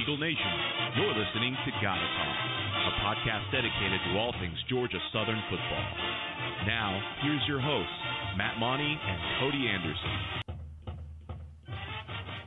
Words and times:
Eagle 0.00 0.16
Nation. 0.16 0.52
You're 0.96 1.12
listening 1.12 1.54
to 1.66 1.70
Gotta 1.82 2.00
Talk, 2.00 2.36
a 2.86 2.90
podcast 3.04 3.52
dedicated 3.52 4.00
to 4.06 4.18
all 4.18 4.32
things 4.40 4.56
Georgia 4.68 4.98
Southern 5.12 5.42
football. 5.50 5.84
Now, 6.66 7.02
here's 7.22 7.42
your 7.46 7.60
hosts, 7.60 7.92
Matt 8.38 8.58
Monty 8.58 8.98
and 8.98 9.20
Cody 9.40 9.68
Anderson. 9.68 10.10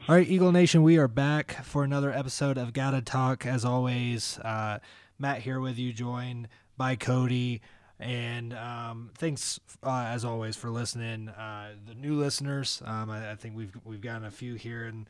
All 0.10 0.16
right, 0.16 0.28
Eagle 0.28 0.52
Nation, 0.52 0.82
we 0.82 0.98
are 0.98 1.08
back 1.08 1.64
for 1.64 1.84
another 1.84 2.12
episode 2.12 2.58
of 2.58 2.74
Gotta 2.74 3.02
Talk. 3.02 3.46
As 3.46 3.64
always, 3.64 4.40
uh, 4.40 4.80
Matt 5.20 5.42
here 5.42 5.60
with 5.60 5.78
you, 5.78 5.94
joined 5.94 6.48
by 6.76 6.96
Cody. 6.96 7.62
And 8.00 8.54
um, 8.56 9.12
thanks, 9.16 9.60
uh, 9.84 10.06
as 10.08 10.26
always, 10.26 10.56
for 10.56 10.72
listening. 10.72 11.30
Uh, 11.30 11.74
the 11.86 11.94
new 11.94 12.16
listeners, 12.16 12.82
um, 12.84 13.12
I, 13.12 13.32
I, 13.32 13.36
think 13.36 13.56
we've 13.56 13.78
we've 13.86 14.02
gotten 14.02 14.26
a 14.26 14.32
few 14.32 14.56
here 14.56 14.86
in 14.86 15.08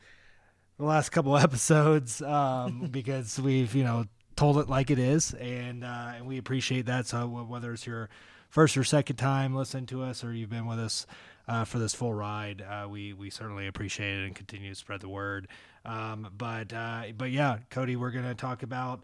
the 0.78 0.84
last 0.84 1.10
couple 1.10 1.36
episodes 1.38 2.22
um, 2.22 2.88
because 2.90 3.38
we've 3.40 3.74
you 3.74 3.84
know 3.84 4.04
told 4.36 4.58
it 4.58 4.68
like 4.68 4.90
it 4.90 4.98
is, 4.98 5.34
and 5.34 5.84
uh, 5.84 6.12
and 6.16 6.26
we 6.26 6.38
appreciate 6.38 6.86
that. 6.86 7.06
So 7.06 7.26
whether 7.26 7.72
it's 7.72 7.86
your 7.86 8.08
first 8.48 8.76
or 8.76 8.84
second 8.84 9.16
time 9.16 9.54
listening 9.54 9.86
to 9.86 10.02
us, 10.02 10.24
or 10.24 10.32
you've 10.32 10.50
been 10.50 10.66
with 10.66 10.78
us 10.78 11.06
uh, 11.48 11.64
for 11.64 11.78
this 11.78 11.94
full 11.94 12.14
ride, 12.14 12.62
uh, 12.62 12.88
we 12.88 13.12
we 13.12 13.30
certainly 13.30 13.66
appreciate 13.66 14.18
it 14.20 14.26
and 14.26 14.34
continue 14.34 14.70
to 14.70 14.74
spread 14.74 15.00
the 15.00 15.08
word. 15.08 15.48
Um, 15.84 16.30
but 16.36 16.72
uh, 16.72 17.04
but 17.16 17.30
yeah, 17.30 17.58
Cody, 17.70 17.96
we're 17.96 18.10
gonna 18.10 18.34
talk 18.34 18.62
about 18.62 19.02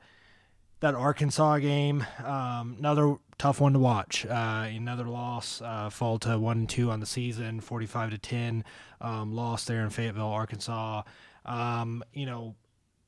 that 0.81 0.95
Arkansas 0.95 1.59
game. 1.59 2.07
Um, 2.25 2.77
another 2.79 3.17
tough 3.39 3.61
one 3.61 3.75
to 3.75 3.79
watch. 3.79 4.25
Uh, 4.27 4.67
another 4.69 5.05
loss, 5.05 5.61
uh, 5.63 5.91
fall 5.91 6.19
to 6.21 6.39
one 6.39 6.59
and 6.59 6.69
two 6.69 6.91
on 6.91 7.01
the 7.01 7.07
season, 7.07 7.61
forty-five 7.61 8.11
to 8.11 8.19
ten. 8.19 8.65
Um, 9.01 9.33
loss 9.35 9.65
there 9.65 9.83
in 9.83 9.91
Fayetteville, 9.91 10.27
Arkansas. 10.27 11.03
Um, 11.45 12.03
you 12.13 12.27
know, 12.27 12.57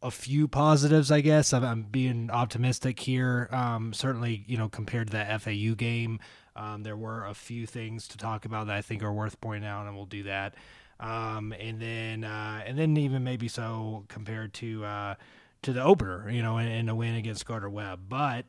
a 0.02 0.10
few 0.10 0.48
positives, 0.48 1.10
I 1.10 1.20
guess. 1.20 1.52
I'm, 1.52 1.64
I'm 1.64 1.82
being 1.84 2.30
optimistic 2.30 2.98
here. 3.00 3.48
Um, 3.52 3.92
certainly, 3.92 4.44
you 4.46 4.58
know, 4.58 4.68
compared 4.68 5.08
to 5.08 5.12
that 5.12 5.40
FAU 5.40 5.74
game, 5.76 6.18
um, 6.56 6.82
there 6.82 6.96
were 6.96 7.24
a 7.24 7.34
few 7.34 7.66
things 7.66 8.08
to 8.08 8.18
talk 8.18 8.44
about 8.44 8.66
that 8.66 8.76
I 8.76 8.82
think 8.82 9.02
are 9.02 9.12
worth 9.12 9.40
pointing 9.40 9.68
out, 9.68 9.86
and 9.86 9.96
we'll 9.96 10.06
do 10.06 10.24
that. 10.24 10.54
Um, 11.00 11.52
and 11.58 11.80
then, 11.80 12.24
uh, 12.24 12.62
and 12.66 12.78
then 12.78 12.96
even 12.96 13.24
maybe 13.24 13.48
so 13.48 14.04
compared 14.08 14.54
to 14.54 14.84
uh, 14.84 15.14
to 15.62 15.72
the 15.72 15.82
opener, 15.82 16.28
you 16.30 16.42
know, 16.42 16.58
in, 16.58 16.88
a 16.88 16.94
win 16.94 17.14
against 17.14 17.46
Gardner 17.46 17.70
Webb. 17.70 18.02
But 18.08 18.46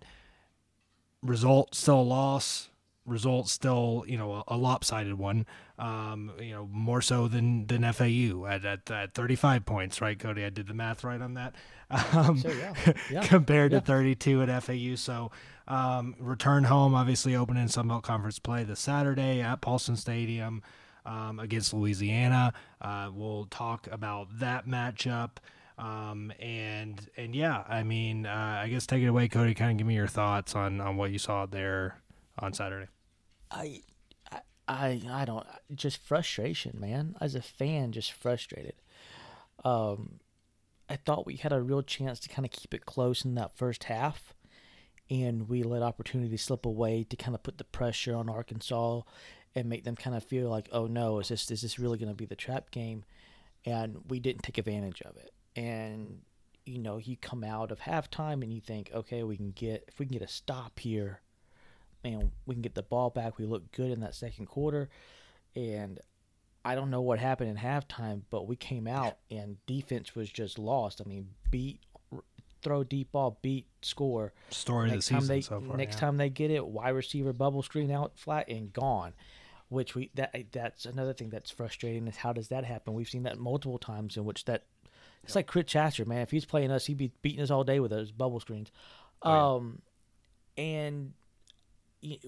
result 1.22 1.76
still 1.76 2.00
a 2.00 2.02
loss. 2.02 2.70
Result 3.06 3.50
still, 3.50 4.06
you 4.08 4.18
know, 4.18 4.34
a, 4.34 4.44
a 4.50 4.58
lopsided 4.58 5.18
one. 5.18 5.46
Um, 5.80 6.32
you 6.40 6.52
know, 6.52 6.70
more 6.72 7.02
so 7.02 7.28
than 7.28 7.66
than 7.66 7.82
FAU 7.92 8.46
at, 8.46 8.64
at, 8.64 8.92
at 8.92 9.14
35 9.16 9.66
points, 9.66 10.02
right, 10.02 10.18
Cody? 10.18 10.46
I 10.46 10.50
did 10.50 10.68
the 10.68 10.74
math 10.76 11.04
right 11.04 11.22
on 11.22 11.34
that. 11.36 11.56
Um, 12.14 12.40
so, 12.40 12.50
yeah. 12.50 12.74
Yeah. 13.12 13.28
compared 13.28 13.72
yeah. 13.72 13.80
to 13.80 13.86
32 13.86 14.42
at 14.42 14.64
FAU. 14.64 14.96
So, 14.96 15.30
um, 15.68 16.16
return 16.18 16.64
home, 16.64 16.96
obviously 16.96 17.36
opening 17.36 17.68
Sun 17.68 17.88
Belt 17.88 18.04
Conference 18.04 18.40
play 18.40 18.64
this 18.64 18.80
Saturday 18.80 19.42
at 19.42 19.62
Paulson 19.62 19.96
Stadium 19.96 20.64
um, 21.06 21.40
against 21.40 21.74
Louisiana. 21.74 22.54
Uh, 22.82 23.12
we'll 23.14 23.46
talk 23.46 23.88
about 23.92 24.40
that 24.40 24.68
matchup. 24.68 25.38
Um, 25.78 26.32
and 26.40 27.08
and 27.18 27.36
yeah, 27.36 27.64
I 27.68 27.84
mean, 27.84 28.26
uh, 28.26 28.60
I 28.64 28.70
guess 28.70 28.86
take 28.86 29.02
it 29.02 29.08
away, 29.08 29.28
Cody. 29.28 29.54
Kind 29.54 29.72
of 29.72 29.78
give 29.78 29.88
me 29.88 29.96
your 29.96 30.08
thoughts 30.08 30.56
on 30.56 30.80
on 30.80 30.98
what 30.98 31.12
you 31.12 31.18
saw 31.18 31.46
there 31.46 32.02
on 32.38 32.54
Saturday. 32.54 32.88
I, 33.50 33.82
I, 34.68 35.02
I 35.10 35.26
don't. 35.26 35.46
Just 35.74 36.06
frustration, 36.06 36.78
man. 36.80 37.16
As 37.20 37.36
a 37.36 37.42
fan, 37.42 37.92
just 37.92 38.12
frustrated. 38.12 38.76
Um, 39.64 40.20
I 40.90 40.96
thought 40.96 41.26
we 41.26 41.36
had 41.36 41.54
a 41.54 41.62
real 41.62 41.82
chance 41.82 42.20
to 42.22 42.30
kind 42.30 42.46
of 42.46 42.52
keep 42.52 42.74
it 42.74 42.86
close 42.86 43.26
in 43.26 43.36
that 43.36 43.58
first 43.58 43.86
half, 43.86 44.34
and 45.10 45.50
we 45.50 45.64
let 45.64 45.82
opportunity 45.82 46.38
slip 46.38 46.66
away 46.66 47.06
to 47.10 47.16
kind 47.16 47.36
of 47.36 47.44
put 47.44 47.58
the 47.58 47.64
pressure 47.64 48.16
on 48.16 48.30
Arkansas 48.30 49.02
and 49.56 49.70
make 49.70 49.84
them 49.84 49.96
kind 49.96 50.16
of 50.16 50.24
feel 50.24 50.50
like, 50.50 50.70
oh 50.72 50.88
no, 50.88 51.20
is 51.20 51.28
this 51.30 51.52
is 51.52 51.62
this 51.62 51.80
really 51.80 51.98
going 51.98 52.10
to 52.10 52.16
be 52.16 52.26
the 52.26 52.36
trap 52.36 52.72
game? 52.72 53.04
And 53.66 54.02
we 54.10 54.20
didn't 54.20 54.44
take 54.44 54.58
advantage 54.58 55.02
of 55.02 55.16
it 55.18 55.34
and 55.56 56.22
you 56.66 56.78
know 56.78 56.98
you 56.98 57.18
come 57.18 57.44
out 57.44 57.72
of 57.72 57.80
halftime 57.80 58.42
and 58.42 58.54
you 58.54 58.62
think 58.62 58.90
okay 58.94 59.24
we 59.24 59.38
can 59.38 59.52
get 59.52 59.84
if 59.88 60.00
we 60.00 60.06
can 60.06 60.14
get 60.14 60.28
a 60.28 60.32
stop 60.32 60.80
here 60.80 61.22
man 62.04 62.32
we 62.46 62.56
can 62.56 62.62
get 62.62 62.76
the 62.76 62.84
ball 62.84 63.10
back 63.10 63.38
we 63.38 63.46
look 63.46 63.72
good 63.72 63.92
in 63.92 64.02
that 64.02 64.16
second 64.16 64.46
quarter 64.46 64.90
and 65.56 66.00
i 66.66 66.76
don't 66.76 66.90
know 66.90 67.02
what 67.02 67.20
happened 67.20 67.50
in 67.50 67.58
halftime 67.58 68.22
but 68.30 68.48
we 68.48 68.56
came 68.56 68.88
out 68.88 69.18
and 69.30 69.58
defense 69.66 70.16
was 70.16 70.30
just 70.30 70.58
lost 70.58 71.02
i 71.04 71.08
mean 71.08 71.28
beat 71.52 71.80
throw 72.62 72.84
deep 72.84 73.12
ball 73.12 73.38
beat 73.42 73.68
score 73.82 74.32
story 74.50 74.90
next 74.90 75.12
of 75.12 75.16
the 75.16 75.20
time 75.20 75.28
they 75.28 75.42
so 75.42 75.60
far, 75.60 75.78
next 75.78 75.96
yeah. 75.96 76.00
time 76.00 76.18
they 76.18 76.30
get 76.30 76.50
it 76.50 76.66
wide 76.66 76.90
receiver 76.90 77.34
bubble 77.34 77.62
screen 77.62 77.92
out 77.92 78.18
flat 78.18 78.48
and 78.48 78.72
gone 78.72 79.14
which 79.68 79.96
we 79.96 80.10
that 80.14 80.34
that's 80.52 80.86
another 80.86 81.14
thing 81.14 81.30
that's 81.30 81.52
frustrating 81.52 82.08
is 82.08 82.18
how 82.18 82.32
does 82.32 82.48
that 82.48 82.64
happen 82.64 82.94
we've 82.94 83.10
seen 83.10 83.24
that 83.24 83.38
multiple 83.38 83.78
times 83.78 84.16
in 84.16 84.24
which 84.24 84.46
that 84.46 84.64
it's 85.24 85.36
like 85.36 85.48
Chris 85.48 85.66
Chasser, 85.68 86.06
man. 86.06 86.22
If 86.22 86.32
he's 86.32 86.46
playing 86.46 86.72
us, 86.72 86.86
he'd 86.86 86.98
be 86.98 87.12
beating 87.22 87.42
us 87.42 87.50
all 87.50 87.64
day 87.64 87.80
with 87.80 87.92
those 87.92 88.12
bubble 88.12 88.40
screens. 88.40 88.72
Oh, 89.22 89.32
yeah. 89.32 89.54
Um, 89.54 89.82
and 90.58 91.14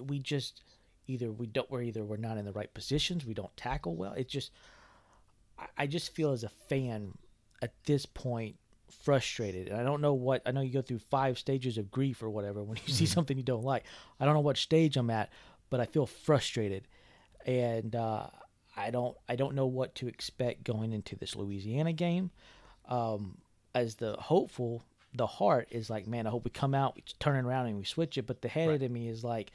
we 0.04 0.18
just 0.18 0.62
either 1.06 1.30
we 1.30 1.46
don't 1.46 1.70
we're 1.70 1.82
either 1.82 2.04
we're 2.04 2.16
not 2.16 2.38
in 2.38 2.44
the 2.44 2.52
right 2.52 2.72
positions, 2.72 3.24
we 3.24 3.34
don't 3.34 3.56
tackle 3.56 3.96
well. 3.96 4.12
It 4.12 4.28
just 4.28 4.50
I 5.76 5.86
just 5.86 6.14
feel 6.14 6.32
as 6.32 6.44
a 6.44 6.48
fan 6.48 7.16
at 7.62 7.72
this 7.84 8.06
point 8.06 8.56
frustrated. 9.02 9.68
And 9.68 9.80
I 9.80 9.84
don't 9.84 10.00
know 10.00 10.14
what 10.14 10.42
I 10.46 10.50
know 10.50 10.60
you 10.60 10.72
go 10.72 10.82
through 10.82 10.98
five 10.98 11.38
stages 11.38 11.78
of 11.78 11.90
grief 11.90 12.22
or 12.22 12.30
whatever 12.30 12.62
when 12.62 12.78
you 12.86 12.92
see 12.92 13.04
mm-hmm. 13.04 13.12
something 13.12 13.36
you 13.36 13.42
don't 13.42 13.64
like. 13.64 13.84
I 14.20 14.24
don't 14.24 14.34
know 14.34 14.40
what 14.40 14.56
stage 14.56 14.96
I'm 14.96 15.10
at, 15.10 15.30
but 15.70 15.80
I 15.80 15.86
feel 15.86 16.06
frustrated. 16.06 16.88
And 17.44 17.94
uh, 17.94 18.26
I 18.76 18.90
don't 18.90 19.16
I 19.28 19.36
don't 19.36 19.54
know 19.54 19.66
what 19.66 19.94
to 19.96 20.08
expect 20.08 20.64
going 20.64 20.92
into 20.92 21.16
this 21.16 21.36
Louisiana 21.36 21.92
game 21.92 22.30
um, 22.88 23.38
as 23.74 23.96
the 23.96 24.14
hopeful, 24.14 24.84
the 25.16 25.26
heart 25.26 25.68
is 25.70 25.88
like, 25.90 26.06
man, 26.06 26.26
I 26.26 26.30
hope 26.30 26.44
we 26.44 26.50
come 26.50 26.74
out, 26.74 26.94
we 26.96 27.02
turn 27.18 27.36
it 27.36 27.48
around 27.48 27.66
and 27.66 27.78
we 27.78 27.84
switch 27.84 28.18
it. 28.18 28.26
But 28.26 28.42
the 28.42 28.48
head 28.48 28.68
right. 28.68 28.82
of 28.82 28.90
me 28.90 29.08
is 29.08 29.24
like, 29.24 29.52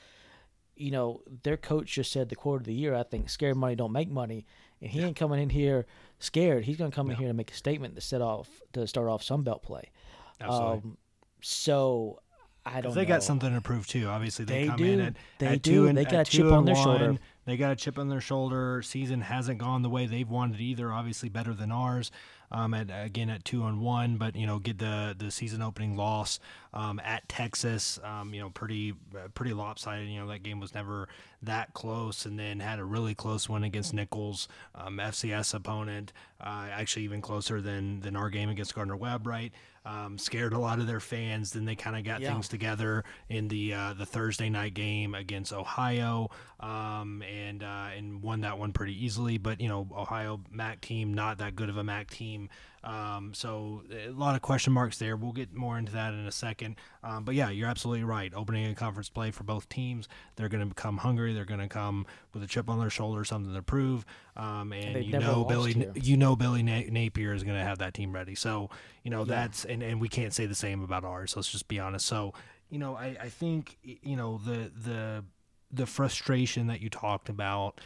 you 0.75 0.91
know, 0.91 1.21
their 1.43 1.57
coach 1.57 1.93
just 1.93 2.11
said 2.11 2.29
the 2.29 2.35
quarter 2.35 2.61
of 2.61 2.65
the 2.65 2.73
year, 2.73 2.95
I 2.95 3.03
think, 3.03 3.29
scared 3.29 3.57
money 3.57 3.75
don't 3.75 3.91
make 3.91 4.09
money. 4.09 4.45
And 4.81 4.89
he 4.89 4.99
yeah. 4.99 5.07
ain't 5.07 5.15
coming 5.15 5.39
in 5.39 5.49
here 5.49 5.85
scared. 6.19 6.65
He's 6.65 6.77
going 6.77 6.91
to 6.91 6.95
come 6.95 7.09
in 7.11 7.17
here 7.17 7.27
to 7.27 7.33
make 7.33 7.51
a 7.51 7.55
statement 7.55 7.95
to 7.95 8.01
set 8.01 8.21
off, 8.21 8.47
to 8.73 8.87
start 8.87 9.07
off 9.07 9.21
Sun 9.21 9.43
Belt 9.43 9.61
play. 9.61 9.91
Absolutely. 10.39 10.77
Um, 10.91 10.97
so 11.41 12.19
I 12.65 12.81
don't 12.81 12.91
know. 12.91 12.95
They 12.95 13.01
know. 13.01 13.07
got 13.07 13.23
something 13.23 13.53
to 13.53 13.61
prove 13.61 13.87
too. 13.87 14.07
Obviously, 14.07 14.45
they, 14.45 14.63
they 14.63 14.67
come 14.67 14.77
do. 14.77 14.85
in 14.85 14.99
at, 15.01 15.15
they 15.39 15.47
at 15.47 15.61
do. 15.61 15.71
two 15.71 15.87
and 15.87 15.97
they 15.97 16.05
got 16.05 16.27
a 16.27 16.31
chip 16.31 16.51
on 16.51 16.65
their 16.65 16.75
one. 16.75 16.83
shoulder. 16.83 17.17
They 17.45 17.57
got 17.57 17.71
a 17.71 17.75
chip 17.75 17.99
on 17.99 18.09
their 18.09 18.21
shoulder. 18.21 18.81
Season 18.81 19.21
hasn't 19.21 19.59
gone 19.59 19.81
the 19.81 19.89
way 19.89 20.05
they've 20.05 20.29
wanted 20.29 20.59
either. 20.59 20.91
Obviously, 20.91 21.29
better 21.29 21.53
than 21.53 21.71
ours 21.71 22.11
um, 22.51 22.73
at 22.73 22.89
again 22.89 23.29
at 23.29 23.45
two 23.45 23.65
and 23.65 23.81
one, 23.81 24.17
but 24.17 24.35
you 24.35 24.45
know 24.45 24.59
get 24.59 24.77
the 24.77 25.15
the 25.17 25.31
season 25.31 25.61
opening 25.61 25.95
loss 25.95 26.39
um, 26.73 26.99
at 27.03 27.27
Texas. 27.29 27.99
Um, 28.03 28.33
you 28.33 28.41
know 28.41 28.49
pretty 28.49 28.93
pretty 29.33 29.53
lopsided. 29.53 30.07
You 30.09 30.19
know 30.19 30.27
that 30.27 30.43
game 30.43 30.59
was 30.59 30.73
never 30.73 31.07
that 31.43 31.73
close, 31.73 32.25
and 32.25 32.37
then 32.37 32.59
had 32.59 32.79
a 32.79 32.83
really 32.83 33.15
close 33.15 33.49
one 33.49 33.63
against 33.63 33.93
Nicholls, 33.93 34.47
um, 34.75 34.97
FCS 34.97 35.53
opponent. 35.53 36.13
Uh, 36.39 36.67
actually, 36.71 37.03
even 37.03 37.21
closer 37.21 37.61
than 37.61 37.99
than 38.01 38.15
our 38.15 38.29
game 38.29 38.49
against 38.49 38.75
Gardner 38.75 38.95
Webb. 38.95 39.25
Right, 39.25 39.51
um, 39.85 40.17
scared 40.17 40.53
a 40.53 40.59
lot 40.59 40.79
of 40.79 40.87
their 40.87 40.99
fans. 40.99 41.51
Then 41.51 41.65
they 41.65 41.75
kind 41.75 41.95
of 41.95 42.03
got 42.03 42.21
yeah. 42.21 42.31
things 42.31 42.47
together 42.47 43.03
in 43.29 43.47
the 43.47 43.73
uh, 43.73 43.93
the 43.93 44.05
Thursday 44.05 44.49
night 44.49 44.73
game 44.73 45.15
against 45.15 45.53
Ohio, 45.53 46.29
um, 46.59 47.23
and 47.23 47.63
uh, 47.63 47.89
and 47.95 48.21
won 48.21 48.41
that 48.41 48.57
one 48.57 48.73
pretty 48.73 49.03
easily. 49.03 49.37
But 49.37 49.59
you 49.61 49.69
know 49.69 49.87
Ohio 49.95 50.41
MAC 50.51 50.81
team 50.81 51.13
not 51.13 51.39
that 51.39 51.55
good 51.55 51.69
of 51.69 51.77
a 51.77 51.83
MAC 51.83 52.09
team. 52.09 52.49
Um, 52.83 53.33
so 53.33 53.83
a 53.91 54.09
lot 54.09 54.35
of 54.35 54.41
question 54.41 54.73
marks 54.73 54.97
there. 54.97 55.15
We'll 55.15 55.31
get 55.31 55.53
more 55.53 55.77
into 55.77 55.91
that 55.91 56.13
in 56.13 56.25
a 56.25 56.31
second. 56.31 56.77
Um, 57.03 57.23
but 57.23 57.35
yeah, 57.35 57.49
you're 57.49 57.67
absolutely 57.67 58.03
right. 58.03 58.33
Opening 58.35 58.65
a 58.71 58.75
conference 58.75 59.09
play 59.09 59.31
for 59.31 59.43
both 59.43 59.69
teams, 59.69 60.07
they're 60.35 60.49
going 60.49 60.61
to 60.61 60.73
become 60.73 60.97
hungry. 60.97 61.33
They're 61.33 61.45
going 61.45 61.59
to 61.59 61.67
come 61.67 62.05
with 62.33 62.43
a 62.43 62.47
chip 62.47 62.69
on 62.69 62.79
their 62.79 62.89
shoulder, 62.89 63.23
something 63.23 63.53
to 63.53 63.61
prove. 63.61 64.05
Um, 64.35 64.73
and 64.73 65.03
you 65.03 65.19
know 65.19 65.43
Billy, 65.45 65.73
here. 65.73 65.91
you 65.95 66.17
know 66.17 66.35
Billy 66.35 66.63
Napier 66.63 67.33
is 67.33 67.43
going 67.43 67.57
to 67.57 67.63
have 67.63 67.79
that 67.79 67.93
team 67.93 68.13
ready. 68.13 68.35
So 68.35 68.69
you 69.03 69.11
know 69.11 69.19
yeah. 69.19 69.35
that's 69.35 69.65
and, 69.65 69.83
and 69.83 70.01
we 70.01 70.09
can't 70.09 70.33
say 70.33 70.45
the 70.45 70.55
same 70.55 70.81
about 70.83 71.03
ours. 71.03 71.35
Let's 71.35 71.51
just 71.51 71.67
be 71.67 71.79
honest. 71.79 72.05
So 72.05 72.33
you 72.69 72.79
know 72.79 72.95
I, 72.95 73.17
I 73.19 73.29
think 73.29 73.77
you 73.83 74.15
know 74.15 74.39
the 74.43 74.71
the 74.75 75.23
the 75.71 75.85
frustration 75.85 76.67
that 76.67 76.81
you 76.81 76.89
talked 76.89 77.29
about 77.29 77.79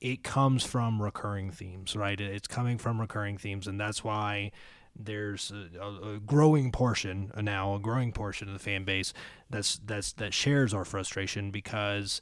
it 0.00 0.22
comes 0.22 0.64
from 0.64 1.02
recurring 1.02 1.50
themes, 1.50 1.96
right? 1.96 2.20
It's 2.20 2.46
coming 2.46 2.78
from 2.78 3.00
recurring 3.00 3.38
themes, 3.38 3.66
and 3.66 3.80
that's 3.80 4.04
why 4.04 4.52
there's 4.98 5.52
a, 5.80 6.14
a, 6.14 6.20
growing 6.20 6.72
portion 6.72 7.30
now, 7.40 7.74
a 7.74 7.78
growing 7.78 8.12
portion 8.12 8.48
of 8.48 8.54
the 8.54 8.60
fan 8.60 8.84
base 8.84 9.12
that's 9.50 9.78
that's 9.84 10.12
that 10.14 10.32
shares 10.32 10.72
our 10.72 10.84
frustration 10.84 11.50
because 11.50 12.20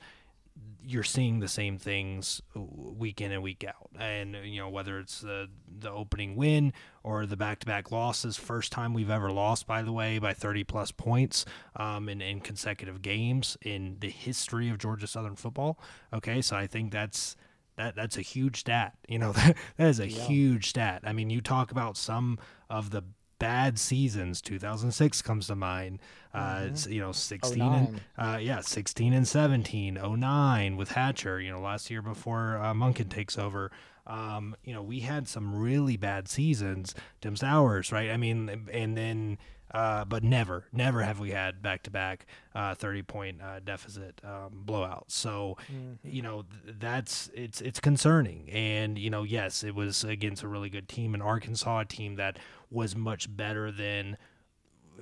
you're 0.86 1.02
seeing 1.02 1.40
the 1.40 1.48
same 1.48 1.78
things 1.78 2.42
week 2.54 3.20
in 3.20 3.32
and 3.32 3.42
week 3.42 3.64
out. 3.64 3.90
And 3.98 4.36
you 4.44 4.60
know 4.60 4.68
whether 4.68 4.98
it's 4.98 5.20
the 5.20 5.48
the 5.66 5.90
opening 5.90 6.36
win 6.36 6.72
or 7.02 7.26
the 7.26 7.36
back 7.36 7.60
to 7.60 7.66
back 7.66 7.90
losses, 7.90 8.36
first 8.36 8.72
time 8.72 8.94
we've 8.94 9.10
ever 9.10 9.30
lost, 9.30 9.66
by 9.66 9.82
the 9.82 9.92
way, 9.92 10.18
by 10.18 10.32
30 10.32 10.64
plus 10.64 10.90
points 10.90 11.44
um, 11.76 12.08
in, 12.08 12.20
in 12.20 12.40
consecutive 12.40 13.02
games 13.02 13.56
in 13.62 13.96
the 14.00 14.10
history 14.10 14.68
of 14.68 14.78
Georgia 14.78 15.06
Southern 15.06 15.36
football. 15.36 15.78
Okay, 16.12 16.40
so 16.40 16.56
I 16.56 16.66
think 16.66 16.92
that's 16.92 17.36
that 17.76 17.94
that's 17.96 18.16
a 18.16 18.22
huge 18.22 18.60
stat. 18.60 18.94
You 19.08 19.18
know 19.18 19.32
that, 19.34 19.56
that 19.76 19.88
is 19.88 20.00
a 20.00 20.08
yeah. 20.08 20.22
huge 20.26 20.68
stat. 20.68 21.02
I 21.04 21.12
mean, 21.12 21.30
you 21.30 21.40
talk 21.40 21.70
about 21.70 21.96
some 21.96 22.38
of 22.70 22.90
the 22.90 23.02
bad 23.38 23.78
seasons. 23.78 24.40
2006 24.40 25.22
comes 25.22 25.48
to 25.48 25.54
mind. 25.54 26.00
Uh, 26.32 26.60
mm-hmm. 26.60 26.92
You 26.92 27.00
know, 27.00 27.12
16 27.12 27.62
and 27.62 28.00
uh, 28.16 28.38
yeah, 28.40 28.60
16 28.60 29.12
and 29.12 29.26
17. 29.26 29.98
09 30.02 30.76
with 30.76 30.92
Hatcher. 30.92 31.40
You 31.40 31.52
know, 31.52 31.60
last 31.60 31.90
year 31.90 32.02
before 32.02 32.58
uh, 32.58 32.72
Monken 32.72 33.08
takes 33.08 33.38
over. 33.38 33.70
Um, 34.06 34.54
you 34.64 34.74
know, 34.74 34.82
we 34.82 35.00
had 35.00 35.28
some 35.28 35.54
really 35.54 35.96
bad 35.96 36.28
seasons. 36.28 36.94
Tyson 37.20 37.36
Summers, 37.36 37.92
right? 37.92 38.10
I 38.10 38.16
mean, 38.16 38.68
and 38.72 38.96
then 38.96 39.38
uh, 39.74 40.04
but 40.04 40.22
never, 40.22 40.64
never 40.72 41.02
have 41.02 41.18
we 41.18 41.30
had 41.30 41.60
back 41.60 41.82
to 41.82 41.90
back 41.90 42.26
30 42.54 43.02
point 43.02 43.42
uh, 43.42 43.58
deficit 43.58 44.20
um, 44.22 44.62
blowouts. 44.64 45.10
So, 45.10 45.56
mm-hmm. 45.70 45.94
you 46.08 46.22
know, 46.22 46.44
th- 46.64 46.76
that's 46.78 47.28
it's 47.34 47.60
it's 47.60 47.80
concerning. 47.80 48.48
And 48.50 48.96
you 48.96 49.10
know, 49.10 49.24
yes, 49.24 49.64
it 49.64 49.74
was 49.74 50.04
against 50.04 50.44
a 50.44 50.48
really 50.48 50.70
good 50.70 50.88
team 50.88 51.14
in 51.14 51.20
Arkansas, 51.20 51.80
a 51.80 51.84
team 51.84 52.14
that 52.16 52.38
was 52.70 52.94
much 52.94 53.34
better 53.36 53.72
than 53.72 54.16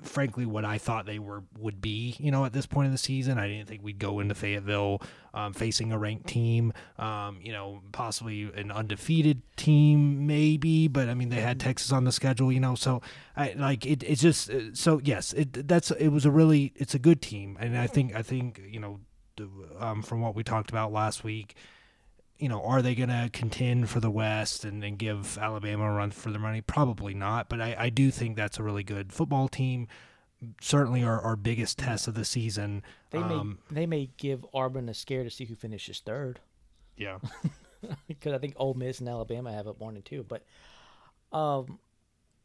frankly 0.02 0.46
what 0.46 0.64
I 0.64 0.78
thought 0.78 1.06
they 1.06 1.18
were 1.18 1.42
would 1.58 1.80
be. 1.80 2.16
You 2.18 2.30
know, 2.30 2.44
at 2.44 2.52
this 2.52 2.66
point 2.66 2.86
in 2.86 2.92
the 2.92 2.98
season, 2.98 3.38
I 3.38 3.48
didn't 3.48 3.68
think 3.68 3.82
we'd 3.82 3.98
go 3.98 4.20
into 4.20 4.34
Fayetteville 4.34 5.02
um, 5.34 5.52
facing 5.52 5.92
a 5.92 5.98
ranked 5.98 6.26
team. 6.26 6.72
Um, 6.98 7.40
you 7.42 7.52
know, 7.52 7.82
possibly 7.92 8.50
an 8.54 8.70
undefeated 8.70 9.42
team, 9.56 10.26
maybe. 10.26 10.88
But 10.88 11.08
I 11.08 11.14
mean, 11.14 11.28
they 11.28 11.40
had 11.40 11.60
Texas 11.60 11.92
on 11.92 12.04
the 12.04 12.12
schedule. 12.12 12.52
You 12.52 12.60
know, 12.60 12.74
so 12.74 13.02
I 13.36 13.52
like 13.52 13.86
it. 13.86 14.02
It's 14.02 14.22
just 14.22 14.50
uh, 14.50 14.74
so 14.74 15.00
yes. 15.02 15.32
It 15.32 15.68
that's 15.68 15.90
it 15.92 16.08
was 16.08 16.24
a 16.24 16.30
really 16.30 16.72
it's 16.76 16.94
a 16.94 16.98
good 16.98 17.22
team, 17.22 17.56
and 17.60 17.76
I 17.76 17.86
think 17.86 18.14
I 18.14 18.22
think 18.22 18.60
you 18.68 18.80
know 18.80 19.00
um, 19.78 20.02
from 20.02 20.20
what 20.20 20.34
we 20.34 20.42
talked 20.42 20.70
about 20.70 20.92
last 20.92 21.24
week 21.24 21.56
you 22.42 22.48
know, 22.48 22.60
are 22.64 22.82
they 22.82 22.96
going 22.96 23.08
to 23.08 23.30
contend 23.32 23.88
for 23.88 24.00
the 24.00 24.10
West 24.10 24.64
and, 24.64 24.82
and 24.82 24.98
give 24.98 25.38
Alabama 25.38 25.84
a 25.84 25.92
run 25.92 26.10
for 26.10 26.32
their 26.32 26.40
money? 26.40 26.60
Probably 26.60 27.14
not. 27.14 27.48
But 27.48 27.60
I, 27.60 27.76
I 27.78 27.88
do 27.88 28.10
think 28.10 28.34
that's 28.34 28.58
a 28.58 28.64
really 28.64 28.82
good 28.82 29.12
football 29.12 29.46
team. 29.46 29.86
Certainly 30.60 31.04
our, 31.04 31.20
our 31.20 31.36
biggest 31.36 31.78
test 31.78 32.08
of 32.08 32.14
the 32.14 32.24
season. 32.24 32.82
They 33.10 33.18
um, 33.18 33.60
may 33.70 33.82
they 33.82 33.86
may 33.86 34.10
give 34.16 34.44
Auburn 34.52 34.88
a 34.88 34.94
scare 34.94 35.22
to 35.22 35.30
see 35.30 35.44
who 35.44 35.54
finishes 35.54 36.00
third. 36.00 36.40
Yeah. 36.96 37.18
Because 38.06 38.32
I 38.32 38.38
think 38.38 38.54
Ole 38.58 38.74
Miss 38.74 39.00
and 39.00 39.08
Alabama 39.08 39.52
have 39.52 39.66
it 39.66 39.80
one 39.80 39.96
and 39.96 40.04
two, 40.04 40.24
but 40.28 40.44
um, 41.36 41.80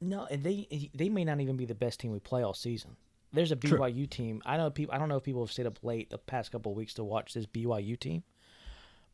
no, 0.01 0.25
and 0.31 0.43
they 0.43 0.89
they 0.95 1.09
may 1.09 1.23
not 1.23 1.39
even 1.39 1.57
be 1.57 1.65
the 1.65 1.75
best 1.75 1.99
team 1.99 2.11
we 2.11 2.17
play 2.17 2.41
all 2.41 2.55
season. 2.55 2.95
There's 3.31 3.51
a 3.51 3.55
BYU 3.55 3.93
True. 3.93 4.07
team. 4.07 4.41
I 4.47 4.57
know 4.57 4.71
people. 4.71 4.95
I 4.95 4.97
don't 4.97 5.09
know 5.09 5.17
if 5.17 5.23
people 5.23 5.43
have 5.43 5.51
stayed 5.51 5.67
up 5.67 5.83
late 5.83 6.09
the 6.09 6.17
past 6.17 6.51
couple 6.51 6.71
of 6.71 6.75
weeks 6.75 6.95
to 6.95 7.03
watch 7.03 7.35
this 7.35 7.45
BYU 7.45 7.99
team 7.99 8.23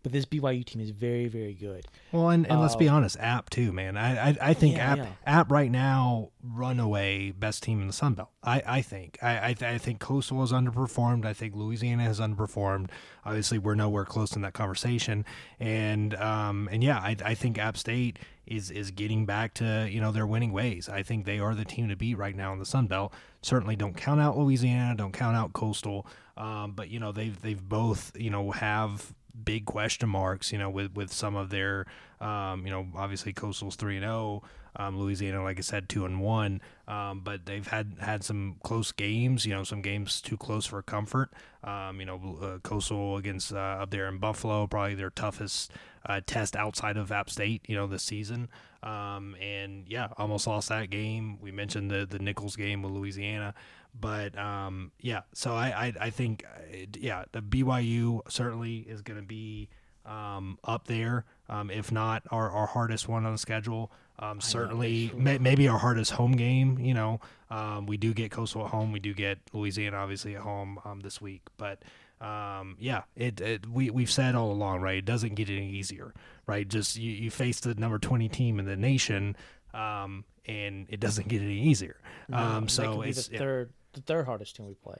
but 0.04 0.12
this 0.12 0.26
BYU 0.26 0.66
team 0.66 0.82
is 0.82 0.90
very, 0.90 1.28
very 1.28 1.54
good. 1.54 1.88
Well, 2.12 2.30
and, 2.30 2.46
and 2.50 2.62
let's 2.62 2.76
be 2.76 2.90
um, 2.90 2.98
honest, 2.98 3.18
App 3.20 3.50
too, 3.50 3.72
man. 3.72 3.96
I 3.96 4.30
I, 4.30 4.38
I 4.42 4.54
think 4.54 4.76
yeah, 4.76 4.92
App 4.92 4.98
yeah. 4.98 5.08
App 5.26 5.52
right 5.52 5.72
now 5.72 6.30
runaway 6.44 7.32
best 7.32 7.64
team 7.64 7.80
in 7.80 7.88
the 7.88 7.94
Sun 7.94 8.16
Belt. 8.16 8.30
I, 8.44 8.62
I 8.66 8.82
think 8.82 9.18
I 9.22 9.50
I, 9.50 9.54
th- 9.54 9.72
I, 9.72 9.78
think 9.78 10.00
Coastal 10.00 10.42
has 10.42 10.52
underperformed. 10.52 11.26
I 11.26 11.32
think 11.32 11.56
Louisiana 11.56 12.04
has 12.04 12.20
underperformed. 12.20 12.90
Obviously, 13.26 13.58
we're 13.58 13.76
nowhere 13.76 14.04
close 14.04 14.36
in 14.36 14.42
that 14.42 14.54
conversation. 14.54 15.24
And 15.60 16.14
um 16.16 16.68
and 16.72 16.84
yeah, 16.84 16.98
I 16.98 17.16
I 17.24 17.34
think 17.34 17.58
App 17.58 17.78
State 17.78 18.20
is 18.46 18.70
is 18.72 18.92
getting 18.92 19.26
back 19.26 19.54
to 19.56 19.88
you 19.90 20.02
know 20.02 20.12
their 20.12 20.28
winning 20.28 20.52
ways. 20.52 20.90
I 20.90 21.02
think 21.02 21.26
they 21.26 21.40
are 21.40 21.56
the 21.56 21.66
team 21.66 21.88
to 21.88 21.96
beat 21.96 22.18
right 22.18 22.36
now 22.36 22.52
in 22.52 22.60
the 22.60 22.66
Sun 22.66 22.88
Belt. 22.88 23.14
Certainly, 23.42 23.78
don't 23.78 23.96
count 23.96 24.20
out 24.20 24.38
Louisiana. 24.38 24.96
Don't 24.96 25.14
count 25.14 25.38
out 25.38 25.54
Coastal. 25.54 26.06
Um, 26.36 26.72
but 26.72 26.90
you 26.90 27.00
know 27.00 27.12
they've 27.14 27.40
they've 27.42 27.62
both 27.62 28.12
you 28.20 28.30
know 28.30 28.52
have 28.52 29.14
big 29.44 29.66
question 29.66 30.10
marks, 30.10 30.52
you 30.52 30.58
know, 30.58 30.70
with, 30.70 30.96
with 30.96 31.12
some 31.12 31.36
of 31.36 31.50
their, 31.50 31.86
um, 32.22 32.66
you 32.66 32.72
know, 32.72 32.88
obviously 32.96 33.34
Coastal's 33.34 33.76
3 33.76 33.98
and 33.98 34.06
0. 34.06 34.44
Um, 34.76 35.00
Louisiana, 35.00 35.44
like 35.44 35.60
I 35.60 35.62
said, 35.62 35.88
two 35.88 36.06
and 36.06 36.20
one, 36.20 36.62
um, 36.88 37.22
but 37.24 37.46
they've 37.46 37.68
had 37.68 37.96
had 38.00 38.24
some 38.24 38.56
close 38.64 38.92
games. 38.92 39.46
You 39.46 39.54
know, 39.54 39.64
some 39.64 39.82
games 39.82 40.20
too 40.20 40.38
close 40.38 40.66
for 40.66 40.82
comfort. 40.82 41.32
Um, 41.64 42.00
you 42.00 42.06
know, 42.08 42.38
uh, 42.42 42.58
Coastal 42.60 43.18
against 43.18 43.54
uh, 43.54 43.58
up 43.58 43.92
there 43.92 44.08
in 44.08 44.18
Buffalo, 44.18 44.66
probably 44.66 44.96
their 44.96 45.12
toughest 45.12 45.72
uh, 46.08 46.22
test 46.26 46.56
outside 46.56 46.98
of 46.98 47.12
App 47.12 47.30
State. 47.30 47.62
You 47.68 47.76
know, 47.76 47.86
this 47.86 48.04
season. 48.04 48.50
Um, 48.82 49.36
and 49.40 49.86
yeah, 49.88 50.10
almost 50.18 50.48
lost 50.48 50.70
that 50.70 50.90
game. 50.90 51.40
We 51.40 51.52
mentioned 51.52 51.92
the 51.92 52.08
the 52.10 52.20
Nicholls 52.20 52.56
game 52.56 52.82
with 52.82 52.94
Louisiana. 52.94 53.54
But 54.00 54.38
um, 54.38 54.92
yeah, 55.00 55.22
so 55.34 55.54
I, 55.54 55.68
I, 55.68 55.94
I 56.02 56.10
think 56.10 56.44
uh, 56.46 56.86
yeah, 57.00 57.26
the 57.32 57.42
BYU 57.42 58.22
certainly 58.30 58.78
is 58.78 59.02
going 59.02 59.20
to 59.20 59.26
be 59.26 59.70
um, 60.06 60.58
up 60.64 60.88
there. 60.88 61.26
Um, 61.50 61.70
if 61.70 61.92
not 61.92 62.24
our, 62.32 62.50
our 62.50 62.66
hardest 62.66 63.08
one 63.08 63.26
on 63.26 63.34
the 63.34 63.38
schedule. 63.38 63.92
Um, 64.20 64.42
certainly, 64.42 65.12
may, 65.16 65.38
maybe 65.38 65.68
our 65.68 65.78
hardest 65.78 66.12
home 66.12 66.34
game. 66.34 66.80
You 66.80 66.94
know, 66.94 67.20
um, 67.50 67.86
we 67.86 67.98
do 67.98 68.14
get 68.14 68.32
Coastal 68.32 68.66
at 68.66 68.72
home. 68.72 68.92
We 68.92 69.00
do 69.00 69.14
get 69.14 69.40
Louisiana 69.54 69.98
obviously 69.98 70.36
at 70.36 70.42
home 70.42 70.80
um, 70.86 71.02
this 71.02 71.20
week. 71.20 71.42
But 71.58 71.84
um, 72.22 72.78
yeah, 72.80 73.04
it, 73.16 73.42
it, 73.42 73.68
we 73.68 73.90
we've 73.90 74.12
said 74.12 74.36
all 74.36 74.52
along, 74.52 74.82
right? 74.82 74.98
It 74.98 75.06
doesn't 75.06 75.36
get 75.36 75.50
any 75.50 75.70
easier, 75.70 76.14
right? 76.48 76.68
Just 76.68 76.96
you, 76.96 77.12
you 77.12 77.32
face 77.32 77.60
the 77.60 77.74
number 77.76 78.00
twenty 78.00 78.30
team 78.30 78.60
in 78.60 78.66
the 78.66 78.78
nation, 78.78 79.36
um, 79.74 80.24
and 80.46 80.88
it 80.90 81.00
doesn't 81.00 81.28
get 81.28 81.42
any 81.42 81.62
easier. 81.62 81.98
No, 82.30 82.38
um, 82.38 82.70
so 82.70 83.02
it's 83.02 83.28
the 83.28 83.38
third 83.38 83.74
the 83.94 84.02
third 84.02 84.26
hardest 84.26 84.56
team 84.56 84.66
we 84.66 84.74
play. 84.74 84.98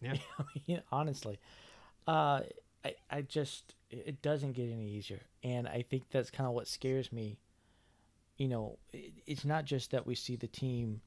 Yeah, 0.00 0.14
you 0.66 0.76
know, 0.76 0.82
honestly, 0.90 1.38
uh, 2.06 2.40
I 2.84 2.94
I 3.10 3.22
just 3.22 3.74
it 3.90 4.22
doesn't 4.22 4.52
get 4.52 4.70
any 4.70 4.88
easier, 4.88 5.20
and 5.42 5.68
I 5.68 5.84
think 5.88 6.04
that's 6.10 6.30
kind 6.30 6.48
of 6.48 6.54
what 6.54 6.68
scares 6.68 7.12
me. 7.12 7.38
You 8.36 8.48
know, 8.48 8.78
it, 8.92 9.12
it's 9.26 9.44
not 9.44 9.64
just 9.64 9.90
that 9.92 10.06
we 10.06 10.14
see 10.14 10.36
the 10.36 10.48
team 10.48 11.00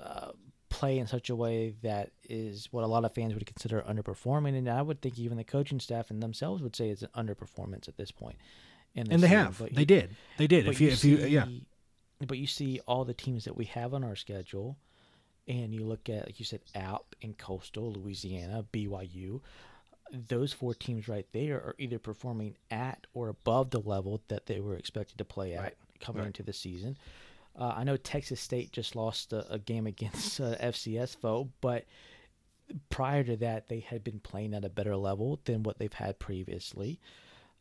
uh, 0.00 0.32
play 0.68 0.98
in 0.98 1.06
such 1.06 1.28
a 1.28 1.36
way 1.36 1.74
that 1.82 2.10
is 2.24 2.68
what 2.70 2.84
a 2.84 2.86
lot 2.86 3.04
of 3.04 3.14
fans 3.14 3.34
would 3.34 3.46
consider 3.46 3.82
underperforming, 3.82 4.56
and 4.56 4.68
I 4.68 4.82
would 4.82 5.02
think 5.02 5.18
even 5.18 5.36
the 5.36 5.44
coaching 5.44 5.80
staff 5.80 6.10
and 6.10 6.22
themselves 6.22 6.62
would 6.62 6.74
say 6.74 6.88
it's 6.88 7.02
an 7.02 7.10
underperformance 7.14 7.88
at 7.88 7.96
this 7.96 8.10
point. 8.10 8.36
and 8.96 9.08
they 9.08 9.16
season. 9.16 9.28
have, 9.28 9.58
but 9.58 9.74
they 9.74 9.82
you, 9.82 9.86
did, 9.86 10.16
they 10.38 10.46
did. 10.46 10.66
If 10.66 10.80
you, 10.80 10.88
you 10.88 10.92
if 10.92 11.04
you, 11.04 11.16
yeah. 11.26 11.46
But 12.26 12.38
you 12.38 12.46
see 12.46 12.80
all 12.86 13.04
the 13.04 13.14
teams 13.14 13.44
that 13.44 13.56
we 13.56 13.64
have 13.66 13.94
on 13.94 14.04
our 14.04 14.14
schedule 14.14 14.76
and 15.48 15.74
you 15.74 15.84
look 15.84 16.08
at 16.08 16.26
like 16.26 16.38
you 16.38 16.44
said 16.44 16.60
App 16.74 17.02
and 17.22 17.36
Coastal, 17.36 17.92
Louisiana, 17.92 18.64
BYU, 18.72 19.40
those 20.12 20.52
four 20.52 20.74
teams 20.74 21.08
right 21.08 21.26
there 21.32 21.56
are 21.56 21.74
either 21.78 21.98
performing 21.98 22.56
at 22.70 23.06
or 23.14 23.28
above 23.28 23.70
the 23.70 23.80
level 23.80 24.22
that 24.28 24.46
they 24.46 24.60
were 24.60 24.76
expected 24.76 25.18
to 25.18 25.24
play 25.24 25.54
at 25.54 25.62
right. 25.62 25.76
coming 26.00 26.20
right. 26.20 26.26
into 26.26 26.42
the 26.42 26.52
season. 26.52 26.96
Uh, 27.58 27.72
I 27.76 27.84
know 27.84 27.96
Texas 27.96 28.40
State 28.40 28.72
just 28.72 28.96
lost 28.96 29.32
a, 29.32 29.50
a 29.52 29.58
game 29.58 29.86
against 29.88 30.40
uh, 30.40 30.56
FCS 30.56 31.16
foe, 31.16 31.48
but 31.60 31.84
prior 32.90 33.24
to 33.24 33.36
that, 33.38 33.68
they 33.68 33.80
had 33.80 34.04
been 34.04 34.20
playing 34.20 34.54
at 34.54 34.64
a 34.64 34.70
better 34.70 34.96
level 34.96 35.40
than 35.44 35.62
what 35.62 35.78
they've 35.78 35.92
had 35.92 36.18
previously. 36.18 37.00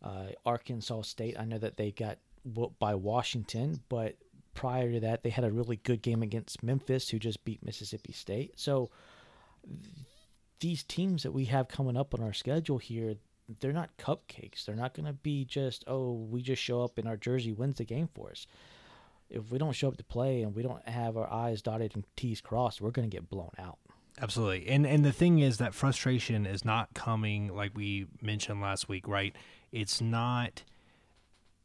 Uh, 0.02 0.28
Arkansas 0.46 1.04
State, 1.04 1.36
I 1.40 1.46
know 1.46 1.58
that 1.58 1.78
they 1.78 1.92
got 1.92 2.18
whooped 2.44 2.80
by 2.80 2.96
Washington, 2.96 3.82
but 3.88 4.16
prior 4.54 4.92
to 4.92 5.00
that, 5.02 5.24
they 5.24 5.30
had 5.30 5.44
a 5.44 5.52
really 5.52 5.78
good 5.78 6.02
game 6.02 6.22
against 6.22 6.64
Memphis, 6.64 7.10
who 7.10 7.20
just 7.20 7.44
beat 7.46 7.66
Mississippi 7.66 8.14
State. 8.14 8.54
So 8.56 8.90
these 10.60 10.84
teams 10.84 11.24
that 11.24 11.32
we 11.32 11.46
have 11.46 11.68
coming 11.68 11.98
up 11.98 12.14
on 12.14 12.24
our 12.24 12.34
schedule 12.34 12.78
here, 12.78 13.16
they're 13.60 13.74
not 13.74 13.98
cupcakes. 13.98 14.66
They're 14.66 14.76
not 14.76 14.94
going 14.94 15.08
to 15.08 15.14
be 15.14 15.46
just, 15.46 15.84
oh, 15.88 16.14
we 16.14 16.42
just 16.42 16.62
show 16.62 16.84
up 16.84 16.98
and 16.98 17.08
our 17.08 17.18
jersey 17.18 17.52
wins 17.52 17.78
the 17.78 17.86
game 17.86 18.10
for 18.14 18.32
us. 18.32 18.48
If 19.30 19.52
we 19.52 19.58
don't 19.58 19.74
show 19.74 19.88
up 19.88 19.98
to 19.98 20.04
play 20.04 20.42
and 20.42 20.56
we 20.56 20.62
don't 20.62 20.88
have 20.88 21.18
our 21.18 21.32
I's 21.32 21.62
dotted 21.62 21.96
and 21.96 22.04
T's 22.16 22.42
crossed, 22.42 22.82
we're 22.82 22.92
going 22.92 23.10
to 23.10 23.16
get 23.16 23.30
blown 23.30 23.52
out. 23.58 23.78
Absolutely. 24.20 24.68
And 24.68 24.86
and 24.86 25.06
the 25.06 25.14
thing 25.14 25.40
is 25.40 25.58
that 25.58 25.74
frustration 25.74 26.46
is 26.46 26.66
not 26.66 26.94
coming 26.94 27.48
like 27.56 27.72
we 27.76 28.08
mentioned 28.22 28.62
last 28.62 28.90
week, 28.90 29.08
right? 29.08 29.34
It's 29.72 30.02
not 30.02 30.64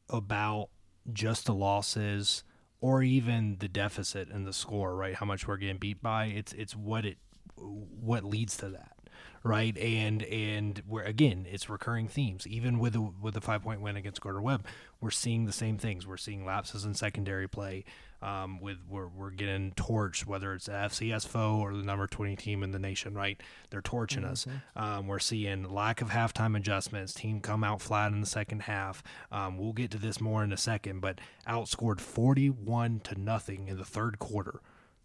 about 0.08 0.68
just 1.12 1.46
the 1.46 1.54
losses 1.54 2.44
or 2.80 3.02
even 3.02 3.56
the 3.58 3.68
deficit 3.68 4.30
in 4.30 4.44
the 4.44 4.52
score, 4.52 4.94
right? 4.94 5.14
How 5.14 5.26
much 5.26 5.46
we're 5.46 5.56
getting 5.56 5.78
beat 5.78 6.02
by. 6.02 6.26
It's 6.26 6.52
it's 6.52 6.76
what 6.76 7.04
it 7.04 7.18
what 7.56 8.24
leads 8.24 8.56
to 8.58 8.68
that, 8.70 8.96
right? 9.42 9.76
And 9.78 10.22
and 10.24 10.82
we're 10.86 11.02
again, 11.02 11.46
it's 11.50 11.68
recurring 11.68 12.08
themes. 12.08 12.46
Even 12.46 12.78
with 12.78 12.94
the 12.94 13.00
with 13.00 13.34
the 13.34 13.40
five 13.40 13.62
point 13.62 13.80
win 13.80 13.96
against 13.96 14.20
Gardner 14.20 14.42
Webb, 14.42 14.66
we're 15.00 15.10
seeing 15.10 15.46
the 15.46 15.52
same 15.52 15.78
things. 15.78 16.06
We're 16.06 16.16
seeing 16.16 16.44
lapses 16.44 16.84
in 16.84 16.94
secondary 16.94 17.48
play. 17.48 17.84
Um, 18.26 18.60
with 18.60 18.78
we're, 18.88 19.06
we're 19.06 19.30
getting 19.30 19.70
torched, 19.72 20.26
whether 20.26 20.52
it's 20.52 20.66
the 20.66 20.72
FCS 20.72 21.28
foe 21.28 21.60
or 21.60 21.74
the 21.74 21.84
number 21.84 22.08
20 22.08 22.34
team 22.34 22.64
in 22.64 22.72
the 22.72 22.78
nation, 22.78 23.14
right? 23.14 23.40
They're 23.70 23.80
torching 23.80 24.24
mm-hmm. 24.24 24.32
us. 24.32 24.46
Um, 24.74 25.06
we're 25.06 25.20
seeing 25.20 25.62
lack 25.72 26.02
of 26.02 26.08
halftime 26.10 26.56
adjustments, 26.56 27.14
team 27.14 27.40
come 27.40 27.62
out 27.62 27.80
flat 27.80 28.10
in 28.10 28.20
the 28.20 28.26
second 28.26 28.62
half. 28.62 29.04
Um, 29.30 29.58
we'll 29.58 29.72
get 29.72 29.92
to 29.92 29.98
this 29.98 30.20
more 30.20 30.42
in 30.42 30.52
a 30.52 30.56
second, 30.56 31.00
but 31.00 31.20
outscored 31.48 32.00
41 32.00 33.00
to 33.04 33.20
nothing 33.20 33.68
in 33.68 33.76
the 33.76 33.84
third 33.84 34.18
quarter 34.18 34.60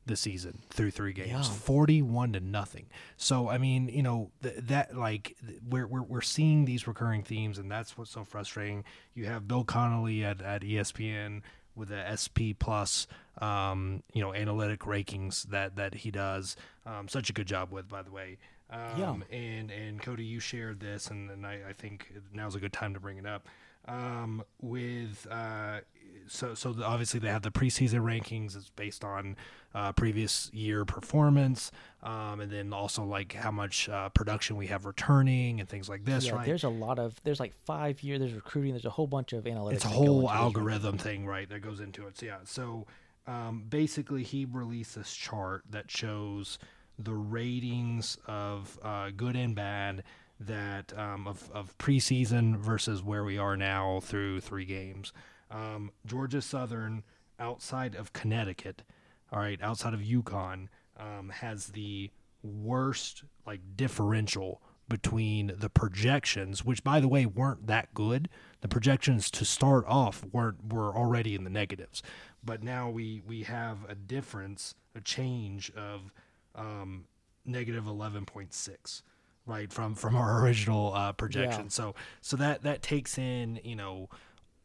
this 0.06 0.22
season 0.22 0.62
through 0.70 0.92
three 0.92 1.14
games, 1.14 1.30
yeah. 1.30 1.44
forty-one 1.44 2.34
to 2.34 2.40
nothing. 2.40 2.88
So 3.18 3.50
I 3.50 3.58
mean, 3.58 3.88
you 3.88 4.04
know 4.04 4.32
th- 4.42 4.56
that 4.58 4.98
like 4.98 5.38
we're, 5.68 5.88
we're 5.88 6.02
we're 6.02 6.22
seeing 6.22 6.66
these 6.66 6.88
recurring 6.88 7.24
themes, 7.24 7.58
and 7.58 7.72
that's 7.72 7.98
what's 7.98 8.12
so 8.12 8.24
frustrating. 8.24 8.84
You 9.14 9.26
have 9.26 9.48
Bill 9.48 9.64
Connelly 9.64 10.24
at, 10.24 10.42
at 10.42 10.62
ESPN 10.62 11.42
with 11.76 11.90
the 11.90 12.04
SP 12.16 12.58
plus, 12.58 13.08
um, 13.40 14.04
you 14.14 14.22
know, 14.22 14.34
analytic 14.34 14.82
rankings 14.82 15.44
that 15.50 15.76
that 15.76 15.94
he 15.96 16.12
does 16.12 16.56
um, 16.86 17.08
such 17.08 17.30
a 17.30 17.34
good 17.34 17.48
job 17.48 17.72
with, 17.72 17.88
by 17.88 18.02
the 18.02 18.12
way. 18.12 18.38
Um, 18.70 18.80
yeah. 18.98 19.38
And 19.38 19.72
and 19.72 20.02
Cody, 20.02 20.24
you 20.24 20.40
shared 20.40 20.80
this, 20.80 21.08
and, 21.08 21.30
and 21.30 21.46
I, 21.46 21.60
I 21.70 21.74
think 21.74 22.12
now's 22.34 22.56
a 22.56 22.60
good 22.60 22.74
time 22.74 22.94
to 22.94 23.00
bring 23.00 23.18
it 23.18 23.26
up. 23.26 23.48
Um, 23.88 24.44
with 24.62 25.28
uh, 25.30 25.80
so 26.28 26.54
so 26.54 26.74
the, 26.74 26.86
obviously 26.86 27.20
they 27.20 27.30
have 27.30 27.42
the 27.42 27.52
preseason 27.52 28.02
rankings. 28.02 28.56
It's 28.56 28.70
based 28.70 29.04
on 29.04 29.36
uh, 29.74 29.92
previous 29.94 30.50
year 30.54 30.86
performance, 30.86 31.72
um, 32.04 32.40
and 32.40 32.52
then 32.52 32.74
also 32.74 33.04
like 33.04 33.34
how 33.34 33.52
much 33.52 33.90
uh, 33.90 34.10
production 34.10 34.56
we 34.58 34.68
have 34.68 34.86
returning 34.86 35.60
and 35.60 35.68
things 35.68 35.90
like 35.90 36.06
this. 36.06 36.26
Yeah, 36.26 36.36
right? 36.36 36.46
there's 36.46 36.64
a 36.64 36.70
lot 36.70 37.00
of 37.00 37.22
there's 37.24 37.40
like 37.40 37.54
five 37.66 38.02
year. 38.04 38.20
There's 38.20 38.34
recruiting. 38.34 38.74
There's 38.74 38.86
a 38.86 38.90
whole 38.90 39.08
bunch 39.08 39.34
of 39.34 39.44
analytics. 39.46 39.74
It's 39.74 39.86
a 39.86 39.90
whole 39.90 40.30
algorithm 40.30 40.98
thing, 40.98 41.26
right? 41.26 41.50
That 41.50 41.62
goes 41.62 41.80
into 41.80 42.08
it. 42.08 42.18
So 42.18 42.26
yeah, 42.26 42.38
so 42.44 42.86
um, 43.28 43.66
basically 43.68 44.24
he 44.24 44.46
released 44.46 44.96
this 44.96 45.14
chart 45.14 45.64
that 45.70 45.90
shows 45.90 46.60
the 47.00 47.14
ratings 47.14 48.18
of 48.28 48.80
uh, 48.84 49.10
good 49.16 49.36
and 49.36 49.56
bad 49.56 50.04
that 50.48 50.98
um, 50.98 51.28
of, 51.28 51.50
of 51.54 51.78
preseason 51.78 52.58
versus 52.58 53.04
where 53.04 53.24
we 53.24 53.38
are 53.38 53.56
now 53.56 54.00
through 54.02 54.42
three 54.42 54.66
games. 54.66 55.14
Um, 55.50 55.92
Georgia 56.06 56.42
Southern, 56.42 57.04
outside 57.40 57.96
of 57.96 58.14
Connecticut, 58.14 58.84
all 59.32 59.40
right, 59.40 59.62
outside 59.62 59.94
of 59.94 60.00
UConn, 60.02 60.68
um, 60.98 61.30
has 61.30 61.68
the 61.68 62.10
worst 62.44 63.24
like 63.46 63.62
differential 63.76 64.62
between 64.88 65.54
the 65.58 65.70
projections, 65.70 66.66
which 66.66 66.84
by 66.84 67.00
the 67.00 67.08
way 67.08 67.26
weren't 67.26 67.68
that 67.68 67.94
good. 67.94 68.28
The 68.62 68.68
projections 68.68 69.32
to 69.32 69.46
start 69.46 69.86
off 69.88 70.26
weren't 70.32 70.74
were 70.74 70.96
already 70.96 71.34
in 71.36 71.44
the 71.44 71.50
negatives, 71.50 72.04
but 72.44 72.62
now 72.64 72.90
we 72.90 73.22
we 73.26 73.44
have 73.44 73.78
a 73.88 73.96
difference, 73.96 74.76
a 74.96 75.02
change 75.02 75.72
of 75.76 76.12
um, 76.56 77.06
negative 77.46 77.88
eleven 77.88 78.26
point 78.26 78.54
six, 78.54 79.02
right 79.46 79.72
from 79.72 79.96
from 79.96 80.16
our 80.16 80.42
original 80.44 80.94
uh, 80.94 81.14
projection. 81.14 81.66
Yeah. 81.66 81.70
So 81.70 81.96
so 82.22 82.38
that 82.38 82.64
that 82.64 82.82
takes 82.82 83.18
in 83.18 83.60
you 83.64 83.76
know 83.76 84.10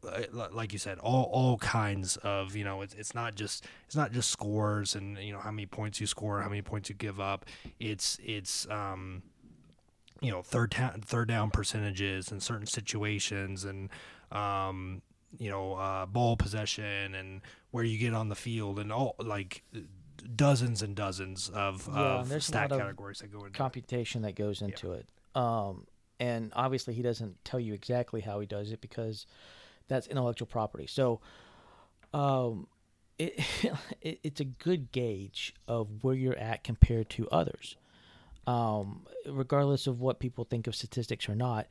uh, 0.07 0.47
like 0.51 0.73
you 0.73 0.79
said, 0.79 0.99
all 0.99 1.23
all 1.31 1.57
kinds 1.57 2.17
of 2.17 2.55
you 2.55 2.63
know, 2.63 2.81
it's 2.81 2.93
it's 2.93 3.15
not 3.15 3.35
just 3.35 3.65
it's 3.85 3.95
not 3.95 4.11
just 4.11 4.29
scores 4.29 4.95
and 4.95 5.17
you 5.17 5.33
know 5.33 5.39
how 5.39 5.51
many 5.51 5.65
points 5.65 5.99
you 5.99 6.07
score, 6.07 6.41
how 6.41 6.49
many 6.49 6.61
points 6.61 6.89
you 6.89 6.95
give 6.95 7.19
up. 7.19 7.45
It's 7.79 8.19
it's 8.23 8.67
um, 8.69 9.23
you 10.21 10.31
know 10.31 10.41
third 10.41 10.71
down 10.71 11.01
third 11.01 11.27
down 11.27 11.49
percentages 11.49 12.31
in 12.31 12.39
certain 12.39 12.67
situations 12.67 13.65
and 13.65 13.89
um, 14.31 15.01
you 15.37 15.49
know 15.49 15.73
uh, 15.73 16.05
ball 16.05 16.37
possession 16.37 17.15
and 17.15 17.41
where 17.71 17.83
you 17.83 17.97
get 17.97 18.13
on 18.13 18.29
the 18.29 18.35
field 18.35 18.79
and 18.79 18.91
all 18.91 19.15
like 19.19 19.63
dozens 20.35 20.81
and 20.81 20.95
dozens 20.95 21.49
of, 21.49 21.87
yeah, 21.91 22.19
of 22.19 22.43
stat 22.43 22.69
categories 22.69 23.19
that 23.19 23.31
go 23.31 23.45
into 23.45 23.57
computation 23.57 24.23
it. 24.23 24.27
that 24.27 24.35
goes 24.35 24.61
into 24.61 24.87
yeah. 24.87 24.93
it. 24.95 25.07
Um, 25.35 25.87
and 26.19 26.51
obviously 26.55 26.93
he 26.93 27.01
doesn't 27.01 27.43
tell 27.45 27.59
you 27.59 27.73
exactly 27.73 28.21
how 28.21 28.39
he 28.39 28.45
does 28.45 28.71
it 28.71 28.81
because 28.81 29.25
that's 29.87 30.07
intellectual 30.07 30.47
property. 30.47 30.87
So, 30.87 31.21
um, 32.13 32.67
it, 33.17 33.39
it, 34.01 34.19
it's 34.23 34.39
a 34.39 34.45
good 34.45 34.91
gauge 34.91 35.53
of 35.67 36.03
where 36.03 36.15
you're 36.15 36.37
at 36.37 36.63
compared 36.63 37.09
to 37.11 37.27
others. 37.29 37.75
Um, 38.45 39.05
regardless 39.27 39.87
of 39.87 39.99
what 39.99 40.19
people 40.19 40.45
think 40.45 40.67
of 40.67 40.75
statistics 40.75 41.27
or 41.27 41.35
not, 41.35 41.67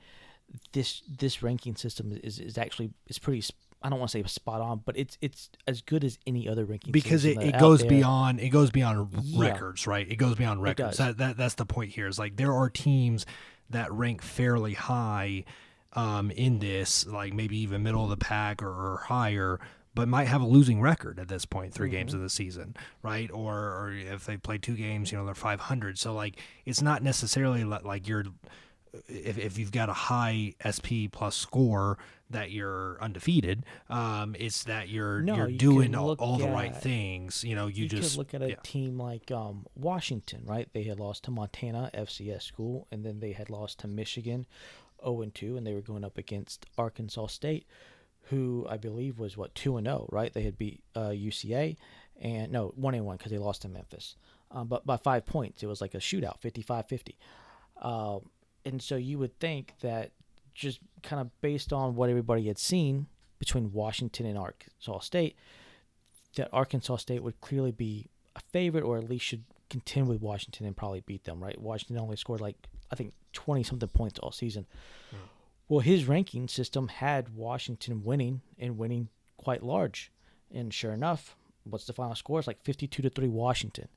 this 0.72 1.02
this 1.08 1.42
ranking 1.42 1.74
system 1.74 2.18
is, 2.22 2.38
is 2.38 2.58
actually 2.58 2.90
is 3.08 3.18
pretty. 3.18 3.42
I 3.86 3.88
don't 3.88 4.00
want 4.00 4.10
to 4.10 4.18
say 4.18 4.24
spot 4.26 4.60
on, 4.60 4.82
but 4.84 4.98
it's 4.98 5.16
it's 5.20 5.48
as 5.68 5.80
good 5.80 6.02
as 6.02 6.18
any 6.26 6.48
other 6.48 6.64
ranking 6.64 6.90
because 6.90 7.24
it, 7.24 7.40
it 7.40 7.56
goes 7.56 7.80
there. 7.80 7.88
beyond 7.88 8.40
it 8.40 8.48
goes 8.48 8.72
beyond 8.72 9.08
yeah. 9.22 9.40
records, 9.40 9.86
right? 9.86 10.10
It 10.10 10.16
goes 10.16 10.34
beyond 10.34 10.60
records. 10.60 10.98
That, 10.98 11.18
that 11.18 11.36
that's 11.36 11.54
the 11.54 11.66
point 11.66 11.92
here. 11.92 12.08
Is 12.08 12.18
like 12.18 12.36
there 12.36 12.52
are 12.52 12.68
teams 12.68 13.26
that 13.70 13.92
rank 13.92 14.22
fairly 14.22 14.74
high 14.74 15.44
um, 15.92 16.32
in 16.32 16.58
this, 16.58 17.06
like 17.06 17.32
maybe 17.32 17.58
even 17.58 17.84
middle 17.84 18.02
of 18.02 18.10
the 18.10 18.16
pack 18.16 18.60
or, 18.60 18.70
or 18.70 19.04
higher, 19.06 19.60
but 19.94 20.08
might 20.08 20.26
have 20.26 20.42
a 20.42 20.46
losing 20.46 20.80
record 20.80 21.20
at 21.20 21.28
this 21.28 21.44
point, 21.44 21.72
3 21.72 21.86
mm-hmm. 21.86 21.96
games 21.96 22.14
of 22.14 22.20
the 22.20 22.28
season, 22.28 22.76
right? 23.02 23.30
Or, 23.32 23.54
or 23.54 23.92
if 23.92 24.26
they 24.26 24.36
play 24.36 24.58
two 24.58 24.74
games, 24.74 25.10
you 25.10 25.18
know, 25.18 25.24
they're 25.24 25.34
500. 25.34 25.98
So 25.98 26.12
like, 26.12 26.38
it's 26.64 26.82
not 26.82 27.02
necessarily 27.02 27.64
like 27.64 28.06
you're, 28.06 28.24
if, 29.08 29.38
if 29.38 29.58
you've 29.58 29.72
got 29.72 29.88
a 29.88 29.94
high 29.94 30.54
SP 30.62 31.10
plus 31.10 31.36
score 31.36 31.98
that 32.30 32.50
you're 32.50 32.98
undefeated, 33.00 33.64
um, 33.88 34.34
it's 34.38 34.64
that 34.64 34.88
you're 34.88 35.20
no, 35.20 35.36
you're 35.36 35.48
you 35.48 35.58
doing 35.58 35.94
all, 35.94 36.12
all, 36.14 36.38
the 36.38 36.48
right 36.48 36.76
things. 36.76 37.44
You 37.44 37.54
know, 37.54 37.66
you, 37.66 37.84
you 37.84 37.88
just 37.88 38.18
look 38.18 38.34
at 38.34 38.42
a 38.42 38.50
yeah. 38.50 38.56
team 38.62 38.98
like 38.98 39.30
um, 39.30 39.66
Washington, 39.74 40.42
right? 40.44 40.68
They 40.72 40.84
had 40.84 40.98
lost 40.98 41.24
to 41.24 41.30
Montana 41.30 41.90
FCS 41.94 42.42
school, 42.42 42.88
and 42.90 43.04
then 43.04 43.20
they 43.20 43.32
had 43.32 43.50
lost 43.50 43.80
to 43.80 43.88
Michigan, 43.88 44.46
0 45.02 45.22
and 45.22 45.34
2, 45.34 45.56
and 45.56 45.66
they 45.66 45.74
were 45.74 45.82
going 45.82 46.04
up 46.04 46.18
against 46.18 46.66
Arkansas 46.76 47.28
State, 47.28 47.66
who 48.22 48.66
I 48.68 48.76
believe 48.76 49.18
was 49.18 49.36
what 49.36 49.54
2 49.54 49.76
and 49.76 49.86
0, 49.86 50.08
right? 50.10 50.32
They 50.32 50.42
had 50.42 50.58
beat 50.58 50.82
uh, 50.94 51.10
UCA, 51.10 51.76
and 52.20 52.50
no 52.50 52.72
1 52.76 52.94
and 52.94 53.06
1 53.06 53.16
because 53.18 53.30
they 53.30 53.38
lost 53.38 53.62
to 53.62 53.68
Memphis, 53.68 54.16
um, 54.50 54.66
but 54.66 54.84
by 54.84 54.96
five 54.96 55.26
points. 55.26 55.62
It 55.62 55.66
was 55.66 55.80
like 55.80 55.94
a 55.94 55.98
shootout, 55.98 56.40
55-50. 56.40 57.14
Um, 57.82 58.30
and 58.66 58.82
so 58.82 58.96
you 58.96 59.18
would 59.18 59.38
think 59.38 59.74
that 59.80 60.10
just 60.52 60.80
kind 61.02 61.20
of 61.20 61.40
based 61.40 61.72
on 61.72 61.94
what 61.94 62.10
everybody 62.10 62.46
had 62.48 62.58
seen 62.58 63.06
between 63.38 63.72
Washington 63.72 64.26
and 64.26 64.36
Arkansas 64.36 64.98
State, 65.00 65.36
that 66.36 66.48
Arkansas 66.52 66.96
State 66.96 67.22
would 67.22 67.40
clearly 67.40 67.70
be 67.70 68.08
a 68.34 68.40
favorite, 68.40 68.82
or 68.82 68.98
at 68.98 69.08
least 69.08 69.24
should 69.24 69.44
contend 69.70 70.08
with 70.08 70.20
Washington 70.20 70.66
and 70.66 70.76
probably 70.76 71.00
beat 71.00 71.24
them. 71.24 71.42
Right? 71.42 71.60
Washington 71.60 71.98
only 71.98 72.16
scored 72.16 72.40
like 72.40 72.56
I 72.90 72.96
think 72.96 73.14
20 73.34 73.62
something 73.62 73.88
points 73.88 74.18
all 74.18 74.32
season. 74.32 74.66
Mm. 75.14 75.18
Well, 75.68 75.80
his 75.80 76.06
ranking 76.06 76.48
system 76.48 76.88
had 76.88 77.34
Washington 77.34 78.02
winning 78.02 78.40
and 78.58 78.78
winning 78.78 79.08
quite 79.36 79.62
large. 79.62 80.12
And 80.52 80.72
sure 80.72 80.92
enough, 80.92 81.36
what's 81.64 81.86
the 81.86 81.92
final 81.92 82.14
score? 82.14 82.38
It's 82.38 82.46
like 82.46 82.62
52 82.62 83.02
to 83.02 83.10
3 83.10 83.28
Washington. 83.28 83.88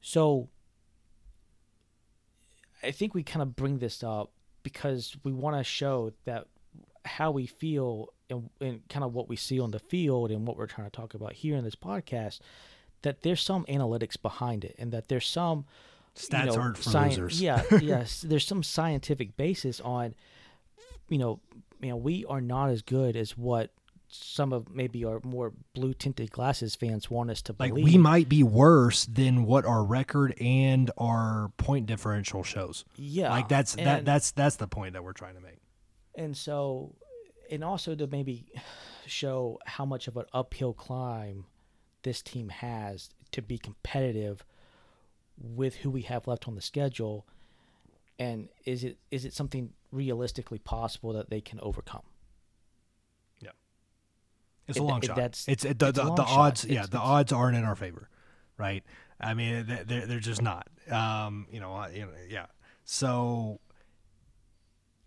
So 0.00 0.48
I 2.84 2.90
think 2.90 3.14
we 3.14 3.22
kind 3.22 3.42
of 3.42 3.56
bring 3.56 3.78
this 3.78 4.02
up 4.02 4.30
because 4.62 5.16
we 5.24 5.32
want 5.32 5.56
to 5.56 5.64
show 5.64 6.12
that 6.24 6.46
how 7.04 7.30
we 7.30 7.46
feel 7.46 8.12
and, 8.30 8.48
and 8.60 8.88
kind 8.88 9.04
of 9.04 9.14
what 9.14 9.28
we 9.28 9.36
see 9.36 9.60
on 9.60 9.70
the 9.70 9.78
field 9.78 10.30
and 10.30 10.46
what 10.46 10.56
we're 10.56 10.66
trying 10.66 10.90
to 10.90 10.96
talk 10.96 11.14
about 11.14 11.34
here 11.34 11.56
in 11.56 11.64
this 11.64 11.74
podcast 11.74 12.40
that 13.02 13.22
there's 13.22 13.42
some 13.42 13.64
analytics 13.66 14.20
behind 14.20 14.64
it 14.64 14.74
and 14.78 14.92
that 14.92 15.08
there's 15.08 15.26
some 15.26 15.66
Stats 16.16 16.46
you 16.46 16.52
know, 16.52 16.62
aren't 16.62 16.78
for 16.78 16.90
sci- 16.90 17.08
losers. 17.08 17.40
Yeah, 17.40 17.62
yes. 17.80 18.22
There's 18.22 18.46
some 18.46 18.62
scientific 18.62 19.36
basis 19.36 19.80
on, 19.80 20.14
you 21.08 21.18
know, 21.18 21.40
you 21.80 21.90
know, 21.90 21.96
we 21.96 22.24
are 22.26 22.40
not 22.40 22.70
as 22.70 22.82
good 22.82 23.16
as 23.16 23.36
what 23.36 23.70
some 24.22 24.52
of 24.52 24.70
maybe 24.74 25.04
our 25.04 25.20
more 25.24 25.52
blue 25.74 25.92
tinted 25.94 26.30
glasses 26.30 26.74
fans 26.74 27.10
want 27.10 27.30
us 27.30 27.42
to 27.42 27.52
believe. 27.52 27.74
Like 27.74 27.84
we 27.84 27.98
might 27.98 28.28
be 28.28 28.42
worse 28.42 29.06
than 29.06 29.44
what 29.44 29.64
our 29.64 29.82
record 29.82 30.34
and 30.40 30.90
our 30.96 31.50
point 31.56 31.86
differential 31.86 32.42
shows. 32.42 32.84
Yeah, 32.96 33.30
like 33.30 33.48
that's 33.48 33.74
and, 33.74 33.86
that 33.86 34.04
that's 34.04 34.30
that's 34.30 34.56
the 34.56 34.68
point 34.68 34.92
that 34.92 35.02
we're 35.02 35.12
trying 35.12 35.34
to 35.34 35.40
make. 35.40 35.58
And 36.14 36.36
so, 36.36 36.94
and 37.50 37.64
also 37.64 37.94
to 37.94 38.06
maybe 38.06 38.46
show 39.06 39.58
how 39.66 39.84
much 39.84 40.06
of 40.06 40.16
an 40.16 40.26
uphill 40.32 40.72
climb 40.72 41.46
this 42.02 42.22
team 42.22 42.50
has 42.50 43.10
to 43.32 43.42
be 43.42 43.58
competitive 43.58 44.44
with 45.36 45.76
who 45.76 45.90
we 45.90 46.02
have 46.02 46.26
left 46.28 46.46
on 46.46 46.54
the 46.54 46.60
schedule 46.60 47.26
and 48.18 48.48
is 48.64 48.84
it 48.84 48.96
is 49.10 49.24
it 49.24 49.32
something 49.32 49.72
realistically 49.90 50.58
possible 50.58 51.12
that 51.12 51.30
they 51.30 51.40
can 51.40 51.58
overcome 51.60 52.02
it's 54.68 54.78
a 54.78 54.82
long 54.82 54.98
it, 55.02 55.06
shot 55.06 55.16
that's 55.16 55.46
it's 55.48 55.64
it, 55.64 55.78
the, 55.78 55.88
it's 55.88 55.98
the, 55.98 56.14
the 56.14 56.22
odds 56.22 56.62
shot. 56.62 56.70
yeah 56.70 56.80
it's, 56.80 56.88
the 56.90 56.98
odds 56.98 57.32
aren't 57.32 57.56
in 57.56 57.64
our 57.64 57.76
favor 57.76 58.08
right 58.58 58.82
i 59.20 59.34
mean 59.34 59.64
they're, 59.86 60.06
they're 60.06 60.18
just 60.20 60.42
not 60.42 60.68
um 60.90 61.46
you 61.50 61.60
know, 61.60 61.86
you 61.92 62.02
know 62.02 62.10
yeah 62.28 62.46
So, 62.84 63.60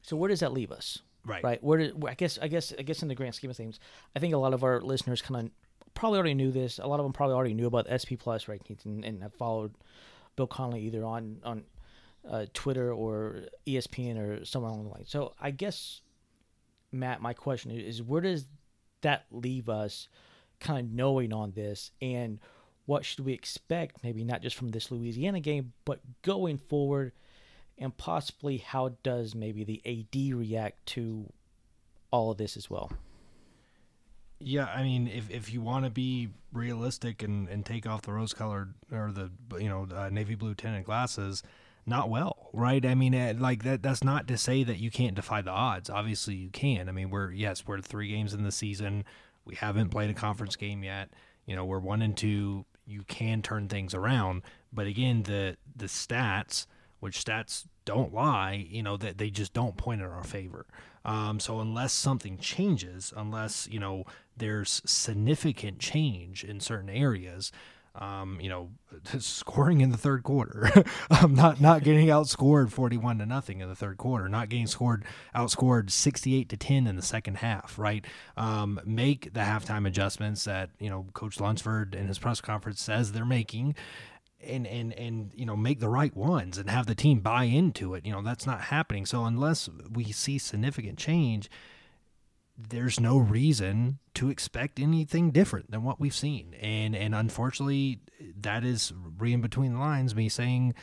So 0.02 0.16
where 0.18 0.30
does 0.30 0.40
that 0.40 0.54
leave 0.54 0.72
us? 0.72 1.00
right. 1.26 1.44
Right. 1.44 1.64
Where 1.64 1.78
did 1.78 2.04
I 2.08 2.14
guess 2.16 2.40
I 2.42 2.48
guess 2.48 2.74
I 2.80 2.82
guess 2.84 3.02
in 3.02 3.08
the 3.10 3.16
grand 3.16 3.36
scheme 3.36 3.50
of 3.52 3.58
things, 3.58 3.80
I 4.16 4.20
think 4.20 4.34
a 4.34 4.38
lot 4.38 4.54
of 4.54 4.64
our 4.64 4.82
listeners 4.82 5.22
kind 5.22 5.48
of 5.48 5.94
probably 5.94 6.18
already 6.18 6.34
knew 6.36 6.52
this. 6.52 6.80
A 6.80 6.88
lot 6.88 7.00
of 7.00 7.06
them 7.06 7.14
probably 7.14 7.36
already 7.36 7.54
knew 7.54 7.68
about 7.68 7.86
SP 7.92 8.16
Plus 8.18 8.46
rankings 8.46 8.86
and, 8.86 9.04
and 9.04 9.22
have 9.22 9.34
followed 9.34 9.74
Bill 10.36 10.48
Connelly 10.48 10.82
either 10.82 11.04
on 11.04 11.40
on 11.44 11.64
uh, 12.30 12.46
Twitter 12.54 12.94
or 12.94 13.42
ESPN 13.68 14.18
or 14.18 14.46
somewhere 14.46 14.72
along 14.72 14.86
the 14.86 14.90
line. 14.90 15.06
So 15.06 15.34
I 15.40 15.52
guess 15.52 16.02
Matt, 16.92 17.22
my 17.22 17.34
question 17.34 17.72
is 17.72 18.02
where 18.02 18.22
does 18.22 18.48
that 19.08 19.24
leave 19.32 19.70
us, 19.70 20.10
kind 20.60 20.86
of 20.86 20.94
knowing 20.94 21.32
on 21.32 21.52
this, 21.52 21.92
and 22.02 22.40
what 22.86 23.06
should 23.06 23.26
we 23.26 23.32
expect? 23.32 24.04
Maybe 24.04 24.26
not 24.26 24.42
just 24.42 24.58
from 24.58 24.72
this 24.72 24.92
Louisiana 24.92 25.40
game, 25.40 25.72
but 25.86 26.02
going 26.24 26.58
forward 26.58 27.14
and 27.78 27.96
possibly 27.96 28.58
how 28.58 28.96
does 29.04 29.34
maybe 29.34 29.64
the 29.64 29.82
AD 29.86 30.38
react 30.38 30.86
to 30.88 31.32
all 32.12 32.32
of 32.32 32.38
this 32.38 32.58
as 32.58 32.70
well? 32.70 32.92
Yeah, 34.40 34.66
I 34.66 34.84
mean, 34.84 35.08
if 35.08 35.32
if 35.32 35.54
you 35.54 35.62
want 35.62 35.86
to 35.86 35.90
be 35.90 36.30
realistic 36.52 37.24
and, 37.24 37.48
and 37.48 37.66
take 37.66 37.88
off 37.88 38.02
the 38.02 38.12
rose 38.12 38.34
colored 38.34 38.74
or 38.92 39.12
the 39.14 39.32
you 39.58 39.70
know 39.70 39.88
uh, 39.96 40.10
navy 40.10 40.36
blue 40.36 40.54
tinted 40.54 40.84
glasses, 40.84 41.44
not 41.88 42.10
well, 42.10 42.50
right? 42.54 42.86
I 42.86 42.96
mean, 42.96 43.14
eh, 43.14 43.34
like 43.38 43.64
that. 43.64 43.82
That's 43.82 44.04
not 44.04 44.28
to 44.28 44.38
say 44.38 44.64
that 44.64 44.78
you 44.78 44.92
can't 44.92 45.16
defy 45.16 45.42
the 45.42 45.52
odds. 45.52 45.90
Obviously, 45.90 46.36
you 46.36 46.50
can. 46.50 46.90
I 46.90 46.92
mean, 46.92 47.10
we're 47.10 47.32
yes, 47.32 47.66
we're 47.66 47.82
three 47.82 48.10
games 48.10 48.34
in 48.34 48.44
the 48.44 48.52
season. 48.52 49.06
We 49.46 49.56
haven't 49.56 49.90
played 49.90 50.10
a 50.10 50.14
conference 50.14 50.56
game 50.56 50.84
yet. 50.84 51.10
You 51.46 51.56
know, 51.56 51.66
we're 51.66 51.80
one 51.80 52.02
and 52.02 52.16
two. 52.16 52.66
You 52.86 53.04
can 53.08 53.42
turn 53.42 53.68
things 53.68 53.94
around, 53.94 54.44
but 54.72 54.88
again, 54.88 55.24
the 55.24 55.58
the 55.76 55.86
stats, 55.86 56.68
which 57.00 57.24
stats 57.24 57.66
don't 57.86 58.14
lie, 58.14 58.68
you 58.70 58.84
know, 58.84 58.98
that 58.98 59.18
they 59.18 59.30
just 59.30 59.54
don't 59.54 59.78
point 59.78 60.02
in 60.02 60.08
our 60.08 60.24
favor. 60.24 60.66
Um, 61.06 61.40
so 61.40 61.62
unless 61.62 61.94
something 61.94 62.38
changes, 62.38 63.14
unless 63.16 63.68
you 63.72 63.80
know 63.80 64.04
there's 64.36 64.82
significant 64.86 65.80
change 65.80 66.44
in 66.44 66.60
certain 66.60 66.90
areas, 66.90 67.52
um, 67.98 68.40
you 68.40 68.50
know, 68.50 68.70
scoring 69.20 69.82
in 69.82 69.92
the 69.92 69.98
third 69.98 70.24
quarter, 70.24 70.70
um, 71.10 71.34
not 71.34 71.60
not 71.60 71.84
getting 71.84 72.08
outscored 72.08 72.72
forty-one 72.72 73.18
to 73.20 73.26
nothing 73.26 73.60
in 73.60 73.68
the 73.68 73.76
third 73.76 73.98
quarter, 73.98 74.30
not 74.30 74.50
getting 74.50 74.68
scored 74.68 75.04
outscored 75.36 75.90
sixty-eight 75.90 76.50
to 76.50 76.58
ten 76.58 76.88
in 76.88 76.96
the 76.96 77.02
second 77.02 77.38
half, 77.38 77.78
right? 77.78 78.06
Um, 78.36 78.80
make 78.86 79.34
the 79.34 79.42
halftime 79.42 79.88
adjustments 79.88 80.44
that 80.46 80.70
you 80.80 80.90
know 80.90 81.08
Coach 81.14 81.40
Lunsford 81.40 81.96
in 81.96 82.08
his 82.08 82.20
press 82.20 82.42
conference 82.42 82.82
says 82.82 83.12
they're 83.12 83.26
making 83.26 83.76
and 84.44 84.68
and 84.68 84.94
and 84.94 85.32
you 85.36 85.46
know 85.46 85.56
make 85.56 85.80
the 85.80 85.90
right 85.90 86.16
ones 86.16 86.58
and 86.58 86.70
have 86.70 86.86
the 86.86 86.96
team 86.96 87.20
buy 87.20 87.46
into 87.46 87.94
it. 87.94 88.06
You 88.06 88.12
know 88.12 88.22
that's 88.22 88.46
not 88.46 88.62
happening. 88.62 89.06
So 89.06 89.26
unless 89.26 89.70
we 89.92 90.12
see 90.12 90.38
significant 90.38 90.98
change 90.98 91.50
there's 92.58 93.00
no 93.00 93.18
reason 93.18 94.00
to 94.16 94.30
expect 94.30 94.80
anything 94.80 95.32
different 95.32 95.70
than 95.70 95.84
what 95.84 96.00
we've 96.00 96.16
seen 96.16 96.56
and 96.60 96.96
and 96.96 97.14
unfortunately 97.14 98.00
that 98.40 98.64
is 98.64 98.92
reading 99.18 99.42
between 99.42 99.74
the 99.74 99.80
lines 99.80 100.16
me 100.16 100.28
saying 100.28 100.74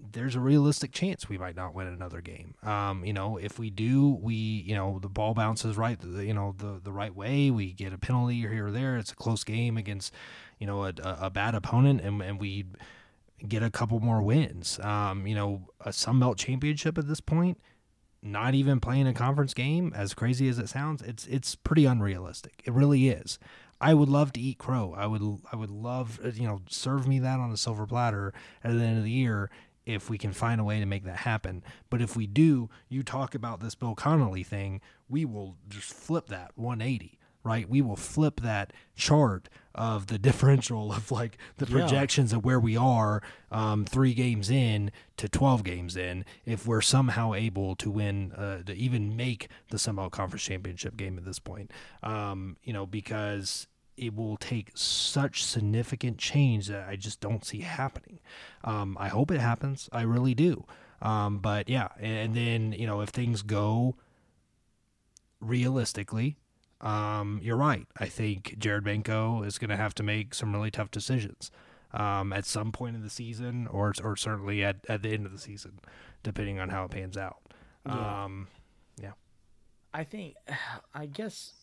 there's 0.00 0.36
a 0.36 0.40
realistic 0.40 0.92
chance 0.92 1.28
we 1.28 1.38
might 1.38 1.56
not 1.56 1.74
win 1.74 1.88
another 1.88 2.20
game. 2.20 2.54
Um, 2.62 3.04
you 3.04 3.12
know, 3.12 3.36
if 3.36 3.58
we 3.58 3.70
do, 3.70 4.16
we 4.20 4.34
you 4.34 4.74
know 4.74 4.98
the 5.00 5.08
ball 5.08 5.34
bounces 5.34 5.76
right, 5.76 5.98
you 6.02 6.34
know 6.34 6.54
the 6.56 6.80
the 6.82 6.92
right 6.92 7.14
way. 7.14 7.50
We 7.50 7.72
get 7.72 7.92
a 7.92 7.98
penalty 7.98 8.40
here 8.40 8.68
or 8.68 8.70
there. 8.70 8.96
It's 8.96 9.12
a 9.12 9.16
close 9.16 9.44
game 9.44 9.76
against 9.76 10.14
you 10.58 10.66
know 10.66 10.84
a, 10.84 10.92
a 11.02 11.30
bad 11.30 11.54
opponent, 11.54 12.00
and 12.00 12.22
and 12.22 12.40
we 12.40 12.66
get 13.46 13.62
a 13.62 13.70
couple 13.70 13.98
more 14.00 14.22
wins. 14.22 14.78
Um, 14.80 15.26
you 15.26 15.34
know, 15.34 15.68
a 15.80 15.92
Sun 15.92 16.20
Belt 16.20 16.38
championship 16.38 16.96
at 16.96 17.08
this 17.08 17.20
point, 17.20 17.58
not 18.22 18.54
even 18.54 18.80
playing 18.80 19.06
a 19.06 19.14
conference 19.14 19.54
game, 19.54 19.92
as 19.94 20.14
crazy 20.14 20.48
as 20.48 20.58
it 20.58 20.68
sounds, 20.68 21.02
it's 21.02 21.26
it's 21.26 21.54
pretty 21.54 21.84
unrealistic. 21.84 22.62
It 22.64 22.72
really 22.72 23.08
is. 23.08 23.38
I 23.80 23.94
would 23.94 24.08
love 24.08 24.32
to 24.32 24.40
eat 24.40 24.58
crow. 24.58 24.94
I 24.96 25.06
would 25.06 25.22
I 25.52 25.56
would 25.56 25.70
love 25.70 26.18
uh, 26.24 26.28
you 26.28 26.46
know 26.46 26.62
serve 26.68 27.06
me 27.06 27.18
that 27.20 27.38
on 27.38 27.50
a 27.50 27.56
silver 27.56 27.86
platter 27.86 28.32
at 28.64 28.72
the 28.72 28.82
end 28.82 28.98
of 28.98 29.04
the 29.04 29.10
year 29.10 29.50
if 29.86 30.10
we 30.10 30.18
can 30.18 30.32
find 30.32 30.60
a 30.60 30.64
way 30.64 30.80
to 30.80 30.86
make 30.86 31.04
that 31.04 31.18
happen. 31.18 31.62
But 31.88 32.02
if 32.02 32.14
we 32.14 32.26
do, 32.26 32.68
you 32.90 33.02
talk 33.02 33.34
about 33.34 33.60
this 33.60 33.74
Bill 33.74 33.94
Connelly 33.94 34.42
thing, 34.42 34.82
we 35.08 35.24
will 35.24 35.56
just 35.66 35.94
flip 35.94 36.26
that 36.26 36.52
180, 36.56 37.17
right? 37.44 37.68
We 37.68 37.80
will 37.82 37.96
flip 37.96 38.40
that 38.40 38.72
chart 38.96 39.48
of 39.74 40.08
the 40.08 40.18
differential 40.18 40.92
of 40.92 41.10
like 41.12 41.38
the 41.58 41.66
Yeah. 41.66 41.78
projections 41.80 42.32
of 42.32 42.44
where 42.44 42.58
we 42.60 42.76
are 42.76 43.22
um, 43.50 43.84
three 43.84 44.12
games 44.14 44.50
in 44.50 44.90
to 45.16 45.28
12 45.28 45.62
games 45.64 45.96
in 45.96 46.24
if 46.44 46.66
we're 46.66 46.80
somehow 46.80 47.34
able 47.34 47.74
to 47.76 47.90
win, 47.90 48.32
uh, 48.32 48.62
to 48.64 48.74
even 48.74 49.16
make 49.16 49.48
the 49.70 49.78
Sun 49.78 49.96
Belt 49.96 50.12
Conference 50.12 50.42
Championship 50.42 50.96
game 50.96 51.16
at 51.16 51.24
this 51.24 51.38
point. 51.38 51.70
Um, 52.02 52.56
you 52.64 52.72
know, 52.72 52.86
because 52.86 53.66
it 53.96 54.14
will 54.14 54.36
take 54.36 54.70
such 54.74 55.42
significant 55.44 56.18
change 56.18 56.68
that 56.68 56.88
I 56.88 56.94
just 56.96 57.20
don't 57.20 57.44
see 57.44 57.60
happening. 57.62 58.20
Um, 58.62 58.96
I 59.00 59.08
hope 59.08 59.30
it 59.30 59.40
happens. 59.40 59.88
I 59.92 60.02
really 60.02 60.34
do. 60.34 60.64
Um, 61.02 61.38
but 61.38 61.68
yeah, 61.68 61.88
and 62.00 62.34
then 62.34 62.72
you 62.72 62.86
know 62.86 63.00
if 63.00 63.08
things 63.10 63.42
go 63.42 63.94
realistically, 65.40 66.36
um, 66.80 67.40
you're 67.42 67.56
right. 67.56 67.86
I 67.98 68.06
think 68.06 68.56
Jared 68.58 68.84
Benko 68.84 69.44
is 69.46 69.58
going 69.58 69.70
to 69.70 69.76
have 69.76 69.94
to 69.96 70.02
make 70.02 70.34
some 70.34 70.52
really 70.52 70.70
tough 70.70 70.90
decisions 70.90 71.50
um, 71.92 72.32
at 72.32 72.44
some 72.44 72.72
point 72.72 72.96
in 72.96 73.02
the 73.02 73.10
season, 73.10 73.66
or 73.66 73.92
or 74.02 74.16
certainly 74.16 74.62
at, 74.62 74.76
at 74.88 75.02
the 75.02 75.10
end 75.10 75.26
of 75.26 75.32
the 75.32 75.38
season, 75.38 75.80
depending 76.22 76.58
on 76.58 76.68
how 76.68 76.84
it 76.84 76.90
pans 76.90 77.16
out. 77.16 77.38
Yeah. 77.86 78.24
Um, 78.24 78.48
I 79.92 80.04
think, 80.04 80.34
I 80.94 81.06
guess, 81.06 81.54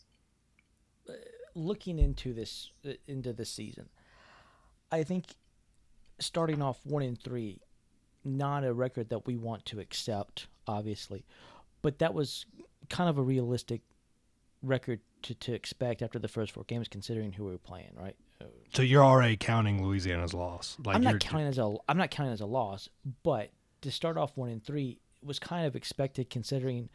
uh, 1.10 1.14
looking 1.54 2.00
into 2.00 2.34
this 2.34 2.72
uh, 2.86 2.94
into 3.08 3.34
this 3.34 3.50
season, 3.50 3.90
I 4.92 5.04
think 5.04 5.36
starting 6.20 6.62
off 6.62 6.80
one 6.86 7.04
in 7.04 7.16
three, 7.16 7.60
not 8.24 8.64
a 8.64 8.74
record 8.74 9.10
that 9.10 9.26
we 9.26 9.38
want 9.38 9.66
to 9.66 9.80
accept, 9.80 10.48
obviously, 10.68 11.26
but 11.82 12.00
that 12.00 12.14
was 12.14 12.46
kind 12.90 13.10
of 13.10 13.18
a 13.18 13.22
realistic 13.22 13.82
record 14.66 15.00
to, 15.24 15.36
to 15.36 15.54
expect 15.54 16.02
after 16.02 16.20
the 16.20 16.28
first 16.28 16.52
four 16.52 16.64
games, 16.66 16.88
considering 16.88 17.34
who 17.34 17.46
we 17.46 17.52
were 17.52 17.58
playing, 17.58 17.92
right? 17.96 18.16
So 18.74 18.82
you're 18.82 19.04
already 19.04 19.38
counting 19.38 19.86
Louisiana's 19.86 20.34
loss. 20.34 20.78
Like 20.84 20.96
I'm 20.96 21.04
not 21.04 21.20
counting 21.20 21.48
as 21.48 21.58
a 21.58 21.76
I'm 21.88 21.98
not 21.98 22.12
counting 22.12 22.34
as 22.34 22.42
a 22.42 22.46
loss, 22.46 22.90
but 23.24 23.52
to 23.82 23.92
start 23.92 24.18
off 24.18 24.36
one 24.36 24.50
and 24.50 24.64
three 24.64 25.00
was 25.24 25.40
kind 25.40 25.66
of 25.66 25.76
expected 25.76 26.30
considering 26.30 26.90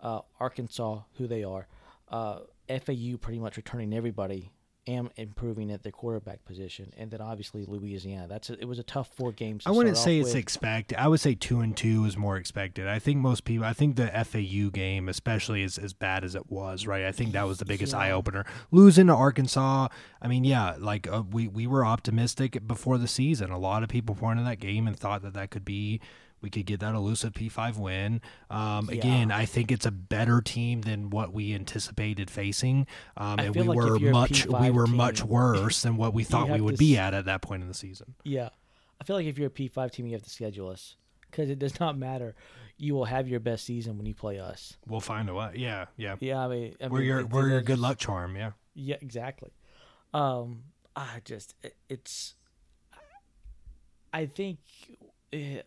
uh, 0.00 0.20
Arkansas 0.40 1.00
who 1.14 1.26
they 1.26 1.44
are, 1.44 1.68
uh, 2.08 2.40
FAU 2.68 3.16
pretty 3.20 3.38
much 3.38 3.56
returning 3.56 3.94
everybody 3.94 4.50
and 4.86 5.10
improving 5.16 5.70
at 5.70 5.82
the 5.82 5.90
quarterback 5.90 6.44
position, 6.44 6.92
and 6.96 7.10
then 7.10 7.20
obviously 7.20 7.64
Louisiana. 7.66 8.26
That's 8.28 8.50
a, 8.50 8.58
it 8.60 8.66
was 8.66 8.78
a 8.78 8.82
tough 8.82 9.08
four 9.14 9.32
games. 9.32 9.64
To 9.64 9.70
I 9.70 9.72
wouldn't 9.72 9.96
say 9.96 10.18
it's 10.18 10.30
with. 10.30 10.36
expected. 10.36 10.98
I 10.98 11.08
would 11.08 11.20
say 11.20 11.34
two 11.34 11.60
and 11.60 11.76
two 11.76 12.04
is 12.04 12.16
more 12.16 12.36
expected. 12.36 12.86
I 12.86 12.98
think 12.98 13.18
most 13.18 13.44
people. 13.44 13.64
I 13.64 13.72
think 13.72 13.96
the 13.96 14.08
FAU 14.08 14.70
game, 14.70 15.08
especially, 15.08 15.62
is 15.62 15.78
as 15.78 15.92
bad 15.92 16.24
as 16.24 16.34
it 16.34 16.50
was. 16.50 16.86
Right. 16.86 17.04
I 17.04 17.12
think 17.12 17.32
that 17.32 17.46
was 17.46 17.58
the 17.58 17.64
biggest 17.64 17.92
Yeah. 17.92 17.98
eye 18.00 18.10
opener. 18.10 18.44
Losing 18.70 19.06
to 19.06 19.14
Arkansas. 19.14 19.88
I 20.20 20.28
mean, 20.28 20.44
yeah, 20.44 20.74
like 20.78 21.06
uh, 21.10 21.22
we 21.30 21.48
we 21.48 21.66
were 21.66 21.84
optimistic 21.84 22.66
before 22.66 22.98
the 22.98 23.08
season. 23.08 23.50
A 23.50 23.58
lot 23.58 23.82
of 23.82 23.88
people 23.88 24.14
pointed 24.14 24.46
that 24.46 24.60
game 24.60 24.86
and 24.86 24.98
thought 24.98 25.22
that 25.22 25.34
that 25.34 25.50
could 25.50 25.64
be. 25.64 26.00
We 26.44 26.50
could 26.50 26.66
get 26.66 26.80
that 26.80 26.94
elusive 26.94 27.32
P5 27.32 27.78
win. 27.78 28.20
Um, 28.50 28.90
Yeah. 28.90 28.98
Again, 28.98 29.32
I 29.32 29.46
think 29.46 29.72
it's 29.72 29.86
a 29.86 29.90
better 29.90 30.42
team 30.42 30.82
than 30.82 31.08
what 31.08 31.32
we 31.32 31.54
anticipated 31.54 32.30
facing, 32.30 32.86
um, 33.16 33.38
and 33.40 33.56
we 33.56 33.62
like 33.62 33.76
were 33.76 33.98
much 33.98 34.46
we 34.46 34.52
P5 34.52 34.70
were 34.74 34.86
much 34.86 35.24
worse 35.24 35.80
than 35.82 35.96
what 35.96 36.12
we 36.12 36.22
thought 36.22 36.50
we 36.50 36.60
would 36.60 36.74
to 36.74 36.78
be 36.78 36.98
at 36.98 37.14
at 37.14 37.24
that 37.24 37.40
point 37.40 37.62
in 37.62 37.68
the 37.68 37.74
season. 37.74 38.14
Yeah, 38.24 38.50
I 39.00 39.04
feel 39.04 39.16
like 39.16 39.24
if 39.24 39.38
you're 39.38 39.46
a 39.46 39.50
P 39.50 39.68
five 39.68 39.90
team, 39.90 40.04
you 40.06 40.12
have 40.12 40.22
to 40.22 40.28
schedule 40.30 40.68
us 40.68 40.96
because 41.30 41.48
it 41.48 41.58
does 41.58 41.80
not 41.80 41.96
matter. 41.96 42.34
You 42.76 42.94
will 42.94 43.06
have 43.06 43.26
your 43.26 43.40
best 43.40 43.64
season 43.64 43.96
when 43.96 44.04
you 44.04 44.14
play 44.14 44.38
us. 44.38 44.76
We'll 44.86 45.00
find 45.00 45.30
a 45.30 45.34
way. 45.34 45.52
Yeah, 45.54 45.86
yeah. 45.96 46.16
Yeah, 46.20 46.40
I 46.44 46.48
mean, 46.48 46.74
I 46.78 46.88
we're 46.88 47.00
your 47.00 47.24
we're 47.24 47.48
your 47.48 47.62
good 47.62 47.78
luck 47.78 47.96
charm. 47.96 48.36
Yeah. 48.36 48.50
Yeah, 48.74 48.96
exactly. 49.00 49.52
Um, 50.12 50.64
I 50.94 51.22
just 51.24 51.54
it, 51.62 51.74
it's. 51.88 52.34
I 54.12 54.26
think, 54.26 54.58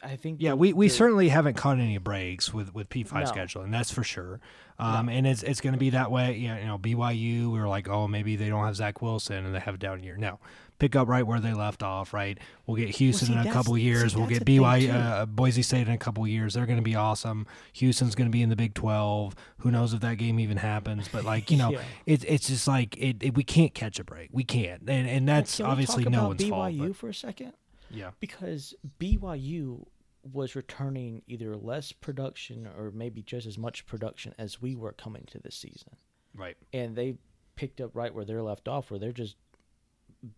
I 0.03 0.15
think. 0.15 0.41
Yeah, 0.41 0.53
we, 0.53 0.73
we 0.73 0.87
the- 0.87 0.93
certainly 0.93 1.29
haven't 1.29 1.55
caught 1.55 1.79
any 1.79 1.97
breaks 1.97 2.53
with, 2.53 2.73
with 2.73 2.89
P 2.89 3.03
five 3.03 3.25
No. 3.25 3.31
scheduling. 3.31 3.71
That's 3.71 3.91
for 3.91 4.03
sure. 4.03 4.39
Um, 4.79 5.09
and 5.09 5.25
it's 5.25 5.41
it's 5.41 5.59
going 5.59 5.73
to 5.73 5.79
be 5.79 5.89
that 5.91 6.11
way. 6.11 6.35
You 6.37 6.49
know, 6.65 6.77
BYU. 6.77 7.51
We 7.51 7.59
were 7.59 7.67
like, 7.67 7.89
oh, 7.89 8.07
maybe 8.07 8.35
they 8.35 8.47
don't 8.49 8.63
have 8.65 8.75
Zach 8.75 9.01
Wilson 9.01 9.45
and 9.45 9.55
they 9.55 9.59
have 9.59 9.73
a 9.75 9.77
down 9.79 10.03
year. 10.03 10.17
No, 10.17 10.39
pick 10.77 10.95
up 10.95 11.07
right 11.07 11.25
where 11.25 11.39
they 11.39 11.53
left 11.53 11.81
off. 11.81 12.13
Right, 12.13 12.37
we'll 12.67 12.77
get 12.77 12.89
Houston 12.89 13.29
see, 13.29 13.33
in 13.33 13.39
a 13.39 13.51
couple 13.51 13.73
see, 13.73 13.81
years. 13.81 14.15
we'll 14.15 14.27
get 14.27 14.45
BYU, 14.45 14.93
uh, 14.93 15.25
Boise 15.25 15.63
State 15.63 15.87
in 15.87 15.93
a 15.93 15.97
couple 15.97 16.27
years. 16.27 16.53
They're 16.53 16.67
going 16.67 16.77
to 16.77 16.83
be 16.83 16.95
awesome. 16.95 17.47
Houston's 17.73 18.13
going 18.13 18.27
to 18.27 18.31
be 18.31 18.43
in 18.43 18.49
the 18.49 18.55
Big 18.55 18.75
Twelve. 18.75 19.35
Who 19.59 19.71
knows 19.71 19.95
if 19.95 20.01
that 20.01 20.19
game 20.19 20.39
even 20.39 20.57
happens? 20.57 21.07
But 21.07 21.25
like 21.25 21.49
you 21.49 21.57
know, 21.61 21.71
Yeah. 21.71 21.81
it's 22.05 22.23
it's 22.25 22.47
just 22.47 22.67
like 22.67 22.95
it, 22.97 23.17
it. 23.23 23.35
We 23.35 23.43
can't 23.43 23.73
catch 23.73 23.97
a 23.99 24.03
break. 24.03 24.29
We 24.31 24.43
can't, 24.43 24.83
and 24.87 25.09
and 25.09 25.27
that's 25.27 25.59
obviously 25.59 26.03
no 26.05 26.27
one's 26.27 26.43
fault. 26.47 26.71
BYU 26.71 26.95
for 26.95 27.09
a 27.09 27.13
second 27.15 27.53
yeah. 27.89 28.11
because 28.19 28.73
BYU 28.99 29.85
was 30.33 30.55
returning 30.55 31.21
either 31.27 31.55
less 31.55 31.91
production 31.91 32.67
or 32.77 32.91
maybe 32.93 33.21
just 33.21 33.47
as 33.47 33.57
much 33.57 33.85
production 33.85 34.33
as 34.37 34.61
we 34.61 34.75
were 34.75 34.91
coming 34.91 35.23
to 35.31 35.39
this 35.39 35.55
season. 35.55 35.95
Right. 36.35 36.57
And 36.73 36.95
they 36.95 37.15
picked 37.55 37.81
up 37.81 37.91
right 37.95 38.13
where 38.13 38.25
they're 38.25 38.43
left 38.43 38.67
off, 38.67 38.91
where 38.91 38.99
they're 38.99 39.11
just 39.11 39.35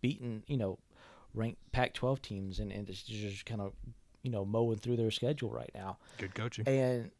beating, 0.01 0.43
you 0.47 0.57
know, 0.57 0.79
ranked 1.33 1.59
Pac 1.71 1.93
12 1.93 2.21
teams 2.21 2.59
and, 2.59 2.71
and 2.71 2.87
just, 2.87 3.07
just 3.07 3.45
kind 3.45 3.61
of, 3.61 3.73
you 4.23 4.31
know, 4.31 4.45
mowing 4.45 4.77
through 4.77 4.97
their 4.97 5.11
schedule 5.11 5.49
right 5.49 5.71
now. 5.73 5.97
Good 6.17 6.35
coaching. 6.35 6.67
And, 6.67 7.11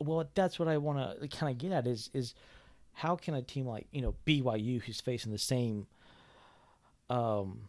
well, 0.00 0.28
that's 0.34 0.58
what 0.58 0.68
I 0.68 0.78
want 0.78 1.20
to 1.20 1.28
kind 1.28 1.50
of 1.52 1.58
get 1.58 1.72
at 1.72 1.86
is, 1.86 2.10
is 2.12 2.34
how 2.92 3.16
can 3.16 3.34
a 3.34 3.42
team 3.42 3.66
like, 3.66 3.86
you 3.92 4.02
know, 4.02 4.14
BYU, 4.26 4.82
who's 4.82 5.00
facing 5.00 5.32
the 5.32 5.38
same, 5.38 5.86
um, 7.10 7.68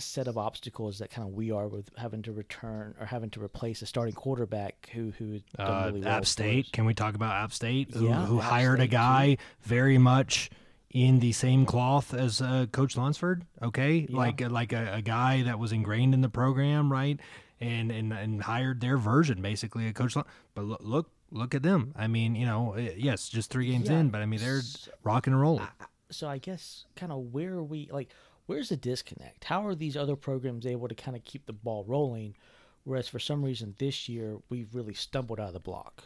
set 0.00 0.26
of 0.28 0.36
obstacles 0.38 0.98
that 0.98 1.10
kind 1.10 1.26
of 1.28 1.34
we 1.34 1.50
are 1.50 1.68
with 1.68 1.90
having 1.96 2.22
to 2.22 2.32
return 2.32 2.94
or 3.00 3.06
having 3.06 3.30
to 3.30 3.42
replace 3.42 3.82
a 3.82 3.86
starting 3.86 4.14
quarterback 4.14 4.88
who 4.92 5.12
who 5.18 5.40
done 5.56 5.66
Uh, 5.66 5.86
really 5.86 6.00
well 6.00 6.08
App 6.16 6.26
State. 6.26 6.72
Can 6.72 6.84
we 6.84 6.94
talk 6.94 7.14
about 7.14 7.34
App 7.34 7.52
State? 7.52 7.92
Who, 7.94 8.08
Yeah, 8.08 8.24
who 8.26 8.38
App 8.40 8.50
hired 8.50 8.78
a 8.80 8.82
State, 8.82 8.90
too. 8.90 8.96
guy 8.96 9.36
very 9.62 9.98
much 9.98 10.50
in 10.90 11.20
the 11.20 11.30
same 11.32 11.66
cloth 11.66 12.12
as 12.12 12.40
uh, 12.40 12.66
Coach 12.72 12.96
Lunsford. 12.96 13.44
Okay, 13.62 14.06
Yeah. 14.10 14.16
like 14.16 14.40
like 14.50 14.72
a, 14.72 14.94
a 14.94 15.02
guy 15.02 15.42
that 15.42 15.58
was 15.58 15.72
ingrained 15.72 16.14
in 16.14 16.20
the 16.20 16.28
program, 16.28 16.90
right? 16.90 17.18
And 17.60 17.90
and 17.92 18.12
and 18.12 18.42
hired 18.42 18.80
their 18.80 18.96
version 18.96 19.42
basically 19.42 19.86
of 19.88 19.94
Coach. 19.94 20.14
But 20.54 20.64
look 20.64 20.80
look 20.82 21.10
look 21.30 21.54
at 21.54 21.62
them. 21.62 21.92
I 21.94 22.08
mean, 22.08 22.34
you 22.34 22.44
know, 22.46 22.76
yes, 22.76 23.28
just 23.28 23.50
three 23.50 23.70
games 23.70 23.88
Yeah. 23.88 23.98
in, 24.00 24.08
but 24.10 24.20
I 24.20 24.26
mean 24.26 24.40
they're 24.40 24.62
rocking 25.04 25.32
and 25.32 25.40
rolling. 25.40 25.68
so 26.10 26.26
I 26.28 26.38
guess 26.38 26.86
kind 26.96 27.12
of 27.12 27.18
where 27.32 27.52
are 27.54 27.62
we 27.62 27.88
like 27.92 28.08
where's 28.46 28.68
the 28.68 28.76
disconnect? 28.76 29.44
How 29.44 29.66
are 29.66 29.74
these 29.74 29.96
other 29.96 30.16
programs 30.16 30.66
able 30.66 30.88
to 30.88 30.94
kind 30.94 31.16
of 31.16 31.24
keep 31.24 31.46
the 31.46 31.52
ball 31.52 31.84
rolling, 31.86 32.36
whereas 32.84 33.08
for 33.08 33.18
some 33.18 33.44
reason 33.44 33.74
this 33.78 34.08
year 34.08 34.38
we've 34.48 34.74
really 34.74 34.94
stumbled 34.94 35.40
out 35.40 35.48
of 35.48 35.54
the 35.54 35.60
block? 35.60 36.04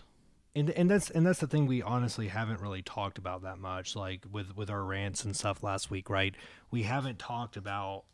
and 0.55 0.71
and 0.71 0.91
that's 0.91 1.11
and 1.11 1.27
that's 1.27 1.41
the 1.41 1.47
thing 1.47 1.67
we 1.67 1.83
honestly 1.83 2.29
haven't 2.29 2.61
really 2.61 2.83
talked 2.83 3.19
about 3.19 3.43
that 3.43 3.59
much 3.59 3.97
like 3.97 4.25
with 4.31 4.57
with 4.57 4.71
our 4.71 4.85
rants 4.85 5.25
and 5.25 5.37
stuff 5.37 5.63
last 5.63 5.91
week 5.91 6.09
right 6.09 6.35
we 6.71 6.83
haven't 6.83 7.19
talked 7.19 7.57
about 7.57 8.05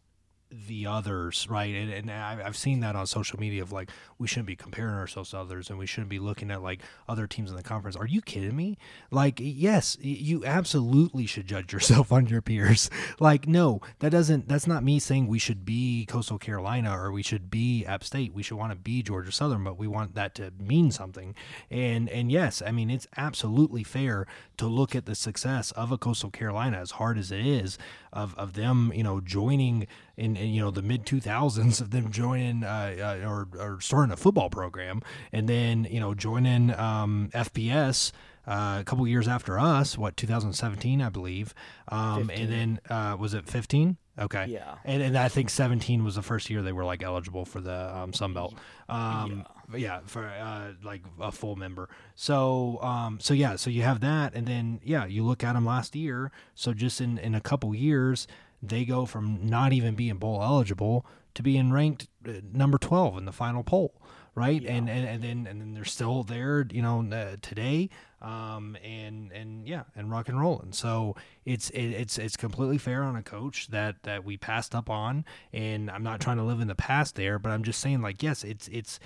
the 0.51 0.87
others 0.87 1.47
right? 1.49 1.75
And, 1.75 1.91
and 1.93 2.11
i've 2.11 2.57
seen 2.57 2.81
that 2.81 2.97
on 2.97 3.07
social 3.07 3.39
media 3.39 3.63
of 3.63 3.73
like 3.73 3.91
we 4.19 4.27
shouldn't 4.27 4.47
be 4.47 4.57
comparing 4.57 4.95
ourselves 4.95 5.31
to 5.31 5.39
others 5.39 5.71
and 5.71 5.79
we 5.79 5.87
shouldn't 5.87 6.11
be 6.11 6.19
looking 6.19 6.51
at 6.51 6.63
like 6.63 6.81
other 7.09 7.27
teams 7.27 7.51
in 7.51 7.57
the 7.57 7.63
conference. 7.63 7.97
Are 7.97 8.07
you 8.07 8.21
kidding 8.21 8.57
me? 8.57 8.79
Like 9.11 9.39
yes 9.41 9.97
you 10.01 10.45
absolutely 10.45 11.27
should 11.27 11.47
judge 11.47 11.73
yourself 11.73 12.13
on 12.13 12.27
your 12.27 12.43
peers. 12.43 12.91
Like 13.19 13.47
no 13.47 13.81
that 14.01 14.11
doesn't 14.11 14.49
that's 14.49 14.67
not 14.67 14.83
me 14.83 14.99
saying 14.99 15.27
we 15.27 15.39
should 15.39 15.65
be 15.65 16.07
coastal 16.07 16.39
carolina 16.39 16.99
or 16.99 17.13
we 17.13 17.23
should 17.23 17.51
be 17.51 17.85
app 17.87 18.05
state. 18.05 18.35
We 18.35 18.43
should 18.43 18.59
want 18.59 18.73
to 18.73 18.79
be 18.79 19.03
georgia 19.03 19.33
southern 19.33 19.65
but 19.65 19.79
we 19.79 19.87
want 19.87 20.15
that 20.15 20.35
to 20.37 20.53
mean 20.59 20.91
something. 20.91 21.35
And 21.71 22.09
and 22.09 22.31
yes 22.33 22.63
i 22.67 22.71
mean 22.71 22.91
it's 22.91 23.07
absolutely 23.17 23.85
fair 23.85 24.27
to 24.57 24.67
look 24.67 24.95
at 24.95 25.07
the 25.07 25.15
success 25.15 25.71
of 25.73 25.93
a 25.93 25.99
coastal 25.99 26.31
carolina 26.31 26.79
as 26.79 26.93
hard 26.93 27.19
as 27.19 27.31
it 27.31 27.47
is 27.47 27.79
of, 28.13 28.35
of 28.37 28.55
them 28.55 28.93
you 28.95 29.03
know 29.03 29.21
joining 29.21 29.87
in, 30.21 30.37
in 30.37 30.51
you 30.51 30.61
know 30.61 30.71
the 30.71 30.83
mid 30.83 31.07
2000s 31.07 31.81
of 31.81 31.91
them 31.91 32.11
joining 32.11 32.63
uh, 32.63 33.19
uh, 33.23 33.29
or, 33.29 33.49
or 33.59 33.81
starting 33.81 34.13
a 34.13 34.17
football 34.17 34.51
program 34.51 35.01
and 35.33 35.49
then 35.49 35.87
you 35.91 35.99
know 35.99 36.15
joining 36.15 36.73
um, 36.79 37.31
FBS 37.33 38.13
uh, 38.47 38.79
a 38.81 38.85
couple 38.85 39.07
years 39.09 39.27
after 39.27 39.59
us 39.59 39.97
what 39.97 40.17
2017 40.17 41.01
i 41.03 41.09
believe. 41.09 41.55
Um, 41.89 42.31
and 42.31 42.53
then 42.53 42.81
uh, 42.89 43.17
was 43.19 43.35
it 43.35 43.49
15 43.49 43.97
okay. 44.19 44.47
Yeah. 44.49 44.77
and, 44.85 45.03
and 45.03 45.17
i 45.17 45.29
think 45.29 45.51
17 45.51 46.05
was 46.05 46.17
the 46.17 46.23
first 46.23 46.51
year 46.51 46.63
they 46.63 46.73
were 46.73 46.85
like 46.85 47.03
eligible 47.03 47.45
for 47.45 47.61
the 47.61 47.97
um, 47.97 48.13
sun 48.13 48.35
belt. 48.35 48.55
Um, 48.89 49.47
yeah. 49.75 50.01
for 50.05 50.27
uh, 50.27 50.73
like 50.83 51.03
a 51.21 51.31
full 51.31 51.55
member. 51.57 51.89
So 52.15 52.79
um, 52.83 53.21
so 53.21 53.35
yeah 53.35 53.57
so 53.57 53.71
you 53.71 53.83
have 53.83 54.01
that. 54.01 54.35
And 54.35 54.47
then 54.47 54.81
yeah 54.85 55.07
you 55.07 55.25
look 55.25 55.43
at 55.43 55.55
them 55.55 55.65
last 55.65 55.97
year. 55.97 56.31
So 56.55 56.75
just 56.75 57.01
in 57.01 57.19
in 57.19 57.35
a 57.35 57.41
couple 57.41 57.75
years 57.75 58.27
they 58.63 58.85
go 58.85 59.07
from 59.07 59.41
not 59.43 59.73
even 59.73 59.95
being 59.95 60.17
bowl 60.17 60.43
eligible 60.43 61.07
to 61.35 61.43
being 61.43 61.73
ranked 61.73 62.09
uh, 62.27 62.33
number 62.53 62.79
12 62.79 63.19
in 63.19 63.25
the 63.25 63.33
final 63.33 63.63
poll 63.63 63.95
right? 64.35 64.65
And, 64.65 64.89
and 64.89 65.07
and 65.07 65.23
then 65.23 65.47
and 65.47 65.61
then 65.61 65.75
they're 65.75 65.85
still 65.85 66.23
there 66.23 66.67
you 66.71 66.83
know 66.83 67.05
uh, 67.13 67.37
today 67.43 67.91
um 68.23 68.77
and 68.85 69.33
and 69.33 69.67
yeah 69.67 69.85
and 69.97 70.11
rock 70.11 70.29
and 70.29 70.39
rolling 70.39 70.73
so 70.73 71.17
it's 71.45 71.71
it, 71.71 71.89
it's 71.89 72.19
it's 72.19 72.37
completely 72.37 72.77
fair 72.79 73.03
on 73.03 73.17
a 73.17 73.23
coach 73.23 73.69
that 73.69 74.03
that 74.03 74.25
we 74.25 74.37
passed 74.37 74.75
up 74.75 74.91
on 74.91 75.25
and 75.55 75.91
i'm 75.91 76.03
not 76.03 76.21
trying 76.21 76.37
to 76.37 76.43
live 76.43 76.61
in 76.61 76.69
the 76.69 76.75
past 76.75 77.15
there 77.15 77.39
but 77.39 77.51
i'm 77.51 77.63
just 77.63 77.81
saying 77.81 78.03
like 78.03 78.23
yes 78.23 78.45
it's 78.45 78.69
it's 78.69 79.01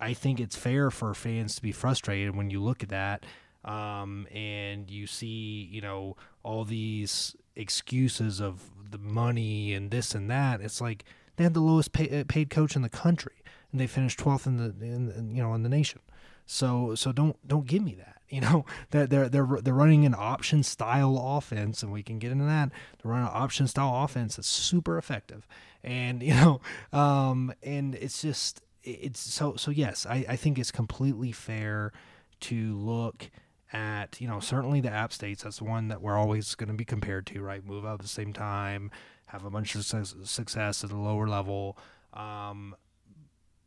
i 0.00 0.12
think 0.12 0.40
it's 0.40 0.56
fair 0.56 0.90
for 0.90 1.14
fans 1.14 1.54
to 1.54 1.62
be 1.62 1.70
frustrated 1.70 2.34
when 2.34 2.50
you 2.50 2.60
look 2.60 2.82
at 2.82 2.88
that 2.88 3.24
um 3.64 4.26
and 4.34 4.90
you 4.90 5.06
see 5.06 5.68
you 5.70 5.80
know 5.80 6.16
all 6.42 6.64
these 6.64 7.36
excuses 7.54 8.40
of 8.40 8.72
the 8.92 8.98
money 8.98 9.74
and 9.74 9.90
this 9.90 10.14
and 10.14 10.30
that 10.30 10.60
it's 10.60 10.80
like 10.80 11.04
they 11.36 11.44
had 11.44 11.54
the 11.54 11.60
lowest 11.60 11.92
pay, 11.92 12.20
uh, 12.20 12.24
paid 12.26 12.50
coach 12.50 12.76
in 12.76 12.82
the 12.82 12.88
country 12.88 13.42
and 13.70 13.80
they 13.80 13.86
finished 13.86 14.18
12th 14.18 14.46
in 14.46 14.56
the 14.56 14.84
in, 14.84 15.34
you 15.34 15.42
know 15.42 15.54
in 15.54 15.62
the 15.62 15.68
nation. 15.68 16.00
So 16.46 16.94
so 16.94 17.12
don't 17.12 17.36
don't 17.46 17.66
give 17.66 17.82
me 17.82 17.94
that 17.94 18.16
you 18.28 18.40
know? 18.40 18.64
That 18.90 19.10
they're 19.10 19.28
they're 19.28 19.46
they're 19.62 19.74
running 19.74 20.04
an 20.04 20.14
option 20.16 20.62
style 20.62 21.18
offense 21.18 21.82
and 21.82 21.92
we 21.92 22.02
can 22.02 22.18
get 22.18 22.32
into 22.32 22.44
that. 22.44 22.70
They're 23.02 23.12
running 23.12 23.28
an 23.28 23.34
option 23.34 23.66
style 23.66 24.04
offense 24.04 24.36
that's 24.36 24.48
super 24.48 24.98
effective. 24.98 25.46
And 25.84 26.22
you 26.28 26.34
know 26.34 26.60
um 26.92 27.52
and 27.62 27.94
it's 27.94 28.22
just 28.22 28.62
it's 28.82 29.18
so 29.18 29.56
so 29.56 29.72
yes 29.72 30.06
i 30.06 30.24
i 30.28 30.36
think 30.36 30.60
it's 30.60 30.70
completely 30.70 31.32
fair 31.32 31.92
to 32.38 32.76
look 32.76 33.30
at 33.72 34.20
you 34.20 34.28
know 34.28 34.40
certainly 34.40 34.80
the 34.80 34.90
app 34.90 35.12
states 35.12 35.42
that's 35.42 35.58
the 35.58 35.64
one 35.64 35.88
that 35.88 36.00
we're 36.00 36.16
always 36.16 36.54
going 36.54 36.68
to 36.68 36.74
be 36.74 36.84
compared 36.84 37.26
to 37.26 37.42
right? 37.42 37.64
Move 37.64 37.84
out 37.84 37.94
at 37.94 38.00
the 38.00 38.08
same 38.08 38.32
time 38.32 38.90
have 39.26 39.44
a 39.44 39.50
bunch 39.50 39.74
of 39.74 39.84
success, 39.84 40.84
at 40.84 40.90
the 40.90 40.96
lower 40.96 41.26
level. 41.26 41.76
Um 42.12 42.76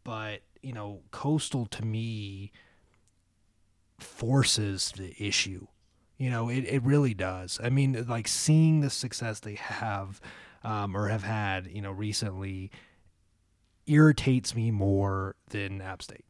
but 0.03 0.41
you 0.61 0.73
know 0.73 1.01
coastal 1.11 1.65
to 1.67 1.85
me 1.85 2.51
forces 3.99 4.93
the 4.95 5.13
issue. 5.21 5.67
You 6.17 6.29
know 6.29 6.49
it, 6.49 6.65
it 6.65 6.83
really 6.83 7.13
does. 7.13 7.59
I 7.61 7.69
mean 7.69 8.05
like 8.07 8.27
seeing 8.27 8.81
the 8.81 8.89
success 8.89 9.39
they 9.39 9.55
have 9.55 10.21
um, 10.63 10.95
or 10.95 11.07
have 11.07 11.23
had 11.23 11.67
you 11.67 11.81
know 11.81 11.91
recently 11.91 12.71
irritates 13.85 14.55
me 14.55 14.71
more 14.71 15.35
than 15.49 15.81
app 15.81 16.01
state 16.01 16.25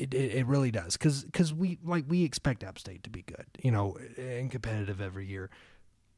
it, 0.00 0.14
it, 0.14 0.34
it 0.34 0.46
really 0.46 0.70
does. 0.70 0.96
Because 0.96 1.24
because 1.24 1.52
we 1.52 1.78
like 1.84 2.04
we 2.08 2.24
expect 2.24 2.64
app 2.64 2.78
state 2.78 3.02
to 3.04 3.10
be 3.10 3.22
good 3.22 3.46
you 3.62 3.70
know 3.70 3.96
and 4.16 4.50
competitive 4.50 5.00
every 5.00 5.26
year. 5.26 5.50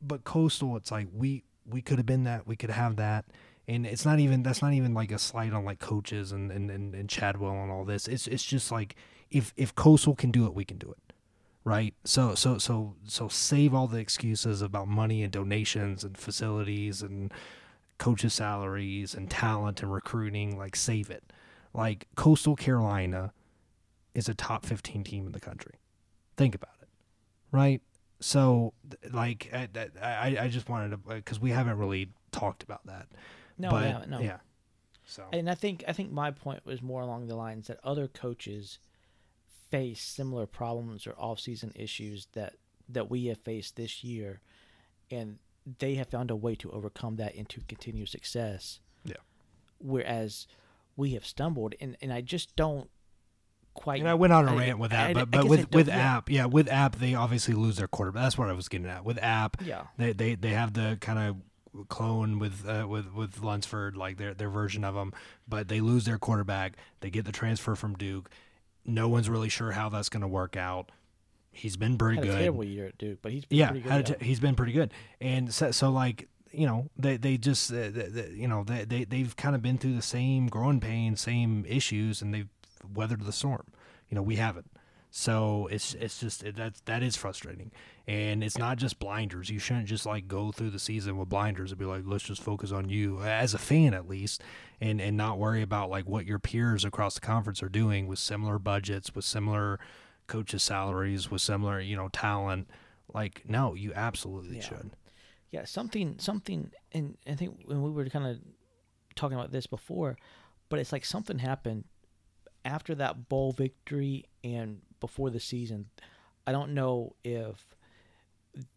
But 0.01 0.25
coastal 0.25 0.77
it's 0.77 0.91
like 0.91 1.09
we 1.13 1.45
we 1.67 1.83
could 1.83 1.99
have 1.99 2.07
been 2.07 2.25
that 2.25 2.47
we 2.47 2.57
could 2.57 2.71
have 2.71 2.97
that. 2.97 3.27
And 3.69 3.87
it's 3.87 4.05
not 4.05 4.19
even 4.19 4.43
that's 4.43 4.63
not 4.63 4.73
even 4.73 4.95
like 4.95 5.13
a 5.13 5.19
slight 5.19 5.53
on 5.53 5.65
like 5.65 5.79
coaches 5.79 6.33
and 6.33 6.51
and, 6.51 6.71
and, 6.71 6.95
and 6.95 7.09
chadwell 7.09 7.63
and 7.63 7.71
all 7.71 7.85
this. 7.85 8.09
It's 8.09 8.27
it's 8.27 8.45
just 8.45 8.71
like 8.71 8.97
if 9.31 9.53
if 9.57 9.75
coastal 9.75 10.15
can 10.15 10.31
do 10.31 10.47
it 10.47 10.55
we 10.55 10.65
can 10.65 10.79
do 10.79 10.91
it 10.91 11.13
right? 11.65 11.95
So 12.05 12.35
so 12.35 12.59
so 12.59 12.97
so 13.07 13.29
save 13.29 13.73
all 13.73 13.87
the 13.87 13.99
excuses 13.99 14.63
about 14.63 14.89
money 14.89 15.23
and 15.23 15.33
donations 15.33 16.03
and 16.03 16.19
facilities 16.19 17.03
and 17.03 17.33
coaches 17.99 18.35
salaries 18.35 19.15
and 19.15 19.31
talent 19.31 19.81
and 19.81 19.93
recruiting 19.93 20.59
like 20.59 20.75
save 20.75 21.09
it. 21.09 21.33
Like 21.73 22.09
coastal 22.17 22.57
carolina 22.57 23.33
is 24.15 24.29
a 24.29 24.35
top 24.35 24.65
15 24.67 25.05
team 25.05 25.27
in 25.27 25.33
the 25.33 25.41
country 25.41 25.75
think 26.37 26.55
about 26.55 26.75
it 26.83 26.89
right 27.51 27.81
so 28.21 28.73
like 29.13 29.51
i 29.53 29.69
i, 30.03 30.37
I 30.45 30.49
just 30.49 30.69
wanted 30.69 30.91
to 30.91 30.97
because 31.15 31.41
we 31.41 31.51
haven't 31.51 31.79
really 31.79 32.11
talked 32.31 32.63
about 32.63 32.87
that 32.87 33.09
No, 33.59 33.71
but 33.71 33.85
yeah, 33.85 34.05
no. 34.09 34.21
yeah 34.21 34.39
so 35.05 35.25
And 35.33 35.51
I 35.51 35.55
think 35.55 35.85
I 35.89 35.93
think 35.93 36.13
my 36.13 36.31
point 36.31 36.65
was 36.65 36.81
more 36.81 37.03
along 37.03 37.27
the 37.27 37.35
lines 37.35 37.67
that 37.67 37.79
other 37.83 38.07
coaches 38.07 38.79
face 39.71 40.01
similar 40.01 40.47
problems 40.47 41.07
or 41.07 41.15
off-season 41.19 41.73
issues 41.75 42.29
that 42.33 42.55
that 42.89 43.11
we 43.11 43.27
have 43.27 43.39
faced 43.39 43.77
this 43.77 44.05
year, 44.05 44.41
and 45.11 45.39
they 45.79 45.95
have 45.97 46.09
found 46.09 46.31
a 46.31 46.37
way 46.37 46.55
to 46.55 46.71
overcome 46.71 47.17
that 47.17 47.35
into 47.35 47.61
continued 47.69 48.09
success. 48.09 48.81
Yeah. 49.05 49.17
Whereas 49.79 50.47
we 50.97 51.15
have 51.15 51.27
stumbled, 51.27 51.75
and, 51.81 51.97
and 52.01 52.13
I 52.13 52.21
just 52.21 52.55
don't 52.55 52.89
quite. 53.75 54.01
And 54.01 54.09
I 54.09 54.15
went 54.15 54.33
on 54.33 54.49
a 54.49 54.53
I- 54.55 54.59
rant 54.59 54.79
with 54.79 54.91
that, 54.91 55.11
I 55.11 55.13
but 55.15 55.31
but 55.31 55.45
with 55.49 55.71
with 55.73 55.89
app, 55.89 56.31
yeah, 56.31 56.47
with 56.47 56.69
app, 56.69 56.97
they 56.97 57.15
obviously 57.15 57.55
lose 57.55 57.77
their 57.77 57.89
quarterback. 57.89 58.23
That's 58.25 58.39
what 58.39 58.49
I 58.49 58.53
was 58.53 58.69
getting 58.69 58.87
at. 58.89 59.05
With 59.05 59.19
app, 59.23 59.57
Yeah. 59.65 59.85
they 59.99 60.13
they, 60.13 60.35
they 60.35 60.51
have 60.51 60.75
the 60.75 60.99
kind 61.01 61.19
of 61.19 61.89
clone 61.89 62.39
with 62.39 62.69
uh, 62.69 62.87
with 62.89 63.13
with 63.13 63.43
Lunsford, 63.43 63.97
like 63.97 64.19
their 64.19 64.35
their 64.35 64.51
version 64.51 64.85
of 64.85 64.95
them, 64.95 65.13
but 65.49 65.69
they 65.69 65.81
lose 65.81 66.05
their 66.05 66.19
quarterback. 66.19 66.77
They 67.01 67.11
get 67.11 67.25
the 67.25 67.33
transfer 67.33 67.75
from 67.75 67.95
Duke. 67.95 68.29
No 68.85 69.09
one's 69.09 69.29
really 69.31 69.49
sure 69.49 69.73
how 69.73 69.89
that's 69.89 70.09
going 70.09 70.23
to 70.23 70.29
work 70.29 70.57
out. 70.57 70.91
He's 71.53 71.77
been 71.77 71.97
pretty 71.99 72.17
Had 72.17 72.25
good. 72.27 72.39
terrible 72.39 72.65
year 72.65 72.87
at 72.87 72.99
Duke, 72.99 73.19
but 73.23 73.31
he's 73.33 73.45
been 73.45 73.59
yeah, 73.59 73.69
pretty 73.71 73.83
good. 73.89 74.09
yeah. 74.09 74.15
t- 74.17 74.25
he's 74.25 74.41
been 74.41 74.55
pretty 74.55 74.73
good, 74.73 74.93
and 75.21 75.53
so, 75.53 75.71
so 75.71 75.91
like 75.91 76.29
you 76.51 76.67
know 76.67 76.89
they 76.99 77.17
they 77.17 77.37
just 77.39 77.71
uh, 77.71 77.77
the, 77.91 78.09
the, 78.11 78.31
you 78.35 78.49
know 78.49 78.65
they 78.65 78.85
they 78.85 79.05
they've 79.05 79.37
kind 79.37 79.55
of 79.55 79.63
been 79.63 79.79
through 79.79 79.95
the 79.95 80.03
same 80.03 80.47
growing 80.49 80.81
pains, 80.81 81.21
same 81.21 81.65
issues, 81.69 82.21
and 82.23 82.33
they've 82.35 82.49
weathered 82.95 83.23
the 83.25 83.33
storm. 83.33 83.67
You 84.09 84.15
know, 84.17 84.23
we 84.23 84.37
haven't. 84.37 84.71
So 85.15 85.67
it's 85.71 85.93
it's 85.95 86.19
just 86.21 86.43
it, 86.43 86.57
that 86.57 86.77
that 86.87 87.03
is 87.03 87.17
frustrating, 87.17 87.71
and 88.07 88.43
it's 88.43 88.57
not 88.57 88.79
just 88.79 88.99
blinders. 88.99 89.51
You 89.51 89.59
shouldn't 89.59 89.87
just 89.87 90.07
like 90.07 90.27
go 90.27 90.53
through 90.53 90.71
the 90.71 90.79
season 90.79 91.19
with 91.19 91.29
blinders 91.29 91.71
and 91.71 91.79
be 91.79 91.85
like, 91.85 92.05
let's 92.07 92.25
just 92.25 92.43
focus 92.43 92.73
on 92.73 92.89
you 92.89 93.21
as 93.21 93.53
a 93.53 93.59
fan 93.59 93.93
at 93.93 94.09
least, 94.09 94.43
and 94.81 95.03
and 95.03 95.15
not 95.17 95.39
worry 95.39 95.61
about 95.61 95.91
like 95.91 96.09
what 96.09 96.25
your 96.25 96.39
peers 96.39 96.83
across 96.85 97.15
the 97.15 97.21
conference 97.21 97.63
are 97.63 97.69
doing 97.69 98.07
with 98.07 98.19
similar 98.19 98.59
budgets, 98.59 99.15
with 99.15 99.27
similar 99.27 99.79
coaches' 100.29 100.63
salaries, 100.63 101.31
with 101.31 101.43
similar 101.43 101.79
you 101.79 101.95
know 101.95 102.09
talent. 102.09 102.69
Like 103.13 103.43
no, 103.47 103.75
you 103.75 103.93
absolutely 103.95 104.57
Yeah. 104.57 104.63
should. 104.63 104.91
yeah 105.51 105.65
something 105.67 106.19
something 106.19 106.71
and 106.93 107.19
i 107.27 107.35
think 107.35 107.61
when 107.67 107.83
we 107.83 107.91
were 107.91 108.07
kind 108.07 108.27
of 108.27 108.39
talking 109.15 109.37
about 109.37 109.53
this 109.53 109.67
before 109.67 110.17
but 110.71 110.79
it's 110.79 110.93
like 110.93 111.05
something 111.05 111.39
happened 111.39 111.85
after 112.65 112.95
that 112.95 113.29
bowl 113.29 113.53
victory 113.53 114.25
and 114.45 114.81
before 115.01 115.31
the 115.31 115.41
season 115.41 115.87
i 116.47 116.53
don't 116.53 116.73
know 116.73 117.15
if 117.25 117.75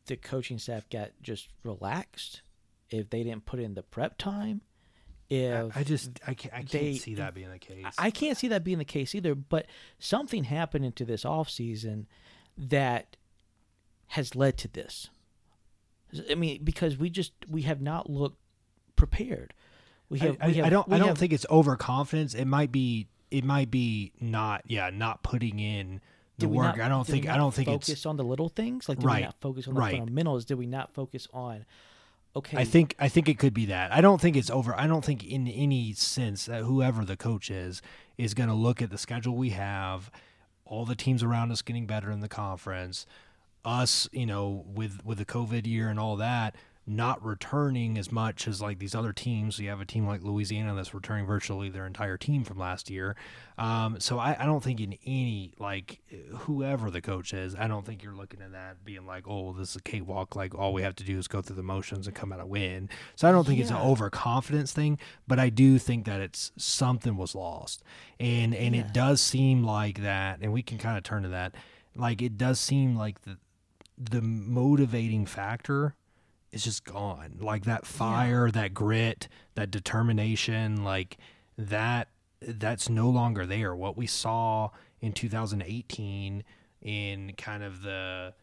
the 0.07 0.15
coaching 0.15 0.57
staff 0.57 0.89
got 0.89 1.11
just 1.21 1.49
relaxed 1.63 2.41
if 2.89 3.09
they 3.09 3.23
didn't 3.23 3.45
put 3.45 3.59
in 3.59 3.73
the 3.73 3.83
prep 3.83 4.17
time 4.17 4.61
if 5.29 5.75
I, 5.75 5.79
I 5.79 5.83
just 5.83 6.11
I 6.27 6.33
can't 6.33 6.53
I 6.53 6.57
can't 6.57 6.71
they- 6.71 6.95
see 6.95 7.15
that 7.15 7.33
being 7.33 7.49
the 7.49 7.57
case. 7.57 7.83
I 7.97 8.11
can't 8.11 8.37
see 8.37 8.47
that 8.49 8.63
being 8.63 8.77
the 8.77 8.85
case 8.85 9.15
either, 9.15 9.33
but 9.33 9.65
something 9.97 10.43
happened 10.43 10.85
into 10.85 11.03
this 11.03 11.23
offseason 11.23 12.05
that 12.57 13.17
has 14.09 14.35
led 14.35 14.57
to 14.59 14.67
this. 14.67 15.09
I 16.29 16.35
mean, 16.35 16.63
because 16.63 16.97
we 16.97 17.09
just 17.09 17.33
we 17.49 17.63
have 17.63 17.81
not 17.81 18.07
looked 18.07 18.37
prepared. 18.95 19.53
We 20.09 20.19
have. 20.19 20.37
I, 20.39 20.47
we 20.47 20.53
have 20.53 20.65
I 20.67 20.69
don't. 20.69 20.91
I 20.93 20.99
don't 20.99 21.07
have- 21.09 21.17
think 21.17 21.33
it's 21.33 21.45
overconfidence. 21.49 22.35
It 22.35 22.45
might 22.45 22.71
be. 22.71 23.07
It 23.31 23.43
might 23.43 23.71
be 23.71 24.11
not. 24.19 24.63
Yeah, 24.67 24.89
not 24.93 25.23
putting 25.23 25.59
in 25.59 26.01
the 26.37 26.47
work. 26.47 26.77
not- 26.77 26.85
I 26.85 26.89
don't 26.89 27.05
think. 27.07 27.27
I 27.27 27.37
don't 27.37 27.53
think 27.53 27.67
focus 27.67 27.89
it's. 27.89 28.05
on 28.05 28.17
the 28.17 28.23
little 28.23 28.49
things. 28.49 28.87
Like, 28.89 28.99
did 28.99 29.05
Right, 29.05 29.19
we 29.21 29.25
not 29.25 29.41
focus 29.41 29.67
on 29.67 29.73
the 29.73 29.79
right. 29.79 29.97
fundamentals? 29.97 30.45
Did 30.45 30.57
we 30.57 30.67
not 30.67 30.93
focus 30.93 31.27
on? 31.33 31.65
Okay, 32.37 32.57
I 32.57 32.65
think. 32.65 32.95
I 32.99 33.07
think 33.07 33.29
it 33.29 33.39
could 33.39 33.53
be 33.53 33.65
that. 33.67 33.93
I 33.93 34.01
don't 34.01 34.19
think 34.19 34.35
it's 34.35 34.49
over. 34.49 34.77
I 34.77 34.87
don't 34.87 35.05
think 35.05 35.23
in 35.23 35.47
any 35.47 35.93
sense 35.93 36.45
that 36.45 36.63
whoever 36.63 37.05
the 37.05 37.15
coach 37.15 37.49
is 37.49 37.81
is 38.17 38.33
going 38.33 38.49
to 38.49 38.55
look 38.55 38.81
at 38.81 38.89
the 38.89 38.97
schedule 38.97 39.35
we 39.35 39.51
have, 39.51 40.11
all 40.65 40.85
the 40.85 40.95
teams 40.95 41.23
around 41.23 41.51
us 41.51 41.61
getting 41.61 41.85
better 41.85 42.11
in 42.11 42.19
the 42.19 42.27
conference, 42.27 43.05
us, 43.63 44.09
you 44.11 44.25
know, 44.25 44.65
with 44.67 45.03
with 45.05 45.17
the 45.17 45.25
COVID 45.25 45.65
year 45.65 45.87
and 45.89 45.97
all 45.99 46.17
that, 46.17 46.55
not 46.87 47.23
returning 47.25 47.97
as 47.97 48.11
much 48.11 48.47
as 48.47 48.61
like 48.61 48.77
these 48.77 48.93
other 48.93 49.11
teams. 49.11 49.57
You 49.57 49.69
have 49.69 49.81
a 49.81 49.85
team 49.85 50.05
like 50.05 50.21
Louisiana 50.21 50.75
that's 50.75 50.93
returning 50.93 51.25
virtually 51.25 51.67
their 51.69 51.87
entire 51.87 52.15
team 52.15 52.43
from 52.43 52.59
last 52.59 52.91
year. 52.91 53.15
Um, 53.57 53.99
so 53.99 54.19
I, 54.19 54.35
I 54.39 54.45
don't 54.45 54.63
think 54.63 54.79
in 54.79 54.95
any 55.03 55.53
like 55.57 56.01
whoever 56.41 56.91
the 56.91 57.01
coach 57.01 57.33
is, 57.33 57.55
I 57.55 57.67
don't 57.67 57.85
think 57.85 58.03
you're 58.03 58.13
looking 58.15 58.41
at 58.41 58.51
that 58.51 58.85
being 58.85 59.07
like, 59.07 59.27
oh, 59.27 59.53
this 59.53 59.71
is 59.71 59.75
a 59.77 59.81
cakewalk. 59.81 60.35
Like 60.35 60.53
all 60.53 60.73
we 60.73 60.83
have 60.83 60.95
to 60.97 61.03
do 61.03 61.17
is 61.17 61.27
go 61.27 61.41
through 61.41 61.55
the 61.55 61.63
motions 61.63 62.05
and 62.05 62.15
come 62.15 62.31
out 62.31 62.39
a 62.39 62.45
win. 62.45 62.89
So 63.15 63.27
I 63.27 63.31
don't 63.31 63.47
think 63.47 63.59
it's 63.59 63.71
an 63.71 63.77
overconfidence 63.77 64.71
thing, 64.71 64.99
but 65.27 65.39
I 65.39 65.49
do 65.49 65.79
think 65.79 66.05
that 66.05 66.21
it's 66.21 66.51
something 66.57 67.17
was 67.17 67.33
lost, 67.33 67.81
and 68.19 68.53
and 68.53 68.75
Yeah. 68.75 68.81
it 68.81 68.93
does 68.93 69.21
seem 69.21 69.63
like 69.63 70.01
that, 70.03 70.39
and 70.41 70.53
we 70.53 70.61
can 70.61 70.77
kind 70.77 70.97
of 70.97 71.03
turn 71.03 71.23
to 71.23 71.29
that. 71.29 71.55
Like 71.95 72.21
it 72.21 72.37
does 72.37 72.59
seem 72.59 72.95
like 72.95 73.21
the 73.23 73.37
the 73.97 74.21
motivating 74.21 75.25
factor 75.25 75.95
is 76.55 76.63
just 76.63 76.85
gone. 76.85 77.37
Like 77.39 77.65
that 77.65 77.85
fire, 77.85 78.49
that 78.49 78.73
grit, 78.73 79.27
that 79.55 79.69
determination, 79.69 80.83
like 80.83 81.17
that 81.57 82.07
that's 82.41 82.89
no 82.89 83.09
longer 83.09 83.45
there. 83.45 83.75
What 83.75 83.97
we 83.97 84.07
saw 84.07 84.69
in 85.01 85.11
2018 85.11 86.43
in 86.81 87.33
kind 87.37 87.63
of 87.63 87.81
the 87.81 88.33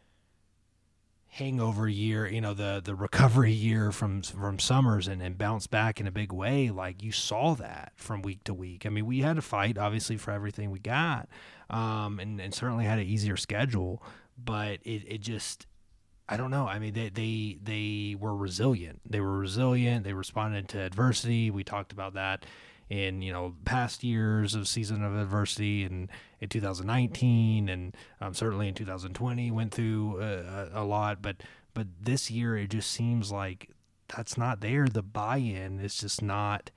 hangover 1.29 1.89
year, 1.89 2.27
you 2.27 2.43
know, 2.43 2.53
the 2.53 2.83
the 2.85 2.95
recovery 2.95 3.53
year 3.53 3.91
from 3.91 4.21
from 4.21 4.59
summers 4.59 5.09
and, 5.09 5.23
and 5.23 5.39
bounce 5.39 5.67
back 5.67 5.99
in 5.99 6.07
a 6.07 6.13
big 6.13 6.33
way, 6.33 6.69
like 6.69 7.03
you 7.03 7.13
saw 7.13 7.55
that 7.55 7.93
from 7.97 8.21
week 8.21 8.45
to 8.45 8.53
week. 8.53 8.85
I 8.85 8.91
mean, 8.91 9.07
we 9.07 9.21
had 9.21 9.37
to 9.37 9.43
fight 9.43 9.79
obviously 9.79 10.19
for 10.19 10.33
everything 10.33 10.71
we 10.71 10.81
got. 10.81 11.29
Um 11.71 12.21
and, 12.21 12.39
and 12.41 12.53
certainly 12.53 12.85
had 12.85 12.99
an 12.99 13.07
easier 13.07 13.39
schedule, 13.39 14.03
but 14.37 14.81
it, 14.85 15.03
it 15.09 15.21
just 15.23 15.67
I 16.29 16.37
don't 16.37 16.51
know. 16.51 16.67
I 16.67 16.79
mean, 16.79 16.95
they, 16.95 17.09
they 17.09 17.59
they 17.63 18.17
were 18.19 18.35
resilient. 18.35 19.01
They 19.09 19.21
were 19.21 19.39
resilient. 19.39 20.05
They 20.05 20.13
responded 20.13 20.69
to 20.71 20.81
adversity. 20.81 21.51
We 21.51 21.65
talked 21.65 21.93
about 21.93 22.15
that 22.15 22.47
in 22.89 23.23
you 23.23 23.33
know 23.33 23.55
past 23.65 24.05
years 24.05 24.55
of 24.55 24.69
season 24.69 25.03
of 25.05 25.17
adversity, 25.17 25.85
and 25.85 26.09
in 26.41 26.49
2019, 26.49 27.69
and 27.69 27.97
um, 28.21 28.35
certainly 28.35 28.69
in 28.69 28.75
2020 28.75 29.51
went 29.51 29.73
through 29.73 30.21
uh, 30.21 30.69
a, 30.73 30.85
lot. 30.85 31.23
But 31.23 31.37
but 31.75 31.87
this 32.01 32.31
year, 32.31 32.57
it 32.57 32.69
just 32.71 32.91
seems 32.91 33.33
like 33.33 33.71
that's 34.15 34.37
not 34.37 34.61
there. 34.61 34.87
The 34.89 35.03
buy-in 35.03 35.81
is 35.81 35.97
just 35.97 36.23
not. 36.23 36.71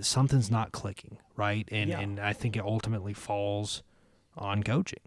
Something's 0.00 0.50
not 0.50 0.72
clicking, 0.72 1.18
right? 1.36 1.68
And 1.70 1.90
Yeah. 1.90 2.00
and 2.00 2.18
I 2.20 2.32
think 2.32 2.56
it 2.56 2.62
ultimately 2.64 3.12
falls 3.12 3.82
on 4.36 4.62
coaching. 4.62 5.00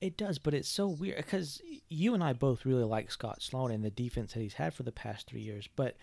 It 0.00 0.16
does, 0.16 0.38
but 0.38 0.54
it's 0.54 0.68
so 0.68 0.86
weird 0.88 1.16
because 1.16 1.60
you 1.88 2.14
and 2.14 2.22
I 2.22 2.32
both 2.32 2.64
really 2.64 2.84
like 2.84 3.10
Scott 3.10 3.42
Sloan 3.42 3.70
and 3.72 3.84
the 3.84 3.90
defense 3.90 4.32
that 4.32 4.40
he's 4.40 4.54
had 4.54 4.72
for 4.74 4.84
the 4.84 4.92
past 4.92 5.26
three 5.26 5.40
years. 5.40 5.68
But 5.74 5.96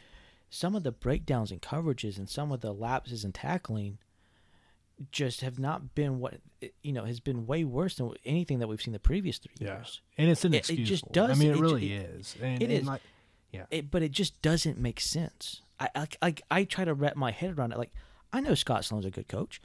some 0.49 0.75
of 0.75 0.83
the 0.83 0.91
breakdowns 0.91 1.49
and 1.51 1.61
coverages 1.61 2.17
and 2.17 2.29
some 2.29 2.51
of 2.51 2.59
the 2.61 2.73
lapses 2.73 3.23
in 3.23 3.31
tackling 3.31 3.97
just 5.11 5.41
have 5.41 5.59
not 5.59 5.93
been 5.93 6.19
what 6.19 6.35
you 6.81 6.93
know 6.93 7.03
has 7.03 7.19
been 7.19 7.45
way 7.45 7.63
worse 7.65 7.95
than 7.95 8.11
anything 8.23 8.59
that 8.59 8.67
we've 8.67 8.81
seen 8.81 8.93
the 8.93 8.99
previous 8.99 9.37
three 9.37 9.53
years. 9.59 10.01
and 10.17 10.29
it's 10.29 10.43
It- 10.45 10.53
it 10.53 10.69
inexcusable. 10.69 11.11
just 11.13 11.31
I 11.31 11.33
mean, 11.35 11.51
it, 11.51 11.57
it 11.57 11.61
really 11.61 11.93
it- 11.93 12.01
is. 12.01 12.35
And, 12.41 12.61
it 12.61 12.65
and 12.65 12.73
is. 12.73 12.85
like- 12.85 13.01
yeah. 13.51 13.65
It, 13.71 13.91
but 13.91 14.03
it 14.03 14.11
just 14.11 14.41
doesn't 14.41 14.77
make 14.77 14.99
sense. 14.99 15.61
I, 15.79 15.89
I 15.95 16.07
I 16.21 16.35
I 16.51 16.63
try 16.63 16.85
to 16.85 16.93
wrap 16.93 17.15
my 17.17 17.31
head 17.31 17.57
around 17.57 17.71
it. 17.73 17.77
Like 17.77 17.91
I 18.31 18.39
know 18.41 18.55
Scott 18.55 18.83
Sloan's 18.85 19.05
a 19.05 19.11
good 19.11 19.27
coach. 19.27 19.61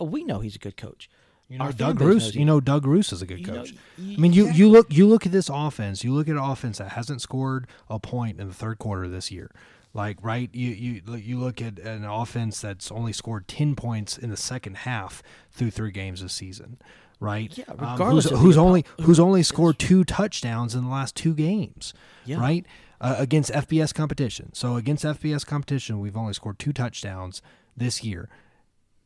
We 0.00 0.24
know 0.24 0.40
he's 0.40 0.56
a 0.56 0.58
good 0.58 0.76
coach. 0.76 1.08
You 1.48 1.58
know, 1.58 1.64
Our 1.66 1.72
Doug 1.72 2.00
Ruse. 2.00 2.34
You 2.34 2.44
know, 2.44 2.60
Doug 2.60 2.86
Ruse 2.86 3.12
is 3.12 3.20
a 3.22 3.26
good 3.26 3.40
You 3.40 3.46
know, 3.46 3.54
coach. 3.58 3.74
I 3.98 4.16
mean, 4.16 4.32
you 4.32 4.48
you 4.50 4.68
look 4.68 4.92
you 4.92 5.06
look 5.06 5.26
at 5.26 5.32
this 5.32 5.50
offense. 5.52 6.02
You 6.02 6.12
look 6.14 6.26
at 6.28 6.32
an 6.36 6.42
offense 6.42 6.78
that 6.78 6.92
hasn't 6.92 7.20
scored 7.20 7.66
a 7.88 7.98
point 7.98 8.40
in 8.40 8.48
the 8.48 8.54
third 8.54 8.78
quarter 8.78 9.08
this 9.08 9.30
year. 9.30 9.50
Like 9.92 10.16
right, 10.22 10.48
you 10.52 10.70
you 10.70 11.02
you 11.16 11.38
look 11.38 11.60
at 11.62 11.78
an 11.78 12.04
offense 12.04 12.60
that's 12.60 12.90
only 12.90 13.12
scored 13.12 13.46
ten 13.46 13.76
points 13.76 14.16
in 14.18 14.30
the 14.30 14.36
second 14.36 14.78
half 14.78 15.22
through 15.52 15.70
three 15.70 15.92
games 15.92 16.22
this 16.22 16.32
season. 16.32 16.78
Right, 17.20 17.56
Yeah, 17.56 17.64
Um, 17.78 17.98
who's, 18.10 18.26
of 18.26 18.38
who's 18.40 18.56
only 18.58 18.84
who- 18.98 19.04
who's 19.04 19.20
only 19.20 19.42
scored 19.44 19.78
two 19.78 20.02
touchdowns 20.02 20.74
in 20.74 20.82
the 20.82 20.90
last 20.90 21.14
two 21.14 21.32
games. 21.32 21.94
Yeah. 22.26 22.40
Right, 22.40 22.66
uh, 23.00 23.14
against 23.18 23.52
FBS 23.52 23.94
competition. 23.94 24.52
So 24.52 24.76
against 24.76 25.04
FBS 25.04 25.46
competition, 25.46 26.00
we've 26.00 26.16
only 26.16 26.32
scored 26.34 26.58
two 26.58 26.72
touchdowns 26.72 27.40
this 27.76 28.02
year 28.02 28.28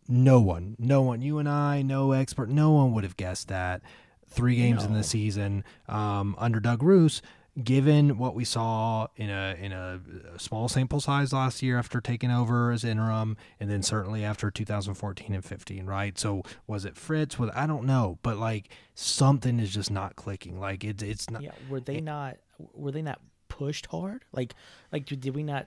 no 0.09 0.41
one, 0.41 0.75
no 0.79 1.03
one, 1.03 1.21
you 1.21 1.39
and 1.39 1.49
I, 1.49 1.83
no 1.83 2.13
expert, 2.13 2.49
no 2.49 2.73
one 2.73 2.95
would 2.95 3.05
have 3.05 3.17
guessed 3.17 3.49
that 3.49 3.83
three 4.27 4.57
games 4.57 4.85
in 4.85 4.95
the 4.95 5.03
season 5.03 5.65
um, 5.89 6.35
under 6.39 6.61
Doug 6.61 6.83
Ruse, 6.83 7.23
given 7.63 8.19
what 8.19 8.35
we 8.35 8.45
saw 8.45 9.09
in 9.17 9.31
a 9.31 9.57
in 9.59 9.73
a 9.73 10.01
small 10.39 10.69
sample 10.69 11.01
size 11.01 11.33
last 11.33 11.63
year 11.63 11.79
after 11.79 12.01
taking 12.01 12.31
over 12.31 12.71
as 12.71 12.85
interim, 12.85 13.37
and 13.59 13.71
then 13.71 13.83
certainly 13.83 14.25
after 14.25 14.51
2014 14.51 15.35
and 15.35 15.45
15, 15.45 15.87
right? 15.87 16.19
So 16.19 16.43
was 16.67 16.85
it 16.85 16.97
Fritz? 16.97 17.39
Was 17.39 17.51
I 17.55 17.67
don't 17.67 17.85
know, 17.85 18.19
but 18.23 18.37
like 18.39 18.71
something 18.95 19.59
is 19.61 19.73
just 19.73 19.91
not 19.91 20.17
clicking. 20.17 20.61
Like 20.61 20.85
it's 20.85 21.03
it's 21.03 21.31
not. 21.31 21.43
Yeah, 21.43 21.53
were 21.69 21.81
they 21.81 22.01
not 22.01 22.37
were 22.75 22.93
they 22.93 23.03
not 23.03 23.21
pushed 23.49 23.87
hard? 23.87 24.25
Like 24.33 24.55
like 24.93 25.07
did 25.07 25.21
did 25.21 25.35
we 25.35 25.43
not 25.43 25.67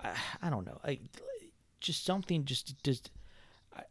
I, 0.00 0.14
I 0.42 0.50
don't 0.50 0.66
know. 0.66 0.80
Like 0.84 1.00
just 1.80 2.04
something 2.04 2.44
just 2.44 2.82
just 2.82 3.10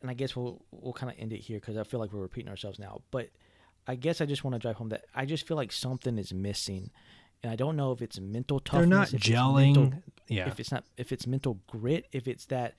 and 0.02 0.10
I 0.10 0.14
guess 0.14 0.36
we'll 0.36 0.62
we'll 0.72 0.94
kind 0.94 1.12
of 1.12 1.20
end 1.20 1.34
it 1.34 1.40
here 1.42 1.60
cuz 1.60 1.78
I 1.78 1.84
feel 1.84 2.00
like 2.00 2.12
we're 2.14 2.22
repeating 2.22 2.50
ourselves 2.50 2.80
now, 2.80 3.02
but 3.12 3.30
I 3.88 3.96
guess 3.96 4.20
I 4.22 4.26
just 4.26 4.44
want 4.44 4.56
to 4.56 4.60
drive 4.60 4.76
home 4.78 4.90
that 4.90 5.06
I 5.14 5.26
just 5.26 5.48
feel 5.48 5.58
like 5.58 5.72
something 5.72 6.18
is 6.18 6.34
missing. 6.34 6.92
And 7.44 7.52
I 7.52 7.56
don't 7.56 7.76
know 7.76 7.92
if 7.92 8.02
it's 8.02 8.20
mental 8.20 8.60
toughness. 8.60 9.12
They're 9.12 9.20
not 9.20 9.22
gelling. 9.22 9.76
mental- 9.76 10.04
yeah, 10.28 10.48
If 10.48 10.60
it's 10.60 10.72
not 10.72 10.86
if 10.98 11.12
it's 11.12 11.28
mental 11.28 11.60
grit, 11.68 12.08
if 12.12 12.28
it's 12.28 12.46
that 12.48 12.76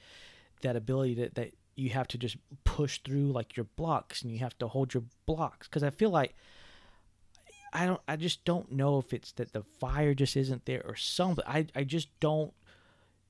that 0.62 0.74
ability 0.74 1.14
that, 1.14 1.34
that 1.36 1.52
you 1.76 1.90
have 1.90 2.08
to 2.08 2.18
just 2.18 2.36
push 2.64 2.98
through 3.02 3.30
like 3.32 3.56
your 3.56 3.64
blocks 3.76 4.22
and 4.22 4.32
you 4.32 4.38
have 4.38 4.56
to 4.58 4.66
hold 4.66 4.94
your 4.94 5.04
blocks 5.26 5.68
because 5.68 5.82
I 5.82 5.90
feel 5.90 6.10
like 6.10 6.34
I 7.72 7.86
don't 7.86 8.00
I 8.08 8.16
just 8.16 8.44
don't 8.44 8.72
know 8.72 8.98
if 8.98 9.12
it's 9.12 9.32
that 9.32 9.52
the 9.52 9.62
fire 9.62 10.14
just 10.14 10.36
isn't 10.36 10.64
there 10.64 10.82
or 10.86 10.96
something. 10.96 11.44
I 11.46 11.66
I 11.74 11.84
just 11.84 12.08
don't 12.20 12.54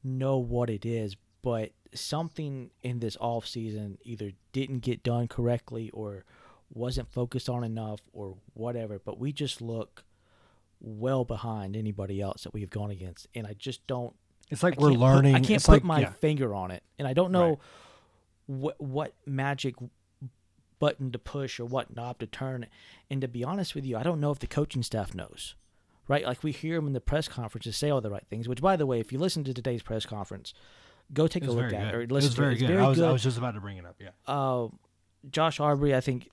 know 0.04 0.38
what 0.38 0.70
it 0.70 0.86
is, 0.86 1.16
but 1.42 1.72
something 2.00 2.70
in 2.82 3.00
this 3.00 3.16
off 3.20 3.46
season 3.46 3.98
either 4.04 4.32
didn't 4.52 4.80
get 4.80 5.02
done 5.02 5.28
correctly 5.28 5.90
or 5.90 6.24
wasn't 6.72 7.08
focused 7.12 7.48
on 7.48 7.62
enough 7.64 8.00
or 8.12 8.36
whatever, 8.54 8.98
but 8.98 9.18
we 9.18 9.32
just 9.32 9.60
look 9.60 10.04
well 10.80 11.24
behind 11.24 11.76
anybody 11.76 12.20
else 12.20 12.42
that 12.44 12.52
we've 12.52 12.68
gone 12.70 12.90
against 12.90 13.26
and 13.34 13.46
I 13.46 13.54
just 13.54 13.86
don't 13.86 14.14
it's 14.50 14.62
like 14.62 14.74
I 14.78 14.82
we're 14.82 14.90
can't 14.90 15.00
put- 15.00 15.06
learning. 15.06 15.34
I 15.34 15.38
can't 15.38 15.50
it's 15.52 15.66
put 15.66 15.72
like, 15.72 15.84
my 15.84 16.00
yeah. 16.00 16.10
finger 16.10 16.54
on 16.54 16.70
it, 16.70 16.82
and 16.98 17.08
I 17.08 17.14
don't 17.14 17.32
know 17.32 17.48
Right. 17.48 17.58
what 18.46 18.80
what 18.80 19.14
magic 19.26 19.74
button 20.78 21.10
to 21.12 21.18
push 21.18 21.58
or 21.58 21.64
what 21.64 21.94
knob 21.96 22.18
to 22.18 22.26
turn. 22.26 22.66
And 23.10 23.20
to 23.22 23.28
be 23.28 23.42
honest 23.42 23.74
with 23.74 23.84
you, 23.84 23.96
I 23.96 24.02
don't 24.02 24.20
know 24.20 24.30
if 24.30 24.38
the 24.38 24.46
coaching 24.46 24.82
staff 24.82 25.14
knows. 25.14 25.54
Right? 26.08 26.24
Like 26.24 26.44
we 26.44 26.52
hear 26.52 26.76
them 26.76 26.86
in 26.86 26.92
the 26.92 27.00
press 27.00 27.26
conferences 27.26 27.76
say 27.76 27.90
all 27.90 28.00
the 28.00 28.10
right 28.10 28.26
things, 28.30 28.46
which 28.48 28.60
by 28.62 28.76
the 28.76 28.86
way, 28.86 29.00
if 29.00 29.10
you 29.12 29.18
listen 29.18 29.42
to 29.44 29.52
today's 29.54 29.82
press 29.82 30.06
conference, 30.06 30.54
go 31.12 31.26
take 31.26 31.44
It 31.44 31.48
a 31.48 31.52
look 31.52 31.64
at 31.66 31.70
good. 31.70 31.80
it 31.80 31.94
or 31.94 32.00
It 32.02 32.10
was 32.12 32.26
to 32.26 32.30
it. 32.30 32.36
very 32.36 32.52
It's 32.54 32.60
good. 32.62 32.68
very 32.68 32.82
I 32.82 32.88
was 32.88 32.98
good. 32.98 33.08
I 33.08 33.12
was 33.12 33.22
just 33.22 33.38
about 33.38 33.54
to 33.54 33.60
bring 33.60 33.76
it 33.78 33.84
up. 33.86 33.96
Yeah, 34.00 34.10
uh, 34.26 34.68
Josh 35.30 35.60
Arbery, 35.60 35.94
I 35.94 36.00
think, 36.00 36.28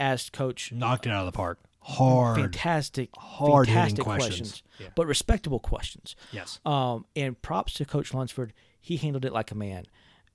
asked 0.00 0.32
coach 0.32 0.72
knocked 0.72 1.06
it 1.06 1.10
out 1.10 1.26
of 1.26 1.32
the 1.32 1.36
park. 1.36 1.58
Hard. 1.84 2.38
fantastic, 2.38 3.10
hard-hitting 3.16 3.74
fantastic 3.74 4.04
questions. 4.04 4.38
questions, 4.38 4.62
Yeah. 4.78 4.88
but 4.94 5.06
respectable 5.06 5.58
questions. 5.58 6.14
Yes. 6.30 6.60
Um, 6.64 7.06
and 7.16 7.40
props 7.42 7.74
to 7.74 7.84
Coach 7.84 8.14
Lunsford. 8.14 8.52
He 8.80 8.96
handled 8.98 9.24
it 9.24 9.32
like 9.32 9.50
a 9.50 9.56
man, 9.56 9.86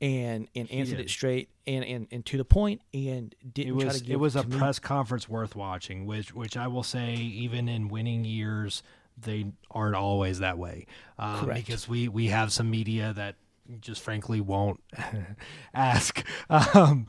and 0.02 0.50
and 0.56 0.70
answered 0.70 1.00
it 1.00 1.10
straight 1.10 1.50
and, 1.66 1.86
and 1.86 2.08
and 2.12 2.26
to 2.26 2.38
the 2.38 2.44
point, 2.46 2.82
and 2.94 3.34
It 3.42 3.54
didn't 3.54 3.78
try 3.78 3.86
was 3.86 4.00
to 4.00 4.04
give 4.04 4.14
it 4.16 4.20
was 4.20 4.36
a 4.36 4.44
me- 4.44 4.58
press 4.58 4.78
conference 4.80 5.30
worth 5.30 5.56
watching, 5.56 6.06
which 6.06 6.34
which 6.34 6.58
I 6.58 6.68
will 6.68 6.84
say, 6.84 7.14
even 7.16 7.70
in 7.70 7.88
winning 7.88 8.26
years, 8.26 8.84
they 9.18 9.46
aren't 9.72 9.96
always 9.96 10.40
that 10.40 10.58
way. 10.58 10.86
Um, 11.18 11.46
Correct. 11.46 11.66
Because 11.66 11.88
we 11.88 12.10
we 12.10 12.28
have 12.28 12.52
some 12.52 12.70
media 12.70 13.14
that 13.14 13.36
just 13.82 14.02
frankly 14.02 14.42
won't 14.42 14.80
ask. 15.74 16.24
Um, 16.50 17.08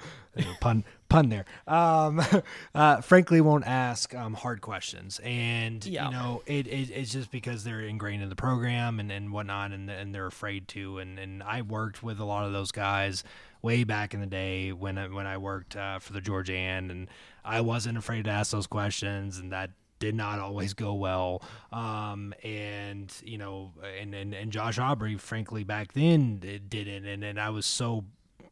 pun 0.61 0.85
pun 1.09 1.29
there. 1.31 1.45
Um, 1.67 2.21
uh, 2.75 3.01
frankly, 3.01 3.41
won't 3.41 3.67
ask 3.67 4.15
um, 4.15 4.35
hard 4.35 4.61
questions, 4.61 5.21
and 5.25 5.85
Yeah. 5.85 6.07
you 6.07 6.11
know 6.13 6.43
it, 6.47 6.67
it 6.67 6.91
it's 6.91 7.13
just 7.13 7.31
because 7.31 7.65
they're 7.65 7.81
ingrained 7.81 8.23
in 8.23 8.29
the 8.29 8.37
program 8.37 9.01
and, 9.01 9.11
and 9.11 9.33
whatnot, 9.33 9.73
and 9.73 9.91
and 9.91 10.15
they're 10.15 10.27
afraid 10.27 10.69
to. 10.69 10.99
And 10.99 11.19
and 11.19 11.43
I 11.43 11.63
worked 11.63 12.03
with 12.03 12.21
a 12.21 12.25
lot 12.25 12.47
of 12.47 12.53
those 12.53 12.71
guys 12.73 13.25
way 13.63 13.83
back 13.85 14.15
in 14.15 14.21
the 14.21 14.27
day 14.27 14.73
when 14.73 14.97
I, 14.99 15.09
when 15.09 15.27
I 15.27 15.37
worked 15.39 15.75
uh, 15.75 15.99
for 15.99 16.13
the 16.13 16.21
George-Anne, 16.21 16.93
and 16.93 17.09
I 17.45 17.61
wasn't 17.61 17.99
afraid 17.99 18.27
to 18.27 18.31
ask 18.31 18.53
those 18.53 18.69
questions, 18.69 19.39
and 19.39 19.51
that 19.53 19.71
did 19.99 20.15
not 20.15 20.39
always 20.39 20.75
go 20.75 20.95
well. 20.95 21.43
Um, 21.73 22.35
and 22.43 23.13
you 23.23 23.39
know, 23.39 23.73
and, 24.01 24.15
and 24.15 24.35
and 24.35 24.53
Josh 24.53 24.79
Aubrey, 24.79 25.17
frankly, 25.17 25.65
back 25.65 25.93
then 25.93 26.41
it 26.43 26.69
didn't, 26.71 27.07
and 27.07 27.25
and 27.25 27.41
I 27.41 27.51
was 27.51 27.67
so 27.67 28.05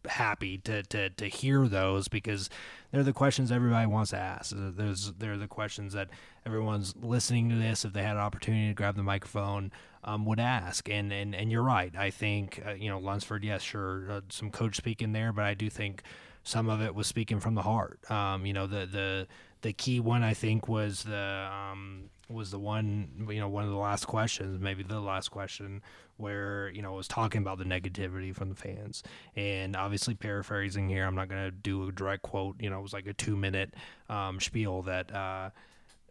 happy 0.08 0.58
to, 0.58 0.82
to, 0.84 1.10
to 1.10 1.26
hear 1.26 1.66
those 1.68 2.08
because 2.08 2.48
they're 2.90 3.02
the 3.02 3.12
questions 3.12 3.50
everybody 3.52 3.86
wants 3.86 4.10
to 4.10 4.16
ask. 4.16 4.54
Those 4.56 5.12
they're 5.18 5.36
the 5.36 5.48
questions 5.48 5.92
that 5.92 6.08
everyone's 6.44 6.94
listening 7.00 7.50
to 7.50 7.56
this 7.56 7.84
if 7.84 7.92
they 7.92 8.02
had 8.02 8.16
an 8.16 8.22
opportunity 8.22 8.68
to 8.68 8.74
grab 8.74 8.96
the 8.96 9.02
microphone 9.02 9.72
um, 10.04 10.24
would 10.24 10.40
ask. 10.40 10.88
And, 10.88 11.12
and 11.12 11.34
and 11.34 11.50
you're 11.50 11.62
right. 11.62 11.94
I 11.96 12.10
think 12.10 12.62
uh, 12.66 12.72
you 12.72 12.88
know 12.88 12.98
Lunsford, 12.98 13.44
yes, 13.44 13.62
sure, 13.62 14.10
uh, 14.10 14.20
some 14.28 14.50
coach 14.50 14.76
speaking 14.76 15.12
there, 15.12 15.32
but 15.32 15.44
I 15.44 15.54
do 15.54 15.68
think 15.68 16.02
some 16.42 16.68
of 16.68 16.80
it 16.80 16.94
was 16.94 17.06
speaking 17.06 17.40
from 17.40 17.54
the 17.54 17.62
heart. 17.62 18.08
Um, 18.10 18.46
you 18.46 18.52
know 18.52 18.66
the 18.66 18.86
the 18.86 19.26
the 19.62 19.72
key 19.72 20.00
one 20.00 20.22
I 20.22 20.34
think 20.34 20.68
was 20.68 21.02
the 21.04 21.50
um, 21.52 22.10
was 22.28 22.50
the 22.50 22.58
one 22.58 23.26
you 23.30 23.40
know 23.40 23.48
one 23.48 23.64
of 23.64 23.70
the 23.70 23.76
last 23.76 24.06
questions, 24.06 24.60
maybe 24.60 24.82
the 24.82 25.00
last 25.00 25.30
question 25.30 25.82
where 26.16 26.70
you 26.70 26.82
know 26.82 26.92
was 26.92 27.08
talking 27.08 27.42
about 27.42 27.58
the 27.58 27.64
negativity 27.64 28.34
from 28.34 28.48
the 28.48 28.54
fans, 28.54 29.02
and 29.34 29.76
obviously 29.76 30.14
paraphrasing 30.14 30.88
here. 30.88 31.04
I'm 31.04 31.14
not 31.14 31.28
going 31.28 31.44
to 31.44 31.50
do 31.50 31.88
a 31.88 31.92
direct 31.92 32.22
quote. 32.22 32.56
You 32.60 32.70
know, 32.70 32.78
it 32.78 32.82
was 32.82 32.92
like 32.92 33.06
a 33.06 33.14
two 33.14 33.36
minute 33.36 33.74
um, 34.08 34.40
spiel 34.40 34.82
that. 34.82 35.14
Uh, 35.14 35.50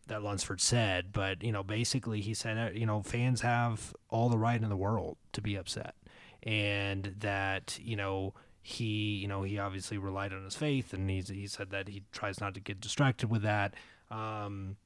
that 0.08 0.22
Lunsford 0.22 0.62
said, 0.62 1.12
but 1.12 1.42
you 1.42 1.52
know, 1.52 1.64
basically 1.64 2.22
he 2.22 2.36
said, 2.36 2.60
uh, 2.60 2.70
you 2.72 2.86
know, 2.86 3.02
fans 3.02 3.42
have 3.42 3.92
all 4.12 4.30
the 4.30 4.38
right 4.38 4.62
in 4.62 4.70
the 4.70 4.78
world 4.78 5.18
to 5.34 5.42
be 5.42 5.56
upset, 5.56 5.96
and 6.44 7.16
that 7.22 7.80
you 7.82 7.96
know 7.96 8.36
he, 8.68 9.18
you 9.18 9.28
know, 9.28 9.44
he 9.44 9.60
obviously 9.60 10.00
relied 10.00 10.34
on 10.34 10.44
his 10.44 10.56
faith, 10.56 10.92
and 10.92 11.08
he's 11.08 11.28
he 11.28 11.46
said 11.46 11.70
that 11.70 11.88
he 11.88 12.02
tries 12.12 12.42
not 12.42 12.56
to 12.56 12.60
get 12.60 12.82
distracted 12.82 13.30
with 13.30 13.44
that, 13.44 13.76
um, 14.10 14.78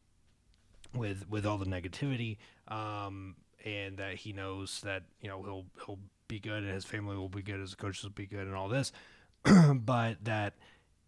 with 0.94 1.30
with 1.30 1.46
all 1.46 1.58
the 1.58 1.66
negativity, 1.66 2.36
um, 2.68 3.38
and 3.64 3.96
that 3.96 4.16
he 4.16 4.34
knows 4.34 4.82
that 4.82 5.04
you 5.22 5.30
know 5.30 5.42
he'll 5.44 5.66
he'll 5.86 6.00
be 6.28 6.42
good, 6.42 6.64
and 6.64 6.74
his 6.74 6.84
family 6.84 7.16
will 7.16 7.30
be 7.30 7.42
good, 7.42 7.62
his 7.62 7.74
coaches 7.74 8.04
will 8.04 8.12
be 8.12 8.26
good, 8.26 8.48
and 8.48 8.54
all 8.54 8.68
this, 8.68 8.92
but 9.74 10.26
that 10.26 10.56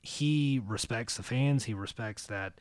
he 0.01 0.61
respects 0.65 1.17
the 1.17 1.23
fans, 1.23 1.65
he 1.65 1.73
respects 1.73 2.25
that 2.27 2.53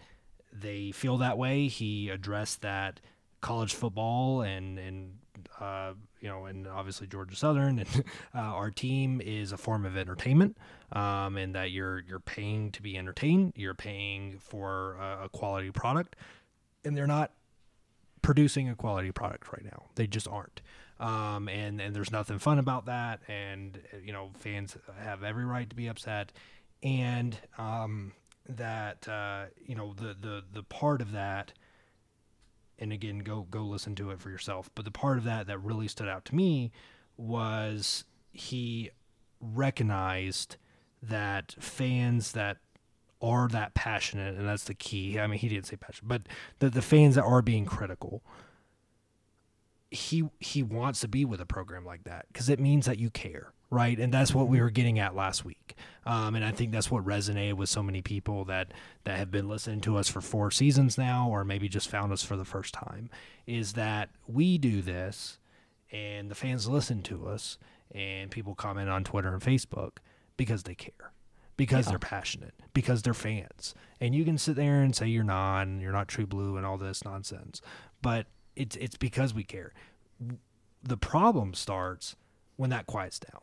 they 0.52 0.90
feel 0.90 1.18
that 1.18 1.38
way. 1.38 1.68
He 1.68 2.08
addressed 2.08 2.62
that 2.62 2.98
college 3.40 3.74
football 3.74 4.42
and 4.42 4.76
and 4.76 5.18
uh, 5.60 5.92
you 6.20 6.28
know 6.28 6.46
and 6.46 6.66
obviously 6.66 7.06
Georgia 7.06 7.36
Southern 7.36 7.78
and 7.78 7.88
uh, 8.34 8.38
our 8.38 8.70
team 8.70 9.20
is 9.20 9.52
a 9.52 9.56
form 9.56 9.84
of 9.84 9.96
entertainment, 9.96 10.56
um, 10.92 11.36
and 11.36 11.54
that 11.54 11.70
you're 11.70 12.00
you're 12.00 12.20
paying 12.20 12.70
to 12.72 12.82
be 12.82 12.96
entertained. 12.96 13.52
You're 13.56 13.74
paying 13.74 14.38
for 14.38 14.96
a, 14.96 15.24
a 15.24 15.28
quality 15.28 15.70
product, 15.70 16.16
and 16.84 16.96
they're 16.96 17.06
not 17.06 17.32
producing 18.22 18.68
a 18.68 18.74
quality 18.74 19.12
product 19.12 19.52
right 19.52 19.64
now. 19.64 19.86
They 19.94 20.06
just 20.06 20.28
aren't. 20.28 20.60
Um, 20.98 21.48
and 21.48 21.80
and 21.80 21.96
there's 21.96 22.12
nothing 22.12 22.38
fun 22.38 22.58
about 22.58 22.86
that. 22.86 23.20
And 23.26 23.78
uh, 23.92 23.98
you 24.04 24.12
know 24.12 24.30
fans 24.38 24.76
have 24.98 25.22
every 25.22 25.44
right 25.44 25.68
to 25.68 25.76
be 25.76 25.88
upset, 25.88 26.32
and 26.82 27.36
um, 27.58 28.12
that 28.48 29.08
uh, 29.08 29.46
you 29.64 29.74
know 29.74 29.94
the 29.94 30.14
the 30.20 30.44
the 30.52 30.62
part 30.64 31.00
of 31.00 31.12
that 31.12 31.52
and 32.80 32.92
again 32.92 33.20
go 33.20 33.46
go 33.50 33.62
listen 33.62 33.94
to 33.96 34.10
it 34.10 34.20
for 34.20 34.30
yourself. 34.30 34.70
But 34.74 34.84
the 34.84 34.90
part 34.90 35.18
of 35.18 35.24
that 35.24 35.46
that 35.46 35.58
really 35.58 35.88
stood 35.88 36.08
out 36.08 36.24
to 36.26 36.34
me 36.34 36.72
was 37.16 38.04
he 38.32 38.90
recognized 39.40 40.56
that 41.02 41.54
fans 41.58 42.32
that 42.32 42.58
are 43.22 43.48
that 43.48 43.74
passionate 43.74 44.36
and 44.36 44.48
that's 44.48 44.64
the 44.64 44.74
key. 44.74 45.18
I 45.20 45.26
mean 45.26 45.38
he 45.38 45.48
didn't 45.48 45.66
say 45.66 45.76
passionate 45.76 46.08
but 46.08 46.22
the, 46.58 46.70
the 46.70 46.82
fans 46.82 47.14
that 47.14 47.24
are 47.24 47.42
being 47.42 47.66
critical 47.66 48.22
he 49.90 50.28
he 50.38 50.62
wants 50.62 51.00
to 51.00 51.08
be 51.08 51.24
with 51.24 51.40
a 51.40 51.46
program 51.46 51.84
like 51.84 52.04
that 52.04 52.26
because 52.32 52.48
it 52.48 52.60
means 52.60 52.86
that 52.86 52.98
you 52.98 53.10
care 53.10 53.52
right? 53.70 53.98
And 53.98 54.12
that's 54.12 54.34
what 54.34 54.48
we 54.48 54.60
were 54.60 54.70
getting 54.70 54.98
at 54.98 55.14
last 55.14 55.44
week. 55.44 55.74
Um, 56.06 56.34
and 56.34 56.44
i 56.44 56.50
think 56.50 56.72
that's 56.72 56.90
what 56.90 57.04
resonated 57.04 57.54
with 57.54 57.68
so 57.68 57.82
many 57.82 58.00
people 58.00 58.46
that 58.46 58.72
that 59.04 59.18
have 59.18 59.30
been 59.30 59.48
listening 59.48 59.82
to 59.82 59.98
us 59.98 60.08
for 60.08 60.22
four 60.22 60.50
seasons 60.50 60.96
now 60.96 61.28
or 61.28 61.44
maybe 61.44 61.68
just 61.68 61.88
found 61.88 62.10
us 62.10 62.22
for 62.22 62.36
the 62.36 62.44
first 62.44 62.72
time 62.72 63.10
is 63.46 63.74
that 63.74 64.08
we 64.26 64.56
do 64.56 64.80
this 64.80 65.38
and 65.92 66.30
the 66.30 66.34
fans 66.34 66.66
listen 66.66 67.02
to 67.02 67.26
us 67.28 67.58
and 67.94 68.30
people 68.30 68.54
comment 68.54 68.88
on 68.88 69.04
twitter 69.04 69.32
and 69.32 69.42
facebook 69.42 69.98
because 70.38 70.62
they 70.62 70.74
care 70.74 71.12
because 71.58 71.86
they're 71.86 71.98
passionate 71.98 72.54
because 72.72 73.02
they're 73.02 73.12
fans. 73.12 73.74
And 74.00 74.14
you 74.14 74.24
can 74.24 74.38
sit 74.38 74.56
there 74.56 74.80
and 74.80 74.96
say 74.96 75.08
you're 75.08 75.22
not 75.22 75.66
and 75.66 75.82
you're 75.82 75.92
not 75.92 76.08
true 76.08 76.26
blue 76.26 76.56
and 76.56 76.64
all 76.64 76.78
this 76.78 77.04
nonsense 77.04 77.60
but 78.00 78.26
it's 78.56 78.76
it's 78.76 78.96
because 78.96 79.34
we 79.34 79.44
care. 79.44 79.74
The 80.82 80.96
problem 80.96 81.52
starts 81.52 82.16
when 82.56 82.70
that 82.70 82.86
quiets 82.86 83.18
down 83.18 83.42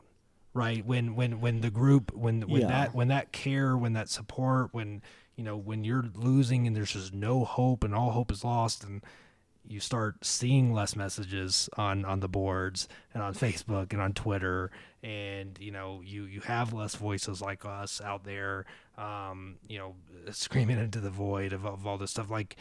right? 0.58 0.86
When 0.86 1.16
when 1.16 1.40
when 1.40 1.62
the 1.62 1.70
group 1.70 2.14
when 2.14 2.42
when 2.42 2.62
Yeah. 2.62 2.68
that 2.68 2.94
when 2.96 3.08
that 3.10 3.32
care 3.32 3.78
when 3.78 3.94
that 3.94 4.10
support 4.10 4.74
when 4.74 5.02
you 5.36 5.44
know 5.44 5.56
when 5.56 5.84
you're 5.86 6.10
losing 6.16 6.68
and 6.68 6.76
there's 6.76 6.92
just 6.94 7.14
no 7.14 7.46
hope 7.46 7.84
and 7.84 7.94
all 7.96 8.12
hope 8.12 8.32
is 8.32 8.44
lost 8.44 8.84
and 8.84 9.02
you 9.70 9.80
start 9.82 10.24
seeing 10.26 10.74
less 10.74 10.96
messages 10.96 11.70
on 11.78 12.04
on 12.06 12.20
the 12.22 12.28
boards 12.30 12.88
and 13.14 13.22
on 13.22 13.34
Facebook 13.34 13.94
and 13.94 14.02
on 14.02 14.14
Twitter 14.14 14.72
and 15.04 15.58
you 15.60 15.72
know 15.72 16.02
you 16.04 16.24
you 16.24 16.42
have 16.42 16.74
less 16.74 16.96
voices 16.96 17.42
like 17.42 17.64
us 17.66 18.02
out 18.02 18.24
there 18.24 18.66
um 18.98 19.58
you 19.68 19.78
know 19.78 19.96
screaming 20.32 20.80
into 20.80 21.00
the 21.00 21.10
void 21.12 21.54
of, 21.54 21.66
of 21.66 21.86
all 21.86 21.98
this 21.98 22.12
stuff 22.12 22.32
like 22.32 22.56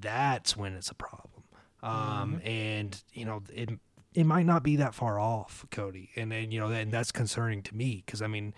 that's 0.00 0.56
when 0.56 0.74
it's 0.74 0.90
a 0.90 0.94
problem. 0.94 1.44
Um 1.82 2.40
and 2.44 3.02
you 3.14 3.24
know 3.24 3.42
it 3.54 3.70
it 4.14 4.24
might 4.24 4.46
not 4.46 4.62
be 4.62 4.76
that 4.76 4.94
far 4.94 5.18
off 5.18 5.64
Cody. 5.70 6.10
And 6.16 6.30
then 6.32 6.50
you 6.50 6.60
know 6.60 6.68
and 6.68 6.92
that's 6.92 7.12
concerning 7.12 7.62
to 7.64 7.74
me 7.76 8.02
because 8.04 8.22
I 8.22 8.26
mean 8.26 8.54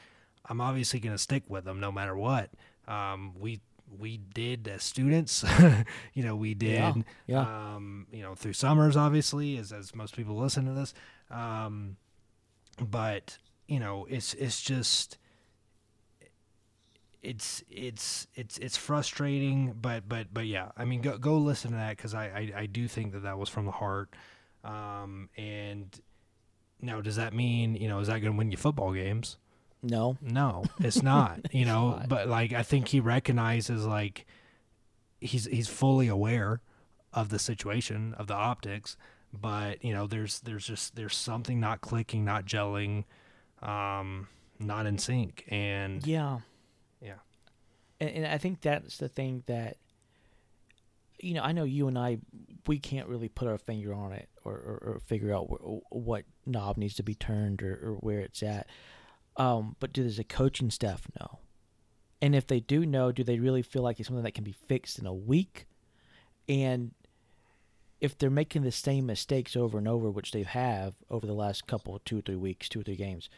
I'm 0.46 0.60
obviously 0.60 1.00
going 1.00 1.14
to 1.14 1.22
stick 1.22 1.44
with 1.48 1.64
them 1.64 1.80
no 1.80 1.92
matter 1.92 2.16
what. 2.16 2.50
Um 2.88 3.34
we 3.38 3.60
we 3.98 4.16
did 4.16 4.66
as 4.68 4.82
students 4.82 5.44
you 6.14 6.22
know 6.24 6.34
we 6.34 6.54
did 6.54 6.72
Yeah, 6.72 6.94
yeah. 7.26 7.74
um 7.74 8.06
you 8.10 8.22
know 8.22 8.34
through 8.34 8.54
summers 8.54 8.96
obviously 8.96 9.58
as 9.58 9.72
as 9.72 9.94
most 9.94 10.16
people 10.16 10.36
listen 10.36 10.64
to 10.66 10.72
this. 10.72 10.94
Um 11.30 11.96
but 12.80 13.36
you 13.68 13.78
know 13.78 14.06
it's 14.08 14.32
it's 14.34 14.62
just 14.62 15.18
it's 17.22 17.62
it's 17.70 18.26
it's 18.34 18.58
it's 18.58 18.76
frustrating 18.76 19.74
but 19.80 20.08
but 20.08 20.26
but 20.32 20.46
yeah 20.46 20.70
i 20.76 20.84
mean 20.84 21.00
go 21.00 21.16
go 21.18 21.36
listen 21.36 21.70
to 21.70 21.76
that 21.76 21.96
because 21.96 22.14
I, 22.14 22.24
I 22.24 22.52
i 22.62 22.66
do 22.66 22.88
think 22.88 23.12
that 23.12 23.22
that 23.22 23.38
was 23.38 23.48
from 23.48 23.64
the 23.64 23.70
heart 23.72 24.12
um 24.64 25.28
and 25.36 26.00
now 26.80 27.00
does 27.00 27.16
that 27.16 27.32
mean 27.32 27.74
you 27.74 27.88
know 27.88 27.98
is 28.00 28.08
that 28.08 28.20
going 28.20 28.32
to 28.32 28.38
win 28.38 28.50
you 28.50 28.56
football 28.56 28.92
games 28.92 29.36
No, 29.82 30.16
no, 30.20 30.64
it's 30.78 31.02
not. 31.02 31.40
you 31.52 31.64
know, 31.64 31.90
not. 31.90 32.08
but 32.08 32.28
like 32.28 32.52
I 32.52 32.62
think 32.62 32.88
he 32.88 33.00
recognizes 33.00 33.84
like 33.84 34.26
he's 35.20 35.46
he's 35.46 35.68
fully 35.68 36.06
aware 36.08 36.60
of 37.12 37.28
the 37.30 37.38
situation 37.38 38.14
of 38.16 38.26
the 38.28 38.34
optics, 38.34 38.96
but 39.32 39.84
you 39.84 39.92
know, 39.92 40.06
there's 40.06 40.38
there's 40.40 40.66
just 40.66 40.94
there's 40.94 41.16
something 41.16 41.58
not 41.58 41.80
clicking, 41.80 42.24
not 42.24 42.46
gelling, 42.46 43.04
um, 43.60 44.28
not 44.60 44.86
in 44.86 44.98
sync, 44.98 45.44
and 45.48 46.06
yeah, 46.06 46.38
yeah, 47.00 47.18
and, 48.00 48.10
and 48.10 48.26
I 48.26 48.38
think 48.38 48.60
that's 48.60 48.98
the 48.98 49.08
thing 49.08 49.42
that 49.46 49.76
you 51.22 51.34
know. 51.34 51.42
I 51.42 51.52
know 51.52 51.64
you 51.64 51.88
and 51.88 51.98
I, 51.98 52.18
we 52.66 52.78
can't 52.78 53.08
really 53.08 53.28
put 53.28 53.48
our 53.48 53.58
finger 53.58 53.94
on 53.94 54.12
it 54.12 54.28
or, 54.44 54.52
or, 54.52 54.92
or 54.94 55.00
figure 55.00 55.34
out 55.34 55.46
wh- 55.46 55.92
what 55.92 56.24
knob 56.44 56.76
needs 56.76 56.94
to 56.96 57.02
be 57.02 57.14
turned 57.14 57.62
or, 57.62 57.72
or 57.72 57.92
where 58.00 58.20
it's 58.20 58.42
at. 58.42 58.66
Um, 59.36 59.76
but 59.80 59.92
does 59.92 60.18
the 60.18 60.24
coaching 60.24 60.70
staff 60.70 61.06
know? 61.18 61.38
And 62.20 62.34
if 62.34 62.46
they 62.46 62.60
do 62.60 62.86
know, 62.86 63.10
do 63.10 63.24
they 63.24 63.38
really 63.38 63.62
feel 63.62 63.82
like 63.82 63.98
it's 63.98 64.08
something 64.08 64.24
that 64.24 64.34
can 64.34 64.44
be 64.44 64.52
fixed 64.52 64.98
in 64.98 65.06
a 65.06 65.14
week? 65.14 65.66
And 66.48 66.92
if 68.00 68.18
they're 68.18 68.30
making 68.30 68.62
the 68.62 68.72
same 68.72 69.06
mistakes 69.06 69.56
over 69.56 69.78
and 69.78 69.88
over, 69.88 70.10
which 70.10 70.32
they 70.32 70.42
have 70.42 70.94
over 71.10 71.26
the 71.26 71.32
last 71.32 71.66
couple, 71.66 72.00
two 72.04 72.18
or 72.18 72.20
three 72.20 72.36
weeks, 72.36 72.68
two 72.68 72.80
or 72.80 72.82
three 72.82 72.96
games, 72.96 73.28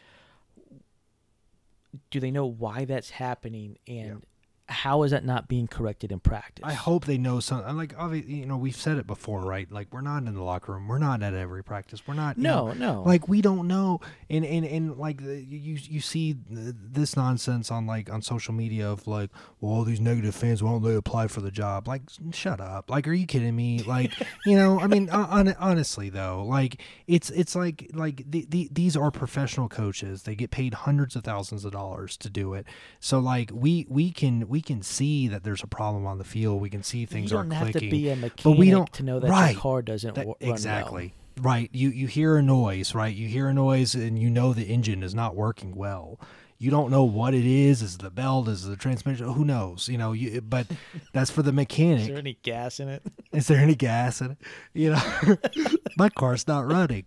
do 2.11 2.19
they 2.19 2.31
know 2.31 2.45
why 2.45 2.85
that's 2.85 3.11
happening 3.11 3.77
and 3.87 4.23
how 4.67 5.03
is 5.03 5.11
that 5.11 5.23
not 5.23 5.47
being 5.47 5.67
corrected 5.67 6.11
in 6.11 6.19
practice? 6.19 6.65
I 6.65 6.73
hope 6.73 7.05
they 7.05 7.17
know 7.17 7.39
something. 7.39 7.77
Like, 7.77 7.93
obviously, 7.97 8.33
you 8.33 8.45
know, 8.45 8.57
we've 8.57 8.75
said 8.75 8.97
it 8.97 9.05
before, 9.05 9.41
right? 9.41 9.71
Like, 9.71 9.87
we're 9.91 10.01
not 10.01 10.23
in 10.23 10.33
the 10.33 10.41
locker 10.43 10.73
room. 10.73 10.87
We're 10.87 10.97
not 10.97 11.21
at 11.21 11.33
every 11.35 11.63
practice. 11.63 12.07
We're 12.07 12.15
not. 12.15 12.37
you 12.37 12.43
No, 12.43 12.67
know, 12.73 12.73
no. 12.73 13.03
Like, 13.03 13.27
we 13.27 13.41
don't 13.41 13.67
know. 13.67 13.99
And 14.29 14.43
and 14.43 14.65
and 14.65 14.97
like 14.97 15.23
the, 15.23 15.35
you 15.39 15.77
you 15.81 16.01
see 16.01 16.35
this 16.49 17.15
nonsense 17.15 17.69
on 17.69 17.85
like 17.85 18.09
on 18.11 18.21
social 18.23 18.53
media 18.53 18.89
of 18.89 19.05
like, 19.07 19.29
well, 19.61 19.71
all 19.71 19.83
these 19.83 20.01
negative 20.01 20.33
fans 20.33 20.63
won't 20.63 20.83
they 20.83 20.95
apply 20.95 21.27
for 21.27 21.41
the 21.41 21.51
job? 21.51 21.87
Like, 21.87 22.01
shut 22.31 22.59
up. 22.59 22.89
Like, 22.89 23.07
are 23.07 23.13
you 23.13 23.27
kidding 23.27 23.55
me? 23.55 23.83
Like, 23.83 24.13
you 24.45 24.55
know, 24.55 24.79
I 24.79 24.87
mean, 24.87 25.09
on, 25.11 25.53
honestly 25.59 26.09
though, 26.09 26.43
like 26.43 26.81
it's 27.07 27.29
it's 27.29 27.55
like 27.55 27.91
like 27.93 28.23
the, 28.29 28.45
the, 28.49 28.69
these 28.71 28.97
are 28.97 29.11
professional 29.11 29.69
coaches. 29.69 30.23
They 30.23 30.35
get 30.35 30.49
paid 30.49 30.73
hundreds 30.73 31.15
of 31.15 31.23
thousands 31.23 31.65
of 31.65 31.71
dollars 31.71 32.17
to 32.17 32.29
do 32.29 32.53
it. 32.55 32.65
So 32.99 33.19
like 33.19 33.51
we 33.53 33.85
we 33.89 34.11
can 34.11 34.47
we 34.47 34.54
can 34.61 34.81
see 34.81 35.27
that 35.27 35.43
there's 35.43 35.63
a 35.63 35.67
problem 35.67 36.05
on 36.05 36.17
the 36.17 36.23
field. 36.23 36.61
We 36.61 36.69
can 36.69 36.83
see 36.83 37.05
things 37.05 37.31
you 37.31 37.37
don't 37.37 37.51
are 37.51 37.55
have 37.55 37.71
clicking. 37.71 37.89
to 37.89 37.95
be 37.95 38.09
a 38.09 38.15
mechanic 38.15 38.43
but 38.43 38.51
we 38.51 38.69
don't 38.69 38.91
to 38.93 39.03
know 39.03 39.19
that 39.19 39.29
right, 39.29 39.51
your 39.53 39.61
car 39.61 39.81
doesn't 39.81 40.15
that- 40.15 40.25
run 40.25 40.35
well. 40.39 40.51
exactly 40.51 41.13
right. 41.41 41.69
You 41.73 41.89
you 41.89 42.07
hear 42.07 42.37
a 42.37 42.41
noise, 42.41 42.95
right? 42.95 43.13
You 43.13 43.27
hear 43.27 43.47
a 43.47 43.53
noise, 43.53 43.95
and 43.95 44.17
you 44.19 44.29
know 44.29 44.53
the 44.53 44.63
engine 44.65 45.03
is 45.03 45.13
not 45.15 45.35
working 45.35 45.75
well. 45.75 46.19
You 46.57 46.71
don't 46.71 46.89
know 46.89 47.03
what 47.03 47.33
it 47.33 47.45
is. 47.45 47.81
Is 47.81 47.95
it 47.95 48.01
the 48.01 48.09
belt? 48.09 48.47
Is 48.47 48.65
it 48.65 48.69
the 48.69 48.77
transmission? 48.77 49.27
Who 49.27 49.43
knows? 49.43 49.89
You 49.89 49.97
know. 49.97 50.13
You 50.13 50.39
but 50.41 50.67
that's 51.13 51.29
for 51.29 51.41
the 51.41 51.51
mechanic. 51.51 52.03
Is 52.03 52.07
there 52.07 52.17
any 52.17 52.37
gas 52.43 52.79
in 52.79 52.87
it? 52.87 53.03
Is 53.33 53.47
there 53.47 53.59
any 53.59 53.75
gas 53.75 54.21
in 54.21 54.31
it? 54.31 54.37
You 54.73 54.91
know, 54.91 55.37
my 55.97 56.09
car's 56.09 56.47
not 56.47 56.65
running. 56.71 57.05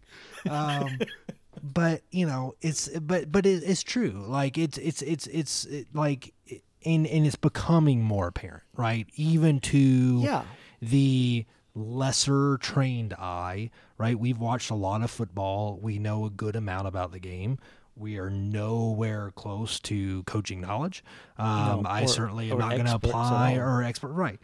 Um, 0.48 0.98
but 1.62 2.02
you 2.10 2.26
know, 2.26 2.54
it's 2.60 2.88
but 2.98 3.32
but 3.32 3.46
it, 3.46 3.62
it's 3.64 3.82
true. 3.82 4.24
Like 4.26 4.58
it's 4.58 4.76
it's 4.78 5.00
it's 5.02 5.26
it's 5.28 5.64
it, 5.64 5.86
like 5.94 6.34
and 6.84 7.06
and 7.06 7.26
it's 7.26 7.36
becoming 7.36 8.02
more 8.02 8.28
apparent, 8.28 8.62
right? 8.76 9.06
Even 9.14 9.60
to 9.60 10.20
Yeah. 10.22 10.42
the 10.80 11.46
lesser 11.74 12.58
trained 12.58 13.14
eye, 13.14 13.70
right? 13.98 14.18
We've 14.18 14.38
watched 14.38 14.70
a 14.70 14.74
lot 14.74 15.02
of 15.02 15.10
football. 15.10 15.78
We 15.80 15.98
know 15.98 16.24
a 16.24 16.30
good 16.30 16.56
amount 16.56 16.88
about 16.88 17.12
the 17.12 17.20
game. 17.20 17.58
We 17.94 18.18
are 18.18 18.30
nowhere 18.30 19.32
close 19.32 19.80
to 19.80 20.22
coaching 20.24 20.60
knowledge. 20.60 21.02
Um, 21.36 21.82
No, 21.82 21.88
I 21.88 22.02
or- 22.04 22.08
certainly 22.08 22.50
am 22.50 22.58
not 22.58 22.70
going 22.72 22.86
to 22.86 22.94
apply 22.94 23.54
or 23.54 23.82
expert, 23.82 24.12
right? 24.12 24.38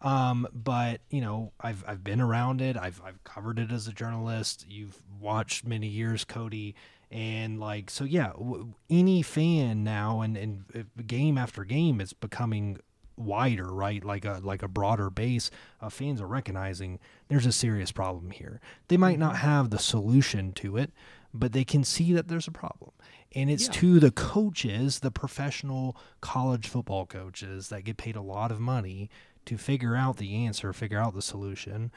Um, 0.00 0.46
but 0.52 1.00
you 1.10 1.20
know, 1.20 1.52
I've 1.60 1.84
I've 1.86 2.02
been 2.02 2.20
around 2.20 2.60
it. 2.62 2.76
I've 2.76 3.02
I've 3.04 3.22
covered 3.24 3.58
it 3.58 3.70
as 3.70 3.86
a 3.86 3.92
journalist. 3.92 4.64
You've 4.68 4.96
watched 5.20 5.66
many 5.66 5.88
years, 5.88 6.24
Cody, 6.24 6.74
and 7.10 7.58
like 7.58 7.90
so, 7.90 8.04
yeah. 8.04 8.28
W- 8.32 8.74
any 8.88 9.22
fan 9.22 9.82
now, 9.84 10.20
and 10.20 10.36
and 10.36 10.64
uh, 10.74 11.02
game 11.06 11.36
after 11.38 11.64
game, 11.64 12.00
it's 12.00 12.12
becoming 12.12 12.78
wider, 13.16 13.72
right? 13.72 14.02
Like 14.04 14.24
a 14.24 14.40
like 14.42 14.62
a 14.62 14.68
broader 14.68 15.10
base 15.10 15.50
of 15.80 15.92
fans 15.92 16.20
are 16.20 16.26
recognizing 16.26 16.98
there's 17.28 17.46
a 17.46 17.52
serious 17.52 17.92
problem 17.92 18.30
here. 18.30 18.60
They 18.88 18.96
might 18.96 19.18
not 19.18 19.34
Mm-hmm. 19.34 19.46
have 19.46 19.70
the 19.70 19.78
solution 19.78 20.52
to 20.54 20.76
it, 20.76 20.92
but 21.34 21.52
they 21.52 21.64
can 21.64 21.84
see 21.84 22.12
that 22.12 22.28
there's 22.28 22.48
a 22.48 22.52
problem. 22.52 22.92
And 23.34 23.50
it's 23.50 23.66
Yeah. 23.66 23.72
to 23.74 24.00
the 24.00 24.10
coaches, 24.10 25.00
the 25.00 25.10
professional 25.10 25.96
college 26.20 26.66
football 26.68 27.06
coaches 27.06 27.68
that 27.68 27.84
get 27.84 27.96
paid 27.96 28.16
a 28.16 28.22
lot 28.22 28.50
of 28.50 28.58
money 28.60 29.08
to 29.46 29.56
figure 29.56 29.94
out 29.96 30.16
the 30.16 30.34
answer, 30.44 30.72
figure 30.72 30.98
out 30.98 31.14
the 31.14 31.22
solution. 31.22 31.90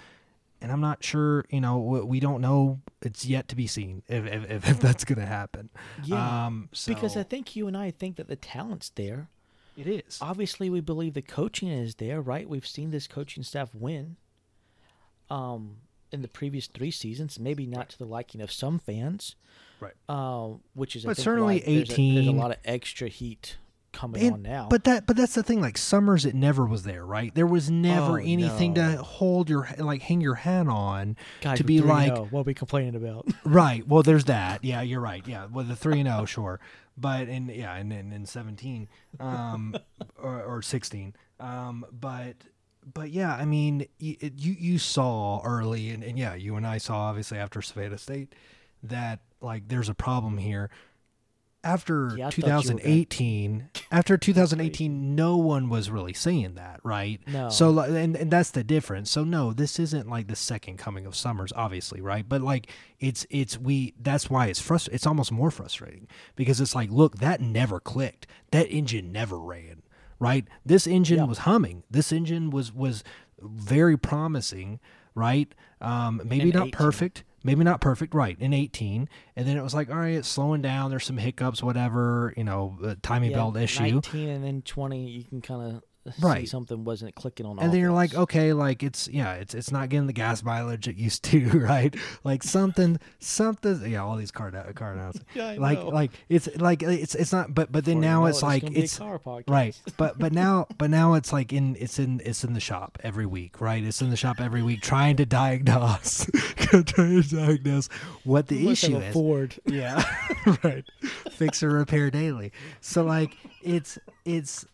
And 0.63 0.71
I'm 0.71 0.79
not 0.79 1.03
sure, 1.03 1.43
you 1.49 1.59
know, 1.59 1.77
we- 1.77 2.01
we 2.01 2.19
don't 2.21 2.39
know. 2.39 2.79
It's 3.01 3.25
yet 3.25 3.49
to 3.49 3.55
be 3.55 3.67
seen 3.67 4.01
if, 4.07 4.25
if, 4.25 4.69
if, 4.69 4.79
that's 4.79 5.03
going 5.03 5.19
to 5.19 5.25
happen. 5.25 5.69
Yeah, 6.05 6.45
Um, 6.45 6.69
because 6.87 7.17
I 7.17 7.23
think 7.23 7.53
you 7.57 7.67
and 7.67 7.75
I 7.75 7.91
think 7.91 8.15
that 8.15 8.29
the 8.29 8.37
talent's 8.37 8.89
there. 8.91 9.27
it 9.75 9.87
is. 9.87 10.19
Obviously, 10.21 10.69
we 10.69 10.79
believe 10.79 11.15
the 11.15 11.21
coaching 11.21 11.67
is 11.67 11.95
there, 11.95 12.21
right? 12.21 12.47
We've 12.47 12.65
seen 12.65 12.91
this 12.91 13.07
coaching 13.07 13.43
staff 13.43 13.75
win. 13.75 14.15
Um, 15.29 15.77
in 16.13 16.21
the 16.21 16.27
previous 16.29 16.67
three 16.67 16.91
seasons, 16.91 17.39
maybe 17.39 17.65
not 17.65 17.89
to 17.89 17.97
the 17.97 18.05
liking 18.05 18.39
of 18.39 18.51
some 18.51 18.77
fans, 18.79 19.35
Right. 19.81 19.93
um, 20.07 20.61
which 20.75 20.95
is 20.95 21.03
But 21.05 21.17
certainly 21.17 21.55
why 21.59 21.63
there's 21.65 21.89
a, 21.91 22.13
there's 22.13 22.27
a 22.27 22.31
lot 22.31 22.51
of 22.51 22.57
extra 22.63 23.07
heat 23.09 23.57
coming 23.93 24.21
And- 24.23 24.33
on 24.33 24.41
now. 24.41 24.67
But 24.69 24.83
that 24.83 25.05
but 25.05 25.15
that's 25.15 25.35
the 25.35 25.43
thing. 25.43 25.61
Like 25.61 25.77
Summers, 25.77 26.25
it 26.25 26.35
never 26.35 26.65
was 26.65 26.83
there, 26.83 27.05
right? 27.05 27.33
There 27.33 27.47
was 27.47 27.69
never 27.71 28.13
Oh, 28.13 28.23
anything 28.23 28.73
no. 28.73 28.95
to 28.97 29.03
hold 29.03 29.49
your 29.49 29.69
like 29.77 30.01
hang 30.01 30.19
your 30.19 30.35
hat 30.35 30.67
on 30.67 31.15
to 31.41 31.63
be 31.63 31.79
like 31.79 32.11
what 32.31 32.41
are 32.41 32.43
we 32.43 32.53
complaining 32.53 32.95
about? 32.95 33.27
right. 33.45 33.87
Well, 33.87 34.03
there's 34.03 34.25
that. 34.25 34.63
Yeah, 34.65 34.81
you're 34.81 34.99
right. 34.99 35.25
Yeah, 35.25 35.45
well, 35.51 35.63
the 35.63 35.75
three 35.75 35.99
and 36.01 36.09
zero, 36.09 36.25
sure, 36.25 36.59
but 36.97 37.29
in 37.29 37.47
yeah, 37.47 37.75
and 37.75 37.93
in, 37.93 38.11
in 38.11 38.25
seventeen, 38.25 38.89
um, 39.19 39.75
or, 40.17 40.43
or 40.43 40.61
sixteen, 40.61 41.15
um, 41.39 41.85
but. 41.91 42.35
But 42.93 43.11
yeah, 43.11 43.33
I 43.33 43.45
mean, 43.45 43.87
you 43.97 44.17
you, 44.19 44.55
you 44.59 44.77
saw 44.77 45.39
early, 45.45 45.89
and, 45.91 46.03
and 46.03 46.19
yeah, 46.19 46.35
you 46.35 46.57
and 46.57 46.67
I 46.67 46.79
saw 46.79 46.97
obviously 47.03 47.37
after 47.37 47.61
Savannah 47.61 47.97
State 47.97 48.35
that 48.83 49.21
like 49.39 49.69
there's 49.69 49.87
a 49.87 49.93
problem 49.93 50.37
here. 50.37 50.69
After 51.63 52.13
Yeah, 52.17 52.27
I 52.27 52.29
thought 52.29 52.37
you 52.37 52.43
were 52.43 52.49
gonna- 52.49 52.61
2018, 52.63 53.69
after 53.89 54.17
2018, 54.17 55.15
no 55.15 55.37
one 55.37 55.69
was 55.69 55.89
really 55.89 56.11
saying 56.13 56.55
that, 56.55 56.81
right? 56.83 57.21
No. 57.27 57.49
So 57.49 57.79
and, 57.79 58.17
and 58.17 58.29
that's 58.29 58.51
the 58.51 58.63
difference. 58.63 59.09
So 59.09 59.23
no, 59.23 59.53
this 59.53 59.79
isn't 59.79 60.09
like 60.09 60.27
the 60.27 60.35
second 60.35 60.77
coming 60.77 61.05
of 61.05 61.15
Summers, 61.15 61.53
obviously, 61.55 62.01
right? 62.01 62.27
But 62.27 62.41
like 62.41 62.69
it's 62.99 63.25
it's 63.29 63.57
we 63.57 63.93
that's 63.99 64.29
why 64.29 64.47
it's 64.47 64.59
frustrating. 64.59 64.95
It's 64.95 65.07
almost 65.07 65.31
more 65.31 65.51
frustrating 65.51 66.07
because 66.35 66.59
it's 66.59 66.75
like, 66.75 66.89
look, 66.91 67.19
that 67.19 67.39
never 67.39 67.79
clicked. 67.79 68.27
That 68.51 68.69
engine 68.69 69.11
never 69.13 69.39
ran, 69.39 69.83
right? 70.19 70.45
This 70.65 70.85
engine 70.85 71.17
Yeah. 71.19 71.23
was 71.25 71.39
humming. 71.39 71.83
This 71.89 72.11
engine 72.11 72.49
was 72.49 72.73
was 72.73 73.03
very 73.41 73.97
promising, 73.97 74.79
right? 75.15 75.53
Um, 75.81 76.21
maybe 76.25 76.51
not 76.51 76.67
18. 76.67 76.71
perfect. 76.71 77.23
Maybe 77.43 77.63
not 77.63 77.81
perfect, 77.81 78.13
right? 78.13 78.37
In 78.39 78.53
18, 78.53 79.09
and 79.35 79.47
then 79.47 79.57
it 79.57 79.61
was 79.63 79.73
like, 79.73 79.89
all 79.89 79.97
right, 79.97 80.15
it's 80.15 80.27
slowing 80.27 80.61
down. 80.61 80.89
There's 80.89 81.05
some 81.05 81.17
hiccups, 81.17 81.61
whatever, 81.61 82.33
you 82.37 82.43
know, 82.43 82.95
timing 83.01 83.31
Yeah, 83.31 83.37
belt 83.37 83.57
issue. 83.57 83.83
19 83.83 84.29
and 84.29 84.43
then 84.43 84.61
20, 84.61 85.09
you 85.09 85.23
can 85.25 85.41
kind 85.41 85.75
of 85.75 85.83
Right. 86.21 86.47
something 86.47 86.83
wasn't 86.83 87.15
clicking 87.15 87.45
on 87.45 87.59
and 87.59 87.71
then 87.71 87.79
you're 87.79 87.91
like 87.91 88.13
okay 88.13 88.53
like 88.53 88.83
it's 88.83 89.07
yeah 89.07 89.33
it's 89.33 89.53
it's 89.53 89.71
not 89.71 89.89
getting 89.89 90.07
the 90.07 90.13
gas 90.13 90.43
mileage 90.43 90.87
it 90.87 90.95
used 90.97 91.23
to 91.25 91.49
right 91.59 91.95
like 92.23 92.43
something 92.43 92.99
something 93.19 93.89
yeah 93.89 94.03
all 94.03 94.15
these 94.17 94.31
car 94.31 94.47
uh, 94.53 94.71
car 94.73 94.93
announcements 94.93 95.29
Yeah, 95.35 95.55
like 95.57 95.79
know. 95.79 95.89
like 95.89 96.11
it's 96.29 96.49
like 96.57 96.83
it's 96.83 97.15
it's 97.15 97.31
not 97.31 97.53
but 97.55 97.71
but 97.71 97.85
then 97.85 97.95
you 97.97 98.01
now 98.01 98.21
know 98.21 98.25
it's 98.27 98.41
it, 98.41 98.45
like 98.45 98.63
it's 98.77 98.97
car 98.97 99.17
podcast. 99.19 99.49
right 99.49 99.79
but 99.97 100.19
but 100.19 100.33
now 100.33 100.67
but 100.77 100.89
now 100.89 101.13
it's 101.13 101.31
like 101.31 101.53
in 101.53 101.75
it's 101.79 101.99
in 101.99 102.21
it's 102.25 102.43
in 102.43 102.53
the 102.53 102.59
shop 102.59 102.97
every 103.03 103.25
week 103.25 103.61
right 103.61 103.83
it's 103.83 104.01
in 104.01 104.09
the 104.09 104.17
shop 104.17 104.41
every 104.41 104.61
week 104.61 104.81
trying 104.81 105.15
to 105.15 105.25
diagnose 105.25 106.25
trying 106.57 106.83
to 106.83 107.21
diagnose 107.23 107.87
what 108.23 108.47
the 108.47 108.69
issue 108.69 108.97
is 108.97 109.13
Ford. 109.13 109.55
yeah, 109.65 110.03
right. 110.63 110.83
Fix 111.31 111.61
or 111.63 111.69
repair 111.69 112.09
daily. 112.09 112.51
So 112.81 113.03
like 113.03 113.35
it's 113.61 113.97
it's 114.25 114.65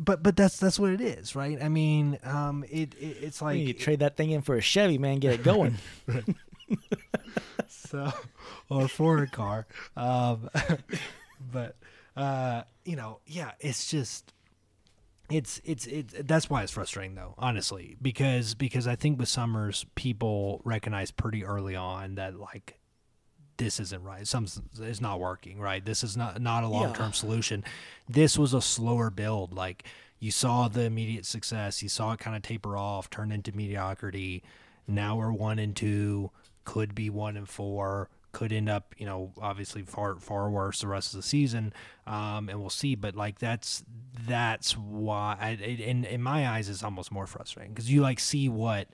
but 0.00 0.22
but 0.22 0.36
that's 0.36 0.58
that's 0.58 0.78
what 0.78 0.90
it 0.90 1.00
is, 1.00 1.34
right? 1.34 1.62
I 1.62 1.68
mean, 1.68 2.18
um 2.24 2.64
it, 2.68 2.94
it 2.94 3.16
it's 3.22 3.42
like 3.42 3.58
you 3.58 3.72
trade 3.72 4.00
that 4.00 4.16
thing 4.16 4.30
in 4.30 4.42
for 4.42 4.56
a 4.56 4.60
Chevy, 4.60 4.98
man. 4.98 5.18
Get 5.18 5.34
it 5.34 5.42
going. 5.42 5.76
so 7.68 8.12
or 8.68 8.88
for 8.88 9.22
a 9.22 9.26
car. 9.26 9.66
Um 9.96 10.50
but 11.52 11.76
uh 12.16 12.62
you 12.84 12.96
know, 12.96 13.20
yeah, 13.26 13.52
it's 13.60 13.90
just 13.90 14.32
it's 15.30 15.60
it's 15.64 15.86
it's 15.86 16.14
that's 16.24 16.50
why 16.50 16.62
it's 16.62 16.72
frustrating 16.72 17.14
though 17.14 17.34
honestly 17.38 17.96
because 18.02 18.52
because 18.54 18.86
i 18.86 18.94
think 18.94 19.18
with 19.18 19.26
summers 19.26 19.86
people 19.94 20.60
recognize 20.64 21.10
pretty 21.10 21.42
early 21.42 21.74
on 21.74 22.16
that 22.16 22.38
like 22.38 22.78
this 23.56 23.80
isn't 23.80 24.02
right. 24.02 24.26
Some 24.26 24.46
is 24.80 25.00
not 25.00 25.20
working 25.20 25.58
right? 25.58 25.84
This 25.84 26.02
is 26.02 26.16
not 26.16 26.40
not 26.40 26.64
a 26.64 26.68
long-term 26.68 27.12
solution. 27.12 27.64
This 28.08 28.38
was 28.38 28.54
a 28.54 28.60
slower 28.60 29.10
build. 29.10 29.52
Like 29.52 29.84
you 30.18 30.30
saw 30.30 30.68
the 30.68 30.82
immediate 30.82 31.26
success. 31.26 31.82
You 31.82 31.88
saw 31.88 32.12
it 32.12 32.20
kind 32.20 32.36
of 32.36 32.42
taper 32.42 32.76
off 32.76 33.10
turn 33.10 33.30
into 33.30 33.52
mediocrity. 33.52 34.42
Now 34.86 35.16
we're 35.16 35.32
one 35.32 35.58
and 35.58 35.74
two 35.74 36.30
could 36.64 36.94
be 36.94 37.10
one 37.10 37.36
and 37.36 37.48
four 37.48 38.08
could 38.34 38.52
end 38.52 38.68
up, 38.68 38.94
you 38.98 39.06
know, 39.06 39.32
obviously 39.40 39.82
far 39.82 40.16
far 40.16 40.50
worse 40.50 40.80
the 40.80 40.88
rest 40.88 41.14
of 41.14 41.18
the 41.18 41.26
season, 41.26 41.72
um, 42.06 42.48
and 42.50 42.60
we'll 42.60 42.68
see. 42.68 42.94
But 42.94 43.14
like 43.14 43.38
that's 43.38 43.84
that's 44.26 44.76
why, 44.76 45.36
I, 45.40 45.50
it, 45.50 45.80
in 45.80 46.04
in 46.04 46.22
my 46.22 46.48
eyes, 46.48 46.68
it's 46.68 46.82
almost 46.82 47.10
more 47.10 47.26
frustrating 47.26 47.72
because 47.72 47.90
you 47.90 48.02
like 48.02 48.20
see 48.20 48.48
what 48.48 48.88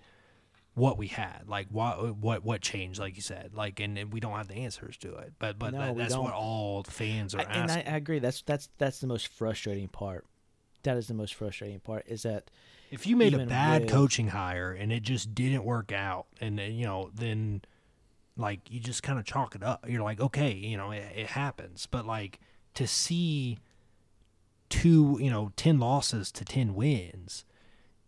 what 0.81 0.99
we 0.99 1.07
had, 1.07 1.43
like 1.47 1.69
what 1.71 2.17
what 2.17 2.45
what 2.45 2.61
changed, 2.61 2.99
like 2.99 3.15
you 3.17 3.23
said, 3.23 3.51
like 3.55 3.79
and, 3.81 3.97
and 3.99 4.13
we 4.13 4.19
don't 4.21 4.33
have 4.37 4.49
the 4.49 4.55
answers 4.55 4.97
to 4.99 5.15
it. 5.17 5.35
But 5.39 5.59
but 5.59 5.73
No, 5.73 5.79
that, 5.79 5.97
that's 5.97 6.17
what 6.17 6.31
don't. 6.31 6.35
all 6.35 6.83
fans 6.85 7.35
are 7.35 7.41
I, 7.41 7.43
and 7.45 7.71
asking. 7.71 7.87
I, 7.89 7.93
I 7.93 7.97
agree. 7.97 8.19
That's 8.19 8.43
that's 8.43 8.69
that's 8.79 8.99
the 9.01 9.07
most 9.07 9.29
frustrating 9.29 9.89
part. 9.89 10.25
That 10.83 10.97
is 10.97 11.09
the 11.09 11.15
most 11.15 11.35
frustrating 11.35 11.81
part. 11.81 12.05
Is 12.09 12.23
that 12.23 12.51
If 12.91 13.07
you 13.07 13.15
made 13.15 13.35
a 13.35 13.45
bad 13.45 13.83
with- 13.83 13.91
coaching 13.91 14.29
hire 14.29 14.73
and 14.73 14.91
it 14.91 15.03
just 15.03 15.35
didn't 15.35 15.65
work 15.65 15.93
out, 15.93 16.27
and 16.41 16.59
then, 16.59 16.73
you 16.73 16.87
know, 16.87 17.11
then 17.15 17.61
like 18.37 18.61
you 18.71 18.81
just 18.81 19.03
kind 19.03 19.19
of 19.19 19.27
chalk 19.27 19.55
it 19.55 19.63
up. 19.63 19.85
You're 19.87 20.03
like, 20.03 20.21
okay, 20.21 20.53
you 20.53 20.77
know, 20.79 20.91
it, 20.91 21.05
it 21.15 21.27
happens. 21.27 21.87
But 21.91 22.07
like 22.07 22.41
to 22.75 22.87
see 22.87 23.59
two, 24.69 25.19
you 25.21 25.31
know, 25.31 25.53
ten 25.57 25.79
losses 25.79 26.31
to 26.33 26.45
ten 26.45 26.75
wins, 26.75 27.45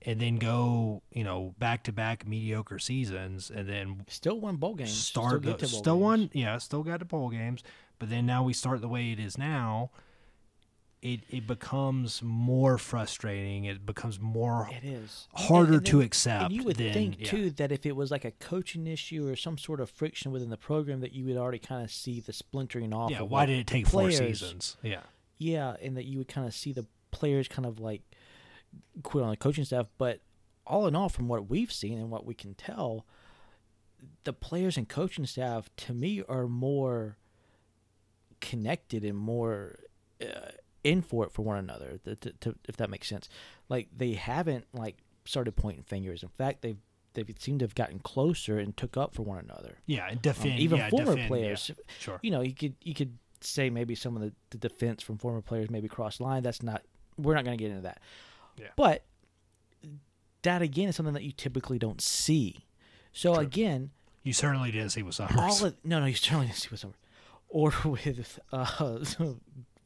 and 0.05 0.21
then 0.21 0.37
go, 0.37 1.03
you 1.13 1.25
know, 1.25 1.55
back 1.59 1.85
to 1.85 1.93
back 1.93 2.27
mediocre 2.27 2.79
seasons, 2.79 3.51
and 3.51 3.69
then 3.69 4.05
still 4.09 4.41
won 4.41 4.57
bowl 4.57 4.75
games. 4.75 4.93
start 4.93 5.43
still 5.43 5.53
the, 5.53 5.59
to 5.59 5.67
still 5.67 5.95
games. 5.97 6.03
won, 6.03 6.31
yeah, 6.33 6.59
still 6.59 6.83
got 6.83 6.99
to 7.01 7.05
bowl 7.05 7.31
games. 7.31 7.63
But 7.99 8.11
then 8.11 8.27
now 8.27 8.43
we 8.43 8.53
start 8.53 8.81
the 8.81 8.89
way 8.89 9.13
it 9.13 9.21
is 9.21 9.39
now. 9.39 9.91
It 11.01 11.21
it 11.31 11.47
becomes 11.49 12.23
more 12.23 12.79
frustrating. 12.79 13.65
It 13.65 13.85
becomes 13.85 14.21
more 14.21 14.69
It 14.73 14.85
is 14.85 15.27
harder 15.35 15.67
And- 15.67 15.75
and 15.79 15.87
to 15.87 15.97
then- 15.99 16.07
accept. 16.07 16.45
And 16.45 16.53
you 16.53 16.63
would 16.63 16.77
than, 16.77 16.93
think 16.93 17.17
yeah. 17.21 17.27
too 17.29 17.51
that 17.51 17.73
if 17.73 17.85
it 17.85 17.97
was 17.97 18.13
like 18.13 18.25
a 18.25 18.31
coaching 18.31 18.87
issue 18.87 19.27
or 19.29 19.35
some 19.35 19.59
sort 19.59 19.81
of 19.81 19.91
friction 19.91 20.31
within 20.31 20.51
the 20.51 20.57
program, 20.57 21.01
that 21.01 21.13
you 21.13 21.25
would 21.25 21.37
already 21.37 21.59
kind 21.59 21.83
of 21.85 21.91
see 21.91 22.21
the 22.21 22.33
splintering 22.33 22.93
off. 22.93 23.11
Yeah, 23.11 23.23
of 23.23 23.31
why 23.31 23.47
did 23.47 23.59
it 23.59 23.67
take 23.67 23.89
four 23.89 24.13
seasons? 24.13 24.77
Yeah, 24.83 25.01
Yeah, 25.39 25.75
and 25.83 25.97
that 25.97 26.05
you 26.05 26.19
would 26.19 26.29
kind 26.29 26.47
of 26.47 26.55
see 26.55 26.73
the 26.73 26.87
players 27.11 27.49
kind 27.49 27.67
of 27.67 27.81
like 27.81 28.03
quit 29.03 29.25
on 29.25 29.31
the 29.31 29.37
coaching 29.37 29.65
staff. 29.65 29.87
But 29.99 30.21
all 30.67 30.87
in 30.87 30.95
all, 30.95 31.09
from 31.09 31.29
what 31.29 31.49
we've 31.49 31.73
seen 31.73 31.99
and 31.99 32.11
what 32.11 32.25
we 32.25 32.35
can 32.35 32.55
tell, 32.55 33.07
the 34.25 34.33
players 34.33 34.77
and 34.77 34.89
coaching 34.89 35.27
staff 35.27 35.71
to 35.79 35.95
me 35.95 36.23
are 36.29 36.47
more 36.47 37.17
connected 38.41 39.05
and 39.05 39.17
more 39.17 39.77
uh, 40.21 40.51
in 40.85 41.03
for 41.03 41.25
it 41.25 41.33
for 41.33 41.43
one 41.43 41.59
another. 41.59 41.99
To, 42.05 42.17
to, 42.17 42.33
to, 42.41 42.55
if 42.69 42.77
that 42.77 42.91
makes 42.91 43.09
sense, 43.09 43.29
like 43.69 43.89
they 43.97 44.13
haven't 44.13 44.67
like 44.73 44.99
started 45.25 45.57
pointing 45.57 45.85
fingers. 45.85 46.23
In 46.23 46.29
fact, 46.31 46.63
they've 46.63 46.79
they 47.15 47.25
seem 47.39 47.59
to 47.59 47.65
have 47.65 47.75
gotten 47.75 47.99
closer 47.99 48.59
and 48.59 48.75
took 48.77 48.97
up 48.97 49.15
for 49.15 49.23
one 49.23 49.39
another. 49.39 49.79
yeah, 49.87 50.09
and 50.09 50.27
Um, 50.27 50.47
even 50.47 50.79
yeah, 50.79 50.89
former 50.89 51.05
defend, 51.07 51.21
yeah, 51.21 51.29
players, 51.29 51.71
sure. 51.99 52.19
you 52.23 52.31
know, 52.31 52.41
you 52.41 52.55
could 52.55 52.75
you 52.83 52.95
could 52.95 53.19
say 53.43 53.71
maybe 53.71 53.95
some 53.95 54.17
of 54.17 54.23
the, 54.23 54.33
the 54.51 54.59
defense 54.59 55.03
from 55.03 55.19
former 55.19 55.43
players 55.43 55.69
maybe 55.71 55.89
crossed 55.89 56.21
line. 56.21 56.43
That's 56.43 56.63
not 56.63 56.83
we're 57.19 57.35
not 57.35 57.45
going 57.45 57.57
to 57.57 57.63
get 57.63 57.71
into 57.71 57.83
that. 57.83 58.01
Yeah. 58.57 58.69
But 58.77 59.05
that 60.43 60.63
again 60.63 60.89
is 60.89 60.97
something 60.97 61.15
that 61.15 61.23
you 61.23 61.33
typically 61.33 61.79
don't 61.79 62.01
see. 62.01 62.67
So 63.13 63.35
True. 63.35 63.43
again, 63.43 63.91
You 64.23 64.33
certainly 64.33 64.71
didn't 64.71 64.91
see 64.91 65.03
with 65.03 65.15
Summers. 65.15 65.37
all 65.37 65.67
of 65.67 65.77
no 65.85 66.01
no 66.01 66.07
you 66.07 66.15
certainly 66.15 66.47
didn't 66.47 66.59
see 66.59 66.69
what's 66.71 66.85
over 66.85 66.95
or 67.49 67.73
with 67.85 68.39
uh, 68.53 68.65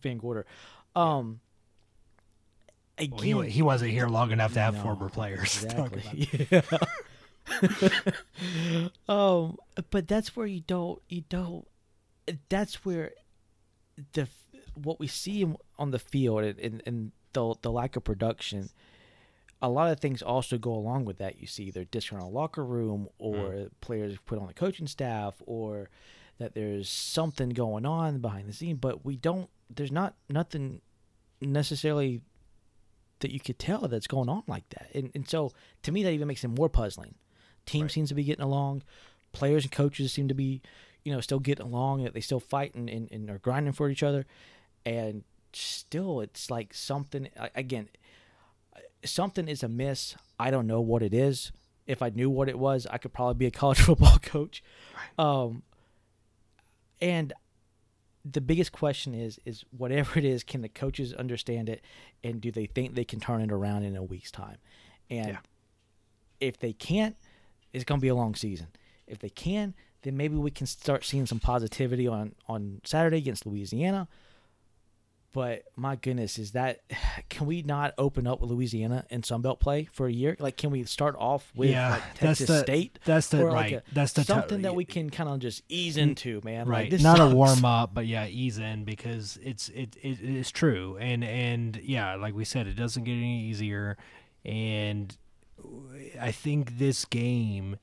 VanGorder. 0.02 0.44
Um, 0.94 1.40
well, 2.98 3.20
again, 3.20 3.42
he, 3.44 3.50
he 3.50 3.62
wasn't 3.62 3.90
here 3.90 4.08
long 4.08 4.30
enough 4.30 4.54
to 4.54 4.60
have 4.60 4.74
no, 4.74 4.82
former 4.82 5.08
players. 5.10 5.60
to 5.60 5.66
talk 5.66 5.92
about. 5.92 6.14
Exactly. 6.14 6.46
Yeah. 6.50 6.62
um, 9.08 9.58
but 9.90 10.08
that's 10.08 10.34
where 10.34 10.46
you 10.46 10.60
don't 10.60 11.00
you 11.08 11.22
don't. 11.28 11.66
That's 12.48 12.84
where 12.84 13.12
the 14.12 14.28
what 14.74 14.98
we 14.98 15.06
see 15.06 15.46
on 15.78 15.90
the 15.90 15.98
field 15.98 16.44
and, 16.44 16.58
and, 16.58 16.82
and 16.86 17.12
the 17.36 17.54
the 17.62 17.70
lack 17.70 17.96
of 17.96 18.04
production. 18.04 18.70
A 19.62 19.68
lot 19.68 19.90
of 19.90 20.00
things 20.00 20.20
also 20.20 20.58
go 20.58 20.72
along 20.72 21.06
with 21.06 21.18
that. 21.18 21.40
You 21.40 21.46
see 21.46 21.64
either 21.64 21.84
disgruntled 21.84 22.32
locker 22.32 22.64
room, 22.64 23.08
or 23.18 23.36
mm-hmm. 23.36 23.66
players 23.80 24.18
put 24.26 24.38
on 24.38 24.48
the 24.48 24.54
coaching 24.54 24.86
staff, 24.86 25.34
or 25.46 25.88
that 26.38 26.54
there's 26.54 26.88
something 26.88 27.50
going 27.50 27.86
on 27.86 28.18
behind 28.18 28.48
the 28.48 28.52
scene. 28.52 28.76
But 28.76 29.04
we 29.04 29.16
don't. 29.16 29.48
There's 29.74 29.92
not 29.92 30.14
nothing 30.28 30.80
necessarily 31.40 32.22
that 33.20 33.32
you 33.32 33.40
could 33.40 33.58
tell 33.58 33.88
that's 33.88 34.06
going 34.06 34.28
on 34.28 34.42
like 34.46 34.68
that. 34.70 34.88
And 34.94 35.10
and 35.14 35.28
so 35.28 35.52
to 35.82 35.92
me 35.92 36.02
that 36.02 36.12
even 36.12 36.28
makes 36.28 36.44
it 36.44 36.48
more 36.48 36.68
puzzling. 36.68 37.14
Team 37.64 37.82
Right. 37.82 37.90
seems 37.90 38.10
to 38.10 38.14
be 38.14 38.24
getting 38.24 38.44
along. 38.44 38.82
Players 39.32 39.64
and 39.64 39.72
coaches 39.72 40.12
seem 40.12 40.28
to 40.28 40.34
be, 40.34 40.62
you 41.04 41.12
know, 41.12 41.20
still 41.20 41.40
getting 41.40 41.66
along, 41.66 42.04
that 42.04 42.14
they 42.14 42.20
still 42.20 42.40
fight 42.40 42.74
and, 42.74 42.88
and, 42.88 43.10
and 43.10 43.28
are 43.28 43.38
grinding 43.38 43.72
for 43.72 43.90
each 43.90 44.02
other. 44.02 44.24
And 44.84 45.24
still 45.60 46.20
it's 46.20 46.50
like 46.50 46.74
something 46.74 47.28
again 47.54 47.88
something 49.04 49.46
is 49.48 49.62
amiss. 49.62 50.16
I 50.38 50.50
don't 50.50 50.66
know 50.66 50.80
what 50.80 51.02
it 51.02 51.14
is. 51.14 51.52
If 51.86 52.02
I 52.02 52.08
knew 52.08 52.28
what 52.28 52.48
it 52.48 52.58
was, 52.58 52.86
I 52.90 52.98
could 52.98 53.12
probably 53.12 53.34
be 53.34 53.46
a 53.46 53.50
college 53.62 53.78
football 53.80 54.18
coach. 54.18 54.62
Um 55.18 55.62
and 57.00 57.32
the 58.24 58.40
biggest 58.40 58.72
question 58.72 59.14
is 59.14 59.38
is 59.44 59.64
whatever 59.76 60.18
it 60.18 60.24
is 60.24 60.42
can 60.42 60.62
the 60.62 60.68
coaches 60.68 61.12
understand 61.14 61.68
it 61.68 61.80
and 62.24 62.40
do 62.40 62.50
they 62.50 62.66
think 62.66 62.94
they 62.94 63.04
can 63.04 63.20
turn 63.20 63.40
it 63.40 63.52
around 63.52 63.84
in 63.84 63.94
a 63.96 64.02
week's 64.02 64.30
time 64.32 64.56
and 65.08 65.28
Yeah. 65.28 65.38
if 66.40 66.58
they 66.58 66.72
can't 66.72 67.16
it's 67.72 67.84
going 67.84 68.00
to 68.00 68.02
be 68.02 68.08
a 68.08 68.14
long 68.16 68.34
season 68.34 68.66
if 69.06 69.18
they 69.20 69.28
can 69.28 69.74
then 70.02 70.16
maybe 70.16 70.34
we 70.36 70.50
can 70.50 70.66
start 70.66 71.04
seeing 71.04 71.26
some 71.26 71.38
positivity 71.38 72.08
on 72.08 72.34
on 72.48 72.80
saturday 72.84 73.18
against 73.18 73.46
louisiana 73.46 74.08
but 75.36 75.64
my 75.76 75.96
goodness 75.96 76.38
is 76.38 76.52
that 76.52 76.80
can 77.28 77.46
we 77.46 77.60
not 77.60 77.92
open 77.98 78.26
up 78.26 78.40
with 78.40 78.50
louisiana 78.50 79.04
and 79.10 79.22
sunbelt 79.22 79.60
play 79.60 79.86
for 79.92 80.06
a 80.06 80.12
year 80.12 80.34
like 80.40 80.56
can 80.56 80.70
we 80.70 80.82
start 80.84 81.14
off 81.18 81.52
with 81.54 81.68
yeah, 81.68 81.90
like 81.90 82.02
that's 82.14 82.38
texas 82.38 82.46
the 82.48 82.60
state 82.60 82.98
that's 83.04 83.28
the 83.28 83.44
right. 83.44 83.52
like 83.52 83.72
a, 83.72 83.82
that's 83.92 84.14
the 84.14 84.22
t- 84.22 84.26
something 84.26 84.62
that 84.62 84.74
we 84.74 84.86
can 84.86 85.10
kind 85.10 85.28
of 85.28 85.38
just 85.38 85.62
ease 85.68 85.98
into 85.98 86.40
man 86.42 86.66
right 86.66 86.84
like, 86.84 86.90
this 86.90 87.02
not 87.02 87.18
sucks. 87.18 87.32
a 87.34 87.36
warm 87.36 87.66
up 87.66 87.92
but 87.92 88.06
yeah 88.06 88.26
ease 88.26 88.56
in 88.56 88.84
because 88.84 89.38
it's 89.42 89.68
it, 89.68 89.94
it 90.02 90.18
it's 90.22 90.50
true 90.50 90.96
and 90.98 91.22
and 91.22 91.76
yeah 91.84 92.14
like 92.14 92.34
we 92.34 92.44
said 92.44 92.66
it 92.66 92.74
doesn't 92.74 93.04
get 93.04 93.12
any 93.12 93.42
easier 93.42 93.98
and 94.46 95.18
i 96.18 96.32
think 96.32 96.78
this 96.78 97.04
game 97.04 97.76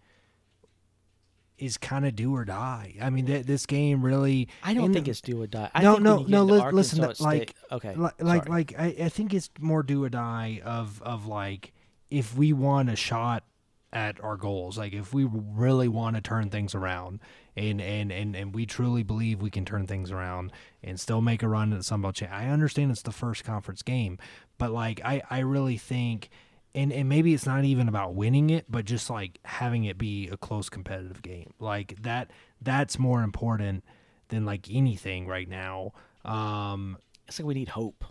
is 1.64 1.78
kind 1.78 2.06
of 2.06 2.16
do 2.16 2.36
or 2.36 2.44
die 2.44 2.96
i 3.02 3.10
mean 3.10 3.26
th- 3.26 3.46
this 3.46 3.66
game 3.66 4.04
really 4.04 4.48
I 4.62 4.74
don't 4.74 4.94
think 4.94 5.08
it's 5.08 5.22
do 5.22 5.42
or 5.42 5.48
die. 5.48 5.72
I 5.74 5.82
no, 5.82 5.94
think 5.94 6.04
no, 6.04 6.12
when 6.16 6.20
you 6.22 6.26
get 6.28 6.32
no. 6.32 6.44
Li- 6.44 6.72
listen, 6.72 7.00
to, 7.02 7.24
like, 7.24 7.56
okay, 7.72 7.96
li- 7.96 8.10
like, 8.20 8.50
like, 8.50 8.74
I, 8.78 8.96
I 9.02 9.10
think 9.10 9.34
it's 9.34 9.50
more 9.60 9.84
do 9.84 10.04
or 10.04 10.10
die 10.10 10.62
of, 10.64 11.02
of 11.02 11.26
like, 11.26 11.74
if 12.10 12.36
we 12.36 12.54
want 12.54 12.90
a 12.90 12.96
shot 12.96 13.44
at 13.92 14.22
our 14.24 14.36
goals, 14.38 14.78
like 14.78 14.94
if 14.94 15.14
we 15.14 15.24
really 15.24 15.88
want 15.88 16.16
to 16.16 16.22
turn 16.22 16.50
things 16.50 16.76
around, 16.76 17.20
and 17.56 17.80
and 17.82 18.12
and 18.12 18.36
and 18.36 18.54
we 18.54 18.66
truly 18.66 19.04
believe 19.04 19.42
we 19.42 19.50
can 19.50 19.66
turn 19.66 19.88
things 19.88 20.12
around 20.12 20.52
and 20.84 21.00
still 21.00 21.22
make 21.22 21.44
a 21.44 21.48
run 21.48 21.72
at 21.72 21.80
the 21.80 21.84
Sun 21.84 22.02
Belt. 22.02 22.22
I 22.24 22.48
understand 22.48 22.92
it's 22.92 23.02
the 23.04 23.12
first 23.12 23.44
conference 23.44 23.82
game, 23.82 24.18
but 24.58 24.72
like, 24.72 25.02
I, 25.04 25.22
I 25.30 25.40
really 25.40 25.78
think. 25.78 26.30
And, 26.76 26.92
and 26.92 27.08
maybe 27.08 27.34
it's 27.34 27.46
not 27.46 27.66
even 27.66 27.88
about 27.88 28.16
winning 28.16 28.50
it, 28.50 28.66
but 28.68 28.86
just 28.86 29.10
like 29.10 29.40
having 29.46 29.84
it 29.84 29.98
be 29.98 30.28
a 30.30 30.38
close 30.38 30.70
competitive 30.70 31.22
game. 31.22 31.54
Like 31.60 32.02
that 32.02 32.32
that's 32.62 32.98
more 32.98 33.22
important 33.22 33.84
than 34.30 34.46
like 34.46 34.68
anything 34.72 35.28
right 35.28 35.48
now. 35.48 35.94
Um, 36.26 36.98
it's 37.28 37.40
like 37.40 37.46
we 37.46 37.54
need 37.54 37.70
hope. 37.70 38.06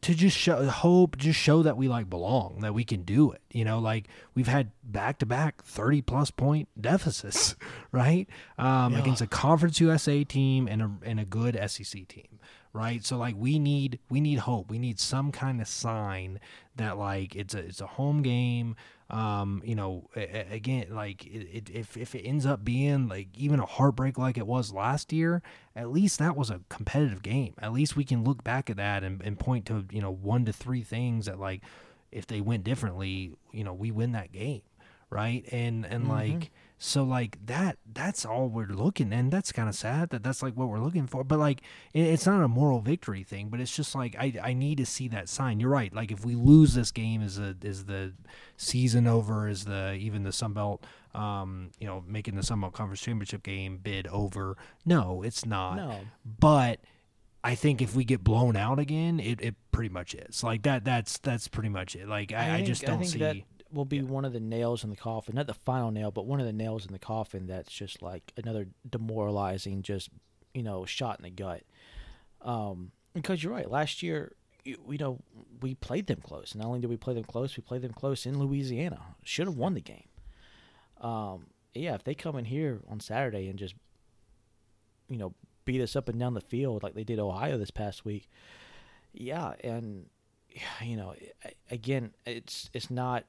To 0.00 0.14
just 0.14 0.36
show 0.36 0.64
hope, 0.66 1.16
just 1.18 1.38
show 1.38 1.62
that 1.62 1.76
we 1.76 1.88
like 1.88 2.08
belong, 2.08 2.60
that 2.60 2.72
we 2.74 2.84
can 2.84 3.02
do 3.02 3.30
it. 3.32 3.42
You 3.52 3.64
know, 3.64 3.78
like 3.78 4.08
we've 4.34 4.48
had 4.48 4.70
back 4.82 5.18
to 5.18 5.26
back 5.26 5.62
thirty 5.62 6.00
plus 6.02 6.30
point 6.30 6.68
deficits, 6.80 7.54
right? 7.92 8.28
Um, 8.58 8.92
Yeah. 8.94 9.00
against 9.00 9.20
a 9.22 9.26
Conference 9.26 9.80
USA 9.80 10.24
team 10.24 10.66
and 10.68 10.82
a 10.82 10.90
and 11.04 11.20
a 11.20 11.24
good 11.24 11.58
SEC 11.70 12.08
team, 12.08 12.38
right? 12.72 13.04
So 13.04 13.16
like 13.18 13.34
we 13.38 13.58
need 13.58 13.98
we 14.08 14.20
need 14.20 14.40
hope. 14.40 14.70
We 14.70 14.78
need 14.78 14.98
some 14.98 15.30
kind 15.32 15.60
of 15.60 15.68
sign 15.68 16.40
that 16.76 16.96
like 16.98 17.36
it's 17.36 17.54
a 17.54 17.58
it's 17.58 17.80
a 17.80 17.86
home 17.86 18.22
game. 18.22 18.76
Um, 19.10 19.62
you 19.64 19.74
know, 19.74 20.08
again, 20.16 20.86
like 20.90 21.26
it, 21.26 21.48
it, 21.52 21.70
if 21.70 21.96
if 21.96 22.14
it 22.14 22.22
ends 22.22 22.46
up 22.46 22.64
being 22.64 23.06
like 23.06 23.28
even 23.36 23.60
a 23.60 23.66
heartbreak 23.66 24.16
like 24.16 24.38
it 24.38 24.46
was 24.46 24.72
last 24.72 25.12
year, 25.12 25.42
at 25.76 25.90
least 25.90 26.18
that 26.20 26.36
was 26.36 26.48
a 26.48 26.60
competitive 26.70 27.22
game. 27.22 27.54
At 27.58 27.72
least 27.72 27.96
we 27.96 28.04
can 28.04 28.24
look 28.24 28.42
back 28.42 28.70
at 28.70 28.76
that 28.78 29.04
and, 29.04 29.20
and 29.22 29.38
point 29.38 29.66
to 29.66 29.84
you 29.90 30.00
know 30.00 30.10
one 30.10 30.46
to 30.46 30.52
three 30.52 30.82
things 30.82 31.26
that 31.26 31.38
like 31.38 31.60
if 32.10 32.26
they 32.26 32.40
went 32.40 32.64
differently, 32.64 33.32
you 33.52 33.64
know, 33.64 33.74
we 33.74 33.90
win 33.90 34.12
that 34.12 34.32
game, 34.32 34.62
right? 35.10 35.44
And 35.52 35.84
and 35.84 36.08
like 36.08 36.50
so 36.78 37.04
like 37.04 37.38
that 37.46 37.78
that's 37.92 38.26
all 38.26 38.48
we're 38.48 38.66
looking 38.66 39.12
and 39.12 39.32
that's 39.32 39.52
kind 39.52 39.68
of 39.68 39.74
sad 39.74 40.10
that 40.10 40.22
that's 40.22 40.42
like 40.42 40.54
what 40.54 40.68
we're 40.68 40.80
looking 40.80 41.06
for 41.06 41.22
but 41.24 41.38
like 41.38 41.60
it, 41.92 42.02
it's 42.02 42.26
not 42.26 42.42
a 42.42 42.48
moral 42.48 42.80
victory 42.80 43.22
thing 43.22 43.48
but 43.48 43.60
it's 43.60 43.74
just 43.74 43.94
like 43.94 44.16
I, 44.18 44.34
I 44.42 44.52
need 44.52 44.78
to 44.78 44.86
see 44.86 45.08
that 45.08 45.28
sign 45.28 45.60
you're 45.60 45.70
right 45.70 45.94
like 45.94 46.10
if 46.10 46.24
we 46.24 46.34
lose 46.34 46.74
this 46.74 46.90
game 46.90 47.22
is 47.22 47.38
a 47.38 47.56
is 47.62 47.84
the 47.84 48.12
season 48.56 49.06
over 49.06 49.48
is 49.48 49.64
the 49.64 49.94
even 49.94 50.24
the 50.24 50.32
Sun 50.32 50.52
Belt 50.52 50.84
um, 51.14 51.70
you 51.78 51.86
know, 51.86 52.02
making 52.06 52.34
the 52.34 52.42
Sun 52.42 52.60
Belt 52.60 52.72
Conference 52.72 53.00
Championship 53.00 53.42
game 53.42 53.78
bid 53.78 54.08
over. 54.08 54.56
No, 54.84 55.22
it's 55.22 55.46
not. 55.46 55.76
No. 55.76 56.00
But 56.24 56.80
I 57.42 57.54
think 57.54 57.80
if 57.80 57.94
we 57.94 58.04
get 58.04 58.24
blown 58.24 58.56
out 58.56 58.78
again, 58.78 59.20
it, 59.20 59.40
it 59.40 59.54
pretty 59.70 59.90
much 59.90 60.14
is 60.14 60.42
like 60.42 60.62
that. 60.62 60.84
That's 60.84 61.18
that's 61.18 61.46
pretty 61.46 61.68
much 61.68 61.94
it. 61.94 62.08
Like 62.08 62.32
I, 62.32 62.54
I, 62.54 62.56
think- 62.56 62.66
just 62.66 62.84
don't 62.84 62.98
think 62.98 63.10
see. 63.10 63.18
that 63.20 63.36
will 63.74 63.84
be 63.84 64.00
one 64.02 64.24
of 64.24 64.32
the 64.32 64.40
nails 64.40 64.84
in 64.84 64.90
the 64.90 64.96
coffin. 64.96 65.34
Not 65.34 65.46
the 65.46 65.54
final 65.54 65.90
nail, 65.90 66.10
but 66.10 66.26
one 66.26 66.40
of 66.40 66.46
the 66.46 66.52
nails 66.52 66.86
in 66.86 66.92
the 66.92 66.98
coffin. 66.98 67.46
That's 67.46 67.72
just 67.72 68.02
like 68.02 68.32
another 68.36 68.68
demoralizing, 68.88 69.82
just 69.82 70.10
you 70.54 70.62
know, 70.62 70.84
shot 70.84 71.18
in 71.18 71.24
the 71.24 71.30
gut. 71.30 71.62
Um, 72.40 72.92
because 73.14 73.42
you're 73.42 73.52
right. 73.52 73.70
Last 73.70 74.02
year, 74.02 74.32
you, 74.64 74.78
you 74.88 74.98
know, 74.98 75.18
we 75.60 75.74
played 75.74 76.06
them 76.06 76.20
close. 76.22 76.54
Not 76.54 76.66
only 76.66 76.80
did 76.80 76.90
we 76.90 76.96
play 76.96 77.14
them 77.14 77.24
close, 77.24 77.56
we 77.56 77.62
played 77.62 77.82
them 77.82 77.92
close 77.92 78.26
in 78.26 78.38
Louisiana. 78.38 79.00
Should 79.22 79.46
have 79.46 79.56
won 79.56 79.74
the 79.74 79.80
game. 79.80 80.08
Um, 81.00 81.46
yeah, 81.74 81.94
if 81.94 82.04
they 82.04 82.14
come 82.14 82.36
in 82.36 82.44
here 82.44 82.80
on 82.88 83.00
Saturday 83.00 83.48
and 83.48 83.58
just, 83.58 83.74
you 85.08 85.18
know, 85.18 85.34
beat 85.64 85.80
us 85.80 85.96
up 85.96 86.08
and 86.08 86.18
down 86.18 86.34
the 86.34 86.40
field 86.40 86.82
like 86.82 86.94
they 86.94 87.04
did 87.04 87.18
Ohio 87.18 87.58
this 87.58 87.70
past 87.70 88.04
week, 88.04 88.28
yeah, 89.12 89.54
and 89.62 90.06
you 90.82 90.96
know, 90.96 91.14
again, 91.70 92.12
it's 92.26 92.70
it's 92.72 92.90
not. 92.90 93.24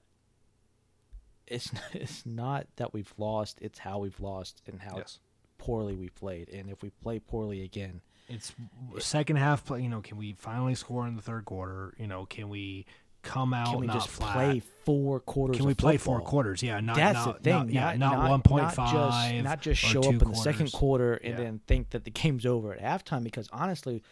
It's 1.48 1.72
it's 1.94 2.26
not 2.26 2.68
that 2.78 2.94
we've 2.94 3.14
lost; 3.18 3.60
it's 3.62 3.80
how 3.80 4.00
we've 4.00 4.20
lost 4.20 4.62
and 4.68 4.82
how 4.82 4.98
Yes. 4.98 5.20
poorly 5.58 5.96
we 5.96 6.10
played. 6.10 6.50
And 6.50 6.70
if 6.70 6.82
we 6.82 6.90
play 6.90 7.20
poorly 7.20 7.62
again, 7.64 8.02
It's 8.30 8.54
second 9.00 9.38
half 9.38 9.66
play. 9.66 9.82
You 9.82 9.90
know, 9.90 10.02
can 10.02 10.18
we 10.18 10.34
finally 10.34 10.76
score 10.76 11.08
in 11.08 11.16
the 11.16 11.22
third 11.22 11.46
quarter? 11.46 11.94
You 11.98 12.08
know, 12.08 12.26
can 12.26 12.50
we 12.50 12.86
come 13.22 13.54
out 13.56 13.72
can 13.72 13.80
we 13.80 13.88
just 13.88 14.08
flat? 14.08 14.34
play 14.34 14.62
four 14.86 15.20
quarters? 15.20 15.58
Can 15.58 15.66
we 15.66 15.74
play 15.74 15.98
four 15.98 16.22
quarters? 16.22 16.62
Yeah, 16.62 16.80
not 16.80 16.96
That's 16.96 17.26
not, 17.26 17.38
the 17.38 17.44
thing. 17.44 17.54
Not, 17.54 17.70
yeah, 17.70 17.96
not, 17.98 18.18
not, 18.20 18.30
one 18.30 18.42
point 18.44 18.78
Not 18.78 18.92
just, 18.94 19.44
not 19.44 19.62
just 19.62 19.82
show 19.82 20.02
up 20.02 20.22
in 20.22 20.30
the 20.30 20.36
second 20.36 20.72
quarter 20.72 21.16
and 21.16 21.34
Yeah. 21.38 21.44
then 21.44 21.62
think 21.68 21.90
that 21.90 22.04
the 22.04 22.12
game's 22.12 22.46
over 22.46 22.74
at 22.74 22.82
halftime. 22.82 23.24
Because 23.24 23.50
honestly, 23.52 24.04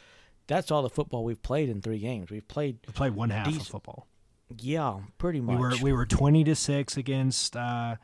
that's 0.47 0.71
all 0.71 0.81
the 0.81 0.89
football 0.89 1.23
we've 1.23 1.41
played 1.41 1.69
in 1.69 1.81
three 1.81 1.99
games. 1.99 2.31
We've 2.31 2.47
played, 2.47 2.79
We 2.87 2.93
played 2.93 3.13
one 3.13 3.29
half 3.29 3.47
of 3.47 3.67
football. 3.67 4.07
Yeah, 4.61 4.99
pretty 5.17 5.41
much. 5.41 5.55
We 5.55 5.61
were 5.61 5.73
we 5.81 5.93
were 5.93 6.05
twenty 6.05 6.43
to 6.45 6.55
six 6.55 6.97
against 6.97 7.55
uh, 7.55 7.95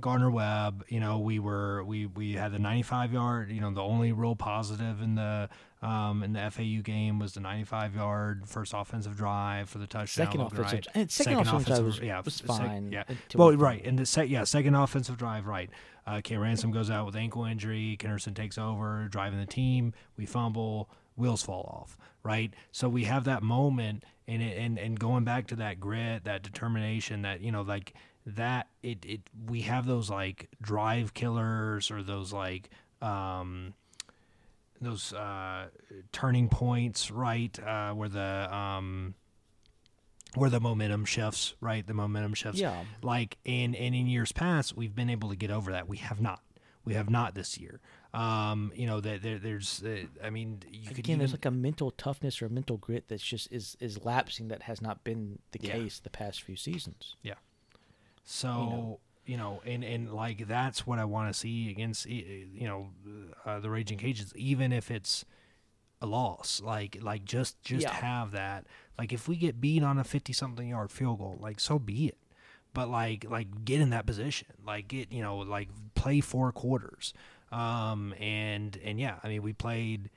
Gardner 0.00 0.30
Webb. 0.30 0.84
You 0.88 1.00
know, 1.00 1.18
we 1.18 1.38
were 1.38 1.84
we 1.84 2.06
we 2.06 2.32
had 2.32 2.52
the 2.52 2.58
ninety 2.58 2.82
five 2.82 3.12
yard. 3.12 3.50
You 3.50 3.60
know, 3.60 3.70
the 3.72 3.82
only 3.82 4.12
real 4.12 4.34
positive 4.36 5.00
in 5.00 5.14
the 5.14 5.48
um, 5.82 6.22
in 6.22 6.32
the 6.32 6.50
FAU 6.50 6.82
game 6.82 7.18
was 7.18 7.34
the 7.34 7.40
ninety 7.40 7.64
five 7.64 7.94
yard 7.94 8.44
first 8.46 8.72
offensive 8.74 9.16
drive 9.16 9.68
for 9.68 9.78
the 9.78 9.86
touchdown. 9.86 10.26
Second 10.26 10.40
offensive- 10.40 10.72
right. 10.72 10.86
and 10.94 11.10
second 11.10 11.38
offensive 11.40 11.66
drive 11.66 11.84
was- 11.84 12.00
yeah, 12.00 12.20
was 12.24 12.34
sec- 12.34 12.46
fine 12.46 12.90
yeah, 12.90 13.04
well, 13.34 13.52
right, 13.56 13.84
and 13.84 13.98
the 13.98 14.06
sec, 14.06 14.28
yeah, 14.28 14.44
second 14.44 14.74
offensive 14.74 15.16
drive, 15.18 15.46
right. 15.46 15.70
Uh, 16.06 16.20
K 16.22 16.36
Ransom 16.36 16.70
goes 16.70 16.90
out 16.90 17.06
with 17.06 17.16
ankle 17.16 17.44
injury. 17.44 17.96
Kennerson 17.98 18.34
takes 18.34 18.58
over, 18.58 19.08
driving 19.10 19.38
the 19.40 19.46
team. 19.46 19.94
We 20.16 20.26
fumble. 20.26 20.90
Wheels 21.16 21.42
fall 21.42 21.62
off. 21.80 21.96
Right. 22.24 22.52
So 22.72 22.88
we 22.88 23.04
have 23.04 23.24
that 23.24 23.42
moment, 23.42 24.02
and 24.26 24.42
it, 24.42 24.56
and 24.56 24.78
and 24.78 24.98
going 24.98 25.24
back 25.24 25.48
to 25.48 25.56
that 25.56 25.80
grit, 25.80 26.24
that 26.24 26.42
determination, 26.42 27.22
that 27.22 27.40
you 27.40 27.52
know, 27.52 27.62
like 27.62 27.94
that. 28.26 28.68
It 28.82 29.04
it 29.04 29.20
we 29.46 29.62
have 29.62 29.86
those 29.86 30.10
like 30.10 30.48
drive 30.60 31.14
killers 31.14 31.90
or 31.90 32.02
those 32.02 32.32
like 32.32 32.70
um 33.02 33.74
those 34.80 35.12
uh 35.12 35.68
turning 36.12 36.48
points, 36.48 37.10
right? 37.10 37.58
Uh, 37.58 37.92
where 37.92 38.08
the 38.08 38.54
um 38.54 39.14
where 40.34 40.50
the 40.50 40.60
momentum 40.60 41.04
shifts, 41.04 41.54
right? 41.60 41.86
The 41.86 41.94
momentum 41.94 42.34
shifts. 42.34 42.60
Yeah. 42.60 42.84
Like 43.02 43.38
and 43.46 43.76
and 43.76 43.94
in 43.94 44.06
years 44.06 44.32
past, 44.32 44.76
we've 44.76 44.94
been 44.94 45.10
able 45.10 45.30
to 45.30 45.36
get 45.36 45.50
over 45.50 45.72
that. 45.72 45.88
We 45.88 45.98
have 45.98 46.20
not. 46.20 46.40
We 46.84 46.94
have 46.94 47.08
not 47.08 47.34
this 47.34 47.58
year. 47.58 47.80
Um, 48.14 48.72
you 48.74 48.86
know 48.86 49.00
that 49.00 49.22
there, 49.22 49.38
there's. 49.38 49.82
Uh, 49.82 50.04
I 50.22 50.30
mean, 50.30 50.62
you 50.70 50.88
could 50.88 50.98
Again, 51.00 51.14
even, 51.14 51.18
there's 51.18 51.32
like 51.32 51.44
a 51.46 51.50
mental 51.50 51.90
toughness 51.90 52.40
or 52.40 52.46
a 52.46 52.50
mental 52.50 52.76
grit 52.76 53.04
that's 53.08 53.22
just 53.24 53.50
is 53.52 53.76
is 53.80 54.04
lapsing 54.04 54.48
that 54.48 54.62
has 54.62 54.80
not 54.80 55.02
been 55.04 55.40
the 55.52 55.58
Yeah. 55.62 55.72
case 55.72 55.98
the 55.98 56.10
past 56.10 56.42
few 56.42 56.56
seasons. 56.56 57.16
Yeah. 57.22 57.34
So 58.24 59.00
you 59.26 59.36
know, 59.36 59.62
and 59.64 59.84
and 59.84 60.12
like 60.12 60.46
that's 60.46 60.86
what 60.86 60.98
I 60.98 61.04
want 61.04 61.32
to 61.32 61.38
see 61.38 61.70
against 61.70 62.06
you 62.06 62.66
know 62.66 62.88
uh, 63.44 63.60
the 63.60 63.70
Raging 63.70 63.98
Cajuns, 63.98 64.34
even 64.36 64.72
if 64.72 64.90
it's 64.90 65.24
a 66.00 66.06
loss. 66.06 66.60
Like 66.64 66.98
like 67.00 67.24
just 67.24 67.60
just 67.62 67.84
Yeah. 67.86 67.92
have 67.94 68.32
that. 68.32 68.66
Like 68.98 69.12
if 69.12 69.28
we 69.28 69.36
get 69.36 69.60
beat 69.60 69.82
on 69.82 69.98
a 69.98 70.04
fifty 70.04 70.32
something 70.32 70.68
yard 70.68 70.90
field 70.90 71.18
goal, 71.18 71.38
like 71.40 71.60
so 71.60 71.78
be 71.78 72.06
it. 72.08 72.18
But 72.72 72.88
like 72.90 73.24
like 73.28 73.64
get 73.64 73.80
in 73.80 73.90
that 73.90 74.06
position. 74.06 74.48
Like 74.66 74.88
get 74.88 75.12
you 75.12 75.22
know 75.22 75.38
like 75.38 75.68
play 75.94 76.20
four 76.20 76.50
quarters. 76.52 77.12
Um 77.54 78.14
and 78.20 78.76
and 78.84 78.98
yeah, 78.98 79.16
I 79.22 79.28
mean 79.28 79.42
we 79.42 79.52
played 79.52 80.10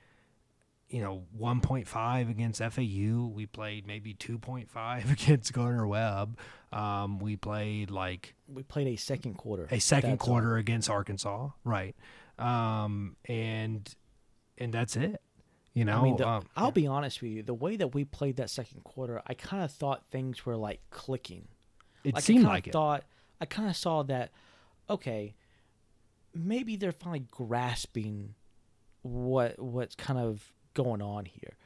you 0.90 1.02
know 1.02 1.24
1.5 1.38 2.30
against 2.30 2.62
FAU. 2.62 3.28
We 3.28 3.46
played 3.46 3.86
maybe 3.86 4.14
2.5 4.14 5.12
against 5.24 5.52
Gardner 5.54 5.86
Webb. 5.88 6.38
Um, 6.72 7.20
we 7.20 7.36
played 7.36 7.92
like 7.92 8.36
We 8.48 8.64
played 8.64 8.88
a 8.88 8.96
second 8.96 9.36
quarter. 9.36 9.68
a 9.70 9.80
second 9.80 10.12
That's 10.12 10.22
all. 10.22 10.28
quarter 10.28 10.58
against 10.58 10.90
Arkansas, 10.90 11.50
right? 11.64 11.96
Um, 12.40 13.16
and 13.26 13.94
and 14.58 14.74
that's 14.74 14.96
it. 14.96 15.22
You 15.74 15.86
know, 15.86 16.00
I 16.00 16.04
mean, 16.04 16.18
the, 16.18 16.28
um, 16.28 16.46
I'll 16.56 16.72
be 16.72 16.88
honest 16.88 17.22
with 17.22 17.32
you. 17.32 17.44
The 17.44 17.54
way 17.54 17.76
that 17.76 17.94
we 17.94 18.04
played 18.04 18.38
that 18.38 18.50
second 18.50 18.84
quarter, 18.84 19.22
I 19.28 19.36
kind 19.36 19.64
of 19.64 19.72
thought 19.72 20.06
things 20.10 20.44
were 20.46 20.58
like 20.58 20.82
clicking. 20.90 21.48
it 22.04 22.16
like, 22.16 22.24
seemed 22.24 22.46
I 22.46 22.50
like 22.50 22.68
it. 22.68 22.74
thought 22.74 23.04
I 23.40 23.46
kind 23.46 23.70
of 23.70 23.76
saw 23.76 24.02
that. 24.04 24.32
Okay, 24.90 25.36
maybe 26.38 26.76
they're 26.76 26.92
finally 26.92 27.26
grasping 27.32 28.36
what 29.02 29.60
what's 29.60 29.96
kind 29.96 30.20
of 30.20 30.54
going 30.74 31.02
on 31.02 31.26
here. 31.26 31.58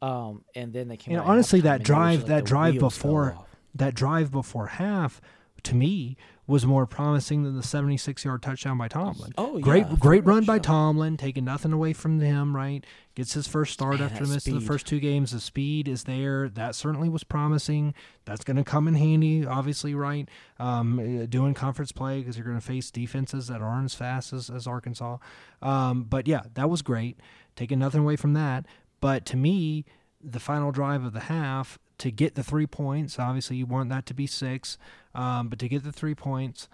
Um, 0.00 0.44
and 0.54 0.72
then 0.72 0.88
they 0.88 0.96
came. 0.96 1.16
Out 1.16 1.26
honestly, 1.26 1.60
that 1.62 1.76
and 1.76 1.84
drive, 1.84 2.20
like 2.20 2.28
that 2.28 2.44
drive 2.44 2.78
before, 2.78 3.36
that 3.74 3.94
drive 3.94 4.30
before 4.30 4.66
half, 4.66 5.20
to 5.64 5.74
me 5.74 6.16
was 6.46 6.64
more 6.64 6.86
promising 6.86 7.42
than 7.42 7.54
the 7.54 7.62
76 7.62 8.24
yard 8.24 8.42
touchdown 8.42 8.78
by 8.78 8.88
Tomlin. 8.88 9.32
Oh, 9.36 9.58
great, 9.58 9.86
yeah, 9.86 9.96
great 9.98 10.24
very 10.24 10.34
run 10.34 10.44
by. 10.44 10.58
Tomlin, 10.58 11.18
taking 11.18 11.44
nothing 11.44 11.72
away 11.72 11.92
from 11.92 12.18
him. 12.18 12.56
Right, 12.56 12.84
gets 13.14 13.34
his 13.34 13.46
first 13.46 13.74
start 13.74 13.98
Man, 13.98 14.10
after 14.10 14.24
the 14.24 14.34
miss 14.34 14.46
of 14.46 14.54
the 14.54 14.60
first 14.60 14.86
two 14.86 14.98
games. 14.98 15.32
The 15.32 15.40
speed 15.40 15.88
is 15.88 16.04
there. 16.04 16.48
That 16.48 16.74
certainly 16.74 17.10
was 17.10 17.22
promising. 17.22 17.94
That's 18.24 18.44
going 18.44 18.56
to 18.56 18.64
come 18.64 18.88
in 18.88 18.94
handy, 18.94 19.46
obviously. 19.46 19.94
Right, 19.94 20.26
um, 20.58 20.98
uh, 20.98 21.26
doing 21.26 21.52
conference 21.52 21.92
play 21.92 22.20
because 22.20 22.38
you're 22.38 22.46
going 22.46 22.58
to 22.58 22.66
face 22.66 22.90
defenses 22.90 23.48
that 23.48 23.60
aren't 23.60 23.84
as 23.84 23.94
fast 23.94 24.32
as, 24.32 24.48
as 24.48 24.66
Arkansas. 24.66 25.18
Um, 25.60 26.04
but 26.04 26.26
yeah, 26.26 26.44
that 26.54 26.70
was 26.70 26.80
great. 26.80 27.20
Taking 27.56 27.78
nothing 27.78 28.00
away 28.00 28.16
from 28.16 28.32
that. 28.32 28.64
But 29.00 29.26
to 29.26 29.36
me, 29.36 29.84
the 30.22 30.40
final 30.40 30.72
drive 30.72 31.04
of 31.04 31.12
the 31.12 31.20
half 31.20 31.78
to 31.98 32.10
get 32.10 32.34
the 32.34 32.42
three 32.42 32.66
points. 32.66 33.18
Obviously, 33.18 33.56
you 33.56 33.66
want 33.66 33.90
that 33.90 34.06
to 34.06 34.14
be 34.14 34.26
six, 34.26 34.78
um, 35.14 35.48
but 35.48 35.58
to 35.60 35.68
get 35.68 35.82
the 35.84 35.92
three 35.92 36.14
points, 36.14 36.68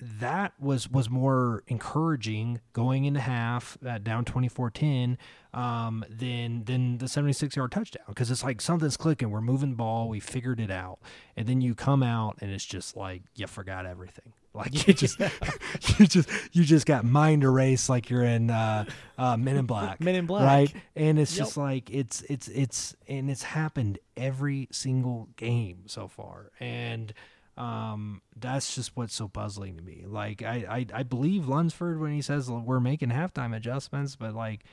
that 0.00 0.52
was 0.60 0.88
was 0.88 1.10
more 1.10 1.64
encouraging 1.66 2.60
going 2.72 3.04
into 3.04 3.18
half 3.18 3.76
uh, 3.84 3.98
down 3.98 4.24
24-10 4.24 5.16
um, 5.52 6.04
than 6.08 6.62
than 6.66 6.98
the 6.98 7.08
76 7.08 7.56
yard 7.56 7.72
touchdown 7.72 8.04
because 8.06 8.30
it's 8.30 8.44
like 8.44 8.60
something's 8.60 8.96
clicking. 8.96 9.30
We're 9.30 9.40
moving 9.40 9.70
the 9.70 9.76
ball. 9.76 10.08
We 10.08 10.20
figured 10.20 10.60
it 10.60 10.70
out, 10.70 11.00
and 11.36 11.48
then 11.48 11.60
you 11.60 11.74
come 11.74 12.04
out 12.04 12.38
and 12.40 12.52
it's 12.52 12.64
just 12.64 12.96
like 12.96 13.22
you 13.34 13.46
forgot 13.46 13.86
everything. 13.86 14.32
Like 14.54 14.88
you 14.88 14.94
just 14.94 15.20
you 16.00 16.06
just 16.06 16.28
you 16.52 16.64
just 16.64 16.84
got 16.84 17.04
mind 17.04 17.44
erased 17.44 17.88
like 17.88 18.10
you're 18.10 18.24
in 18.24 18.50
uh, 18.50 18.86
uh, 19.16 19.36
Men 19.36 19.56
in 19.56 19.66
Black. 19.66 20.00
Men 20.00 20.16
in 20.16 20.26
Black. 20.26 20.42
right? 20.44 20.72
And 20.96 21.16
it's 21.20 21.36
Yep. 21.36 21.44
just 21.46 21.56
like 21.56 21.90
it's 21.90 22.22
it's 22.22 22.48
it's 22.48 22.96
and 23.06 23.30
it's 23.30 23.42
happened 23.44 23.98
every 24.16 24.66
single 24.72 25.28
game 25.36 25.82
so 25.86 26.08
far, 26.08 26.50
and 26.58 27.12
um, 27.58 28.22
that's 28.36 28.74
just 28.74 28.96
what's 28.96 29.14
so 29.14 29.28
puzzling 29.28 29.76
to 29.76 29.82
me. 29.82 30.04
Like 30.06 30.42
I 30.42 30.86
I, 30.94 31.00
I 31.00 31.02
believe 31.02 31.48
Lunsford 31.48 32.00
when 32.00 32.12
he 32.12 32.22
says 32.22 32.50
we're 32.50 32.80
making 32.80 33.10
halftime 33.10 33.54
adjustments, 33.54 34.16
but 34.16 34.34
like. 34.34 34.64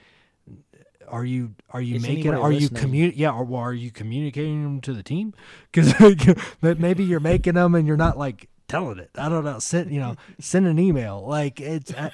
Are 1.07 1.25
you 1.25 1.53
are 1.69 1.81
you 1.81 1.97
Is 1.97 2.01
making 2.03 2.33
are 2.33 2.51
you 2.51 2.67
listening? 2.69 3.11
commu- 3.11 3.13
yeah 3.15 3.31
or 3.31 3.47
are 3.69 3.73
you 3.73 3.91
communicating 3.91 4.63
them 4.63 4.81
to 4.81 4.93
the 4.93 5.03
team 5.03 5.33
because 5.71 5.93
maybe 6.61 7.03
you're 7.03 7.19
making 7.19 7.53
them 7.53 7.75
and 7.75 7.87
you're 7.87 7.95
not 7.97 8.17
like 8.17 8.49
telling 8.67 8.97
it 8.97 9.11
I 9.15 9.29
don't 9.29 9.43
know 9.43 9.59
send 9.59 9.91
you 9.91 9.99
know 9.99 10.15
send 10.39 10.65
an 10.65 10.79
email 10.79 11.23
like 11.27 11.61
it's 11.61 11.93
I, 11.93 12.11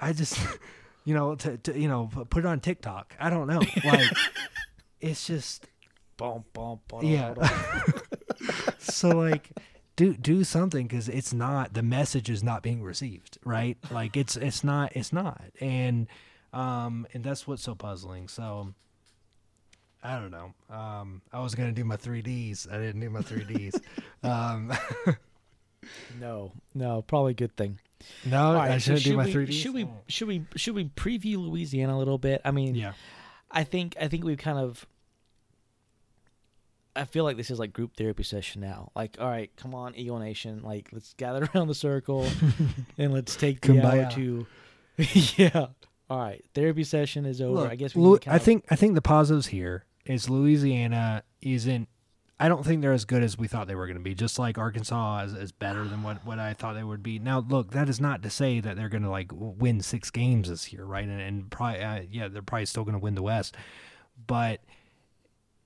I 0.00 0.12
just 0.14 0.38
you 1.04 1.14
know 1.14 1.34
to, 1.34 1.58
to 1.58 1.78
you 1.78 1.88
know 1.88 2.08
put 2.30 2.44
it 2.44 2.46
on 2.46 2.60
TikTok 2.60 3.14
I 3.20 3.28
don't 3.28 3.46
know 3.46 3.60
like 3.84 4.10
it's 5.00 5.26
just 5.26 5.66
Bum, 6.16 6.44
bum, 6.54 6.80
bum, 6.88 7.04
yeah 7.04 7.34
so 8.78 9.10
like 9.10 9.50
do 10.02 10.14
do 10.14 10.44
something 10.44 10.86
because 10.86 11.08
it's 11.08 11.32
not 11.32 11.74
the 11.74 11.82
message 11.82 12.28
is 12.30 12.42
not 12.42 12.62
being 12.62 12.82
received 12.82 13.38
right 13.44 13.76
like 13.90 14.16
it's 14.16 14.36
it's 14.36 14.62
not 14.64 14.94
it's 14.96 15.12
not 15.12 15.42
and 15.60 16.06
um 16.52 17.06
and 17.14 17.22
that's 17.24 17.46
what's 17.46 17.62
so 17.62 17.74
puzzling 17.74 18.28
so 18.28 18.72
i 20.02 20.18
don't 20.18 20.30
know 20.30 20.52
um 20.70 21.22
i 21.32 21.40
was 21.40 21.54
gonna 21.54 21.72
do 21.72 21.84
my 21.84 21.96
3ds 21.96 22.70
i 22.72 22.76
didn't 22.78 23.00
do 23.00 23.10
my 23.10 23.20
3ds 23.20 23.80
um 24.22 24.72
No, 26.20 26.52
no, 26.74 27.02
probably 27.02 27.32
a 27.32 27.34
good 27.34 27.56
thing. 27.56 27.80
No, 28.24 28.38
All 28.40 28.56
I 28.56 28.68
right, 28.68 28.82
so 28.82 28.94
shouldn't 28.96 29.04
do 29.04 29.16
my 29.16 29.26
3D. 29.26 29.52
should 29.52 29.74
we 29.74 29.88
should 30.06 30.28
we 30.28 30.44
should 30.54 30.74
we 30.76 30.84
preview 30.84 31.38
Louisiana 31.38 31.96
a 31.96 31.98
little 31.98 32.18
bit? 32.18 32.40
I 32.44 32.52
mean, 32.52 32.76
Yeah. 32.76 32.92
I 33.50 33.64
think 33.64 33.96
I 34.00 34.06
think 34.08 34.22
we've 34.24 34.38
kind 34.38 34.58
of. 34.58 34.86
I 36.94 37.04
feel 37.04 37.24
like 37.24 37.36
this 37.36 37.50
is 37.50 37.58
like 37.58 37.72
group 37.72 37.96
therapy 37.96 38.22
session 38.22 38.60
now. 38.60 38.90
Like, 38.94 39.16
all 39.18 39.28
right, 39.28 39.50
come 39.56 39.74
on, 39.74 39.94
Eagle 39.94 40.18
Nation, 40.18 40.62
like 40.62 40.88
let's 40.92 41.14
gather 41.14 41.48
around 41.54 41.68
the 41.68 41.74
circle 41.74 42.26
and 42.98 43.12
let's 43.12 43.36
take 43.36 43.60
the 43.60 43.80
hour 43.80 43.92
Kumbaya. 43.92 44.14
to. 44.14 44.46
yeah. 45.42 45.66
All 46.10 46.18
right, 46.18 46.44
therapy 46.54 46.84
session 46.84 47.24
is 47.24 47.40
over. 47.40 47.62
Look, 47.62 47.70
I 47.70 47.76
guess 47.76 47.94
we. 47.94 48.02
Lu- 48.02 48.18
can 48.18 48.32
I 48.32 48.38
think 48.38 48.64
I 48.70 48.76
think 48.76 48.94
the 48.94 49.02
positives 49.02 49.46
here 49.46 49.86
is 50.04 50.28
Louisiana 50.28 51.22
isn't. 51.40 51.88
I 52.38 52.48
don't 52.48 52.66
think 52.66 52.82
they're 52.82 52.92
as 52.92 53.04
good 53.04 53.22
as 53.22 53.38
we 53.38 53.46
thought 53.46 53.68
they 53.68 53.76
were 53.76 53.86
going 53.86 53.98
to 53.98 54.02
be. 54.02 54.16
Just 54.16 54.36
like 54.36 54.58
Arkansas 54.58 55.20
is, 55.26 55.32
is 55.32 55.52
better 55.52 55.84
than 55.84 56.02
what, 56.02 56.26
what 56.26 56.40
I 56.40 56.54
thought 56.54 56.74
they 56.74 56.82
would 56.82 57.00
be. 57.00 57.20
Now, 57.20 57.38
look, 57.38 57.70
that 57.70 57.88
is 57.88 58.00
not 58.00 58.20
to 58.24 58.30
say 58.30 58.58
that 58.58 58.76
they're 58.76 58.88
going 58.88 59.04
to 59.04 59.10
like 59.10 59.30
win 59.32 59.80
six 59.80 60.10
games 60.10 60.48
this 60.48 60.72
year, 60.72 60.84
right? 60.84 61.04
And, 61.04 61.20
and 61.20 61.50
probably, 61.52 61.80
uh, 61.80 62.00
yeah, 62.10 62.26
they're 62.26 62.42
probably 62.42 62.66
still 62.66 62.82
going 62.82 62.94
to 62.94 62.98
win 62.98 63.14
the 63.14 63.22
West, 63.22 63.56
but 64.26 64.60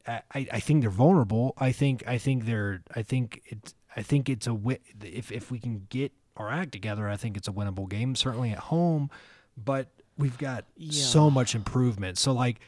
I, 0.07 0.23
I 0.53 0.61
think 0.61 0.83
they're 0.83 0.91
vulnerable. 0.91 1.55
I 1.59 1.73
think 1.73 2.05
I 2.07 2.19
think 2.19 2.45
they're 2.47 2.83
I 2.95 3.03
think 3.03 3.43
it's 3.47 3.75
I 3.97 4.03
think 4.03 4.29
it's 4.29 4.47
a 4.47 4.51
wi- 4.51 4.81
if 5.03 5.33
if 5.33 5.51
we 5.51 5.59
can 5.59 5.87
get 5.89 6.13
our 6.37 6.51
act 6.51 6.73
together, 6.73 7.09
I 7.09 7.17
think 7.17 7.37
it's 7.37 7.49
a 7.49 7.53
winnable 7.53 7.89
game. 7.89 8.15
Certainly 8.15 8.51
at 8.53 8.59
home, 8.59 9.11
but 9.57 9.89
we've 10.19 10.39
got 10.39 10.65
Yeah. 10.77 10.93
so 10.93 11.31
much 11.31 11.55
improvement. 11.55 12.19
So 12.19 12.33
like 12.33 12.61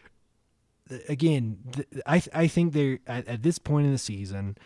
again, 1.09 1.59
I 2.07 2.23
I 2.35 2.47
think 2.49 2.73
they 2.73 2.99
at, 3.07 3.29
at 3.29 3.43
this 3.43 3.59
point 3.59 3.87
in 3.87 3.93
the 3.93 3.99
season, 3.99 4.57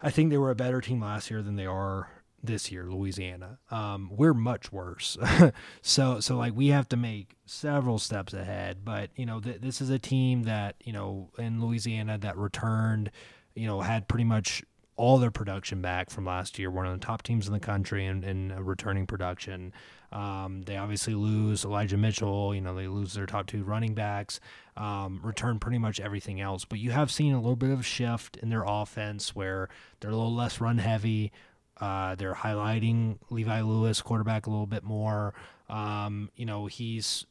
I 0.00 0.10
think 0.10 0.30
they 0.30 0.38
were 0.38 0.50
a 0.50 0.56
better 0.56 0.80
team 0.80 1.00
last 1.00 1.30
year 1.30 1.42
than 1.42 1.56
they 1.56 1.66
are 1.66 2.08
this 2.42 2.72
year. 2.72 2.86
Louisiana, 2.86 3.58
um, 3.70 4.10
we're 4.12 4.34
much 4.34 4.72
worse. 4.72 5.16
so 5.82 6.20
so 6.20 6.36
like 6.36 6.54
we 6.54 6.68
have 6.68 6.88
to 6.90 6.96
make 6.96 7.36
several 7.46 7.98
steps 7.98 8.34
ahead. 8.34 8.84
But 8.84 9.10
you 9.16 9.26
know 9.26 9.40
th- 9.40 9.60
this 9.60 9.80
is 9.80 9.90
a 9.90 9.98
team 9.98 10.44
that 10.44 10.76
you 10.84 10.92
know 10.92 11.30
in 11.38 11.64
Louisiana 11.64 12.18
that 12.18 12.36
returned, 12.36 13.10
you 13.54 13.66
know 13.66 13.80
had 13.80 14.08
pretty 14.08 14.24
much 14.24 14.62
all 14.96 15.18
their 15.18 15.30
production 15.30 15.80
back 15.80 16.10
from 16.10 16.24
last 16.24 16.58
year. 16.58 16.70
One 16.70 16.86
of 16.86 16.92
the 16.98 17.04
top 17.04 17.22
teams 17.22 17.46
in 17.46 17.52
the 17.52 17.60
country 17.60 18.06
in, 18.06 18.22
in 18.24 18.52
uh, 18.52 18.62
returning 18.62 19.06
production. 19.06 19.72
Um, 20.12 20.62
they 20.62 20.76
obviously 20.76 21.14
lose 21.14 21.64
Elijah 21.64 21.96
Mitchell. 21.96 22.54
You 22.54 22.60
know, 22.60 22.74
they 22.74 22.86
lose 22.86 23.14
their 23.14 23.26
top 23.26 23.46
two 23.46 23.64
running 23.64 23.94
backs. 23.94 24.38
Um, 24.76 25.20
return 25.22 25.58
pretty 25.58 25.78
much 25.78 25.98
everything 25.98 26.40
else. 26.40 26.64
But 26.66 26.78
you 26.78 26.90
have 26.90 27.10
seen 27.10 27.32
a 27.32 27.40
little 27.40 27.56
bit 27.56 27.70
of 27.70 27.86
shift 27.86 28.36
in 28.36 28.50
their 28.50 28.64
offense 28.66 29.34
where 29.34 29.68
they're 30.00 30.10
a 30.10 30.16
little 30.16 30.34
less 30.34 30.60
run 30.60 30.78
heavy. 30.78 31.32
Uh, 31.80 32.14
they're 32.14 32.34
highlighting 32.34 33.18
Levi 33.30 33.60
Lewis, 33.62 34.00
quarterback, 34.00 34.46
a 34.46 34.50
little 34.50 34.66
bit 34.66 34.84
more. 34.84 35.34
Um, 35.68 36.30
you 36.36 36.46
know, 36.46 36.66
he's. 36.66 37.26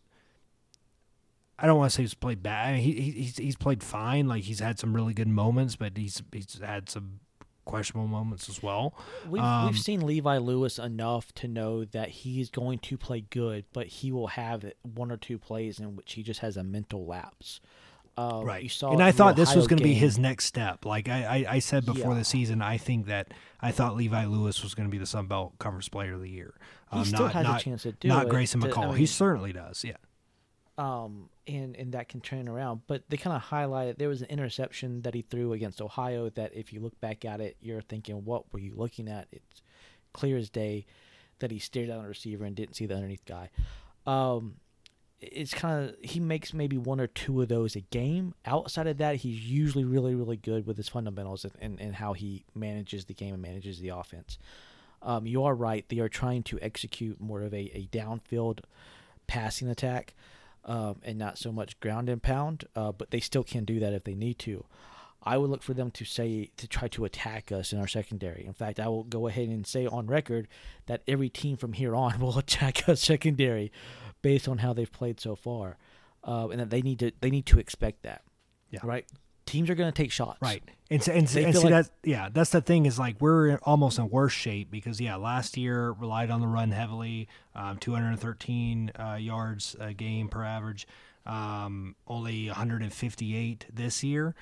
I 1.59 1.67
don't 1.67 1.77
want 1.77 1.91
to 1.91 1.95
say 1.95 2.01
he's 2.03 2.15
played 2.15 2.41
bad. 2.41 2.69
I 2.69 2.71
mean, 2.73 2.81
he, 2.81 2.93
he 2.93 3.11
he's 3.11 3.37
he's 3.37 3.55
played 3.55 3.83
fine. 3.83 4.27
Like 4.27 4.43
he's 4.43 4.59
had 4.59 4.79
some 4.79 4.95
really 4.95 5.13
good 5.13 5.27
moments, 5.27 5.75
but 5.75 5.95
he's 5.95 6.21
he's 6.33 6.59
had 6.59 6.89
some 6.89 7.19
questionable 7.65 8.07
moments 8.07 8.49
as 8.49 8.63
well. 8.63 8.95
We've, 9.29 9.43
Um, 9.43 9.67
we've 9.67 9.79
seen 9.79 10.01
Levi 10.05 10.37
Lewis 10.37 10.79
enough 10.79 11.31
to 11.35 11.47
know 11.47 11.85
that 11.85 12.09
he's 12.09 12.49
going 12.49 12.79
to 12.79 12.97
play 12.97 13.21
good, 13.29 13.65
but 13.73 13.87
he 13.87 14.11
will 14.11 14.27
have 14.27 14.65
one 14.81 15.11
or 15.11 15.17
two 15.17 15.37
plays 15.37 15.79
in 15.79 15.95
which 15.95 16.13
he 16.13 16.23
just 16.23 16.39
has 16.39 16.57
a 16.57 16.63
mental 16.63 17.05
lapse. 17.05 17.61
Uh, 18.17 18.57
You 18.61 18.69
saw 18.69 18.91
and 18.91 19.01
I 19.01 19.11
thought 19.11 19.35
this 19.35 19.55
was 19.55 19.67
going 19.67 19.77
to 19.77 19.83
be 19.83 19.93
his 19.93 20.19
next 20.19 20.45
step. 20.45 20.85
Like 20.85 21.07
I, 21.09 21.45
I, 21.47 21.53
I 21.55 21.59
said 21.59 21.85
before 21.85 22.11
Yeah. 22.11 22.19
the 22.19 22.25
season, 22.25 22.61
I 22.61 22.77
think 22.77 23.07
that 23.07 23.33
I 23.61 23.71
thought 23.71 23.95
Levi 23.95 24.25
Lewis 24.25 24.61
was 24.63 24.75
going 24.75 24.87
to 24.87 24.91
be 24.91 24.97
the 24.97 25.05
Sun 25.05 25.27
Belt 25.27 25.53
Conference 25.59 25.87
Player 25.89 26.13
of 26.15 26.21
the 26.21 26.29
Year. 26.29 26.53
He 26.91 26.99
Um, 26.99 27.05
still 27.05 27.21
not, 27.21 27.33
has 27.33 27.43
not, 27.45 27.61
a 27.61 27.63
chance 27.63 27.83
to 27.83 27.93
do 27.93 28.07
not 28.09 28.25
it. 28.25 28.29
Grayson 28.29 28.59
The- 28.59 28.67
I 28.67 28.71
McCall. 28.71 28.97
he 28.97 29.05
certainly 29.05 29.53
does. 29.53 29.83
Yeah. 29.83 29.95
um, 30.77 31.29
and 31.47 31.75
and 31.75 31.93
that 31.93 32.09
can 32.09 32.21
turn 32.21 32.47
around. 32.47 32.81
But 32.87 33.03
they 33.09 33.17
kind 33.17 33.35
of 33.35 33.41
highlighted 33.43 33.97
there 33.97 34.09
was 34.09 34.21
an 34.21 34.27
interception 34.29 35.01
that 35.03 35.13
he 35.13 35.21
threw 35.21 35.53
against 35.53 35.81
Ohio. 35.81 36.29
That 36.29 36.53
if 36.53 36.71
you 36.73 36.79
look 36.81 36.99
back 37.01 37.25
at 37.25 37.39
it, 37.41 37.57
you're 37.61 37.81
thinking, 37.81 38.25
what 38.25 38.51
were 38.53 38.59
you 38.59 38.73
looking 38.75 39.07
at? 39.07 39.27
It's 39.31 39.61
clear 40.13 40.37
as 40.37 40.49
day 40.49 40.85
that 41.39 41.49
he 41.51 41.59
stared 41.59 41.87
down 41.87 42.03
the 42.03 42.07
receiver 42.09 42.45
and 42.45 42.55
didn't 42.55 42.75
see 42.75 42.85
the 42.85 42.93
underneath 42.95 43.25
guy. 43.25 43.49
Um, 44.05 44.55
it's 45.21 45.53
kind 45.53 45.89
of 45.89 45.95
he 46.01 46.19
makes 46.19 46.53
maybe 46.53 46.77
one 46.77 46.99
or 46.99 47.07
two 47.07 47.41
of 47.41 47.47
those 47.47 47.75
a 47.75 47.81
game. 47.81 48.33
Outside 48.45 48.87
of 48.87 48.97
that, 48.97 49.17
he's 49.17 49.39
usually 49.39 49.83
really 49.83 50.15
really 50.15 50.37
good 50.37 50.65
with 50.65 50.77
his 50.77 50.89
fundamentals 50.89 51.45
and, 51.61 51.79
and, 51.79 51.95
how 51.95 52.13
he 52.13 52.43
manages 52.55 53.05
the 53.05 53.13
game 53.13 53.33
and 53.33 53.41
manages 53.41 53.79
the 53.79 53.89
offense. 53.89 54.39
Um, 55.01 55.27
you 55.27 55.43
are 55.43 55.53
right; 55.53 55.85
they 55.89 55.99
are 55.99 56.09
trying 56.09 56.43
to 56.43 56.59
execute 56.61 57.21
more 57.21 57.43
of 57.43 57.53
a, 57.53 57.71
a 57.77 57.87
downfield 57.91 58.61
passing 59.27 59.69
attack 59.69 60.15
um, 60.65 60.97
and 61.03 61.17
not 61.17 61.37
so 61.37 61.51
much 61.51 61.79
ground 61.79 62.09
and 62.09 62.21
pound. 62.21 62.65
Uh, 62.75 62.91
but 62.91 63.11
they 63.11 63.19
still 63.19 63.43
can 63.43 63.63
do 63.63 63.79
that 63.79 63.93
if 63.93 64.03
they 64.03 64.15
need 64.15 64.39
to. 64.39 64.65
I 65.23 65.37
would 65.37 65.51
look 65.51 65.61
for 65.61 65.75
them 65.75 65.91
to 65.91 66.05
say 66.05 66.49
to 66.57 66.67
try 66.67 66.87
to 66.89 67.05
attack 67.05 67.51
us 67.51 67.71
in 67.71 67.79
our 67.79 67.87
secondary. 67.87 68.43
In 68.45 68.53
fact, 68.53 68.79
I 68.79 68.87
will 68.87 69.03
go 69.03 69.27
ahead 69.27 69.49
and 69.49 69.67
say 69.67 69.85
on 69.85 70.07
record 70.07 70.47
that 70.87 71.03
every 71.07 71.29
team 71.29 71.57
from 71.57 71.73
here 71.73 71.95
on 71.95 72.19
will 72.19 72.39
attack 72.39 72.89
us 72.89 73.01
secondary, 73.01 73.71
based 74.21 74.47
on 74.47 74.59
how 74.59 74.73
they've 74.73 74.91
played 74.91 75.19
so 75.19 75.35
far, 75.35 75.77
uh, 76.23 76.47
and 76.49 76.59
that 76.59 76.69
they 76.69 76.81
need 76.81 76.99
to 76.99 77.11
they 77.21 77.29
need 77.29 77.45
to 77.47 77.59
expect 77.59 78.03
that. 78.03 78.21
Yeah. 78.69 78.79
Right. 78.83 79.05
Teams 79.47 79.69
are 79.69 79.75
going 79.75 79.91
to 79.91 79.95
take 80.03 80.11
shots. 80.13 80.37
Right. 80.41 80.63
And, 80.89 81.03
so- 81.03 81.11
and, 81.11 81.35
and 81.35 81.55
like- 81.55 81.69
that 81.69 81.89
yeah, 82.03 82.29
that's 82.31 82.51
the 82.51 82.61
thing 82.61 82.85
is 82.85 82.97
like 82.99 83.19
we're 83.19 83.57
almost 83.63 83.97
in 83.99 84.09
worse 84.09 84.31
shape 84.33 84.71
because 84.71 85.01
yeah, 85.01 85.15
last 85.17 85.57
year 85.57 85.91
relied 85.91 86.29
on 86.31 86.39
the 86.39 86.47
run 86.47 86.71
heavily, 86.71 87.27
um, 87.55 87.77
213 87.77 88.91
uh, 88.97 89.15
yards 89.19 89.75
a 89.79 89.93
game 89.93 90.29
per 90.29 90.43
average, 90.43 90.87
um, 91.25 91.95
only 92.07 92.47
158 92.47 93.65
this 93.73 94.03
year. 94.03 94.35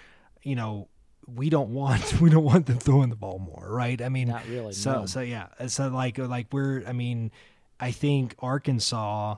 You 0.44 0.56
know, 0.56 0.88
we 1.28 1.50
don't 1.50 1.70
want 1.70 2.20
we 2.22 2.30
don't 2.30 2.44
want 2.44 2.66
them 2.68 2.78
throwing 2.80 3.10
the 3.10 3.16
ball 3.16 3.40
more, 3.40 3.68
right? 3.72 4.00
I 4.02 4.10
mean, 4.10 4.28
Not 4.28 4.48
really, 4.48 4.74
So 4.74 4.92
no. 5.02 5.06
so 5.06 5.22
yeah, 5.22 5.48
so 5.68 5.88
like 5.88 6.18
like 6.18 6.48
we're 6.52 6.84
I 6.88 6.94
mean, 6.94 7.32
I 7.80 7.92
think 7.92 8.36
Arkansas 8.40 9.36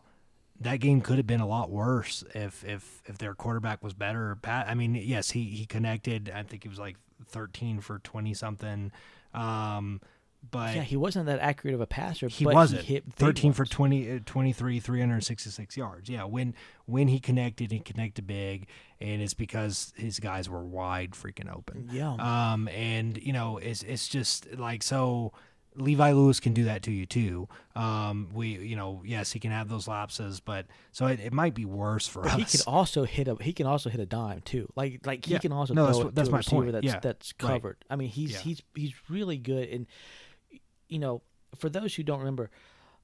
that 0.62 0.80
game 0.80 1.01
could 1.01 1.18
have 1.18 1.28
been 1.28 1.41
a 1.41 1.47
lot 1.47 1.70
worse 1.70 2.24
if 2.34 2.64
if 2.64 3.01
if 3.05 3.18
their 3.18 3.34
quarterback 3.36 3.84
was 3.84 3.93
better. 3.93 4.38
Pat, 4.41 4.68
I 4.68 4.74
mean, 4.76 4.95
yes, 4.95 5.32
he 5.32 5.43
he 5.45 5.66
connected. 5.66 6.32
I 6.34 6.43
think 6.43 6.64
he 6.64 6.70
was 6.70 6.80
like 6.80 6.97
thirteen 7.28 7.80
for 7.82 7.99
twenty 7.99 8.34
something. 8.34 8.91
Um, 9.34 10.01
but 10.49 10.76
Yeah, 10.76 10.82
he 10.82 10.97
wasn't 10.97 11.28
that 11.28 11.39
accurate 11.39 11.76
of 11.76 11.82
a 11.82 11.86
passer. 11.88 12.28
he 12.28 12.45
but 12.45 12.55
wasn't 12.55 12.82
He 12.82 12.95
hit 12.95 13.05
big 13.05 13.16
13 13.16 13.53
for 13.53 13.62
ones. 13.62 13.70
20 13.70 14.12
uh, 14.16 14.20
23 14.26 14.80
366 14.80 15.78
yards 15.78 16.09
yeah 16.09 16.24
when 16.24 16.55
when 16.88 17.07
he 17.07 17.20
connected 17.20 17.72
he 17.72 17.80
connected 17.80 18.26
big 18.26 18.68
and 18.99 19.22
it's 19.22 19.36
because 19.36 19.93
his 19.95 20.20
guys 20.20 20.49
were 20.49 20.64
wide 20.66 21.12
freaking 21.12 21.53
open 21.55 21.89
Yeah. 21.91 22.16
um 22.53 22.68
and 22.70 23.18
you 23.22 23.34
know 23.34 23.57
it's 23.59 23.84
it's 23.84 24.07
just 24.07 24.57
like 24.57 24.82
so 24.82 25.32
Levi 25.76 26.11
Lewis 26.11 26.39
can 26.41 26.53
do 26.53 26.65
that 26.65 26.84
to 26.84 26.91
you 26.91 27.05
too. 27.05 27.47
Um, 27.76 28.30
we, 28.34 28.49
you 28.57 28.76
know, 28.76 29.01
yes, 29.05 29.32
he 29.32 29.39
can 29.39 29.51
have 29.51 29.69
those 29.69 29.88
lapses, 29.88 30.39
but 30.41 30.65
so 30.91 31.05
it, 31.07 31.19
it 31.22 31.32
might 31.32 31.53
be 31.53 31.63
worse 31.65 32.05
for 32.07 32.24
But 32.24 32.34
us. 32.34 32.51
he 32.51 32.57
can 32.57 32.74
also 32.74 33.03
hit 33.05 33.28
a 33.30 33.36
he 33.41 33.53
can 33.53 33.65
also 33.67 33.89
hit 33.89 33.99
a 34.01 34.05
dime 34.05 34.41
too. 34.41 34.67
Like 34.76 35.05
like 35.05 35.26
he 35.26 35.32
Yeah. 35.34 35.39
can 35.39 35.51
also 35.53 35.74
No, 35.74 35.86
throw 35.91 36.03
that's 36.03 36.15
that's 36.15 36.30
my 36.30 36.38
receiver 36.39 36.61
point. 36.63 36.72
that's 36.74 36.86
Yeah. 36.86 36.99
that's 36.99 37.34
Right. 37.41 37.49
covered. 37.61 37.78
I 37.89 37.95
mean 37.95 38.09
he's 38.09 38.32
Yeah. 38.34 38.39
he's 38.39 38.61
he's 38.76 38.93
really 39.09 39.38
good 39.38 39.69
and 39.69 39.88
you 40.89 40.99
know, 40.99 41.22
for 41.55 41.69
those 41.69 41.95
who 41.95 42.03
don't 42.03 42.19
remember, 42.19 42.51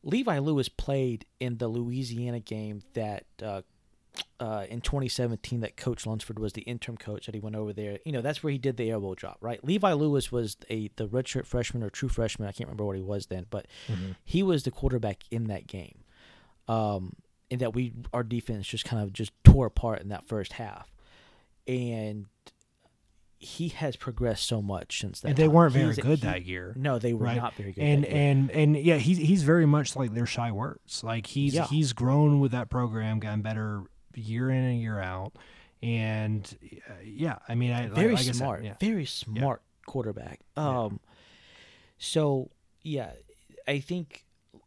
Levi 0.03 0.39
Lewis 0.39 0.67
played 0.67 1.25
in 1.39 1.57
the 1.57 1.67
Louisiana 1.69 2.39
game 2.41 2.81
that 2.93 3.25
uh, 3.41 3.61
uh, 4.39 4.65
in 4.69 4.81
2017 4.81 5.61
that 5.61 5.77
Coach 5.77 6.05
Lunsford 6.05 6.37
was 6.39 6.53
the 6.53 6.61
interim 6.61 6.97
coach 6.97 7.25
that 7.25 7.35
he 7.35 7.39
went 7.41 7.55
over 7.55 7.73
there. 7.73 7.99
You 8.05 8.11
know, 8.11 8.21
that's 8.21 8.43
where 8.43 8.51
he 8.51 8.57
did 8.57 8.77
the 8.77 8.91
elbow 8.91 9.15
drop, 9.15 9.37
right? 9.41 9.63
Levi 9.63 9.93
Lewis 9.93 10.31
was 10.31 10.57
a 10.69 10.89
the 10.95 11.07
redshirt 11.07 11.45
freshman 11.45 11.81
or 11.83 11.89
true 11.89 12.09
freshman. 12.09 12.47
I 12.47 12.51
can't 12.51 12.67
remember 12.67 12.85
what 12.85 12.95
he 12.97 13.01
was 13.01 13.27
then, 13.27 13.45
but 13.49 13.65
he 14.23 14.43
was 14.43 14.63
the 14.63 14.71
quarterback 14.71 15.23
in 15.31 15.45
that 15.47 15.65
game. 15.67 16.03
Um, 16.67 17.13
and 17.49 17.61
that 17.61 17.73
we 17.73 17.93
our 18.13 18.23
defense 18.23 18.67
just 18.67 18.83
kind 18.85 19.01
of 19.01 19.13
just 19.13 19.31
tore 19.43 19.67
apart 19.67 20.01
in 20.01 20.09
that 20.09 20.27
first 20.27 20.53
half, 20.53 20.91
and 21.67 22.25
he 23.39 23.69
has 23.69 23.95
progressed 23.95 24.47
so 24.47 24.61
much 24.61 24.99
since 24.99 25.19
that. 25.21 25.29
and 25.29 25.37
they 25.37 25.43
time. 25.45 25.53
weren't 25.53 25.73
very 25.73 25.91
a- 25.93 25.95
good 25.95 26.19
he- 26.19 26.25
that 26.25 26.45
year. 26.45 26.73
No, 26.75 26.97
they 26.99 27.13
were 27.13 27.25
right? 27.25 27.37
not 27.37 27.53
very 27.55 27.71
good. 27.71 27.83
And 27.83 28.05
and 28.05 28.51
and 28.51 28.75
yeah, 28.77 28.97
he's 28.97 29.17
he's 29.17 29.43
very 29.43 29.65
much 29.65 29.95
like 29.95 30.13
their 30.13 30.25
shy 30.25 30.51
words. 30.51 31.03
Like 31.03 31.27
he's 31.27 31.53
Yeah. 31.53 31.67
he's 31.67 31.93
grown 31.93 32.39
with 32.39 32.51
that 32.51 32.69
program, 32.69 33.19
gotten 33.19 33.41
better 33.41 33.83
year 34.17 34.49
in 34.49 34.63
and 34.63 34.81
year 34.81 34.99
out. 34.99 35.33
And 35.83 36.43
uh, 36.89 36.93
yeah, 37.03 37.37
I 37.47 37.55
mean, 37.55 37.71
I 37.71 37.83
like- 37.83 37.91
very 37.93 38.11
like 38.11 38.19
I 38.19 38.23
said, 38.23 38.35
smart, 38.35 38.63
yeah. 38.63 38.73
very 38.79 39.05
smart 39.05 39.61
quarterback. 39.85 40.39
Yeah. 40.57 40.83
Um, 40.85 40.99
so 41.97 42.49
yeah, 42.81 43.11
I 43.67 43.79
think 43.79 44.23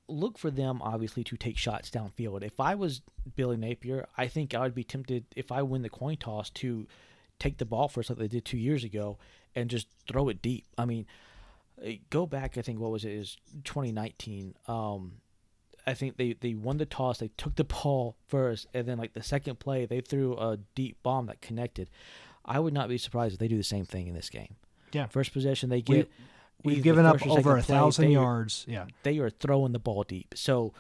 look 0.09 0.39
for 0.39 0.51
them 0.51 0.81
obviously 0.83 1.23
to 1.25 1.37
take 1.37 1.57
shots 1.57 1.91
downfield. 1.91 2.43
If 2.43 2.59
I 2.61 2.75
was 2.75 3.03
Billy 3.37 3.57
Napier, 3.57 4.07
I 4.17 4.27
think 4.27 4.55
I 4.55 4.61
would 4.61 4.75
be 4.75 4.85
tempted 4.85 5.25
if 5.37 5.53
I 5.53 5.63
win 5.63 5.83
the 5.83 5.89
coin 5.89 6.17
toss 6.17 6.51
to 6.51 6.87
take 7.39 7.59
the 7.59 7.65
ball 7.65 7.89
first 7.89 8.11
like 8.11 8.19
they 8.19 8.29
did 8.29 8.45
two 8.45 8.59
years 8.59 8.85
ago 8.85 9.19
and 9.55 9.71
just 9.71 9.89
throw 10.07 10.29
it 10.29 10.43
deep. 10.43 10.65
I 10.77 10.85
mean, 10.85 11.07
uh, 11.85 11.93
go 12.11 12.27
back. 12.27 12.59
I 12.59 12.63
think 12.63 12.79
what 12.79 12.91
was 12.91 13.05
it? 13.05 13.13
Is 13.13 13.37
2019. 13.65 14.55
Um, 14.69 15.13
I 15.87 15.95
think 15.95 16.17
they 16.17 16.35
they 16.35 16.55
won 16.55 16.77
the 16.79 16.87
toss. 16.87 17.19
They 17.19 17.31
took 17.37 17.57
the 17.57 17.65
ball 17.65 18.17
first, 18.29 18.67
and 18.75 18.87
then 18.87 18.99
like 18.99 19.13
the 19.15 19.23
second 19.23 19.59
play, 19.59 19.87
they 19.87 20.01
threw 20.01 20.37
a 20.37 20.59
deep 20.75 20.97
bomb 21.03 21.27
that 21.27 21.41
connected. 21.41 21.89
I 22.45 22.59
would 22.59 22.75
not 22.75 22.89
be 22.89 22.99
surprised 22.99 23.35
if 23.35 23.39
they 23.39 23.49
do 23.49 23.57
the 23.57 23.63
same 23.63 23.85
thing 23.85 24.07
in 24.07 24.15
this 24.15 24.31
game. 24.31 24.57
Yeah. 24.93 25.07
First 25.07 25.33
possession 25.33 25.69
they 25.71 25.77
We- 25.77 25.83
get. 25.83 26.11
We've 26.63 26.83
given 26.83 27.07
up 27.07 27.27
over 27.27 27.53
a 27.57 27.63
play, 27.63 27.75
thousand 27.75 28.05
they- 28.07 28.13
yards. 28.13 28.67
Yeah. 28.69 28.87
They 29.03 29.19
are 29.19 29.31
throwing 29.31 29.73
the 29.73 29.79
ball 29.79 30.03
deep. 30.05 30.35
So 30.37 30.75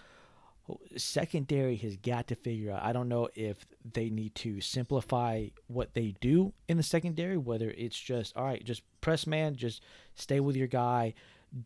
secondary 0.96 1.76
has 1.76 1.96
got 1.96 2.28
to 2.28 2.34
figure 2.34 2.72
out. 2.72 2.82
I 2.82 2.92
don't 2.92 3.08
know 3.08 3.28
if 3.34 3.64
they 3.92 4.10
need 4.10 4.34
to 4.36 4.60
simplify 4.60 5.46
what 5.68 5.94
they 5.94 6.14
do 6.20 6.52
in 6.68 6.76
the 6.76 6.82
secondary, 6.82 7.36
whether 7.36 7.70
it's 7.70 7.98
just 7.98 8.36
all 8.36 8.44
right, 8.44 8.64
just 8.64 8.82
press 9.00 9.26
man, 9.26 9.56
just 9.56 9.82
stay 10.14 10.40
with 10.40 10.56
your 10.56 10.66
guy, 10.68 11.14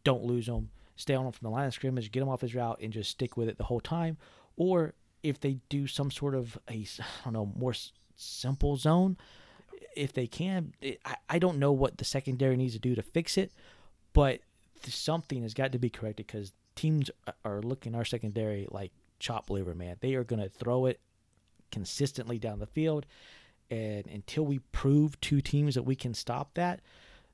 don't 0.04 0.24
lose 0.24 0.46
him, 0.48 0.70
stay 0.96 1.14
on 1.14 1.26
him 1.26 1.32
from 1.32 1.46
the 1.46 1.50
line 1.50 1.66
of 1.66 1.74
scrimmage, 1.74 2.10
get 2.12 2.22
him 2.22 2.28
off 2.28 2.40
his 2.40 2.54
route, 2.54 2.78
and 2.82 2.92
just 2.92 3.10
stick 3.10 3.36
with 3.36 3.48
it 3.48 3.58
the 3.58 3.64
whole 3.64 3.80
time, 3.80 4.16
or 4.56 4.94
if 5.22 5.40
they 5.40 5.58
do 5.68 5.86
some 5.86 6.10
sort 6.10 6.34
of 6.34 6.58
a 6.70 6.86
I 7.00 7.24
don't 7.24 7.32
know 7.32 7.52
more 7.56 7.72
s- 7.72 7.92
simple 8.16 8.76
zone, 8.76 9.16
if 9.96 10.12
they 10.12 10.26
can. 10.26 10.74
It, 10.80 11.00
I 11.04 11.16
I 11.28 11.38
don't 11.38 11.58
know 11.58 11.72
what 11.72 11.98
the 11.98 12.04
secondary 12.04 12.56
needs 12.56 12.74
to 12.74 12.78
do 12.80 12.94
to 12.94 13.02
fix 13.02 13.36
it, 13.38 13.52
but 14.12 14.40
th- 14.82 14.94
something 14.96 15.42
has 15.42 15.54
got 15.54 15.72
to 15.72 15.78
be 15.78 15.90
corrected 15.90 16.26
because 16.26 16.52
teams 16.74 17.10
are 17.44 17.62
looking 17.62 17.94
our 17.94 18.04
secondary 18.04 18.66
like 18.70 18.92
chop 19.18 19.48
liver, 19.50 19.74
man. 19.74 19.96
They 20.00 20.14
are 20.14 20.24
going 20.24 20.42
to 20.42 20.48
throw 20.48 20.86
it 20.86 21.00
consistently 21.70 22.38
down 22.38 22.58
the 22.58 22.66
field, 22.66 23.06
and 23.70 24.06
until 24.06 24.44
we 24.44 24.58
prove 24.72 25.20
to 25.22 25.40
teams 25.40 25.74
that 25.74 25.82
we 25.84 25.96
can 25.96 26.14
stop 26.14 26.54
that, 26.54 26.80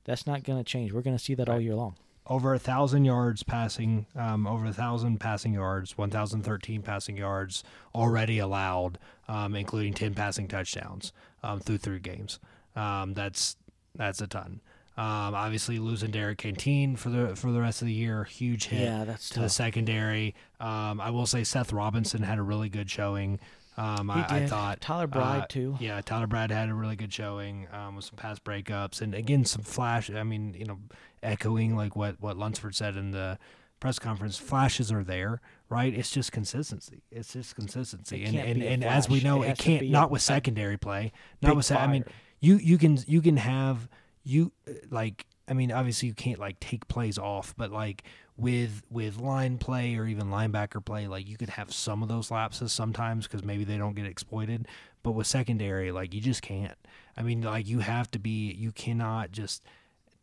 that's 0.05 0.25
not 0.25 0.43
going 0.43 0.57
to 0.57 0.63
change. 0.63 0.93
We're 0.93 1.01
going 1.01 1.17
to 1.17 1.23
see 1.23 1.35
that 1.35 1.49
all 1.49 1.59
year 1.61 1.75
long. 1.75 1.95
Over 2.27 2.53
a 2.53 2.59
thousand 2.59 3.05
yards 3.05 3.43
passing, 3.43 4.05
um, 4.15 4.47
over 4.47 4.65
a 4.65 4.73
thousand 4.73 5.19
passing 5.19 5.53
yards, 5.53 5.97
one 5.97 6.09
thousand 6.09 6.43
thirteen 6.43 6.81
passing 6.81 7.17
yards 7.17 7.63
already 7.95 8.39
allowed, 8.39 8.99
um, 9.27 9.55
including 9.55 9.93
ten 9.93 10.13
passing 10.13 10.47
touchdowns 10.47 11.13
um, 11.43 11.59
through 11.59 11.79
three 11.79 11.99
games. 11.99 12.39
Um, 12.75 13.13
that's 13.13 13.57
that's 13.95 14.21
a 14.21 14.27
ton. 14.27 14.61
Um, 14.97 15.33
obviously, 15.33 15.79
losing 15.79 16.11
Derrick 16.11 16.37
Canteen 16.37 16.95
for 16.95 17.09
the 17.09 17.35
for 17.35 17.51
the 17.51 17.61
rest 17.61 17.81
of 17.81 17.87
the 17.87 17.93
year, 17.93 18.23
huge 18.25 18.65
hit 18.67 18.81
Yeah, 18.81 19.03
that's 19.05 19.29
to 19.29 19.39
the 19.39 19.49
secondary. 19.49 20.35
Um, 20.59 21.01
I 21.01 21.09
will 21.09 21.25
say 21.25 21.43
Seth 21.43 21.73
Robinson 21.73 22.21
had 22.23 22.37
a 22.37 22.43
really 22.43 22.69
good 22.69 22.89
showing. 22.89 23.39
Um, 23.77 24.11
I, 24.11 24.25
I 24.29 24.45
thought 24.47 24.81
Tyler 24.81 25.07
Brad 25.07 25.43
uh, 25.43 25.45
too. 25.47 25.77
Yeah, 25.79 26.01
Tyler 26.01 26.27
Brad 26.27 26.51
had 26.51 26.69
a 26.69 26.73
really 26.73 26.97
good 26.97 27.11
showing 27.11 27.67
um, 27.71 27.95
with 27.95 28.05
some 28.05 28.17
pass 28.17 28.37
breakups 28.37 29.01
and 29.01 29.15
again 29.15 29.45
some 29.45 29.63
flash. 29.63 30.11
I 30.11 30.23
mean, 30.23 30.53
you 30.57 30.65
know, 30.65 30.77
echoing 31.23 31.75
like 31.75 31.95
what 31.95 32.19
what 32.21 32.37
Lunsford 32.37 32.75
said 32.75 32.95
in 32.95 33.11
the 33.11 33.37
press 33.79 33.97
conference. 33.99 34.37
Flashes 34.37 34.91
are 34.91 35.03
there, 35.03 35.41
right? 35.69 35.93
It's 35.93 36.11
just 36.11 36.31
consistency. 36.31 37.03
It's 37.11 37.33
just 37.33 37.55
consistency, 37.55 38.23
It 38.23 38.27
and 38.29 38.37
and, 38.37 38.63
and 38.63 38.83
as 38.83 39.09
we 39.09 39.21
know, 39.21 39.41
It 39.43 39.51
it, 39.51 39.57
can't 39.57 39.81
be 39.81 39.87
a- 39.87 39.91
not 39.91 40.11
with 40.11 40.21
secondary 40.21 40.77
play. 40.77 41.11
Not 41.41 41.55
with 41.55 41.65
se- 41.65 41.75
I 41.77 41.87
mean, 41.87 42.05
you 42.39 42.57
you 42.57 42.77
can 42.77 42.97
you 43.07 43.21
can 43.21 43.37
have 43.37 43.89
you 44.23 44.51
like 44.89 45.25
I 45.47 45.53
mean 45.53 45.71
obviously 45.71 46.07
you 46.07 46.13
can't 46.13 46.39
like 46.39 46.59
take 46.59 46.87
plays 46.87 47.17
off, 47.17 47.55
but 47.57 47.71
like 47.71 48.03
with 48.37 48.83
with 48.89 49.17
line 49.17 49.57
play 49.57 49.95
or 49.95 50.05
even 50.05 50.27
linebacker 50.27 50.83
play, 50.83 51.07
like 51.07 51.27
you 51.27 51.37
could 51.37 51.49
have 51.49 51.73
some 51.73 52.01
of 52.03 52.09
those 52.09 52.31
lapses 52.31 52.71
sometimes 52.71 53.27
because 53.27 53.43
maybe 53.43 53.63
they 53.63 53.77
don't 53.77 53.95
get 53.95 54.05
exploited. 54.05 54.67
But 55.03 55.11
with 55.13 55.25
secondary, 55.27 55.91
like 55.91 56.13
you 56.13 56.21
just 56.21 56.43
can't. 56.43 56.77
I 57.17 57.23
mean, 57.23 57.41
like 57.41 57.67
you 57.67 57.79
have 57.79 58.09
to 58.11 58.19
be. 58.19 58.51
You 58.53 58.71
cannot 58.71 59.31
just 59.31 59.63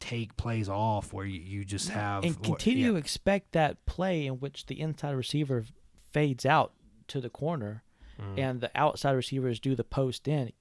take 0.01 0.37
plays 0.37 0.69
off 0.69 1.13
where 1.13 1.27
you, 1.27 1.41
you 1.41 1.65
just 1.65 1.91
have 1.91 2.25
and 2.25 2.43
continue 2.43 2.87
yeah. 2.87 2.93
to 2.93 2.97
expect 2.97 3.53
that 3.53 3.85
play 3.87 4.27
in 4.27 4.35
which 4.35 4.67
the 4.67 4.81
inside 4.81 5.13
receiver 5.13 5.65
fades 6.13 6.47
out 6.47 6.73
to 7.09 7.21
the 7.21 7.31
corner 7.31 7.83
Mm. 8.21 8.39
and 8.39 8.61
the 8.61 8.71
outside 8.75 9.13
receivers 9.13 9.61
do 9.61 9.75
the 9.75 9.85
post 9.85 10.27
in. 10.29 10.53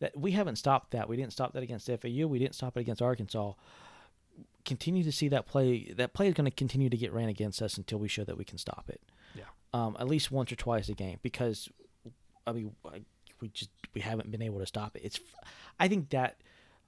That 0.00 0.16
we 0.18 0.32
haven't 0.32 0.56
stopped 0.56 0.90
that. 0.92 1.08
We 1.08 1.16
didn't 1.16 1.32
stop 1.32 1.52
that 1.52 1.62
against 1.62 1.86
FAU. 1.86 2.26
We 2.26 2.38
didn't 2.38 2.54
stop 2.54 2.76
it 2.76 2.80
against 2.80 3.00
Arkansas. 3.02 3.52
Continue 4.64 5.04
to 5.04 5.12
see 5.12 5.28
that 5.28 5.46
play. 5.46 5.92
That 5.96 6.12
play 6.12 6.28
is 6.28 6.34
going 6.34 6.50
to 6.50 6.56
continue 6.56 6.88
to 6.88 6.96
get 6.96 7.12
ran 7.12 7.28
against 7.28 7.62
us 7.62 7.76
until 7.76 7.98
we 7.98 8.08
show 8.08 8.24
that 8.24 8.36
we 8.36 8.44
can 8.44 8.58
stop 8.58 8.86
it. 8.88 9.00
Yeah. 9.34 9.44
Um, 9.72 9.96
at 10.00 10.08
least 10.08 10.32
once 10.32 10.50
or 10.50 10.56
twice 10.56 10.88
a 10.88 10.94
game 10.94 11.18
because, 11.22 11.68
I 12.46 12.52
mean, 12.52 12.74
we 13.40 13.48
just 13.48 13.70
we 13.94 14.00
haven't 14.00 14.30
been 14.30 14.42
able 14.42 14.58
to 14.58 14.66
stop 14.66 14.96
it. 14.96 15.02
It's, 15.04 15.20
I 15.78 15.88
think 15.88 16.10
that. 16.10 16.38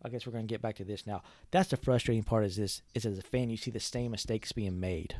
I 0.04 0.08
guess 0.10 0.26
we're 0.26 0.32
going 0.32 0.46
to 0.46 0.52
get 0.52 0.60
back 0.60 0.76
to 0.76 0.84
this 0.84 1.06
now. 1.06 1.22
That's 1.50 1.70
the 1.70 1.76
frustrating 1.76 2.22
part. 2.22 2.44
Is 2.44 2.56
this 2.56 2.82
is 2.94 3.06
as 3.06 3.18
a 3.18 3.22
fan 3.22 3.50
you 3.50 3.56
see 3.56 3.70
the 3.70 3.80
same 3.80 4.10
mistakes 4.10 4.52
being 4.52 4.78
made. 4.78 5.16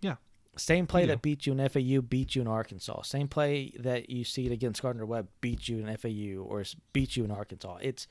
Yeah. 0.00 0.16
Same 0.56 0.86
play 0.86 1.02
do. 1.02 1.08
that 1.08 1.22
beat 1.22 1.46
you 1.46 1.52
in 1.52 1.68
FAU 1.68 2.00
beat 2.00 2.34
you 2.34 2.42
in 2.42 2.48
Arkansas. 2.48 3.02
Same 3.02 3.28
play 3.28 3.72
that 3.78 4.10
you 4.10 4.24
see 4.24 4.46
it 4.46 4.52
against 4.52 4.82
Gardner 4.82 5.06
Webb 5.06 5.28
beat 5.40 5.68
you 5.68 5.78
in 5.78 5.96
FAU 5.96 6.42
or 6.42 6.64
beat 6.92 7.16
you 7.16 7.24
in 7.24 7.30
Arkansas. 7.30 7.78
It's 7.82 8.06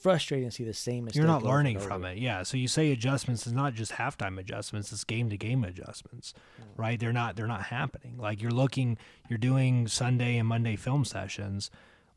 frustrating 0.00 0.48
to 0.48 0.54
see 0.54 0.64
the 0.64 0.72
same 0.72 1.04
mistake. 1.04 1.18
You're 1.18 1.26
not 1.26 1.42
learning 1.42 1.78
from 1.78 2.04
it. 2.04 2.18
Yeah. 2.18 2.42
So 2.42 2.56
you 2.56 2.68
say 2.68 2.90
adjustments 2.90 3.46
is 3.46 3.52
not 3.52 3.74
just 3.74 3.92
halftime 3.92 4.38
adjustments, 4.38 4.92
it's 4.92 5.04
game 5.04 5.28
to 5.30 5.36
game 5.36 5.64
adjustments. 5.64 6.32
Mm. 6.60 6.64
Right? 6.76 7.00
They're 7.00 7.12
not 7.12 7.36
they're 7.36 7.46
not 7.46 7.64
happening. 7.64 8.16
Like 8.18 8.40
you're 8.40 8.50
looking 8.50 8.96
you're 9.28 9.38
doing 9.38 9.86
Sunday 9.86 10.36
and 10.38 10.48
Monday 10.48 10.76
film 10.76 11.04
sessions. 11.04 11.70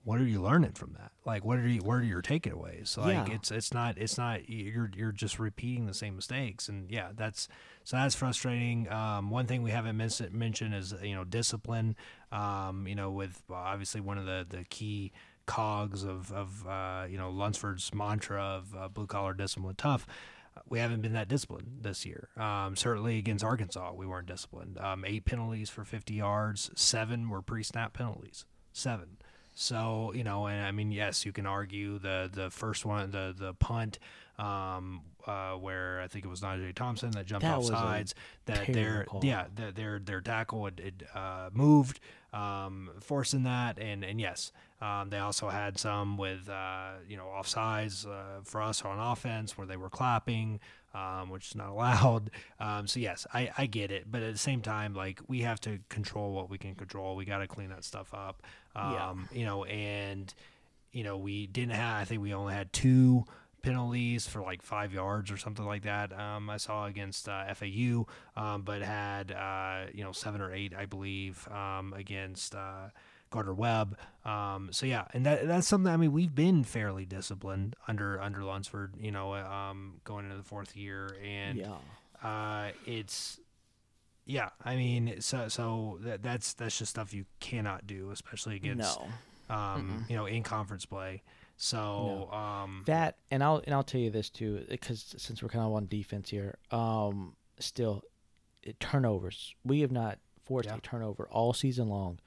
What 0.06 0.20
are 0.20 0.26
you 0.26 0.42
learning 0.42 0.74
from 0.74 0.94
that? 1.00 1.12
Like 1.26 1.46
what 1.46 1.58
are 1.60 1.68
you 1.68 1.82
what 1.82 1.94
are 1.96 2.04
your 2.04 2.22
takeaways? 2.22 2.98
Like 2.98 3.28
Yeah. 3.30 3.36
it's 3.36 3.52
it's 3.52 3.74
not 3.74 3.98
it's 3.98 4.18
not 4.18 4.50
you're 4.50 4.92
you're 4.96 5.12
just 5.14 5.40
repeating 5.40 5.86
the 5.86 5.94
same 5.94 6.16
mistakes 6.16 6.68
and 6.68 6.92
yeah, 6.92 7.10
that's 7.16 7.48
so 7.86 7.96
that's 7.98 8.14
frustrating. 8.16 8.92
Um, 8.92 9.30
one 9.30 9.46
thing 9.48 9.64
we 9.64 9.72
haven't 9.72 9.96
mentioned 9.96 10.34
mentioned 10.34 10.76
is 10.76 10.94
you 11.02 11.16
know 11.16 11.24
discipline. 11.24 11.96
Um, 12.32 12.88
you 12.88 12.96
know, 12.96 13.12
with 13.12 13.42
obviously 13.50 14.02
one 14.02 14.18
of 14.18 14.26
the 14.26 14.46
the 14.50 14.66
key 14.66 15.14
cogs 15.46 16.04
of 16.04 16.32
of 16.32 16.68
uh, 16.68 17.06
you 17.10 17.18
know 17.18 17.30
Lunsford's 17.32 17.94
mantra 17.94 18.42
of 18.44 18.76
uh, 18.76 18.88
blue 18.90 19.08
collar 19.08 19.34
discipline 19.34 19.76
tough. 19.76 20.06
We 20.70 20.78
haven't 20.80 21.02
been 21.02 21.14
that 21.14 21.28
disciplined 21.30 21.80
this 21.82 22.06
year. 22.06 22.30
Um, 22.38 22.76
certainly 22.76 23.18
against 23.18 23.44
Arkansas, 23.44 23.94
we 23.94 24.06
weren't 24.06 24.28
disciplined. 24.28 24.78
Um, 24.78 25.04
eight 25.04 25.26
penalties 25.26 25.70
for 25.72 25.84
50 25.84 26.14
yards, 26.14 26.70
seven 26.76 27.28
were 27.30 27.42
pre-snap 27.42 27.94
penalties. 27.94 28.46
Seven. 28.72 29.18
So 29.56 30.12
you 30.16 30.24
know, 30.24 30.48
and 30.48 30.66
I 30.66 30.72
mean, 30.72 30.92
yes, 30.92 31.26
you 31.26 31.32
can 31.32 31.46
argue 31.46 32.00
the 32.00 32.30
the 32.32 32.50
first 32.50 32.86
one, 32.86 33.12
the 33.12 33.36
the 33.38 33.54
punt, 33.54 34.00
um, 34.40 35.02
uh, 35.28 35.54
where 35.54 36.02
I 36.02 36.08
think 36.08 36.26
it 36.26 36.28
was 36.28 36.42
Najee 36.42 36.74
Thompson 36.74 37.12
that 37.12 37.26
jumped 37.26 37.44
That 37.44 37.58
off 37.58 37.66
sides. 37.66 38.16
That 38.46 38.66
their 38.68 39.06
call. 39.06 39.22
yeah, 39.24 39.46
their 39.54 39.72
their 39.72 40.00
their 40.00 40.22
tackle 40.22 40.66
had, 40.66 40.80
had 40.84 41.08
uh, 41.14 41.50
moved, 41.54 42.00
um, 42.34 42.90
forcing 43.00 43.44
that, 43.44 43.78
and 43.80 44.04
and 44.04 44.20
yes, 44.20 44.52
um, 44.82 45.10
they 45.10 45.20
also 45.20 45.50
had 45.50 45.78
some 45.78 46.18
with 46.18 46.50
uh, 46.50 46.94
you 47.08 47.16
know 47.18 47.26
offsides 47.26 48.08
uh, 48.08 48.42
for 48.44 48.62
us 48.62 48.82
on 48.82 49.00
offense 49.00 49.58
where 49.58 49.68
they 49.68 49.78
were 49.78 49.90
clapping, 49.90 50.60
um, 50.96 51.30
which 51.30 51.50
is 51.50 51.56
not 51.56 51.70
allowed. 51.70 52.32
Um, 52.60 52.88
so 52.88 53.00
yes, 53.00 53.26
I, 53.34 53.52
I 53.58 53.66
get 53.68 53.92
it, 53.92 54.12
but 54.12 54.24
at 54.24 54.34
the 54.34 54.40
same 54.40 54.62
time, 54.62 54.94
like 54.94 55.22
we 55.28 55.42
have 55.42 55.60
to 55.62 55.80
control 55.90 56.34
what 56.34 56.50
we 56.50 56.58
can 56.58 56.76
control. 56.76 57.16
We 57.16 57.24
got 57.26 57.38
to 57.38 57.48
clean 57.48 57.70
that 57.70 57.84
stuff 57.84 58.14
up. 58.14 58.42
Yeah. 58.76 59.10
Um, 59.10 59.30
you 59.32 59.46
know, 59.46 59.64
and 59.66 60.34
you 60.92 61.04
know 61.04 61.18
we 61.18 61.48
didn't 61.48 61.74
have. 61.76 62.02
I 62.02 62.06
think 62.06 62.22
we 62.22 62.34
only 62.34 62.54
had 62.54 62.72
two 62.74 63.26
penalties 63.62 64.28
for 64.28 64.42
like 64.42 64.62
five 64.62 64.94
yards 64.94 65.32
or 65.32 65.38
something 65.38 65.66
like 65.66 65.84
that. 65.84 66.12
Um, 66.18 66.50
I 66.50 66.58
saw 66.58 66.86
against 66.86 67.30
uh, 67.30 67.54
FAU, 67.54 68.06
um, 68.36 68.64
but 68.64 68.82
had 68.82 69.32
uh, 69.32 69.86
you 69.94 70.04
know 70.04 70.12
seven 70.12 70.42
or 70.42 70.54
eight, 70.54 70.74
I 70.78 70.86
believe, 70.86 71.48
um, 71.50 71.94
against 71.96 72.56
uh, 72.56 72.90
Gardner 73.30 73.54
Webb. 73.54 73.98
Um, 74.26 74.70
so 74.72 74.86
yeah, 74.86 75.06
and 75.14 75.26
that 75.26 75.48
that's 75.48 75.68
something. 75.68 75.92
I 75.92 75.98
mean, 75.98 76.12
we've 76.12 76.34
been 76.36 76.64
fairly 76.64 77.06
disciplined 77.06 77.76
under 77.88 78.22
under 78.22 78.44
Lunsford. 78.44 78.96
You 79.00 79.12
know, 79.12 79.34
um, 79.34 80.02
going 80.04 80.26
into 80.26 80.38
the 80.38 80.44
fourth 80.44 80.76
year, 80.76 81.16
and 81.24 81.58
Yeah. 81.60 81.76
uh, 82.24 82.72
it's 82.86 83.40
yeah. 84.26 84.50
I 84.64 84.76
mean, 84.76 85.22
so 85.22 85.48
so 85.48 85.98
that, 86.02 86.24
that's 86.24 86.54
that's 86.54 86.78
just 86.78 86.92
stuff 86.92 87.14
you 87.14 87.26
cannot 87.40 87.86
do, 87.88 88.12
especially 88.12 88.56
against 88.56 89.00
No. 89.50 89.56
um, 89.56 90.06
you 90.10 90.16
know 90.16 90.26
in 90.26 90.44
conference 90.44 90.86
play. 90.86 91.22
So 91.58 92.30
um, 92.32 92.84
That 92.88 93.18
and 93.32 93.44
I'll 93.44 93.62
and 93.66 93.74
I'll 93.76 93.84
tell 93.84 94.02
you 94.02 94.10
this 94.10 94.30
too, 94.30 94.66
because 94.70 95.14
since 95.18 95.42
we're 95.44 95.50
kind 95.50 95.66
of 95.66 95.74
on 95.74 95.86
defense 95.88 96.30
here, 96.30 96.58
um, 96.72 97.36
still, 97.60 98.02
it, 98.64 98.80
turnovers. 98.80 99.54
We 99.64 99.82
have 99.82 99.92
not 99.92 100.20
forced 100.44 100.68
Yeah. 100.70 100.78
a 100.78 100.82
turnover 100.82 101.28
all 101.32 101.54
season 101.54 101.90
long. 101.90 102.20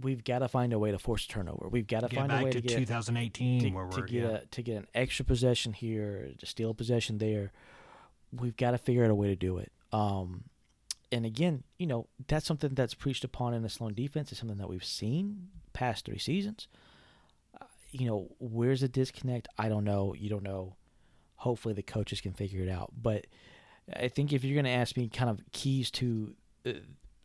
We've 0.00 0.24
got 0.24 0.38
to 0.38 0.48
find 0.48 0.72
a 0.72 0.78
way 0.78 0.92
to 0.92 0.98
force 0.98 1.26
a 1.26 1.28
turnover. 1.28 1.68
We've 1.68 1.86
got 1.86 2.00
to 2.00 2.08
get 2.08 2.20
find 2.20 2.32
a 2.32 2.44
way 2.44 2.50
to 2.52 2.60
to 2.60 2.66
get 2.68 2.78
2018 2.78 3.60
to, 3.62 3.70
where 3.70 3.86
to 3.88 4.02
get 4.02 4.10
yeah. 4.12 4.28
a 4.28 4.46
to 4.46 4.62
get 4.62 4.76
an 4.76 4.86
extra 4.94 5.24
possession 5.24 5.72
here, 5.72 6.30
to 6.38 6.46
steal 6.46 6.70
a 6.70 6.74
possession 6.74 7.18
there. 7.18 7.50
We've 8.32 8.56
got 8.56 8.70
to 8.70 8.78
figure 8.78 9.04
out 9.04 9.10
a 9.10 9.14
way 9.14 9.26
to 9.28 9.36
do 9.36 9.58
it. 9.58 9.72
Um, 9.92 10.44
and 11.12 11.26
again, 11.26 11.64
you 11.78 11.86
know, 11.86 12.06
that's 12.28 12.46
something 12.46 12.74
that's 12.74 12.94
preached 12.94 13.24
upon 13.24 13.54
in 13.54 13.62
the 13.62 13.68
Sloan 13.68 13.94
defense. 13.94 14.30
It's 14.30 14.40
something 14.40 14.58
that 14.58 14.68
we've 14.68 14.84
seen 14.84 15.48
past 15.72 16.04
three 16.04 16.18
seasons. 16.18 16.68
Uh, 17.60 17.64
you 17.90 18.06
know, 18.06 18.28
where's 18.38 18.80
the 18.82 18.88
disconnect? 18.88 19.48
I 19.58 19.68
don't 19.68 19.84
know. 19.84 20.14
You 20.16 20.28
don't 20.30 20.44
know. 20.44 20.76
hopefully 21.36 21.74
the 21.74 21.82
coaches 21.82 22.20
can 22.20 22.32
figure 22.32 22.62
it 22.62 22.68
out. 22.68 22.92
But 23.00 23.26
I 23.96 24.08
think 24.08 24.32
if 24.32 24.44
you're 24.44 24.54
going 24.54 24.66
to 24.66 24.70
ask 24.70 24.96
me 24.96 25.08
kind 25.08 25.30
of 25.30 25.40
keys 25.52 25.90
to 25.92 26.34
uh, 26.66 26.72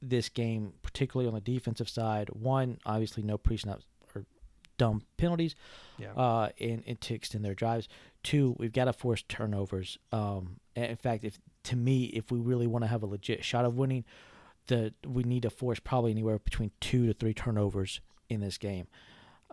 this 0.01 0.30
game, 0.30 0.74
particularly 0.82 1.28
on 1.28 1.34
the 1.36 1.41
defensive 1.41 1.89
side, 1.89 2.30
one, 2.30 2.80
obviously 2.86 3.22
no 3.24 3.38
pre 3.38 3.57
snaps 3.57 3.86
or 4.16 4.24
dumb 4.78 5.03
penalties 5.18 5.53
Yeah. 5.99 6.13
uh, 6.13 6.49
and, 6.59 6.82
and 6.88 6.99
to 7.01 7.13
extend 7.13 7.43
their 7.45 7.53
drives. 7.55 7.88
Two, 8.24 8.55
we've 8.57 8.74
got 8.74 8.86
to 8.86 8.93
force 8.93 9.22
turnovers. 9.28 9.97
Um, 10.11 10.59
in 10.76 10.95
fact, 10.95 11.24
if 11.26 11.38
to 11.66 11.76
me, 11.76 12.05
if 12.05 12.32
we 12.32 12.39
really 12.39 12.68
want 12.68 12.84
to 12.84 12.88
have 12.88 13.03
a 13.03 13.05
legit 13.05 13.43
shot 13.43 13.66
of 13.66 13.78
winning, 13.78 14.03
the 14.68 14.93
we 15.05 15.24
need 15.24 15.43
to 15.43 15.49
force 15.49 15.80
probably 15.80 16.11
anywhere 16.11 16.39
between 16.39 16.72
two 16.80 17.05
to 17.07 17.13
three 17.13 17.34
turnovers 17.34 18.01
in 18.30 18.39
this 18.41 18.57
game. 18.57 18.88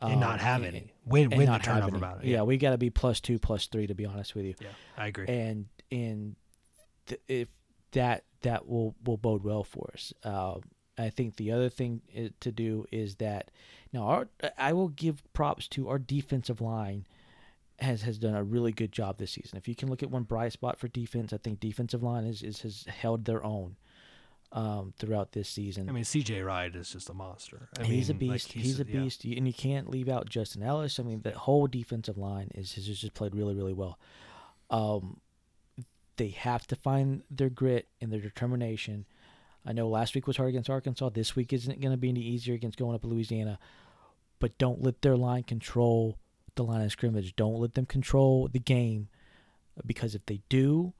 and 0.00 0.18
not 0.20 0.34
Um, 0.34 0.38
have 0.40 0.62
and- 0.62 0.76
any. 0.76 0.92
Win, 1.04 1.30
win 1.30 1.50
the 1.52 1.58
turnover 1.58 1.98
battle. 1.98 2.24
Yeah, 2.24 2.42
we 2.42 2.56
got 2.56 2.70
to 2.70 2.78
be 2.78 2.90
plus 2.90 3.20
two, 3.20 3.38
plus 3.38 3.66
three 3.66 3.86
to 3.86 3.94
be 3.94 4.04
honest 4.06 4.34
with 4.34 4.44
you. 4.46 4.54
yeah, 4.60 4.68
I 4.96 5.06
agree. 5.08 5.26
And 5.28 5.66
and 5.92 6.34
th- 7.06 7.20
if 7.28 7.48
that 7.92 8.24
that 8.40 8.66
will 8.66 8.94
will 9.04 9.18
bode 9.18 9.44
well 9.44 9.62
for 9.64 9.90
us. 9.92 10.12
Uh, 10.24 10.56
I 10.98 11.10
think 11.10 11.36
the 11.36 11.52
other 11.52 11.68
thing 11.68 12.00
to 12.40 12.50
do 12.52 12.86
is 12.90 13.16
that 13.16 13.50
now 13.92 14.04
our 14.04 14.28
I 14.58 14.72
will 14.72 14.88
give 14.88 15.22
props 15.34 15.68
to 15.68 15.88
our 15.88 15.98
defensive 15.98 16.60
line 16.60 17.06
has 17.78 18.02
has 18.02 18.18
done 18.18 18.34
a 18.34 18.42
really 18.42 18.72
good 18.72 18.92
job 18.92 19.18
this 19.18 19.32
season. 19.32 19.56
If 19.58 19.66
you 19.68 19.74
can 19.74 19.88
look 19.88 20.02
at 20.02 20.10
one 20.10 20.22
bright 20.22 20.52
spot 20.52 20.78
for 20.78 20.88
defense, 20.88 21.32
I 21.32 21.38
think 21.38 21.60
defensive 21.60 22.02
line 22.02 22.24
is, 22.24 22.42
is 22.42 22.60
has 22.62 22.84
held 22.86 23.24
their 23.24 23.42
own 23.44 23.76
um, 24.52 24.92
throughout 24.98 25.32
this 25.32 25.48
season. 25.48 25.88
I 25.88 25.92
mean, 25.92 26.04
CJ 26.04 26.44
Wright 26.44 26.74
is 26.74 26.90
just 26.90 27.08
a 27.08 27.14
monster. 27.14 27.68
I 27.78 27.84
he's 27.84 28.10
a 28.10 28.14
mean, 28.14 28.30
like, 28.30 28.34
beast. 28.44 28.52
he's, 28.52 28.80
a 28.80 28.84
yeah. 28.84 29.00
beast, 29.00 29.24
You- 29.24 29.36
and 29.36 29.46
you 29.46 29.54
can't 29.54 29.88
leave 29.90 30.08
out 30.08 30.28
Justin 30.28 30.62
Ellis. 30.62 31.00
I 31.00 31.02
mean, 31.02 31.22
the 31.22 31.32
whole 31.32 31.66
defensive 31.66 32.18
line 32.18 32.50
is 32.54 32.74
has 32.74 32.86
just 32.86 33.14
played 33.14 33.34
really, 33.34 33.54
really 33.54 33.72
well. 33.72 33.98
Um, 34.70 35.20
they 36.16 36.28
have 36.28 36.66
to 36.68 36.76
find 36.76 37.22
their 37.30 37.48
grit 37.48 37.88
and 38.00 38.12
their 38.12 38.20
determination. 38.20 39.06
I 39.64 39.72
know 39.72 39.88
last 39.88 40.14
week 40.14 40.26
was 40.26 40.36
hard 40.36 40.50
against 40.50 40.68
Arkansas. 40.68 41.10
This 41.10 41.34
week 41.34 41.52
isn't 41.52 41.80
going 41.80 41.92
to 41.92 41.96
be 41.96 42.08
any 42.10 42.20
easier 42.20 42.54
against 42.54 42.78
going 42.78 42.94
up 42.94 43.02
to 43.02 43.06
Louisiana. 43.06 43.58
But 44.38 44.58
don't 44.58 44.82
let 44.82 45.02
their 45.02 45.16
line 45.16 45.44
control 45.44 46.18
the 46.54 46.64
line 46.64 46.82
of 46.82 46.92
scrimmage. 46.92 47.34
Don't 47.36 47.60
let 47.60 47.74
them 47.74 47.86
control 47.86 48.48
the 48.48 48.58
game, 48.58 49.08
because 49.86 50.14
if 50.14 50.24
they 50.26 50.40
do, 50.48 50.92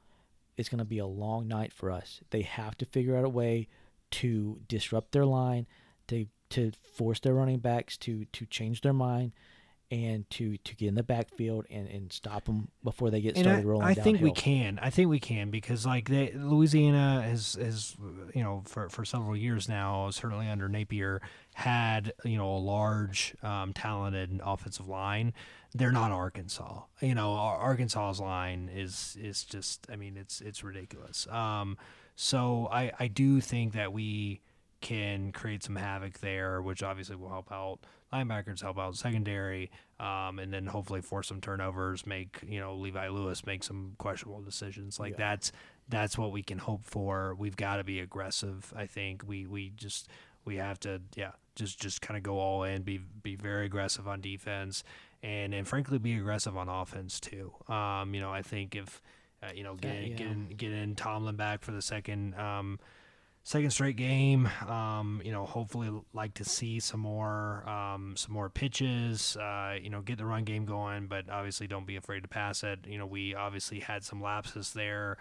it's 0.56 0.68
going 0.68 0.78
to 0.78 0.84
be 0.84 0.98
a 0.98 1.06
long 1.06 1.48
night 1.48 1.72
for 1.72 1.90
us. 1.90 2.20
They 2.30 2.42
have 2.42 2.76
to 2.78 2.86
figure 2.86 3.16
out 3.16 3.24
a 3.24 3.28
way 3.28 3.68
to 4.12 4.60
disrupt 4.68 5.12
their 5.12 5.26
line, 5.26 5.66
to 6.08 6.26
to 6.50 6.72
force 6.94 7.18
their 7.20 7.34
running 7.34 7.58
backs 7.58 7.96
to 7.98 8.26
to 8.26 8.46
change 8.46 8.82
their 8.82 8.92
mind, 8.92 9.32
and 9.92 10.28
to 10.30 10.56
to 10.56 10.74
get 10.74 10.88
in 10.88 10.94
the 10.94 11.02
backfield 11.02 11.66
and 11.70 11.86
and 11.86 12.10
stop 12.10 12.46
them 12.46 12.68
before 12.82 13.10
they 13.10 13.20
get 13.20 13.36
And 13.36 13.44
started 13.44 13.66
I, 13.66 13.68
rolling 13.68 13.86
I 13.86 13.92
think 13.92 14.22
we 14.22 14.32
can. 14.32 14.78
I 14.80 14.88
think 14.88 15.10
we 15.10 15.20
can 15.20 15.50
because 15.50 15.84
like 15.84 16.08
they, 16.08 16.32
Louisiana 16.32 17.22
has 17.22 17.58
has 17.60 17.94
you 18.34 18.42
know 18.42 18.62
for 18.64 18.88
for 18.88 19.04
several 19.04 19.36
years 19.36 19.68
now, 19.68 20.08
certainly 20.08 20.48
under 20.48 20.66
Napier, 20.66 21.20
had 21.52 22.14
you 22.24 22.38
know 22.38 22.56
a 22.56 22.56
large, 22.56 23.36
um, 23.42 23.74
talented 23.74 24.40
offensive 24.42 24.88
line. 24.88 25.34
They're 25.74 25.92
not 25.92 26.10
Arkansas. 26.10 26.82
You 27.02 27.14
know, 27.14 27.32
Ar- 27.32 27.58
Arkansas's 27.58 28.18
line 28.18 28.70
is 28.74 29.18
is 29.20 29.44
just. 29.44 29.86
I 29.92 29.96
mean, 29.96 30.16
it's 30.16 30.40
it's 30.40 30.64
ridiculous. 30.64 31.26
Um, 31.28 31.76
so 32.16 32.66
I 32.72 32.92
I 32.98 33.08
do 33.08 33.42
think 33.42 33.74
that 33.74 33.92
we 33.92 34.40
can 34.80 35.32
create 35.32 35.62
some 35.62 35.76
havoc 35.76 36.20
there, 36.20 36.62
which 36.62 36.82
obviously 36.82 37.16
will 37.16 37.28
help 37.28 37.52
out 37.52 37.80
linebackers, 38.12 38.60
help 38.62 38.78
out 38.78 38.96
secondary, 38.96 39.70
um, 39.98 40.38
and 40.38 40.52
then 40.52 40.66
hopefully 40.66 41.00
force 41.00 41.28
some 41.28 41.40
turnovers, 41.40 42.06
make 42.06 42.40
you 42.46 42.60
know 42.60 42.74
Levi 42.74 43.08
Lewis 43.08 43.46
make 43.46 43.64
some 43.64 43.94
questionable 43.98 44.42
decisions. 44.42 44.98
Like 45.00 45.12
Yeah. 45.12 45.30
that's 45.30 45.52
that's 45.88 46.16
what 46.18 46.32
we 46.32 46.42
can 46.42 46.58
hope 46.58 46.84
for. 46.84 47.34
We've 47.34 47.56
got 47.56 47.76
to 47.76 47.84
be 47.84 48.00
aggressive. 48.00 48.72
I 48.76 48.86
think 48.86 49.22
we 49.26 49.46
we 49.46 49.70
just 49.70 50.08
we 50.44 50.56
have 50.56 50.78
to 50.80 51.00
yeah 51.16 51.32
just 51.54 51.80
just 51.80 52.00
kind 52.00 52.16
of 52.16 52.22
go 52.22 52.38
all 52.38 52.64
in, 52.64 52.82
be 52.82 53.00
be 53.22 53.36
very 53.36 53.66
aggressive 53.66 54.06
on 54.08 54.20
defense, 54.20 54.84
and 55.22 55.54
and 55.54 55.66
frankly 55.66 55.98
be 55.98 56.16
aggressive 56.16 56.56
on 56.56 56.68
offense 56.68 57.20
too. 57.20 57.52
Um, 57.68 58.14
you 58.14 58.20
know 58.20 58.32
I 58.32 58.42
think 58.42 58.74
if 58.74 59.02
uh, 59.42 59.48
you 59.54 59.64
know 59.64 59.74
get 59.74 60.02
yeah. 60.02 60.16
getting 60.16 60.48
getting 60.56 60.94
Tomlin 60.94 61.36
back 61.36 61.62
for 61.62 61.72
the 61.72 61.82
second. 61.82 62.34
Um, 62.34 62.78
second 63.44 63.70
straight 63.70 63.96
game. 63.96 64.48
Um, 64.66 65.20
you 65.24 65.32
know, 65.32 65.44
hopefully 65.44 65.90
like 66.12 66.34
to 66.34 66.44
see 66.44 66.80
some 66.80 67.00
more 67.00 67.68
um, 67.68 68.14
some 68.16 68.32
more 68.32 68.48
pitches. 68.48 69.36
Uh, 69.36 69.76
you 69.80 69.90
know, 69.90 70.00
get 70.00 70.18
the 70.18 70.26
run 70.26 70.44
game 70.44 70.64
going, 70.64 71.06
but 71.06 71.28
obviously 71.30 71.66
don't 71.66 71.86
be 71.86 71.96
afraid 71.96 72.22
to 72.22 72.28
pass 72.28 72.62
it. 72.62 72.80
You 72.86 72.98
know, 72.98 73.06
we 73.06 73.34
obviously 73.34 73.80
had 73.80 74.04
some 74.04 74.22
lapses 74.22 74.72
there 74.72 75.18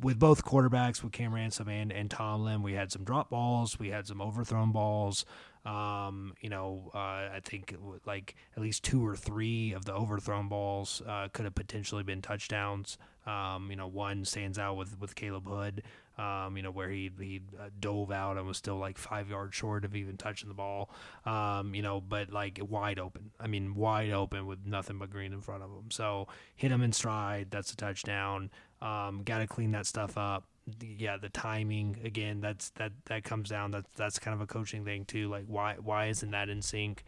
with 0.00 0.18
both 0.18 0.44
quarterbacks, 0.44 1.02
with 1.02 1.12
Cam 1.12 1.34
Ransom 1.34 1.68
and 1.68 1.92
and 1.92 2.10
Tomlin. 2.10 2.62
We 2.62 2.74
had 2.74 2.92
some 2.92 3.04
drop 3.04 3.30
balls, 3.30 3.78
we 3.78 3.88
had 3.88 4.06
some 4.06 4.20
overthrown 4.20 4.72
balls. 4.72 5.24
Um, 5.64 6.34
you 6.40 6.48
know, 6.48 6.90
uh, 6.92 6.98
I 6.98 7.40
think 7.44 7.74
like 8.04 8.34
at 8.56 8.62
least 8.62 8.82
two 8.82 9.06
or 9.06 9.14
three 9.14 9.72
of 9.72 9.84
the 9.84 9.94
overthrown 9.94 10.48
balls 10.48 11.02
uh, 11.06 11.28
could 11.32 11.44
have 11.44 11.54
potentially 11.54 12.02
been 12.02 12.20
touchdowns. 12.20 12.98
Um, 13.26 13.68
you 13.70 13.76
know, 13.76 13.86
one 13.86 14.24
stands 14.24 14.58
out 14.58 14.76
with 14.76 14.98
with 14.98 15.14
Khaleb 15.14 15.46
Hood. 15.46 15.84
Um, 16.18 16.56
you 16.58 16.62
know, 16.62 16.70
where 16.70 16.90
he 16.90 17.10
he 17.18 17.40
uh, 17.58 17.70
dove 17.80 18.10
out 18.10 18.36
and 18.36 18.46
was 18.46 18.58
still 18.58 18.76
like 18.76 18.98
five 18.98 19.30
yards 19.30 19.54
short 19.54 19.84
of 19.84 19.96
even 19.96 20.16
touching 20.16 20.48
the 20.48 20.54
ball. 20.54 20.90
Um, 21.24 21.74
you 21.74 21.82
know, 21.82 22.00
but 22.00 22.30
like 22.30 22.60
wide 22.62 22.98
open. 22.98 23.30
I 23.40 23.46
mean, 23.46 23.74
wide 23.74 24.10
open 24.10 24.46
with 24.46 24.66
nothing 24.66 24.98
but 24.98 25.10
green 25.10 25.32
in 25.32 25.40
front 25.40 25.62
of 25.62 25.70
him. 25.70 25.90
So 25.90 26.28
hit 26.54 26.70
him 26.70 26.82
in 26.82 26.92
stride. 26.92 27.48
That's 27.50 27.72
a 27.72 27.76
touchdown. 27.76 28.50
Um, 28.82 29.22
Got 29.24 29.38
to 29.38 29.46
clean 29.46 29.72
that 29.72 29.86
stuff 29.86 30.18
up. 30.18 30.44
Yeah, 30.80 31.16
the 31.16 31.28
timing 31.30 31.96
again. 32.04 32.40
That's 32.40 32.70
that 32.70 32.92
that 33.06 33.24
comes 33.24 33.48
down. 33.48 33.70
That's 33.70 33.88
that's 33.96 34.18
kind 34.18 34.34
of 34.34 34.40
a 34.40 34.46
coaching 34.46 34.84
thing 34.84 35.06
too. 35.06 35.28
Like 35.28 35.44
why 35.46 35.76
why 35.80 36.06
isn't 36.06 36.30
that 36.30 36.48
in 36.48 36.60
sync? 36.62 37.04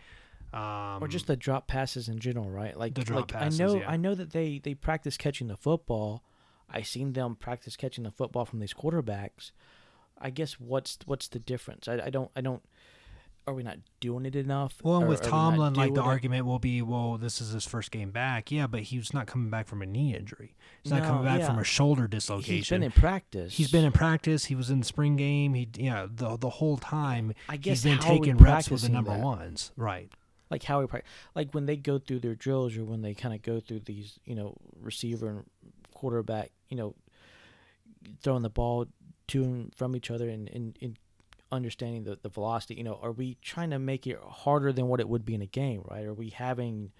Um, 0.54 1.02
or 1.02 1.08
just 1.08 1.26
the 1.26 1.36
drop 1.36 1.66
passes 1.66 2.08
in 2.08 2.20
general, 2.20 2.48
right? 2.48 2.78
Like, 2.78 2.94
The 2.94 3.02
drop 3.02 3.32
like 3.32 3.40
passes, 3.40 3.60
I 3.60 3.64
know, 3.64 3.74
yeah. 3.76 3.90
I 3.90 3.96
know 3.96 4.14
that 4.14 4.30
they 4.30 4.60
they 4.60 4.74
practice 4.74 5.16
catching 5.16 5.48
the 5.48 5.56
football. 5.56 6.22
I 6.74 6.82
seen 6.82 7.12
them 7.12 7.36
practice 7.36 7.76
catching 7.76 8.04
the 8.04 8.10
football 8.10 8.44
from 8.44 8.58
these 8.58 8.74
quarterbacks. 8.74 9.52
I 10.18 10.30
guess 10.30 10.54
what's 10.60 10.98
what's 11.06 11.28
the 11.28 11.38
difference? 11.38 11.88
I, 11.88 12.00
I 12.06 12.10
don't 12.10 12.30
I 12.36 12.40
don't. 12.40 12.62
Are 13.46 13.52
we 13.52 13.62
not 13.62 13.76
doing 14.00 14.24
it 14.24 14.34
enough? 14.34 14.80
Well, 14.82 15.00
and 15.00 15.08
with 15.08 15.20
are 15.20 15.24
not 15.24 15.30
Tomlin, 15.30 15.74
like 15.74 15.92
the 15.92 16.00
it- 16.00 16.06
argument 16.06 16.46
will 16.46 16.58
be, 16.58 16.80
well, 16.80 17.18
this 17.18 17.42
is 17.42 17.52
his 17.52 17.66
first 17.66 17.90
game 17.90 18.10
back. 18.10 18.50
Yeah, 18.50 18.66
but 18.66 18.80
he's 18.84 19.12
not 19.12 19.26
coming 19.26 19.50
back 19.50 19.68
from 19.68 19.82
a 19.82 19.86
knee 19.86 20.16
injury. 20.16 20.54
He's 20.82 20.90
not 20.92 21.02
No, 21.02 21.08
coming 21.08 21.24
back 21.24 21.40
yeah. 21.40 21.46
from 21.48 21.58
a 21.58 21.64
shoulder 21.64 22.08
dislocation. 22.08 22.54
He's 22.54 22.70
been 22.70 22.82
in 22.82 22.90
practice. 22.90 23.54
He's 23.54 23.70
been 23.70 23.84
in 23.84 23.92
practice. 23.92 24.46
He 24.46 24.54
was 24.54 24.70
in 24.70 24.78
the 24.78 24.86
spring 24.86 25.16
game. 25.16 25.52
He, 25.52 25.68
yeah, 25.76 26.06
the 26.10 26.38
the 26.38 26.48
whole 26.48 26.78
time. 26.78 27.34
I 27.46 27.58
guess 27.58 27.82
he's 27.82 27.92
been 27.92 28.00
taking 28.02 28.38
reps 28.38 28.70
with 28.70 28.80
the 28.80 28.88
number 28.88 29.10
that? 29.10 29.20
ones. 29.22 29.72
Right. 29.76 30.10
like 30.50 30.62
how 30.62 30.80
we 30.80 30.86
practice, 30.86 31.10
like 31.34 31.52
when 31.52 31.66
they 31.66 31.76
go 31.76 31.98
through 31.98 32.20
their 32.20 32.34
drills 32.34 32.78
or 32.78 32.84
when 32.84 33.02
they 33.02 33.12
kind 33.12 33.34
of 33.34 33.42
go 33.42 33.60
through 33.60 33.80
these, 33.80 34.18
you 34.24 34.34
know, 34.36 34.56
receiver 34.80 35.28
and 35.28 35.44
quarterback, 36.04 36.50
you 36.68 36.76
know, 36.76 36.94
throwing 38.20 38.42
the 38.42 38.50
ball 38.50 38.86
to 39.28 39.42
and 39.42 39.74
from 39.74 39.96
each 39.96 40.10
other 40.10 40.28
and, 40.28 40.50
and, 40.50 40.76
and 40.82 40.98
understanding 41.50 42.04
the, 42.04 42.18
the 42.20 42.28
velocity, 42.28 42.74
you 42.74 42.84
know, 42.84 42.98
are 43.02 43.12
we 43.12 43.38
trying 43.40 43.70
to 43.70 43.78
make 43.78 44.06
it 44.06 44.18
harder 44.22 44.70
than 44.70 44.86
what 44.86 45.00
it 45.00 45.08
would 45.08 45.24
be 45.24 45.34
in 45.34 45.40
a 45.40 45.46
game, 45.46 45.82
right? 45.90 46.04
Are 46.04 46.12
we 46.12 46.28
having 46.28 46.92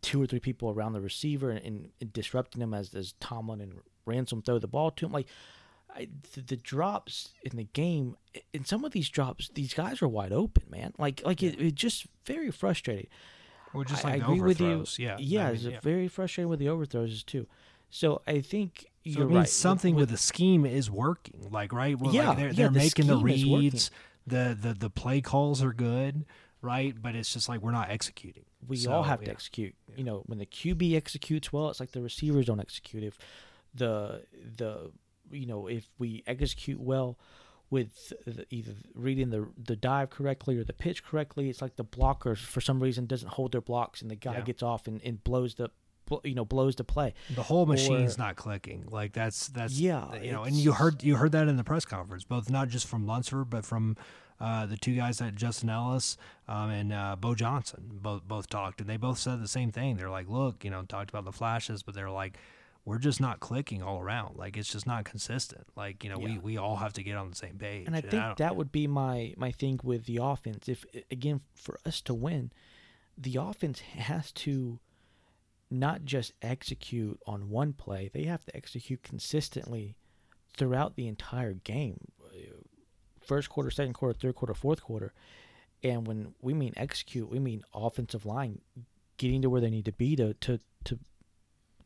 two 0.00 0.22
or 0.22 0.26
three 0.26 0.40
people 0.40 0.70
around 0.70 0.94
the 0.94 1.02
receiver 1.02 1.50
and, 1.50 1.62
and, 1.62 1.88
and 2.00 2.12
disrupting 2.14 2.60
them 2.60 2.72
as, 2.72 2.94
as 2.94 3.12
Tomlin 3.20 3.60
and 3.60 3.74
Ransom 4.06 4.40
throw 4.40 4.58
the 4.58 4.66
ball 4.66 4.90
to 4.92 5.04
him? 5.04 5.12
Like, 5.12 5.26
I, 5.94 6.08
the, 6.34 6.40
the 6.40 6.56
drops 6.56 7.34
in 7.42 7.58
the 7.58 7.64
game, 7.64 8.16
in 8.54 8.64
some 8.64 8.86
of 8.86 8.92
these 8.92 9.10
drops, 9.10 9.50
these 9.52 9.74
guys 9.74 10.00
are 10.00 10.08
wide 10.08 10.32
open, 10.32 10.64
man. 10.70 10.94
Like, 10.96 11.20
like 11.26 11.42
it, 11.42 11.60
it 11.60 11.74
just 11.74 12.06
very 12.24 12.50
frustrating. 12.50 13.08
Or 13.74 13.84
just 13.84 14.02
I- 14.06 14.12
like 14.12 14.22
I 14.22 14.26
the 14.26 14.32
agree 14.32 14.40
with 14.40 14.60
you. 14.62 14.86
Yeah. 14.96 15.16
yeah, 15.18 15.42
I 15.42 15.46
mean, 15.46 15.54
it's 15.56 15.64
yeah. 15.64 15.80
very 15.82 16.08
frustrating 16.08 16.48
with 16.48 16.58
the 16.58 16.70
overthrows 16.70 17.22
too. 17.22 17.46
So 17.90 18.22
I 18.26 18.40
think 18.40 18.80
So 18.82 18.88
you're 19.04 19.22
it 19.22 19.26
means 19.26 19.36
right. 19.36 19.48
Something 19.48 19.94
with, 19.94 20.02
with, 20.02 20.10
the 20.10 20.16
scheme 20.18 20.66
is 20.66 20.90
working. 20.90 21.48
Like 21.50 21.72
right. 21.72 21.98
Well, 21.98 22.14
Yeah, 22.14 22.28
like 22.30 22.36
they're, 22.38 22.46
yeah, 22.48 22.52
they're 22.54 22.68
the 22.68 22.78
making 22.78 23.06
the 23.06 23.16
reads. 23.16 23.90
The, 24.26 24.56
the 24.60 24.74
the 24.74 24.90
play 24.90 25.20
calls 25.20 25.62
are 25.62 25.72
good. 25.72 26.26
Right. 26.60 26.94
But 27.00 27.14
it's 27.14 27.32
just 27.32 27.48
like 27.48 27.60
we're 27.62 27.70
not 27.72 27.90
executing. 27.90 28.44
we 28.66 28.76
So, 28.76 28.92
all 28.92 29.02
have 29.04 29.20
to 29.20 29.26
yeah. 29.26 29.32
execute. 29.32 29.74
You 29.96 30.04
know, 30.04 30.22
when 30.26 30.38
the 30.38 30.46
QB 30.46 30.94
executes 30.96 31.52
well, 31.52 31.70
it's 31.70 31.80
like 31.80 31.92
the 31.92 32.02
receivers 32.02 32.46
don't 32.46 32.60
execute. 32.60 33.02
If 33.04 33.18
the 33.74 34.24
the 34.56 34.90
you 35.30 35.46
know 35.46 35.66
if 35.66 35.88
we 35.98 36.22
execute 36.26 36.80
well 36.80 37.18
with 37.70 38.12
the, 38.26 38.46
either 38.50 38.72
reading 38.94 39.30
the 39.30 39.46
the 39.62 39.76
dive 39.76 40.10
correctly 40.10 40.56
or 40.58 40.64
the 40.64 40.72
pitch 40.72 41.04
correctly, 41.04 41.48
it's 41.48 41.62
like 41.62 41.76
the 41.76 41.84
blocker 41.84 42.34
for 42.34 42.60
some 42.60 42.82
reason 42.82 43.06
doesn't 43.06 43.28
hold 43.30 43.52
their 43.52 43.60
blocks 43.60 44.02
and 44.02 44.10
the 44.10 44.16
guy 44.16 44.34
Yeah. 44.34 44.40
gets 44.42 44.62
off 44.62 44.86
and, 44.86 45.00
and 45.04 45.22
blows 45.22 45.54
the 45.54 45.70
you 46.24 46.34
know 46.34 46.44
blows 46.44 46.74
to 46.76 46.84
play. 46.84 47.14
The 47.34 47.42
whole 47.42 47.66
machine's 47.66 48.16
Or- 48.16 48.22
not 48.22 48.36
clicking. 48.36 48.86
Like 48.90 49.12
that's 49.12 49.48
that's 49.48 49.74
Yeah, 49.78 50.14
You 50.16 50.32
know, 50.32 50.44
and 50.44 50.54
you 50.56 50.72
heard 50.72 51.02
you 51.02 51.16
heard 51.16 51.32
that 51.32 51.48
in 51.48 51.56
the 51.56 51.64
press 51.64 51.84
conference, 51.84 52.24
both 52.24 52.50
not 52.50 52.68
just 52.68 52.86
from 52.86 53.06
Lunsford, 53.06 53.50
but 53.50 53.64
from 53.64 53.96
uh, 54.40 54.66
the 54.66 54.76
two 54.76 54.94
guys 54.94 55.18
that 55.18 55.34
Justin 55.34 55.68
Ellis 55.68 56.16
um, 56.46 56.70
and 56.70 56.92
uh, 56.92 57.16
Bo 57.18 57.34
Johnson 57.34 57.82
both 58.02 58.22
both 58.26 58.48
talked, 58.48 58.80
and 58.80 58.88
they 58.88 58.96
both 58.96 59.18
said 59.18 59.42
the 59.42 59.48
same 59.48 59.70
thing. 59.72 59.96
They're 59.96 60.10
like, 60.10 60.28
look, 60.28 60.64
you 60.64 60.70
know, 60.70 60.82
talked 60.82 61.10
about 61.10 61.24
the 61.24 61.32
flashes, 61.32 61.82
but 61.82 61.94
they're 61.94 62.08
like, 62.10 62.38
we're 62.84 62.98
just 62.98 63.20
not 63.20 63.40
clicking 63.40 63.82
all 63.82 63.98
around. 64.00 64.36
Like 64.36 64.56
it's 64.56 64.70
just 64.72 64.86
not 64.86 65.04
consistent. 65.04 65.66
Like 65.76 66.04
you 66.04 66.10
know, 66.10 66.18
we 66.18 66.32
Yeah. 66.34 66.38
we 66.38 66.56
all 66.56 66.76
have 66.76 66.92
to 66.94 67.02
get 67.02 67.16
on 67.16 67.28
the 67.30 67.36
same 67.36 67.58
page. 67.58 67.86
And 67.88 67.96
I 67.96 68.00
think 68.00 68.12
don't- 68.12 68.36
that 68.38 68.54
would 68.56 68.70
be 68.70 68.86
my 68.86 69.34
my 69.36 69.50
thing 69.50 69.80
with 69.82 70.06
the 70.06 70.18
offense. 70.22 70.68
If 70.68 70.86
again 71.10 71.40
for 71.54 71.78
us 71.84 72.00
to 72.02 72.14
win, 72.14 72.52
the 73.18 73.36
offense 73.36 73.80
has 73.80 74.30
to 74.32 74.78
not 75.70 76.04
just 76.04 76.32
execute 76.42 77.20
on 77.26 77.50
one 77.50 77.72
play; 77.72 78.10
they 78.12 78.24
have 78.24 78.44
to 78.46 78.56
execute 78.56 79.02
consistently 79.02 79.96
throughout 80.56 80.96
the 80.96 81.08
entire 81.08 81.54
game. 81.54 81.98
First 83.20 83.50
quarter, 83.50 83.70
second 83.70 83.92
quarter, 83.92 84.18
third 84.18 84.34
quarter, 84.34 84.54
fourth 84.54 84.82
quarter. 84.82 85.12
And 85.82 86.06
when 86.06 86.34
we 86.40 86.54
mean 86.54 86.72
execute, 86.76 87.30
we 87.30 87.38
mean 87.38 87.62
offensive 87.74 88.26
line 88.26 88.60
getting 89.16 89.42
to 89.42 89.50
where 89.50 89.60
they 89.60 89.70
need 89.70 89.84
to 89.84 89.92
be 89.92 90.16
to 90.16 90.34
to 90.34 90.58
to 90.84 90.98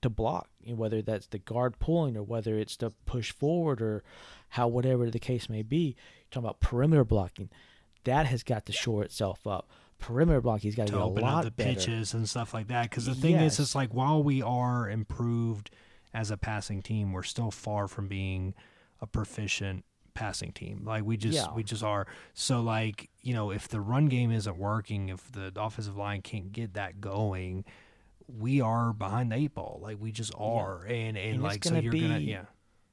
to 0.03 0.11
block, 0.11 0.49
you 0.61 0.70
know, 0.72 0.76
whether 0.76 1.01
that's 1.01 1.28
the 1.28 1.39
guard 1.39 1.78
pulling 1.78 2.16
or 2.16 2.22
whether 2.22 2.59
it's 2.59 2.76
to 2.76 2.91
push 3.07 3.33
forward 3.33 3.80
or 3.80 4.03
how 4.51 4.68
whatever 4.68 5.11
the 5.11 5.18
case 5.18 5.49
may 5.49 5.62
be. 5.62 5.97
You're 5.97 6.30
talking 6.30 6.47
about 6.47 6.61
perimeter 6.61 7.05
blocking. 7.05 7.51
That 8.05 8.26
has 8.26 8.43
got 8.43 8.66
to 8.66 8.72
shore 8.72 9.05
itself 9.05 9.47
up. 9.47 9.70
Perimeter 10.03 10.40
blocking 10.40 10.68
has 10.70 10.74
got 10.76 10.88
to 10.88 10.98
a 10.98 11.05
open 11.05 11.22
lot 11.22 11.38
up 11.38 11.44
the 11.44 11.50
better. 11.53 11.74
pitches 11.74 12.12
and 12.14 12.28
stuff 12.28 12.53
like 12.53 12.68
that. 12.68 12.90
Because 12.90 13.07
the 13.07 13.14
thing 13.14 13.36
is, 13.36 13.59
it's 13.59 13.74
like 13.74 13.94
while 13.94 14.22
we 14.22 14.42
are 14.42 14.88
improved 14.90 15.70
as 16.12 16.30
a 16.30 16.36
passing 16.36 16.82
team, 16.82 17.12
we're 17.12 17.22
still 17.22 17.50
far 17.50 17.88
from 17.88 18.09
being 18.09 18.55
a 19.00 19.07
proficient 19.07 19.84
passing 20.14 20.53
team. 20.53 20.82
Like 20.84 21.05
we 21.05 21.16
just 21.16 21.34
Yeah. 21.36 21.55
we 21.55 21.62
just 21.62 21.82
are. 21.82 22.07
So 22.34 22.61
like 22.61 23.09
you 23.22 23.32
know, 23.32 23.50
if 23.50 23.68
the 23.68 23.80
run 23.80 24.07
game 24.07 24.30
isn't 24.30 24.59
working, 24.59 25.09
if 25.09 25.30
the 25.32 25.53
offensive 25.57 25.96
line 25.96 26.20
can't 26.20 26.53
get 26.53 26.74
that 26.74 27.00
going, 27.00 27.64
we 28.28 28.61
are 28.61 28.92
behind 28.92 29.32
the 29.32 29.36
eight 29.36 29.55
ball. 29.55 29.78
Like 29.82 29.98
we 30.00 30.12
just 30.12 30.32
are. 30.36 30.84
And 30.84 31.16
and, 31.16 31.18
And 31.18 31.34
it's 31.36 31.42
like 31.42 31.64
so 31.64 31.70
gonna 31.70 31.82
you're 31.82 31.92
gonna 31.92 32.18
be- 32.18 32.24
yeah. 32.24 32.44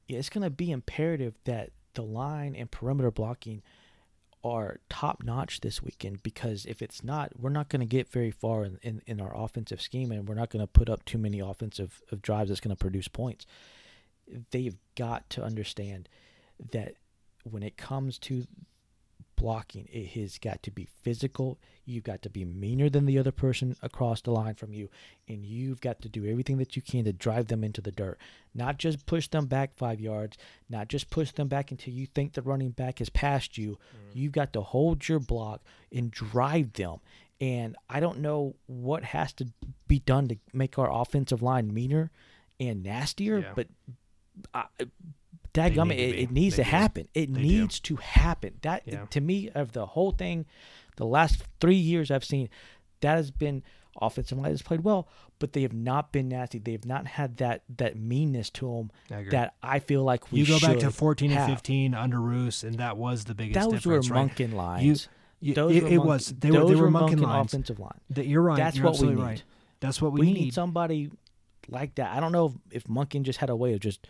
yeah, 0.08 0.18
it's 0.18 0.30
going 0.30 0.44
to 0.44 0.50
be 0.50 0.70
imperative 0.70 1.34
that 1.44 1.70
the 1.94 2.02
line 2.02 2.54
and 2.54 2.70
perimeter 2.70 3.10
blocking 3.10 3.62
are 4.42 4.80
top 4.88 5.22
notch 5.22 5.60
this 5.60 5.82
weekend 5.82 6.22
because 6.22 6.64
if 6.66 6.80
it's 6.80 7.04
not, 7.04 7.32
we're 7.38 7.50
not 7.50 7.68
going 7.68 7.80
to 7.80 7.86
get 7.86 8.08
very 8.08 8.30
far 8.30 8.64
in, 8.64 8.78
in, 8.82 9.02
in 9.06 9.20
our 9.20 9.36
offensive 9.36 9.80
scheme 9.80 10.10
and 10.10 10.28
we're 10.28 10.34
not 10.34 10.50
going 10.50 10.62
to 10.62 10.66
put 10.66 10.88
up 10.88 11.04
too 11.04 11.18
many 11.18 11.40
offensive 11.40 12.00
of 12.10 12.22
drives 12.22 12.48
that's 12.48 12.60
going 12.60 12.74
to 12.74 12.80
produce 12.80 13.08
points. 13.08 13.46
They've 14.50 14.76
got 14.96 15.28
to 15.30 15.44
understand 15.44 16.08
that 16.72 16.94
when 17.44 17.62
it 17.62 17.76
comes 17.76 18.18
to 18.18 18.46
blocking, 19.40 19.88
it 19.90 20.08
has 20.10 20.38
got 20.38 20.62
to 20.64 20.70
be 20.70 20.86
physical. 21.02 21.58
You've 21.86 22.04
got 22.04 22.20
to 22.22 22.30
be 22.30 22.44
meaner 22.44 22.90
than 22.90 23.06
the 23.06 23.18
other 23.18 23.32
person 23.32 23.74
across 23.82 24.20
the 24.20 24.30
line 24.30 24.54
from 24.54 24.72
you, 24.74 24.90
and 25.26 25.44
you've 25.44 25.80
got 25.80 26.02
to 26.02 26.08
do 26.08 26.26
everything 26.26 26.58
that 26.58 26.76
you 26.76 26.82
can 26.82 27.04
to 27.06 27.12
drive 27.12 27.48
them 27.48 27.64
into 27.64 27.80
the 27.80 27.90
dirt. 27.90 28.18
Not 28.54 28.76
just 28.78 29.06
push 29.06 29.28
them 29.28 29.46
back 29.46 29.74
five 29.76 30.00
yards, 30.00 30.36
not 30.68 30.88
just 30.88 31.08
push 31.10 31.32
them 31.32 31.48
back 31.48 31.70
until 31.70 31.94
you 31.94 32.06
think 32.06 32.34
the 32.34 32.42
running 32.42 32.70
back 32.70 32.98
has 32.98 33.08
passed 33.08 33.56
you. 33.56 33.72
Mm. 33.72 34.14
You've 34.14 34.32
got 34.32 34.52
to 34.52 34.60
hold 34.60 35.08
your 35.08 35.20
block 35.20 35.62
and 35.90 36.10
drive 36.10 36.74
them. 36.74 36.98
And 37.40 37.74
I 37.88 38.00
don't 38.00 38.18
know 38.20 38.54
what 38.66 39.02
has 39.02 39.32
to 39.34 39.46
be 39.88 40.00
done 40.00 40.28
to 40.28 40.36
make 40.52 40.78
our 40.78 40.92
offensive 40.92 41.40
line 41.42 41.72
meaner 41.72 42.10
and 42.60 42.82
nastier, 42.82 43.38
Yeah. 43.38 43.52
but 43.56 43.68
I, 44.52 44.66
need 45.54 45.90
it, 45.92 46.18
it 46.18 46.30
needs 46.30 46.56
They 46.56 46.62
to 46.64 46.70
do. 46.70 46.76
happen. 46.76 47.08
It 47.14 47.32
They 47.32 47.40
do. 47.40 47.46
needs 47.48 47.80
to 47.80 47.96
happen. 47.96 48.54
That 48.62 48.82
Yeah. 48.86 49.04
to 49.10 49.20
me 49.20 49.48
of 49.50 49.72
the 49.72 49.86
whole 49.86 50.10
thing, 50.12 50.46
the 50.96 51.06
last 51.06 51.42
three 51.60 51.74
years 51.76 52.10
I've 52.10 52.24
seen, 52.24 52.48
that 53.00 53.16
has 53.16 53.30
been 53.30 53.62
offensive 54.00 54.38
line 54.38 54.50
has 54.52 54.62
played 54.62 54.84
well, 54.84 55.08
but 55.40 55.52
they 55.52 55.62
have 55.62 55.72
not 55.72 56.12
been 56.12 56.28
nasty. 56.28 56.58
They 56.58 56.72
have 56.72 56.84
not 56.84 57.06
had 57.06 57.38
that 57.38 57.64
that 57.76 57.96
meanness 57.96 58.48
to 58.50 58.66
them 58.76 58.90
I 59.10 59.24
that 59.30 59.54
I 59.62 59.78
feel 59.80 60.04
like 60.04 60.30
we 60.30 60.40
you 60.40 60.46
go 60.46 60.60
back 60.60 60.74
to 60.78 60.86
should 60.86 60.94
14 60.94 61.32
and 61.32 61.50
15 61.50 61.94
under 61.94 62.20
Ruse, 62.20 62.62
and 62.62 62.76
that 62.76 62.96
was 62.96 63.24
the 63.24 63.34
biggest 63.34 63.58
Those 63.58 63.84
were 63.86 63.98
difference, 64.00 64.10
right? 64.10 64.30
Monken 64.36 64.52
lines. 64.54 65.08
you- 65.40 65.54
Those 65.54 65.74
it, 65.74 65.82
were 65.82 65.88
it 65.88 65.92
Monken- 66.00 66.04
was. 66.06 66.26
They 66.38 66.50
were, 66.50 66.58
those 66.58 66.68
they 66.70 66.76
were 66.76 66.90
Monken 66.90 67.10
Monken 67.16 67.22
lines. 67.22 67.46
offensive 67.54 67.80
line. 67.80 68.00
That 68.10 68.26
you're 68.26 68.42
right. 68.42 68.56
That's 68.58 68.76
you're 68.76 68.86
what 68.90 69.00
we 69.00 69.08
need. 69.08 69.18
right. 69.18 69.42
That's 69.80 70.00
what 70.02 70.12
we, 70.12 70.20
We, 70.20 70.32
need. 70.34 70.54
somebody 70.54 71.10
like 71.68 71.94
that. 71.96 72.14
I 72.14 72.20
don't 72.20 72.32
know 72.32 72.46
if, 72.70 72.76
if 72.76 72.84
Monken 72.84 73.22
just 73.22 73.38
had 73.38 73.48
a 73.50 73.56
way 73.56 73.72
of 73.72 73.80
just, 73.80 74.06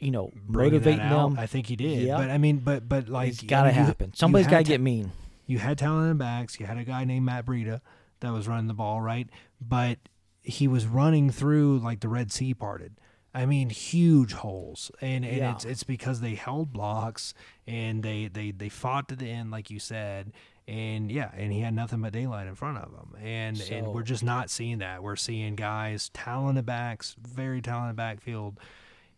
you 0.00 0.10
know, 0.10 0.32
motivating 0.46 0.98
them. 1.08 1.36
I 1.38 1.46
think 1.46 1.66
he 1.66 1.76
did. 1.76 2.02
Yeah. 2.02 2.16
But 2.16 2.30
I 2.30 2.38
mean, 2.38 2.58
but 2.58 2.88
but 2.88 3.08
like 3.08 3.28
it's 3.28 3.42
got 3.42 3.64
to 3.64 3.72
happen. 3.72 4.12
Somebody's 4.14 4.46
got 4.48 4.58
to 4.58 4.64
get 4.64 4.80
mean. 4.80 5.12
You 5.46 5.58
had 5.58 5.78
talent 5.78 6.04
in 6.04 6.08
the 6.10 6.14
backs. 6.24 6.58
You 6.58 6.66
had 6.66 6.78
a 6.78 6.84
guy 6.84 7.04
named 7.04 7.26
Matt 7.26 7.44
Breida 7.46 7.80
that 8.20 8.32
was 8.32 8.46
running 8.48 8.66
the 8.68 8.74
ball, 8.74 9.00
right? 9.00 9.28
But 9.60 9.98
he 10.42 10.66
was 10.68 10.86
running 10.86 11.30
through 11.30 11.78
like 11.80 12.00
the 12.00 12.08
Red 12.08 12.32
Sea 12.32 12.54
parted. 12.54 12.94
I 13.32 13.46
mean, 13.46 13.70
huge 13.70 14.32
holes, 14.32 14.90
and 15.00 15.24
and 15.24 15.36
Yeah. 15.36 15.52
it's 15.52 15.64
it's 15.64 15.82
because 15.84 16.20
they 16.20 16.34
held 16.34 16.72
blocks 16.72 17.32
and 17.66 18.02
they 18.02 18.28
they 18.32 18.50
they 18.50 18.68
fought 18.68 19.08
to 19.10 19.16
the 19.16 19.26
end, 19.28 19.50
like 19.52 19.70
you 19.70 19.78
said, 19.78 20.32
and 20.66 21.12
yeah, 21.12 21.30
and 21.36 21.52
he 21.52 21.60
had 21.60 21.72
nothing 21.74 22.00
but 22.00 22.12
daylight 22.12 22.48
in 22.48 22.54
front 22.56 22.78
of 22.78 22.90
him, 22.92 23.14
and 23.22 23.60
and 23.70 23.86
we're 23.88 24.02
just 24.02 24.24
not 24.24 24.50
seeing 24.50 24.78
that. 24.78 25.02
We're 25.02 25.14
seeing 25.16 25.54
guys 25.54 26.08
talented 26.12 26.66
backs, 26.66 27.14
very 27.20 27.60
talented 27.62 27.94
backfield, 27.96 28.58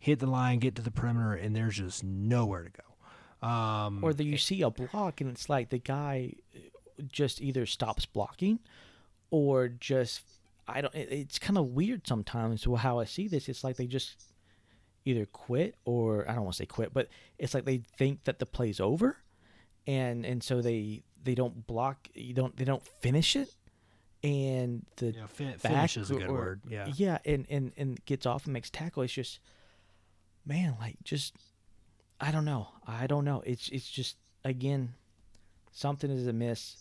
hit 0.02 0.18
the 0.18 0.26
line, 0.26 0.58
get 0.58 0.74
to 0.74 0.82
the 0.82 0.90
perimeter, 0.90 1.34
and 1.34 1.54
there's 1.54 1.76
just 1.76 2.02
nowhere 2.02 2.64
to 2.64 2.70
go. 2.70 3.46
Um, 3.48 4.02
Or 4.02 4.12
that 4.12 4.24
you 4.24 4.36
see 4.36 4.62
a 4.62 4.70
block 4.70 5.20
and 5.20 5.30
it's 5.30 5.48
like 5.48 5.70
the 5.70 5.78
guy 5.78 6.34
just 7.08 7.40
either 7.40 7.66
stops 7.66 8.04
blocking 8.06 8.58
or 9.30 9.68
just 9.68 10.22
I 10.66 10.80
don't. 10.80 10.94
it- 10.94 11.12
It's 11.12 11.38
kind 11.38 11.56
of 11.58 11.66
weird 11.68 12.06
sometimes 12.06 12.64
how 12.78 12.98
I 12.98 13.04
see 13.04 13.28
this. 13.28 13.48
It's 13.48 13.62
like 13.64 13.76
they 13.76 13.86
just 13.86 14.24
either 15.04 15.26
quit 15.26 15.74
or 15.84 16.28
I 16.28 16.34
don't 16.34 16.44
want 16.44 16.54
to 16.56 16.62
say 16.62 16.66
quit, 16.66 16.92
but 16.92 17.08
it's 17.38 17.54
like 17.54 17.64
they 17.64 17.78
think 17.98 18.24
that 18.24 18.38
the 18.38 18.46
play's 18.46 18.80
over, 18.80 19.16
and 19.86 20.24
and 20.26 20.42
so 20.42 20.62
they 20.62 21.02
they 21.24 21.34
don't 21.34 21.66
block. 21.66 22.08
You 22.14 22.34
don't 22.34 22.56
they 22.56 22.64
don't 22.64 22.86
finish 23.00 23.34
it, 23.36 23.50
and 24.22 24.84
the 24.96 25.12
yeah, 25.12 25.26
fin- 25.26 25.50
back 25.62 25.72
finish 25.72 25.96
is 25.96 26.10
a 26.10 26.14
good 26.14 26.28
or- 26.28 26.32
word. 26.32 26.60
Yeah. 26.68 26.86
yeah, 26.94 27.18
and 27.24 27.46
and 27.50 27.72
and 27.76 28.04
gets 28.04 28.26
off 28.26 28.44
and 28.44 28.52
makes 28.52 28.70
tackle. 28.70 29.02
It's 29.02 29.12
just, 29.12 29.40
man, 30.44 30.76
like 30.80 30.96
just, 31.04 31.34
I 32.20 32.30
don't 32.30 32.44
know, 32.44 32.68
I 32.86 33.06
don't 33.06 33.24
know. 33.24 33.42
It's 33.44 33.68
it's 33.68 33.90
just 33.90 34.16
again, 34.44 34.94
something 35.70 36.10
is 36.10 36.26
amiss. 36.26 36.76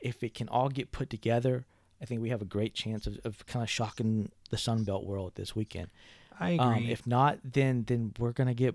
If 0.00 0.22
it 0.22 0.34
can 0.34 0.48
all 0.48 0.68
get 0.68 0.90
put 0.90 1.10
together, 1.10 1.64
I 2.00 2.04
think 2.04 2.20
we 2.20 2.30
have 2.30 2.42
a 2.42 2.46
great 2.46 2.74
chance 2.74 3.06
of, 3.06 3.18
of 3.24 3.46
kind 3.46 3.62
of 3.62 3.70
shocking 3.70 4.30
the 4.50 4.58
Sun 4.58 4.84
Belt 4.84 5.04
world 5.04 5.32
this 5.36 5.54
weekend. 5.54 5.88
I 6.38 6.50
agree. 6.50 6.66
Um, 6.66 6.86
if 6.88 7.06
not, 7.06 7.38
then 7.44 7.84
then 7.86 8.12
we're 8.18 8.32
gonna 8.32 8.54
get 8.54 8.74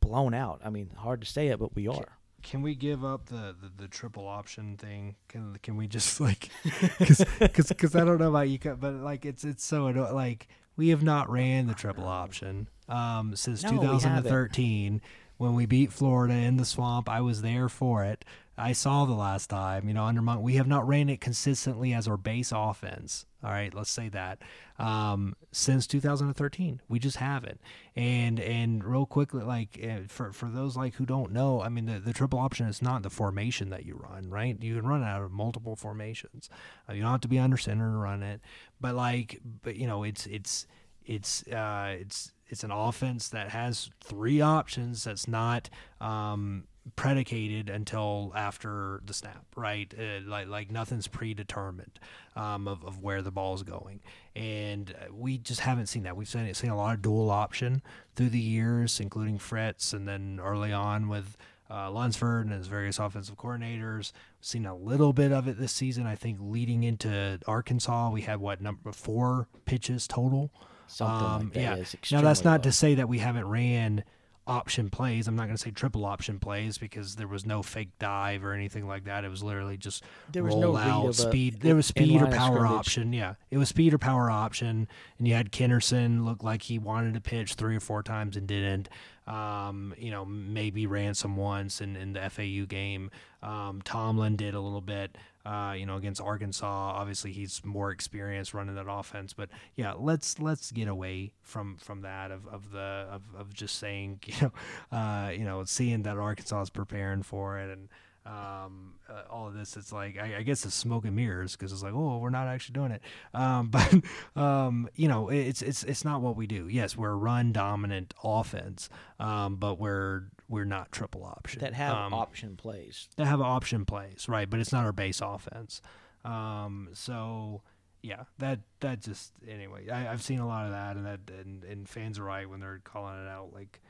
blown 0.00 0.34
out. 0.34 0.60
I 0.64 0.70
mean, 0.70 0.90
hard 0.96 1.20
to 1.20 1.26
say 1.26 1.48
it, 1.48 1.58
but 1.58 1.74
we 1.74 1.86
are. 1.88 2.18
Can 2.42 2.60
we 2.60 2.74
give 2.74 3.02
up 3.02 3.26
the, 3.26 3.56
the, 3.58 3.70
the 3.84 3.88
triple 3.88 4.28
option 4.28 4.76
thing? 4.76 5.16
Can 5.28 5.56
can 5.62 5.76
we 5.76 5.86
just 5.86 6.20
like 6.28 6.50
because 6.98 7.24
because 7.38 7.94
I 7.94 8.04
don't 8.04 8.18
know 8.18 8.28
about 8.28 8.48
you, 8.48 8.58
but 8.58 8.94
like 8.94 9.24
it's 9.24 9.44
it's 9.44 9.64
so 9.64 9.88
anno- 9.88 10.14
like 10.14 10.48
we 10.76 10.88
have 10.88 11.02
not 11.02 11.30
ran 11.30 11.66
the 11.66 11.74
triple 11.74 12.06
option 12.06 12.68
um, 12.88 13.36
since 13.36 13.62
No, 13.62 13.72
we 13.72 13.78
2013 13.78 15.00
when 15.36 15.54
we 15.54 15.66
beat 15.66 15.92
Florida 15.92 16.34
in 16.34 16.56
the 16.56 16.64
swamp. 16.64 17.08
I 17.08 17.20
was 17.20 17.42
there 17.42 17.68
for 17.68 18.04
it. 18.04 18.24
I 18.56 18.72
saw 18.72 19.04
the 19.04 19.14
last 19.14 19.50
time, 19.50 19.88
you 19.88 19.94
know, 19.94 20.04
under 20.04 20.22
Monk. 20.22 20.40
We 20.40 20.54
have 20.54 20.68
not 20.68 20.86
ran 20.86 21.08
it 21.08 21.20
consistently 21.20 21.92
as 21.92 22.06
our 22.06 22.16
base 22.16 22.52
offense. 22.54 23.26
All 23.42 23.50
right, 23.50 23.74
let's 23.74 23.90
say 23.90 24.08
that 24.10 24.38
um, 24.78 25.34
since 25.50 25.86
2013, 25.88 26.80
we 26.88 26.98
just 27.00 27.16
haven't. 27.16 27.60
And 27.96 28.38
and 28.38 28.84
real 28.84 29.06
quickly, 29.06 29.42
like 29.42 29.78
uh, 29.82 30.06
for 30.08 30.32
for 30.32 30.46
those 30.46 30.76
like 30.76 30.94
who 30.94 31.04
don't 31.04 31.32
know, 31.32 31.62
I 31.62 31.68
mean, 31.68 31.86
the, 31.86 31.98
the 31.98 32.12
triple 32.12 32.38
option 32.38 32.66
is 32.66 32.80
not 32.80 33.02
the 33.02 33.10
formation 33.10 33.70
that 33.70 33.84
you 33.84 33.96
run, 33.96 34.30
right? 34.30 34.56
You 34.62 34.76
can 34.76 34.86
run 34.86 35.02
out 35.02 35.22
of 35.22 35.32
multiple 35.32 35.74
formations. 35.74 36.48
Uh, 36.88 36.92
you 36.92 37.02
don't 37.02 37.10
have 37.10 37.20
to 37.22 37.28
be 37.28 37.40
under 37.40 37.56
center 37.56 37.90
to 37.90 37.96
run 37.96 38.22
it, 38.22 38.40
but 38.80 38.94
like, 38.94 39.40
but 39.62 39.74
you 39.74 39.88
know, 39.88 40.04
it's 40.04 40.26
it's 40.26 40.66
it's 41.04 41.46
uh, 41.48 41.96
it's 41.98 42.32
it's 42.48 42.64
an 42.64 42.70
offense 42.70 43.28
that 43.28 43.50
has 43.50 43.90
three 44.02 44.40
options. 44.40 45.04
That's 45.04 45.26
not 45.26 45.70
um, 46.00 46.64
predicated 46.96 47.70
until 47.70 48.32
after 48.34 49.00
the 49.04 49.14
snap, 49.14 49.44
right? 49.56 49.92
Uh, 49.98 50.20
like 50.26 50.48
like 50.48 50.70
nothing's 50.70 51.08
predetermined 51.08 51.98
um, 52.36 52.68
of, 52.68 52.84
of 52.84 53.00
where 53.00 53.22
the 53.22 53.30
ball's 53.30 53.62
going, 53.62 54.00
and 54.36 54.92
uh, 54.92 55.12
we 55.12 55.38
just 55.38 55.60
haven't 55.60 55.86
seen 55.86 56.02
that. 56.02 56.16
We've 56.16 56.28
seen 56.28 56.52
seen 56.54 56.70
a 56.70 56.76
lot 56.76 56.94
of 56.94 57.02
dual 57.02 57.30
option 57.30 57.82
through 58.14 58.30
the 58.30 58.38
years, 58.38 59.00
including 59.00 59.38
Fritz, 59.38 59.92
and 59.92 60.06
then 60.06 60.40
early 60.42 60.72
on 60.72 61.08
with. 61.08 61.36
Uh, 61.70 61.90
Lunsford 61.90 62.44
and 62.44 62.54
his 62.54 62.66
various 62.66 62.98
offensive 62.98 63.38
coordinators. 63.38 64.12
We've 64.12 64.42
seen 64.42 64.66
a 64.66 64.76
little 64.76 65.14
bit 65.14 65.32
of 65.32 65.48
it 65.48 65.58
this 65.58 65.72
season. 65.72 66.06
I 66.06 66.14
think 66.14 66.36
leading 66.38 66.84
into 66.84 67.40
Arkansas, 67.46 68.10
we 68.10 68.20
had 68.20 68.38
what 68.38 68.60
number 68.60 68.92
four 68.92 69.48
pitches 69.64 70.06
total. 70.06 70.52
Something 70.86 71.26
Um, 71.26 71.42
like 71.44 71.52
that. 71.54 71.60
yeah. 71.60 71.74
is 71.76 71.96
Now 72.12 72.20
that's 72.22 72.44
not 72.44 72.60
low. 72.60 72.64
to 72.64 72.72
say 72.72 72.94
that 72.96 73.08
we 73.08 73.18
haven't 73.18 73.48
ran 73.48 74.04
option 74.46 74.90
plays. 74.90 75.26
I'm 75.26 75.36
not 75.36 75.44
going 75.44 75.56
to 75.56 75.62
say 75.62 75.70
triple 75.70 76.04
option 76.04 76.38
plays 76.38 76.76
because 76.76 77.16
there 77.16 77.26
was 77.26 77.46
no 77.46 77.62
fake 77.62 77.88
dive 77.98 78.44
or 78.44 78.52
anything 78.52 78.86
like 78.86 79.04
that. 79.04 79.24
It 79.24 79.30
was 79.30 79.42
literally 79.42 79.78
just 79.78 80.04
There 80.30 80.44
was 80.44 80.52
roll 80.52 80.74
no 80.74 80.76
out 80.76 81.14
speed. 81.14 81.60
There 81.62 81.74
was 81.74 81.86
speed 81.86 82.20
or 82.20 82.26
power 82.26 82.66
option. 82.66 83.14
Yeah, 83.14 83.34
it 83.50 83.56
was 83.56 83.70
speed 83.70 83.94
or 83.94 83.98
power 83.98 84.30
option, 84.30 84.86
and 85.18 85.26
you 85.26 85.32
had 85.32 85.50
Kennerson 85.50 86.26
look 86.26 86.42
like 86.42 86.60
he 86.62 86.78
wanted 86.78 87.14
to 87.14 87.22
pitch 87.22 87.54
three 87.54 87.74
or 87.74 87.80
four 87.80 88.02
times 88.02 88.36
and 88.36 88.46
didn't. 88.46 88.90
Um, 89.26 89.94
you 89.96 90.10
know, 90.10 90.26
maybe 90.26 90.86
ran 90.86 91.14
some 91.14 91.36
once 91.36 91.80
in, 91.80 91.96
in 91.96 92.12
the 92.12 92.28
FAU 92.28 92.66
game. 92.68 93.10
Um, 93.42 93.80
Tomlin 93.82 94.36
did 94.36 94.54
a 94.54 94.60
little 94.60 94.82
bit. 94.82 95.16
Uh, 95.44 95.74
you 95.76 95.84
know, 95.84 95.96
against 95.96 96.20
Arkansas, 96.20 96.66
obviously 96.66 97.32
he's 97.32 97.62
more 97.64 97.90
experienced 97.90 98.54
running 98.54 98.74
that 98.76 98.86
offense. 98.88 99.32
But 99.34 99.50
yeah, 99.76 99.92
let's 99.98 100.38
let's 100.38 100.70
get 100.70 100.88
away 100.88 101.32
from 101.42 101.76
from 101.76 102.00
that 102.02 102.30
of, 102.30 102.46
of 102.48 102.70
the 102.70 103.06
of, 103.10 103.22
of 103.36 103.52
just 103.52 103.78
saying 103.78 104.20
you 104.26 104.34
know, 104.40 104.96
uh, 104.96 105.30
you 105.30 105.44
know, 105.44 105.64
seeing 105.64 106.02
that 106.02 106.16
Arkansas 106.16 106.62
is 106.62 106.70
preparing 106.70 107.22
for 107.22 107.58
it 107.58 107.70
and 107.70 107.88
um, 108.26 108.94
uh, 109.08 109.22
all 109.30 109.48
of 109.48 109.54
this. 109.54 109.76
It's 109.76 109.92
like 109.92 110.18
I, 110.18 110.38
I 110.38 110.42
guess 110.42 110.64
it's 110.64 110.74
smoke 110.74 111.04
and 111.04 111.14
mirrors 111.14 111.52
because 111.52 111.72
it's 111.72 111.82
like, 111.82 111.92
oh, 111.94 112.18
we're 112.18 112.30
not 112.30 112.46
actually 112.46 112.74
doing 112.74 112.92
it. 112.92 113.02
Um, 113.34 113.68
but 114.34 114.40
um, 114.40 114.88
you 114.94 115.08
know, 115.08 115.28
it's 115.28 115.62
it's 115.62 115.84
it's 115.84 116.04
not 116.04 116.20
what 116.20 116.36
we 116.36 116.46
do. 116.46 116.68
Yes, 116.68 116.96
we're 116.96 117.10
a 117.10 117.16
run 117.16 117.52
dominant 117.52 118.14
offense, 118.22 118.88
um, 119.20 119.56
but 119.56 119.78
we're 119.78 120.24
we're 120.48 120.64
not 120.64 120.92
triple 120.92 121.24
option 121.24 121.60
that 121.60 121.74
have 121.74 121.94
um, 121.96 122.12
option 122.14 122.56
plays. 122.56 123.08
that 123.16 123.26
have 123.26 123.40
option 123.40 123.84
plays, 123.84 124.28
right? 124.28 124.48
But 124.48 124.60
it's 124.60 124.72
not 124.72 124.84
our 124.84 124.92
base 124.92 125.20
offense. 125.20 125.80
Um, 126.24 126.88
so 126.92 127.62
yeah, 128.02 128.24
that 128.38 128.60
that 128.80 129.00
just 129.00 129.32
anyway. 129.48 129.88
I, 129.88 130.12
I've 130.12 130.22
seen 130.22 130.38
a 130.40 130.46
lot 130.46 130.66
of 130.66 130.72
that, 130.72 130.96
and 130.96 131.06
that 131.06 131.20
and, 131.40 131.64
and 131.64 131.88
fans 131.88 132.18
are 132.18 132.24
right 132.24 132.48
when 132.48 132.60
they're 132.60 132.80
calling 132.84 133.14
it 133.24 133.28
out. 133.28 133.52
Like 133.54 133.80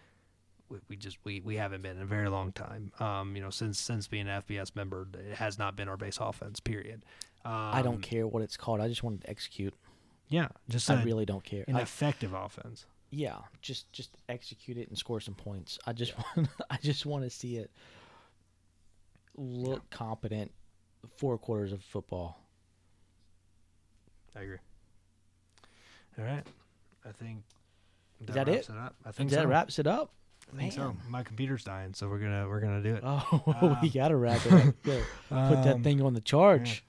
we, 0.69 0.79
we 0.89 0.97
just 0.97 1.19
we, 1.25 1.41
we 1.41 1.57
haven't 1.57 1.83
been 1.83 1.97
in 1.97 2.03
a 2.03 2.07
very 2.07 2.29
long 2.29 2.53
time. 2.53 2.93
Um, 3.01 3.35
you 3.35 3.43
know, 3.43 3.51
since 3.51 3.79
since 3.81 4.07
being 4.07 4.29
an 4.29 4.43
FBS 4.43 4.77
member, 4.77 5.09
it 5.15 5.37
has 5.37 5.59
not 5.59 5.77
been 5.77 5.89
our 5.89 5.97
base 5.97 6.19
offense. 6.21 6.61
Period. 6.61 7.05
Um, 7.45 7.53
I 7.53 7.83
don't 7.83 8.01
care 8.01 8.27
what 8.27 8.43
it's 8.43 8.57
called. 8.57 8.81
I 8.81 8.89
just 8.89 9.03
want 9.03 9.23
to 9.23 9.31
execute. 9.31 9.75
Yeah, 10.29 10.49
just 10.69 10.89
I 10.91 11.03
a- 11.03 11.05
really 11.05 11.27
don't 11.27 11.45
care. 11.45 11.65
an 11.69 11.77
I- 11.77 11.83
effective 11.83 12.33
offense. 12.33 12.87
Yeah, 13.15 13.39
just 13.63 13.93
just 13.93 14.11
execute 14.29 14.77
it 14.77 14.89
and 14.89 14.99
score 14.99 15.21
some 15.21 15.35
points. 15.35 15.79
I 15.87 15.93
just 15.93 16.15
want 16.37 16.49
I 16.71 16.77
just 16.83 17.07
want 17.07 17.25
to 17.25 17.31
see 17.31 17.57
it 17.57 17.71
look 19.37 19.89
competent 19.91 20.53
four 21.17 21.39
quarters 21.39 21.73
of 21.73 21.83
football. 21.83 22.39
I 24.37 24.41
agree. 24.43 24.59
All 26.19 26.25
right, 26.25 26.45
I 27.07 27.13
think 27.13 27.43
Is 28.21 28.35
that 28.35 28.47
wraps 28.47 28.69
it? 28.69 28.77
up. 28.77 28.95
I 29.05 29.13
think 29.13 29.31
that 29.31 29.43
so. 29.43 29.47
wraps 29.49 29.79
it 29.79 29.87
up. 29.87 30.13
I 30.53 30.57
think 30.59 30.73
so. 30.73 30.81
Man. 30.89 30.97
My 31.09 31.23
computer's 31.23 31.65
dying, 31.65 31.95
so 31.95 32.09
we're 32.09 32.19
gonna 32.19 32.47
we're 32.49 32.61
gonna 32.61 32.83
do 32.83 32.95
it. 32.95 33.03
Oh, 33.05 33.79
we 33.83 33.89
gotta 33.91 34.17
wrap 34.17 34.45
it 34.47 34.53
up. 34.53 34.75
Yeah. 34.85 35.01
Put 35.29 35.63
that 35.65 35.75
Um, 35.77 35.83
thing 35.83 36.03
on 36.03 36.15
the 36.15 36.21
charge. 36.21 36.85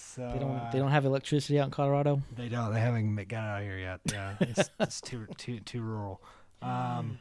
So 0.00 0.30
They 0.32 0.38
don't. 0.38 0.50
uh, 0.56 0.70
they 0.72 0.78
don't 0.78 0.90
have 0.92 1.04
electricity 1.04 1.58
out 1.58 1.64
in 1.66 1.70
Colorado. 1.72 2.22
They 2.36 2.48
don't. 2.48 2.72
They 2.72 2.80
haven't 2.80 3.14
got 3.28 3.42
out 3.44 3.62
here 3.62 3.78
yet. 3.78 4.00
Yeah, 4.10 4.34
it's, 4.40 4.70
it's 4.78 5.00
too 5.00 5.26
too 5.36 5.58
too 5.60 5.82
rural. 5.82 6.22
Um, 6.62 7.18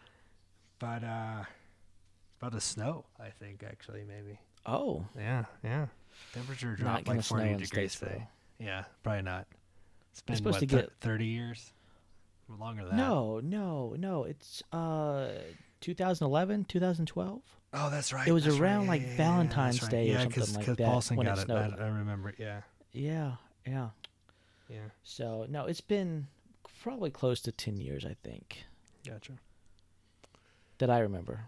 but 0.77 1.03
uh, 1.03 1.43
about 2.39 2.51
to 2.53 2.61
snow. 2.61 3.05
I 3.19 3.29
think 3.29 3.63
actually 3.67 4.03
maybe. 4.07 4.39
Oh, 4.65 5.05
Yeah, 5.17 5.45
yeah. 5.63 5.87
Temperature 6.33 6.75
dropped 6.75 7.07
like 7.07 7.23
forty 7.23 7.55
degrees 7.55 7.95
today. 7.99 8.27
Yeah, 8.59 8.83
probably 9.01 9.23
not. 9.23 9.47
It's 10.11 10.21
been 10.21 10.35
supposed 10.35 10.55
what, 10.55 10.59
to 10.61 10.65
get- 10.67 10.91
thirty 11.01 11.25
years, 11.25 11.73
longer 12.59 12.83
than 12.83 12.91
that. 12.91 12.97
No, 12.97 13.39
no, 13.43 13.95
no. 13.97 14.23
It's 14.23 14.61
uh 14.71 15.29
2011, 15.81 16.65
2012. 16.65 17.41
Oh, 17.73 17.89
that's 17.89 18.13
right. 18.13 18.27
It 18.27 18.31
was 18.31 18.45
that's 18.45 18.57
around, 18.57 18.87
right. 18.87 19.01
like, 19.01 19.01
Yeah, 19.03 19.17
Valentine's 19.17 19.81
right. 19.81 19.91
Day 19.91 20.11
or 20.15 20.19
something 20.19 20.31
cause, 20.41 20.55
like 20.55 20.65
'cause 20.65 20.75
that 20.77 20.85
Paulson 20.85 21.17
when 21.17 21.25
got 21.27 21.37
it. 21.39 21.45
snowed. 21.45 21.73
I, 21.79 21.83
I 21.85 21.87
remember. 21.89 22.33
Yeah, 22.37 22.61
Yeah, 22.93 23.33
yeah. 23.65 23.89
yeah. 24.69 24.77
So 25.03 25.45
no, 25.49 25.65
it's 25.65 25.81
been 25.81 26.27
probably 26.81 27.11
close 27.11 27.41
to 27.41 27.51
10 27.51 27.77
years, 27.77 28.05
I 28.05 28.15
think, 28.23 28.63
Gotcha. 29.05 29.33
that 30.77 30.89
I 30.89 30.99
remember. 30.99 31.41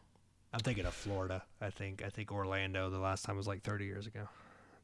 I'm 0.51 0.59
thinking 0.59 0.85
of 0.85 0.93
Florida. 0.93 1.43
I 1.61 1.69
think. 1.69 2.03
I 2.03 2.09
think 2.09 2.31
Orlando. 2.31 2.89
The 2.89 2.97
last 2.99 3.23
time 3.23 3.37
was 3.37 3.47
like 3.47 3.61
30 3.63 3.85
years 3.85 4.07
ago. 4.07 4.27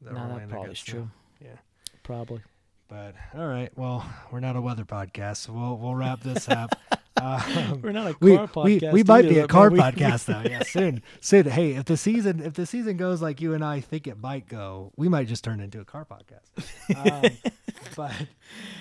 no, 0.00 0.12
that 0.14 0.48
probably 0.48 0.70
is 0.72 0.80
true. 0.80 1.10
Yeah. 1.42 1.56
Probably. 2.04 2.40
But 2.88 3.16
all 3.34 3.46
right, 3.48 3.76
well, 3.76 4.08
we're 4.30 4.38
not 4.40 4.54
a 4.54 4.60
weather 4.60 4.84
podcast, 4.84 5.38
so 5.38 5.52
we'll 5.52 5.76
we'll 5.76 5.96
wrap 5.96 6.20
this 6.20 6.48
up. 6.48 6.76
Um, 7.20 7.80
We're 7.82 7.92
not 7.92 8.08
a 8.08 8.14
car 8.14 8.18
we, 8.20 8.36
podcast. 8.36 8.92
we 8.92 9.02
might 9.02 9.28
be 9.28 9.38
a 9.38 9.48
car 9.48 9.70
we- 9.70 9.78
podcast 9.78 10.24
though. 10.26 10.48
Yeah, 10.48 10.62
soon, 10.62 11.02
soon. 11.20 11.46
Hey, 11.46 11.72
if 11.72 11.86
the 11.86 11.96
season 11.96 12.40
if 12.42 12.54
the 12.54 12.66
season 12.66 12.96
goes 12.98 13.22
like 13.22 13.40
you 13.40 13.54
and 13.54 13.64
I 13.64 13.80
think 13.80 14.06
it 14.06 14.18
might 14.20 14.46
go, 14.48 14.92
we 14.96 15.08
might 15.08 15.26
just 15.26 15.42
turn 15.42 15.60
into 15.60 15.80
a 15.80 15.84
car 15.84 16.04
podcast. 16.04 16.50
Um, 16.94 17.30
but 17.96 18.12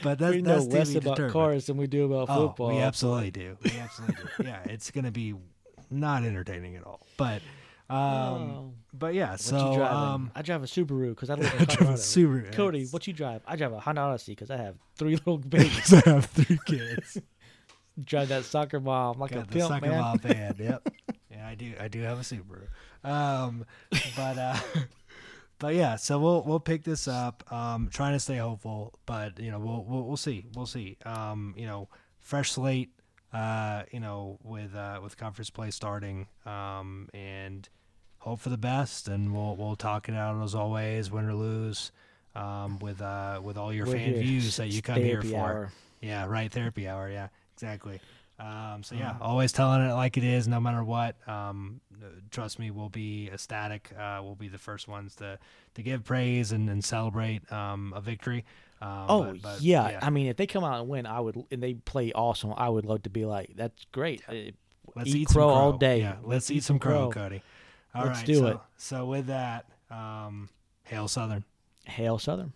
but 0.03 0.19
that's 0.19 0.35
we 0.35 0.41
know 0.41 0.55
that's 0.59 0.67
less 0.73 0.95
about 0.95 1.11
determined. 1.15 1.33
cars 1.33 1.65
than 1.67 1.77
we 1.77 1.87
do 1.87 2.05
about 2.11 2.27
Oh, 2.29 2.47
football. 2.49 2.69
we 2.69 2.79
absolutely 2.79 3.31
do. 3.31 3.57
We 3.63 3.71
absolutely 3.79 4.15
do. 4.37 4.43
Yeah, 4.43 4.59
it's 4.65 4.91
gonna 4.91 5.11
be 5.11 5.33
not 5.89 6.23
entertaining 6.23 6.75
at 6.75 6.83
all. 6.83 7.05
But 7.17 7.41
um, 7.89 7.95
Oh. 7.97 8.73
but 8.93 9.13
yeah. 9.13 9.31
What 9.31 9.39
So 9.39 9.83
um, 9.83 10.31
I 10.35 10.41
drive 10.41 10.63
a 10.63 10.65
Subaru 10.65 11.09
because 11.09 11.29
I 11.29 11.35
live 11.35 11.53
I 11.53 11.57
in 11.59 11.65
drive 11.65 11.71
a 11.71 11.75
Colorado. 11.77 11.97
Subaru. 12.01 12.51
Cody, 12.53 12.85
what 12.91 13.07
you 13.07 13.13
drive? 13.13 13.43
I 13.47 13.55
drive 13.55 13.73
a 13.73 13.79
Honda 13.79 14.01
Odyssey 14.01 14.31
because 14.33 14.49
I 14.51 14.57
have 14.57 14.75
three 14.97 15.15
little 15.15 15.37
babies. 15.37 15.93
I 15.93 16.01
have 16.09 16.25
three 16.25 16.59
kids. 16.65 17.21
Drive 18.03 18.29
that 18.29 18.45
soccer 18.45 18.79
mom 18.79 19.19
like 19.19 19.31
Got 19.31 19.43
a 19.43 19.47
the 19.47 19.53
pimp, 19.53 19.67
sucker 19.67 19.87
man. 19.87 19.99
mom 20.01 20.17
band. 20.17 20.55
Yep. 20.59 20.87
Yeah, 21.31 21.47
I 21.47 21.55
do. 21.55 21.73
I 21.79 21.87
do 21.87 22.01
have 22.01 22.17
a 22.19 22.21
Subaru. 22.21 22.67
Um, 23.03 23.65
but 24.15 24.37
uh, 24.37 24.57
but 25.59 25.75
yeah. 25.75 25.95
So 25.95 26.19
we'll 26.19 26.43
we'll 26.43 26.59
pick 26.59 26.83
this 26.83 27.07
up. 27.07 27.43
Um, 27.51 27.89
trying 27.91 28.13
to 28.13 28.19
stay 28.19 28.37
hopeful, 28.37 28.93
but 29.05 29.39
you 29.39 29.51
know 29.51 29.59
we'll 29.59 29.83
we'll, 29.87 30.03
we'll 30.03 30.17
see. 30.17 30.45
We'll 30.55 30.65
see. 30.65 30.97
Um, 31.05 31.53
you 31.57 31.65
know, 31.67 31.89
fresh 32.21 32.51
slate. 32.51 32.89
Uh, 33.33 33.83
you 33.91 33.99
know, 33.99 34.37
with 34.43 34.73
uh, 34.75 34.99
with 35.03 35.17
conference 35.17 35.49
play 35.49 35.69
starting. 35.71 36.27
Um, 36.45 37.09
and 37.13 37.67
hope 38.19 38.39
for 38.39 38.49
the 38.49 38.57
best, 38.57 39.07
and 39.09 39.33
we'll 39.33 39.55
we'll 39.57 39.75
talk 39.75 40.07
it 40.07 40.15
out 40.15 40.41
as 40.41 40.55
always, 40.55 41.11
win 41.11 41.25
or 41.25 41.33
lose. 41.33 41.91
Um, 42.33 42.79
with 42.79 43.01
uh, 43.01 43.39
with 43.43 43.57
all 43.57 43.73
your 43.73 43.85
We're 43.87 43.93
fan 43.93 44.13
here. 44.13 44.21
views 44.21 44.55
that 44.57 44.67
you 44.69 44.81
come 44.81 44.97
here 45.01 45.21
for. 45.21 45.35
hour. 45.37 45.71
Yeah, 46.01 46.25
right. 46.27 46.49
Therapy 46.51 46.87
hour. 46.87 47.09
Yeah, 47.09 47.27
exactly. 47.55 47.99
Um, 48.37 48.83
so 48.83 48.95
yeah, 48.95 49.11
Uh-huh. 49.11 49.23
always 49.23 49.51
telling 49.53 49.81
it 49.81 49.93
like 49.93 50.17
it 50.17 50.23
is, 50.25 50.45
no 50.47 50.59
matter 50.59 50.83
what. 50.83 51.15
Um, 51.27 51.79
trust 52.31 52.59
me, 52.59 52.69
we'll 52.69 52.89
be 52.89 53.29
ecstatic. 53.31 53.91
Uh, 53.97 54.19
we'll 54.21 54.35
be 54.35 54.49
the 54.49 54.57
first 54.57 54.87
ones 54.89 55.15
to 55.15 55.39
to 55.75 55.81
give 55.81 56.03
praise 56.03 56.51
and, 56.51 56.69
and 56.69 56.83
celebrate 56.83 57.49
um, 57.51 57.93
a 57.95 58.01
victory. 58.01 58.43
Um, 58.81 59.05
Oh 59.07 59.23
but- 59.23 59.41
but, 59.41 59.61
yeah. 59.61 59.99
I 60.01 60.09
mean, 60.09 60.27
if 60.27 60.35
they 60.35 60.47
come 60.47 60.65
out 60.65 60.81
and 60.81 60.89
win, 60.89 61.05
I 61.05 61.19
would, 61.21 61.41
and 61.49 61.63
they 61.63 61.75
play 61.75 62.11
awesome. 62.13 62.53
I 62.57 62.67
would 62.67 62.85
love 62.85 63.03
to 63.03 63.09
be 63.09 63.23
like, 63.25 63.51
that's 63.55 63.85
great. 63.93 64.21
Uh, 64.27 64.51
let's 64.95 65.09
eat 65.09 65.15
eat, 65.15 65.29
some 65.29 65.35
crow 65.41 65.47
crow 65.47 65.55
all 65.55 65.73
day. 65.73 65.99
Yeah, 66.01 66.17
let's, 66.23 66.51
eat 66.51 66.63
some 66.63 66.77
crow, 66.79 67.09
Cody. 67.11 67.41
All 67.93 68.01
right, 68.03 68.09
Let's 68.15 68.23
do 68.23 68.35
so, 68.35 68.47
it. 68.47 68.57
So 68.75 69.05
with 69.05 69.27
that, 69.27 69.65
um, 69.89 70.49
hail 70.83 71.07
Southern. 71.07 71.45
Hail 71.85 72.19
Southern. 72.19 72.51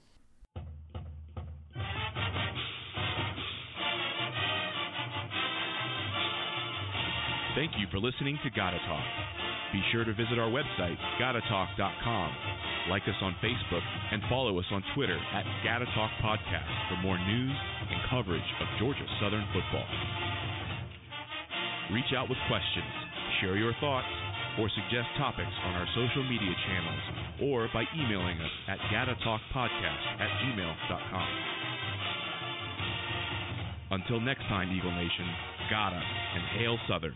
Thank 7.56 7.74
you 7.82 7.88
for 7.90 7.98
listening 7.98 8.38
to 8.44 8.50
Gotta 8.54 8.78
Talk. 8.86 9.04
Be 9.74 9.82
sure 9.92 10.06
to 10.06 10.14
visit 10.14 10.38
our 10.38 10.50
website, 10.50 10.98
gottatalk.com. 11.22 12.30
Like 12.90 13.04
us 13.04 13.18
on 13.22 13.36
Facebook 13.42 13.82
and 14.12 14.22
follow 14.30 14.58
us 14.60 14.66
on 14.72 14.84
Twitter 14.96 15.18
at 15.34 15.46
Gotta 15.64 15.86
Talk 15.98 16.12
Podcast 16.22 16.70
for 16.90 16.98
more 17.02 17.18
news 17.18 17.58
and 17.90 18.00
coverage 18.10 18.50
of 18.62 18.68
Georgia 18.80 19.06
Southern 19.22 19.46
football. 19.54 19.86
Reach 21.92 22.14
out 22.16 22.30
with 22.30 22.38
questions, 22.48 22.94
share 23.42 23.58
your 23.58 23.74
thoughts, 23.82 24.08
or 24.60 24.70
suggest 24.70 25.10
topics 25.18 25.54
on 25.66 25.74
our 25.74 25.88
social 25.98 26.24
media 26.30 26.54
channels 26.70 27.04
or 27.50 27.70
by 27.74 27.84
emailing 27.98 28.38
us 28.42 28.56
at 28.70 28.78
gottatalkpodcast 28.94 30.06
at 30.22 30.30
gmail.com. 30.42 31.30
Until 33.92 34.20
next 34.22 34.44
time, 34.50 34.70
Eagle 34.72 34.92
Nation, 34.92 35.26
gotta 35.70 35.98
and 35.98 36.60
hail 36.60 36.78
Southern. 36.88 37.16